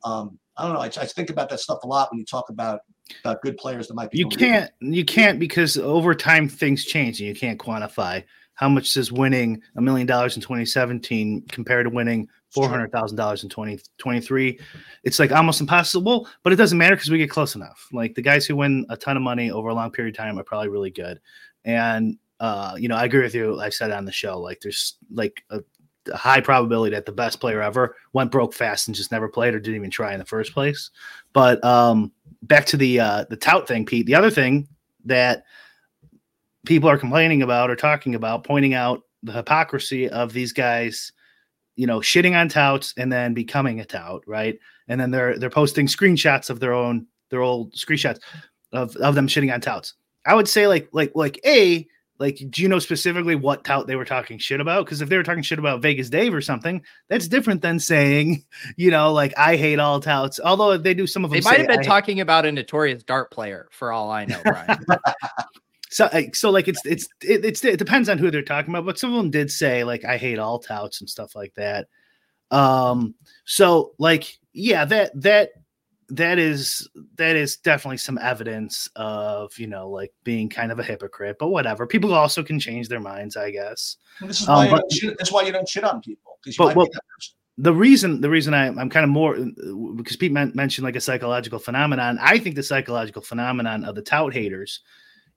um, 0.04 0.38
I 0.56 0.64
don't 0.64 0.74
know. 0.74 0.80
I, 0.80 0.86
I 0.86 1.06
think 1.06 1.30
about 1.30 1.48
that 1.50 1.60
stuff 1.60 1.78
a 1.84 1.86
lot 1.86 2.10
when 2.10 2.18
you 2.18 2.24
talk 2.24 2.50
about 2.50 2.80
about 3.24 3.40
good 3.42 3.56
players 3.56 3.88
that 3.88 3.94
might 3.94 4.10
be. 4.10 4.18
You 4.18 4.28
can't 4.28 4.70
you 4.80 5.04
can't 5.04 5.38
because 5.38 5.76
over 5.76 6.14
time 6.14 6.48
things 6.48 6.84
change 6.84 7.20
and 7.20 7.28
you 7.28 7.34
can't 7.34 7.58
quantify 7.58 8.24
how 8.58 8.68
much 8.68 8.92
does 8.94 9.12
winning 9.12 9.62
a 9.76 9.80
million 9.80 10.04
dollars 10.04 10.34
in 10.34 10.42
2017 10.42 11.42
compared 11.48 11.86
to 11.86 11.90
winning 11.90 12.28
four 12.50 12.68
hundred 12.68 12.90
thousand 12.90 13.16
dollars 13.16 13.44
in 13.44 13.48
2023? 13.48 14.58
It's 15.04 15.20
like 15.20 15.30
almost 15.30 15.60
impossible, 15.60 16.28
but 16.42 16.52
it 16.52 16.56
doesn't 16.56 16.76
matter 16.76 16.96
because 16.96 17.08
we 17.08 17.18
get 17.18 17.30
close 17.30 17.54
enough. 17.54 17.86
Like 17.92 18.16
the 18.16 18.22
guys 18.22 18.46
who 18.46 18.56
win 18.56 18.84
a 18.90 18.96
ton 18.96 19.16
of 19.16 19.22
money 19.22 19.52
over 19.52 19.68
a 19.68 19.74
long 19.74 19.92
period 19.92 20.16
of 20.16 20.18
time 20.18 20.40
are 20.40 20.44
probably 20.44 20.70
really 20.70 20.90
good. 20.90 21.20
And 21.64 22.18
uh, 22.40 22.74
you 22.76 22.88
know, 22.88 22.96
I 22.96 23.04
agree 23.04 23.22
with 23.22 23.34
you. 23.34 23.60
I 23.60 23.68
said 23.68 23.92
on 23.92 24.04
the 24.04 24.12
show, 24.12 24.40
like 24.40 24.60
there's 24.60 24.96
like 25.08 25.44
a, 25.50 25.60
a 26.12 26.16
high 26.16 26.40
probability 26.40 26.96
that 26.96 27.06
the 27.06 27.12
best 27.12 27.38
player 27.38 27.62
ever 27.62 27.94
went 28.12 28.32
broke 28.32 28.54
fast 28.54 28.88
and 28.88 28.94
just 28.96 29.12
never 29.12 29.28
played 29.28 29.54
or 29.54 29.60
didn't 29.60 29.76
even 29.76 29.90
try 29.90 30.14
in 30.14 30.18
the 30.18 30.24
first 30.24 30.52
place. 30.52 30.90
But 31.32 31.62
um, 31.64 32.10
back 32.42 32.66
to 32.66 32.76
the 32.76 32.98
uh, 32.98 33.24
the 33.30 33.36
tout 33.36 33.68
thing, 33.68 33.86
Pete. 33.86 34.06
The 34.06 34.16
other 34.16 34.30
thing 34.30 34.66
that 35.04 35.44
people 36.66 36.88
are 36.88 36.98
complaining 36.98 37.42
about 37.42 37.70
or 37.70 37.76
talking 37.76 38.14
about, 38.14 38.44
pointing 38.44 38.74
out 38.74 39.02
the 39.22 39.32
hypocrisy 39.32 40.08
of 40.08 40.32
these 40.32 40.52
guys, 40.52 41.12
you 41.76 41.86
know, 41.86 42.00
shitting 42.00 42.36
on 42.36 42.48
touts 42.48 42.94
and 42.96 43.12
then 43.12 43.34
becoming 43.34 43.80
a 43.80 43.84
tout, 43.84 44.22
right? 44.26 44.58
And 44.88 45.00
then 45.00 45.10
they're 45.10 45.38
they're 45.38 45.50
posting 45.50 45.86
screenshots 45.86 46.50
of 46.50 46.60
their 46.60 46.72
own 46.72 47.06
their 47.30 47.42
old 47.42 47.74
screenshots 47.74 48.20
of 48.72 48.96
of 48.96 49.14
them 49.14 49.28
shitting 49.28 49.52
on 49.52 49.60
touts. 49.60 49.94
I 50.26 50.34
would 50.34 50.48
say 50.48 50.66
like 50.66 50.88
like 50.92 51.12
like 51.14 51.40
a 51.44 51.86
like 52.18 52.42
do 52.50 52.62
you 52.62 52.68
know 52.68 52.78
specifically 52.78 53.34
what 53.34 53.64
tout 53.64 53.86
they 53.86 53.96
were 53.96 54.04
talking 54.04 54.38
shit 54.38 54.60
about 54.60 54.84
because 54.84 55.00
if 55.00 55.08
they 55.08 55.16
were 55.16 55.22
talking 55.22 55.42
shit 55.42 55.58
about 55.58 55.80
vegas 55.80 56.10
dave 56.10 56.34
or 56.34 56.40
something 56.40 56.82
that's 57.08 57.28
different 57.28 57.62
than 57.62 57.78
saying 57.78 58.44
you 58.76 58.90
know 58.90 59.12
like 59.12 59.32
i 59.36 59.56
hate 59.56 59.78
all 59.78 60.00
touts 60.00 60.40
although 60.44 60.76
they 60.76 60.94
do 60.94 61.06
some 61.06 61.24
of 61.24 61.30
them 61.30 61.40
they 61.40 61.44
might 61.44 61.58
have 61.60 61.68
been 61.68 61.82
talking 61.82 62.20
about 62.20 62.44
a 62.44 62.52
notorious 62.52 63.02
dart 63.02 63.30
player 63.30 63.68
for 63.70 63.92
all 63.92 64.10
i 64.10 64.24
know 64.24 64.40
brian 64.44 64.78
so 65.90 66.08
so 66.32 66.50
like 66.50 66.68
it's 66.68 66.84
it's 66.84 67.08
it, 67.22 67.44
it's 67.44 67.64
it 67.64 67.78
depends 67.78 68.08
on 68.08 68.18
who 68.18 68.30
they're 68.30 68.42
talking 68.42 68.72
about 68.72 68.84
but 68.84 68.98
some 68.98 69.10
of 69.10 69.16
them 69.16 69.30
did 69.30 69.50
say 69.50 69.84
like 69.84 70.04
i 70.04 70.16
hate 70.16 70.38
all 70.38 70.58
touts 70.58 71.00
and 71.00 71.08
stuff 71.08 71.34
like 71.34 71.54
that. 71.54 71.88
Um 72.50 73.14
so 73.44 73.92
like 73.98 74.38
yeah 74.52 74.84
that 74.86 75.10
that 75.20 75.50
that 76.10 76.38
is 76.38 76.88
that 77.16 77.36
is 77.36 77.56
definitely 77.58 77.98
some 77.98 78.18
evidence 78.18 78.88
of 78.96 79.56
you 79.58 79.66
know 79.66 79.90
like 79.90 80.12
being 80.24 80.48
kind 80.48 80.72
of 80.72 80.78
a 80.78 80.82
hypocrite 80.82 81.36
but 81.38 81.48
whatever. 81.48 81.86
People 81.86 82.14
also 82.14 82.42
can 82.42 82.58
change 82.58 82.88
their 82.88 83.00
minds 83.00 83.36
i 83.36 83.50
guess. 83.50 83.96
Well, 84.20 84.28
this 84.28 84.40
is 84.40 84.48
why, 84.48 84.68
um, 84.68 84.70
but, 84.70 84.92
shit, 84.92 85.18
that's 85.18 85.32
why 85.32 85.42
you 85.42 85.52
don't 85.52 85.68
shit 85.68 85.84
on 85.84 86.00
people 86.00 86.38
because 86.42 86.56
but, 86.56 86.74
well, 86.74 86.88
the 87.58 87.74
reason 87.74 88.20
the 88.20 88.30
reason 88.30 88.54
I, 88.54 88.68
i'm 88.68 88.88
kind 88.88 89.04
of 89.04 89.10
more 89.10 89.36
because 89.96 90.16
pete 90.16 90.32
mentioned 90.32 90.84
like 90.84 90.96
a 90.96 91.00
psychological 91.00 91.58
phenomenon 91.58 92.16
i 92.20 92.38
think 92.38 92.54
the 92.54 92.62
psychological 92.62 93.20
phenomenon 93.20 93.84
of 93.84 93.96
the 93.96 94.02
tout 94.02 94.32
haters 94.32 94.80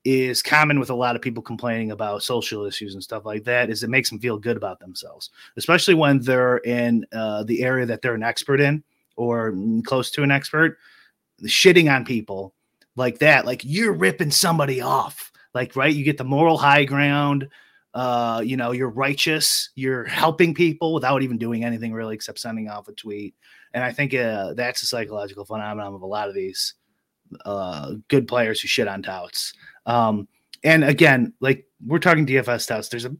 is 0.03 0.41
common 0.41 0.79
with 0.79 0.89
a 0.89 0.95
lot 0.95 1.15
of 1.15 1.21
people 1.21 1.43
complaining 1.43 1.91
about 1.91 2.23
social 2.23 2.65
issues 2.65 2.95
and 2.95 3.03
stuff 3.03 3.23
like 3.23 3.43
that 3.43 3.69
is 3.69 3.83
it 3.83 3.89
makes 3.89 4.09
them 4.09 4.19
feel 4.19 4.37
good 4.37 4.57
about 4.57 4.79
themselves 4.79 5.29
especially 5.57 5.93
when 5.93 6.19
they're 6.19 6.57
in 6.57 7.05
uh, 7.13 7.43
the 7.43 7.63
area 7.63 7.85
that 7.85 8.01
they're 8.01 8.15
an 8.15 8.23
expert 8.23 8.59
in 8.59 8.83
or 9.15 9.53
close 9.85 10.09
to 10.09 10.23
an 10.23 10.31
expert 10.31 10.77
shitting 11.45 11.93
on 11.93 12.05
people 12.05 12.53
like 12.95 13.19
that 13.19 13.45
like 13.45 13.61
you're 13.63 13.93
ripping 13.93 14.31
somebody 14.31 14.81
off. 14.81 15.31
Like 15.53 15.75
right 15.75 15.93
you 15.93 16.03
get 16.03 16.17
the 16.17 16.23
moral 16.23 16.57
high 16.57 16.85
ground 16.85 17.47
uh 17.93 18.41
you 18.43 18.55
know 18.55 18.71
you're 18.71 18.89
righteous 18.89 19.69
you're 19.75 20.05
helping 20.05 20.53
people 20.53 20.93
without 20.93 21.23
even 21.23 21.37
doing 21.37 21.65
anything 21.65 21.91
really 21.91 22.15
except 22.15 22.39
sending 22.39 22.69
off 22.69 22.87
a 22.87 22.93
tweet. 22.93 23.35
And 23.73 23.83
i 23.83 23.91
think 23.91 24.13
uh, 24.13 24.53
that's 24.53 24.81
a 24.83 24.85
psychological 24.85 25.43
phenomenon 25.43 25.93
of 25.93 26.01
a 26.01 26.05
lot 26.05 26.29
of 26.29 26.35
these 26.35 26.75
uh 27.45 27.93
good 28.07 28.27
players 28.27 28.61
who 28.61 28.67
shit 28.67 28.87
on 28.87 29.01
touts 29.01 29.53
um, 29.91 30.27
and 30.63 30.83
again, 30.85 31.33
like 31.41 31.65
we're 31.85 31.99
talking 31.99 32.25
DFS 32.25 32.67
touts. 32.67 32.87
There's 32.87 33.05
a 33.05 33.15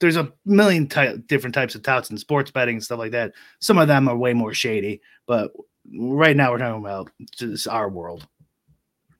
there's 0.00 0.16
a 0.16 0.32
million 0.44 0.88
ty- 0.88 1.16
different 1.28 1.54
types 1.54 1.76
of 1.76 1.82
touts 1.82 2.10
in 2.10 2.18
sports 2.18 2.50
betting 2.50 2.76
and 2.76 2.82
stuff 2.82 2.98
like 2.98 3.12
that. 3.12 3.32
Some 3.60 3.78
of 3.78 3.86
them 3.86 4.08
are 4.08 4.16
way 4.16 4.34
more 4.34 4.52
shady, 4.52 5.00
but 5.26 5.52
right 5.96 6.36
now 6.36 6.50
we're 6.50 6.58
talking 6.58 6.84
about 6.84 7.10
just 7.36 7.68
our 7.68 7.88
world. 7.88 8.26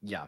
Yeah. 0.03 0.27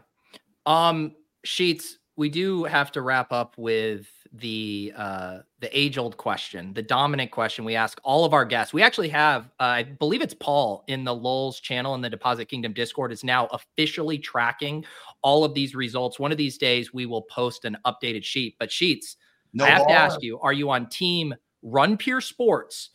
Um, 0.65 1.15
sheets. 1.43 1.97
We 2.15 2.29
do 2.29 2.63
have 2.63 2.91
to 2.93 3.01
wrap 3.01 3.31
up 3.31 3.55
with 3.57 4.07
the 4.33 4.93
uh 4.95 5.39
the 5.59 5.77
age 5.77 5.97
old 5.97 6.17
question, 6.17 6.73
the 6.73 6.81
dominant 6.81 7.31
question 7.31 7.65
we 7.65 7.75
ask 7.75 7.99
all 8.03 8.25
of 8.25 8.33
our 8.33 8.45
guests. 8.45 8.73
We 8.73 8.83
actually 8.83 9.09
have, 9.09 9.45
uh, 9.59 9.63
I 9.63 9.83
believe 9.83 10.21
it's 10.21 10.33
Paul 10.33 10.83
in 10.87 11.03
the 11.03 11.15
LOLz 11.15 11.61
channel 11.61 11.95
in 11.95 12.01
the 12.01 12.09
Deposit 12.09 12.45
Kingdom 12.45 12.73
Discord 12.73 13.11
is 13.11 13.23
now 13.23 13.47
officially 13.47 14.19
tracking 14.19 14.85
all 15.21 15.43
of 15.43 15.53
these 15.53 15.73
results. 15.75 16.19
One 16.19 16.31
of 16.31 16.37
these 16.37 16.57
days 16.57 16.93
we 16.93 17.05
will 17.05 17.23
post 17.23 17.65
an 17.65 17.77
updated 17.85 18.23
sheet. 18.23 18.55
But 18.59 18.71
sheets, 18.71 19.17
no 19.53 19.65
I 19.65 19.69
have 19.69 19.79
more. 19.79 19.87
to 19.87 19.93
ask 19.93 20.21
you: 20.21 20.39
Are 20.39 20.53
you 20.53 20.69
on 20.69 20.87
team 20.89 21.33
Run 21.63 21.97
Pure 21.97 22.21
Sports 22.21 22.91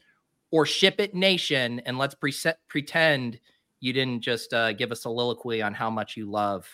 or 0.50 0.66
Ship 0.66 0.94
It 0.98 1.14
Nation? 1.14 1.80
And 1.80 1.98
let's 1.98 2.14
pre- 2.14 2.34
pretend 2.68 3.40
you 3.80 3.92
didn't 3.92 4.20
just 4.20 4.54
uh, 4.54 4.72
give 4.72 4.92
a 4.92 4.96
soliloquy 4.96 5.62
on 5.62 5.74
how 5.74 5.90
much 5.90 6.16
you 6.16 6.30
love 6.30 6.68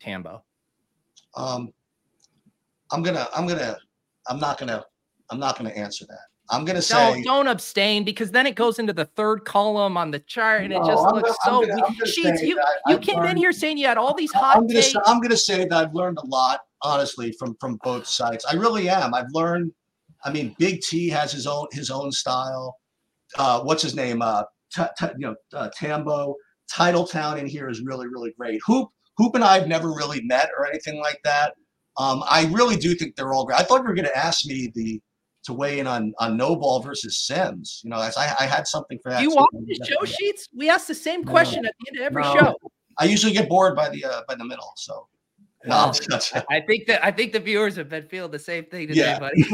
Tambo. 0.00 0.42
Um, 1.34 1.72
I'm 2.92 3.02
gonna, 3.02 3.26
I'm 3.34 3.46
gonna, 3.46 3.76
I'm 4.28 4.38
not 4.38 4.58
gonna, 4.58 4.84
I'm 5.30 5.38
not 5.38 5.56
gonna 5.56 5.70
answer 5.70 6.04
that. 6.06 6.18
I'm 6.50 6.64
gonna 6.64 6.82
say 6.82 6.94
don't 6.94 7.22
don't 7.24 7.46
abstain 7.48 8.04
because 8.04 8.30
then 8.30 8.46
it 8.46 8.54
goes 8.56 8.78
into 8.78 8.92
the 8.92 9.06
third 9.06 9.44
column 9.44 9.96
on 9.96 10.10
the 10.10 10.18
chart 10.20 10.62
and 10.64 10.72
it 10.72 10.78
just 10.84 11.02
I'm 11.06 11.14
looks 11.14 11.34
gonna- 11.44 11.66
so 11.66 11.66
gonna- 11.66 11.88
weak. 11.88 12.06
Sheets, 12.06 12.42
you 12.42 12.60
you 12.86 12.96
I've 12.96 13.00
came 13.00 13.22
in 13.24 13.36
here 13.36 13.52
saying 13.52 13.78
you 13.78 13.86
had 13.86 13.96
all 13.96 14.12
these 14.14 14.32
hot 14.32 14.56
I'm 14.56 14.66
gonna, 14.66 14.82
say, 14.82 14.98
I'm 15.06 15.20
gonna 15.20 15.36
say 15.36 15.64
that 15.66 15.72
I've 15.72 15.94
learned 15.94 16.18
a 16.18 16.26
lot, 16.26 16.60
honestly, 16.82 17.32
from 17.38 17.56
from 17.60 17.78
both 17.82 18.06
sides. 18.06 18.44
I 18.50 18.54
really 18.54 18.88
am. 18.88 19.14
I've 19.14 19.30
learned. 19.32 19.72
I 20.24 20.32
mean, 20.32 20.54
Big 20.58 20.80
T 20.82 21.08
has 21.08 21.32
his 21.32 21.46
own 21.46 21.66
his 21.72 21.90
own 21.90 22.12
style. 22.12 22.76
Uh, 23.38 23.60
what's 23.62 23.82
his 23.82 23.94
name? 23.94 24.20
Uh, 24.20 24.42
t- 24.74 24.82
t- 24.98 25.06
you 25.18 25.28
know, 25.28 25.34
uh, 25.54 25.70
Tambo. 25.74 26.34
Titletown 26.72 27.38
in 27.38 27.46
here 27.46 27.68
is 27.68 27.82
really 27.82 28.08
really 28.08 28.32
great. 28.38 28.60
Hoop 28.66 28.88
Hoop 29.18 29.34
and 29.34 29.44
I 29.44 29.58
have 29.58 29.68
never 29.68 29.88
really 29.92 30.22
met 30.22 30.50
or 30.58 30.66
anything 30.66 31.00
like 31.00 31.20
that. 31.24 31.54
Um, 31.98 32.22
I 32.28 32.46
really 32.52 32.76
do 32.76 32.94
think 32.94 33.16
they're 33.16 33.32
all 33.34 33.44
great. 33.44 33.58
I 33.58 33.62
thought 33.64 33.82
you 33.82 33.88
were 33.88 33.94
going 33.94 34.06
to 34.06 34.16
ask 34.16 34.46
me 34.46 34.72
the 34.74 35.00
to 35.44 35.52
weigh 35.52 35.80
in 35.80 35.86
on 35.86 36.14
on 36.18 36.36
No 36.36 36.54
Ball 36.56 36.80
versus 36.80 37.18
Sims. 37.26 37.80
You 37.84 37.90
know, 37.90 38.00
as 38.00 38.16
I, 38.16 38.34
I 38.40 38.46
had 38.46 38.66
something 38.66 38.98
for 39.02 39.10
that. 39.10 39.18
Do 39.18 39.24
you 39.24 39.30
too. 39.30 39.36
watch 39.36 39.50
the 39.66 39.84
show 39.86 40.04
sheets? 40.04 40.48
We 40.56 40.70
ask 40.70 40.86
the 40.86 40.94
same 40.94 41.24
question 41.24 41.66
at 41.66 41.74
the 41.80 41.88
end 41.90 41.96
of 41.98 42.06
every 42.06 42.22
No. 42.22 42.34
show. 42.34 42.56
I 42.98 43.04
usually 43.06 43.32
get 43.32 43.48
bored 43.48 43.74
by 43.74 43.88
the 43.88 44.04
uh, 44.04 44.20
by 44.28 44.34
the 44.36 44.44
middle, 44.44 44.72
so. 44.76 45.08
No, 45.64 45.76
I'm 45.76 45.92
just- 45.94 46.34
I 46.50 46.60
think 46.60 46.86
that 46.88 47.04
I 47.04 47.10
think 47.12 47.32
the 47.32 47.38
viewers 47.40 47.76
have 47.76 47.88
been 47.88 48.06
feeling 48.08 48.32
the 48.32 48.38
same 48.38 48.64
thing 48.64 48.88
today, 48.88 49.00
Yeah. 49.00 49.18
buddy. 49.20 49.44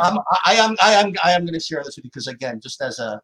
I'm, 0.00 0.18
I 0.44 0.54
am 0.54 0.76
I 0.82 0.92
am 0.94 1.12
I 1.24 1.32
am 1.32 1.42
going 1.42 1.54
to 1.54 1.60
share 1.60 1.82
this 1.84 1.96
with 1.96 2.04
you 2.04 2.10
because 2.10 2.26
again, 2.26 2.60
just 2.60 2.80
as 2.82 2.98
a 2.98 3.20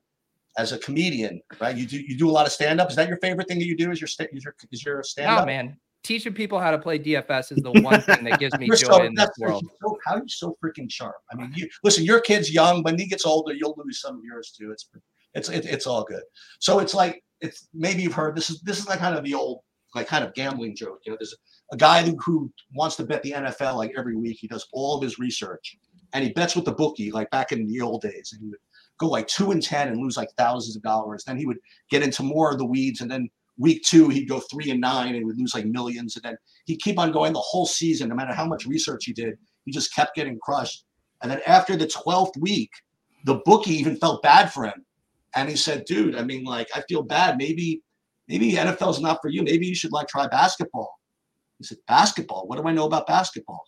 as 0.57 0.71
a 0.73 0.79
comedian, 0.79 1.41
right? 1.61 1.77
You 1.77 1.87
do 1.87 1.99
you 2.01 2.17
do 2.17 2.29
a 2.29 2.33
lot 2.33 2.47
of 2.47 2.53
stand 2.53 2.81
up. 2.81 2.91
Is 2.91 2.97
that 2.97 3.09
your 3.09 3.19
favorite 3.19 3.49
thing 3.49 3.59
that 3.59 3.67
you 3.67 3.77
do? 3.77 3.91
Is 3.91 4.01
your 4.01 4.09
sta- 4.09 4.29
is 4.33 4.45
your 4.45 4.55
is 4.71 4.85
your 4.85 5.03
stand 5.03 5.31
No, 5.33 5.39
up? 5.39 5.47
man. 5.47 5.77
Teaching 6.05 6.35
people 6.35 6.61
how 6.61 6.71
to 6.71 6.79
play 6.79 6.99
DFS 6.99 7.51
is 7.51 7.63
the 7.63 7.73
one 7.83 8.01
thing 8.03 8.25
that 8.25 8.39
gives 8.39 8.57
me 8.59 8.69
joy 8.69 8.77
so, 8.77 9.03
in 9.03 9.15
this 9.15 9.31
world. 9.39 9.65
so, 9.83 9.99
how 10.07 10.15
are 10.17 10.19
you 10.19 10.29
so 10.29 10.57
freaking 10.63 10.91
sharp? 10.91 11.17
I 11.33 11.37
mean, 11.37 11.51
you 11.55 11.69
listen. 11.83 12.05
Your 12.05 12.21
kid's 12.21 12.53
young. 12.53 12.83
When 12.83 12.99
he 12.99 13.07
gets 13.07 13.25
older, 13.25 13.55
you'll 13.55 13.75
lose 13.83 14.01
some 14.01 14.19
of 14.19 14.25
yours 14.25 14.55
too. 14.57 14.71
It's 14.71 14.89
it's 15.35 15.49
it, 15.49 15.65
it's 15.65 15.87
all 15.87 16.05
good. 16.05 16.23
So 16.61 16.79
it's 16.79 16.95
like 16.95 17.25
it's 17.41 17.69
maybe 17.75 18.03
you've 18.03 18.15
heard 18.15 18.37
this 18.37 18.51
is 18.51 18.61
this 18.61 18.79
is 18.79 18.87
like 18.87 18.99
kind 18.99 19.17
of 19.17 19.25
the 19.25 19.35
old 19.35 19.61
like 19.95 20.07
kind 20.07 20.25
of 20.25 20.35
gambling 20.35 20.77
joke. 20.77 21.01
You 21.05 21.13
know, 21.13 21.17
there's 21.19 21.35
a 21.73 21.77
guy 21.77 22.03
who, 22.03 22.17
who 22.19 22.53
wants 22.75 22.97
to 22.97 23.05
bet 23.05 23.23
the 23.23 23.33
NFL 23.33 23.77
like 23.77 23.93
every 23.97 24.17
week. 24.17 24.39
He 24.41 24.49
does 24.49 24.67
all 24.73 24.97
of 24.97 25.03
his 25.03 25.19
research 25.19 25.77
and 26.13 26.25
he 26.25 26.33
bets 26.33 26.57
with 26.57 26.65
the 26.65 26.73
bookie 26.73 27.11
like 27.11 27.31
back 27.31 27.53
in 27.53 27.67
the 27.67 27.81
old 27.81 28.03
days. 28.03 28.31
And 28.33 28.43
he 28.43 28.49
would 28.49 28.59
go 28.99 29.09
like 29.09 29.27
two 29.27 29.53
and 29.53 29.63
ten 29.63 29.89
and 29.89 30.01
lose 30.01 30.17
like 30.17 30.31
thousands 30.37 30.77
of 30.77 30.83
dollars. 30.83 31.25
Then 31.25 31.39
he 31.39 31.47
would 31.47 31.59
get 31.91 32.03
into 32.03 32.23
more 32.23 32.51
of 32.51 32.59
the 32.59 32.67
weeds 32.67 33.01
and 33.01 33.11
then 33.11 33.29
week 33.59 33.83
two 33.83 34.09
he'd 34.09 34.29
go 34.29 34.41
three 34.41 34.71
and 34.71 34.81
nine 34.81 35.15
and 35.15 35.25
would 35.27 35.39
lose 35.39 35.55
like 35.55 35.67
millions. 35.67 36.17
And 36.17 36.25
then 36.25 36.37
he'd 36.67 36.81
keep 36.81 36.99
on 36.99 37.13
going 37.13 37.33
the 37.33 37.41
whole 37.41 37.67
season 37.67 38.09
no 38.09 38.15
matter 38.15 38.35
how 38.35 38.47
much 38.47 38.67
research 38.67 39.05
he 39.05 39.13
did. 39.13 39.35
He 39.65 39.73
just 39.73 39.95
kept 39.95 40.15
getting 40.15 40.39
crushed. 40.41 40.85
And 41.23 41.31
then 41.31 41.41
after 41.47 41.77
the 41.77 41.87
12th 41.87 42.37
week 42.41 42.71
the 43.25 43.41
bookie 43.47 43.75
even 43.75 43.97
felt 43.97 44.23
bad 44.23 44.53
for 44.53 44.65
him. 44.65 44.85
And 45.35 45.49
he 45.49 45.57
said 45.57 45.85
dude 45.85 46.17
i 46.17 46.23
mean 46.23 46.45
like 46.45 46.69
i 46.75 46.83
feel 46.89 47.03
bad. 47.03 47.39
Maybe 47.39 47.83
maybe 48.29 48.53
nfl's 48.53 49.01
not 49.01 49.19
for 49.23 49.29
you. 49.29 49.43
Maybe 49.43 49.67
you 49.67 49.75
should 49.75 49.93
like 49.93 50.09
try 50.09 50.27
basketball. 50.27 50.99
He 51.59 51.65
said 51.65 51.79
basketball? 51.87 52.47
What 52.47 52.61
do 52.61 52.69
i 52.69 52.73
know 52.73 52.87
about 52.87 53.07
basketball? 53.07 53.63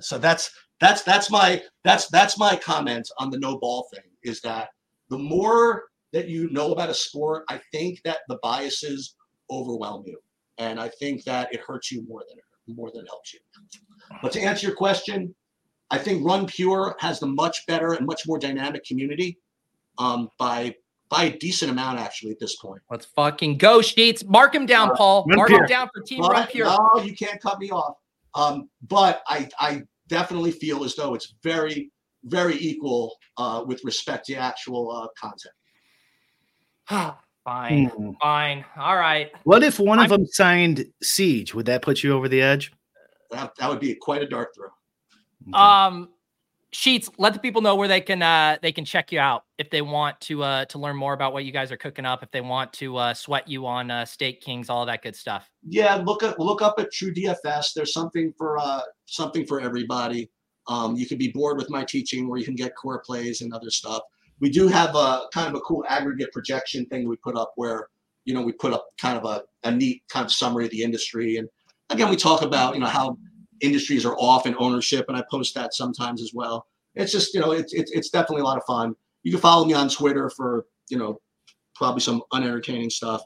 So 0.00 0.18
that's 0.18 0.50
that's 0.82 1.02
that's 1.02 1.30
my 1.30 1.62
that's 1.84 2.08
that's 2.08 2.36
my 2.38 2.56
comment 2.56 3.08
on 3.18 3.30
the 3.30 3.38
no 3.38 3.58
ball 3.58 3.86
thing 3.94 4.04
is 4.24 4.40
that 4.40 4.68
the 5.10 5.18
more 5.18 5.84
that 6.12 6.28
you 6.28 6.50
know 6.50 6.72
about 6.72 6.90
a 6.90 6.94
sport 6.94 7.44
i 7.48 7.60
think 7.70 8.00
that 8.04 8.18
the 8.28 8.38
biases 8.42 9.14
overwhelm 9.50 10.02
you 10.06 10.18
and 10.58 10.78
i 10.80 10.88
think 10.88 11.24
that 11.24 11.52
it 11.52 11.60
hurts 11.60 11.90
you 11.90 12.06
more 12.08 12.22
than 12.28 12.38
it 12.38 12.44
more 12.74 12.90
than 12.92 13.02
it 13.02 13.08
helps 13.08 13.34
you 13.34 13.40
but 14.22 14.32
to 14.32 14.40
answer 14.40 14.66
your 14.66 14.76
question 14.76 15.34
i 15.90 15.98
think 15.98 16.24
run 16.24 16.46
pure 16.46 16.96
has 17.00 17.18
the 17.20 17.26
much 17.26 17.66
better 17.66 17.92
and 17.94 18.06
much 18.06 18.22
more 18.26 18.38
dynamic 18.38 18.84
community 18.84 19.38
um, 19.98 20.28
by 20.38 20.74
by 21.08 21.24
a 21.24 21.38
decent 21.38 21.70
amount 21.70 21.98
actually 21.98 22.30
at 22.30 22.38
this 22.38 22.56
point 22.56 22.80
Let's 22.90 23.04
fucking 23.04 23.58
go, 23.58 23.82
Sheets. 23.82 24.24
Mark 24.24 24.54
him 24.54 24.64
down, 24.64 24.96
Paul. 24.96 25.26
Run 25.28 25.36
Mark 25.36 25.48
Pure. 25.48 25.60
him 25.60 25.66
down 25.66 25.90
for 25.94 26.02
Team 26.02 26.22
Run 26.22 26.32
but, 26.32 26.50
Pure. 26.50 26.64
no 26.66 27.02
you 27.02 27.14
can't 27.14 27.40
cut 27.40 27.58
me 27.58 27.70
off 27.70 27.96
um, 28.34 28.70
but 28.88 29.22
i 29.26 29.48
i 29.58 29.82
definitely 30.08 30.52
feel 30.52 30.84
as 30.84 30.94
though 30.96 31.14
it's 31.14 31.34
very 31.42 31.90
very 32.24 32.54
equal 32.54 33.16
uh, 33.36 33.64
with 33.66 33.82
respect 33.84 34.26
to 34.26 34.34
actual 34.34 34.90
uh, 34.90 35.08
content 35.20 35.54
fine, 37.44 37.86
Hmm. 37.86 38.10
fine. 38.20 38.64
All 38.76 38.96
right. 38.96 39.30
What 39.44 39.62
if 39.62 39.78
one 39.78 39.98
of 39.98 40.10
I'm- 40.12 40.22
them 40.22 40.26
signed 40.26 40.84
Siege? 41.02 41.54
Would 41.54 41.66
that 41.66 41.82
put 41.82 42.02
you 42.02 42.12
over 42.12 42.28
the 42.28 42.40
edge? 42.42 42.72
that, 43.30 43.52
that 43.58 43.70
would 43.70 43.80
be 43.80 43.94
quite 43.94 44.20
a 44.22 44.26
dart 44.28 44.48
throw 44.54 44.66
Okay. 45.48 45.52
Um, 45.58 46.10
Sheets, 46.74 47.10
let 47.18 47.32
the 47.34 47.38
people 47.38 47.60
know 47.62 47.74
where 47.76 47.88
they 47.88 48.00
can 48.00 48.22
uh 48.22 48.56
they 48.62 48.72
can 48.72 48.84
check 48.86 49.10
you 49.12 49.18
out 49.18 49.44
if 49.58 49.68
they 49.70 49.82
want 49.82 50.18
to 50.22 50.42
uh 50.42 50.64
to 50.66 50.78
learn 50.78 50.96
more 50.96 51.12
about 51.14 51.32
what 51.34 51.44
you 51.44 51.52
guys 51.52 51.70
are 51.72 51.76
cooking 51.76 52.04
up, 52.06 52.22
if 52.22 52.30
they 52.30 52.40
want 52.40 52.72
to 52.74 52.96
uh 52.96 53.12
sweat 53.14 53.46
you 53.48 53.66
on 53.66 53.90
uh 53.90 54.04
Stake 54.06 54.40
Kings, 54.40 54.70
all 54.70 54.86
that 54.86 55.02
good 55.02 55.14
stuff. 55.16 55.50
yeah 55.68 55.96
look 55.96 56.22
at 56.22 56.38
look 56.38 56.62
up 56.62 56.76
at 56.78 56.90
true 56.92 57.12
dfs 57.12 57.72
there's 57.74 57.92
something 57.92 58.32
for 58.38 58.58
uh 58.58 58.80
something 59.06 59.46
for 59.46 59.60
everybody 59.60 60.30
um 60.66 60.94
you 60.96 61.06
can 61.06 61.18
be 61.18 61.28
bored 61.28 61.56
with 61.58 61.68
my 61.68 61.84
teaching 61.84 62.26
where 62.28 62.38
you 62.38 62.44
can 62.44 62.54
get 62.54 62.74
core 62.74 63.00
plays 63.04 63.40
and 63.42 63.52
other 63.52 63.70
stuff 63.70 64.02
we 64.42 64.50
do 64.50 64.66
have 64.66 64.94
a 64.94 65.22
kind 65.32 65.48
of 65.48 65.54
a 65.54 65.60
cool 65.60 65.84
aggregate 65.88 66.32
projection 66.32 66.84
thing 66.86 67.08
we 67.08 67.16
put 67.16 67.36
up 67.36 67.52
where 67.56 67.86
you 68.26 68.34
know 68.34 68.42
we 68.42 68.52
put 68.52 68.74
up 68.74 68.86
kind 69.00 69.16
of 69.16 69.24
a, 69.24 69.42
a 69.66 69.70
neat 69.70 70.02
kind 70.10 70.26
of 70.26 70.32
summary 70.32 70.66
of 70.66 70.70
the 70.72 70.82
industry 70.82 71.38
and 71.38 71.48
again 71.88 72.10
we 72.10 72.16
talk 72.16 72.42
about 72.42 72.74
you 72.74 72.80
know 72.80 72.86
how 72.86 73.16
industries 73.60 74.04
are 74.04 74.16
off 74.16 74.44
in 74.44 74.54
ownership 74.58 75.06
and 75.08 75.16
i 75.16 75.22
post 75.30 75.54
that 75.54 75.72
sometimes 75.72 76.20
as 76.20 76.32
well 76.34 76.66
it's 76.94 77.12
just 77.12 77.32
you 77.32 77.40
know 77.40 77.52
it's 77.52 77.72
it's, 77.72 77.90
it's 77.92 78.10
definitely 78.10 78.42
a 78.42 78.44
lot 78.44 78.58
of 78.58 78.64
fun 78.64 78.94
you 79.22 79.30
can 79.30 79.40
follow 79.40 79.64
me 79.64 79.72
on 79.72 79.88
twitter 79.88 80.28
for 80.28 80.66
you 80.90 80.98
know 80.98 81.18
probably 81.74 82.00
some 82.00 82.20
unentertaining 82.32 82.90
stuff 82.90 83.22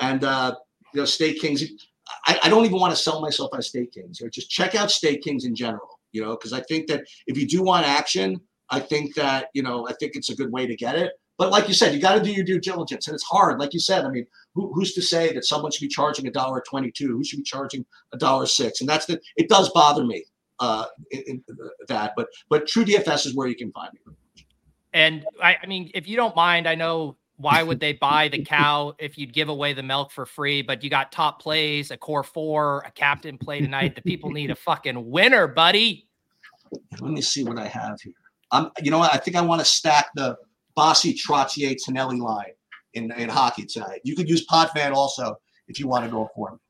and 0.00 0.24
uh 0.24 0.54
you 0.92 1.00
know 1.00 1.06
Stake 1.06 1.40
Kings 1.40 1.62
I, 2.26 2.38
I 2.44 2.48
don't 2.48 2.64
even 2.64 2.78
want 2.78 2.94
to 2.94 2.96
sell 2.96 3.20
myself 3.20 3.50
as 3.58 3.66
Stake 3.66 3.92
Kings. 3.92 4.20
Know, 4.20 4.28
just 4.28 4.48
check 4.48 4.76
out 4.76 4.92
Stake 4.92 5.22
Kings 5.22 5.44
in 5.44 5.56
general. 5.56 5.98
You 6.12 6.22
know, 6.22 6.30
because 6.30 6.52
I 6.52 6.60
think 6.60 6.86
that 6.86 7.04
if 7.26 7.36
you 7.36 7.48
do 7.48 7.64
want 7.64 7.84
action, 7.84 8.40
I 8.70 8.80
think 8.80 9.14
that 9.14 9.48
you 9.54 9.62
know, 9.62 9.86
I 9.88 9.92
think 9.94 10.12
it's 10.14 10.30
a 10.30 10.34
good 10.34 10.52
way 10.52 10.66
to 10.66 10.76
get 10.76 10.96
it. 10.96 11.12
But 11.38 11.50
like 11.50 11.68
you 11.68 11.74
said, 11.74 11.94
you 11.94 12.00
got 12.00 12.14
to 12.14 12.22
do 12.22 12.32
your 12.32 12.44
due 12.44 12.58
diligence, 12.58 13.06
and 13.06 13.14
it's 13.14 13.24
hard. 13.24 13.60
Like 13.60 13.74
you 13.74 13.80
said, 13.80 14.04
I 14.04 14.10
mean, 14.10 14.26
who, 14.54 14.72
who's 14.72 14.94
to 14.94 15.02
say 15.02 15.34
that 15.34 15.44
someone 15.44 15.70
should 15.70 15.82
be 15.82 15.88
charging 15.88 16.26
a 16.26 16.30
dollar 16.30 16.62
twenty-two? 16.66 17.08
Who 17.08 17.24
should 17.24 17.38
be 17.38 17.42
charging 17.42 17.84
a 18.12 18.16
dollar 18.16 18.46
six? 18.46 18.80
And 18.80 18.88
that's 18.88 19.06
the. 19.06 19.20
It 19.36 19.48
does 19.48 19.70
bother 19.70 20.04
me 20.04 20.24
uh, 20.60 20.86
in, 21.10 21.22
in, 21.26 21.44
that, 21.88 22.14
but 22.16 22.28
but 22.48 22.66
True 22.66 22.84
DFS 22.84 23.26
is 23.26 23.34
where 23.34 23.48
you 23.48 23.56
can 23.56 23.70
find 23.72 23.92
me. 23.92 24.14
And 24.94 25.26
I, 25.42 25.56
I 25.62 25.66
mean, 25.66 25.90
if 25.94 26.08
you 26.08 26.16
don't 26.16 26.34
mind, 26.34 26.66
I 26.66 26.74
know 26.74 27.16
why 27.36 27.62
would 27.62 27.80
they 27.80 27.92
buy 27.92 28.28
the 28.28 28.42
cow 28.42 28.94
if 28.98 29.18
you'd 29.18 29.34
give 29.34 29.50
away 29.50 29.74
the 29.74 29.82
milk 29.82 30.10
for 30.10 30.24
free? 30.24 30.62
But 30.62 30.82
you 30.82 30.88
got 30.88 31.12
top 31.12 31.40
plays, 31.42 31.90
a 31.90 31.98
core 31.98 32.22
four, 32.22 32.82
a 32.86 32.90
captain 32.90 33.36
play 33.36 33.60
tonight. 33.60 33.94
The 33.94 34.00
people 34.00 34.30
need 34.30 34.50
a 34.50 34.54
fucking 34.54 35.10
winner, 35.10 35.46
buddy. 35.46 36.08
Let 37.00 37.12
me 37.12 37.20
see 37.20 37.44
what 37.44 37.58
I 37.58 37.66
have 37.66 38.00
here. 38.00 38.14
I'm, 38.56 38.70
you 38.82 38.90
know 38.90 38.98
what? 38.98 39.14
I 39.14 39.18
think 39.18 39.36
I 39.36 39.42
want 39.42 39.60
to 39.60 39.64
stack 39.64 40.08
the 40.14 40.36
Bossy 40.74 41.14
Trottier 41.14 41.76
Tonelli 41.82 42.18
line 42.18 42.52
in, 42.94 43.12
in 43.12 43.28
hockey 43.28 43.64
tonight. 43.64 44.00
You 44.04 44.16
could 44.16 44.28
use 44.28 44.46
Podfan 44.46 44.92
also 44.92 45.36
if 45.68 45.78
you 45.78 45.88
want 45.88 46.04
to 46.04 46.10
go 46.10 46.28
for 46.34 46.50
him. 46.50 46.60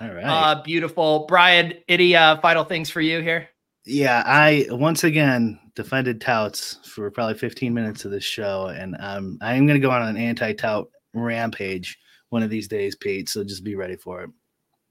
All 0.00 0.14
right. 0.14 0.24
Uh, 0.24 0.62
beautiful. 0.62 1.26
Brian, 1.26 1.74
any 1.88 2.16
uh, 2.16 2.40
final 2.40 2.64
things 2.64 2.90
for 2.90 3.00
you 3.00 3.20
here? 3.20 3.48
yeah, 3.86 4.22
I 4.24 4.66
once 4.70 5.04
again 5.04 5.60
defended 5.74 6.20
touts 6.20 6.78
for 6.84 7.10
probably 7.10 7.34
15 7.34 7.74
minutes 7.74 8.04
of 8.04 8.10
this 8.10 8.24
show, 8.24 8.68
and 8.68 8.96
um, 8.98 9.38
I 9.42 9.54
am 9.54 9.66
going 9.66 9.80
to 9.80 9.86
go 9.86 9.92
on 9.92 10.02
an 10.02 10.16
anti-tout 10.16 10.86
rampage 11.12 11.98
one 12.30 12.42
of 12.42 12.50
these 12.50 12.66
days, 12.66 12.96
Pete. 12.96 13.28
So 13.28 13.44
just 13.44 13.64
be 13.64 13.76
ready 13.76 13.96
for 13.96 14.22
it. 14.22 14.30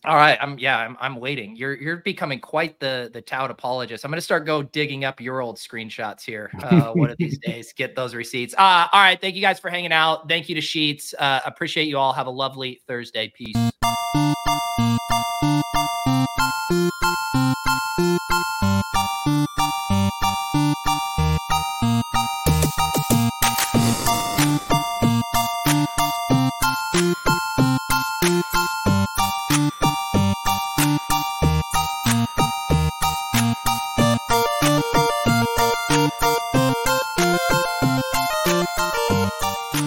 All 0.06 0.16
right, 0.16 0.38
I'm 0.42 0.60
yeah, 0.60 0.78
I'm 0.78 0.98
I'm 1.00 1.16
waiting. 1.16 1.56
You're 1.56 1.76
you're 1.76 1.98
becoming 1.98 2.40
quite 2.40 2.80
the 2.80 3.10
the 3.14 3.22
tout 3.22 3.50
apologist. 3.50 4.04
I'm 4.04 4.12
gonna 4.12 4.20
start 4.22 4.46
go 4.46 4.62
digging 4.62 5.06
up 5.06 5.22
your 5.22 5.42
old 5.42 5.58
screenshots 5.58 6.24
here. 6.24 6.52
Uh, 6.62 6.92
one 6.94 7.10
of 7.10 7.18
these 7.18 7.38
days, 7.40 7.72
get 7.74 7.96
those 7.96 8.14
receipts. 8.14 8.54
Uh, 8.58 8.88
all 8.92 9.02
right, 9.02 9.20
thank 9.20 9.36
you 9.36 9.42
guys 9.42 9.60
for 9.60 9.70
hanging 9.70 9.94
out. 9.94 10.28
Thank 10.28 10.50
you 10.50 10.56
to 10.56 10.62
Sheets. 10.62 11.14
Uh, 11.18 11.40
appreciate 11.46 11.88
you 11.88 11.98
all. 11.98 12.14
Have 12.14 12.28
a 12.28 12.32
lovely 12.32 12.82
Thursday. 12.88 13.32
Peace. 13.36 13.56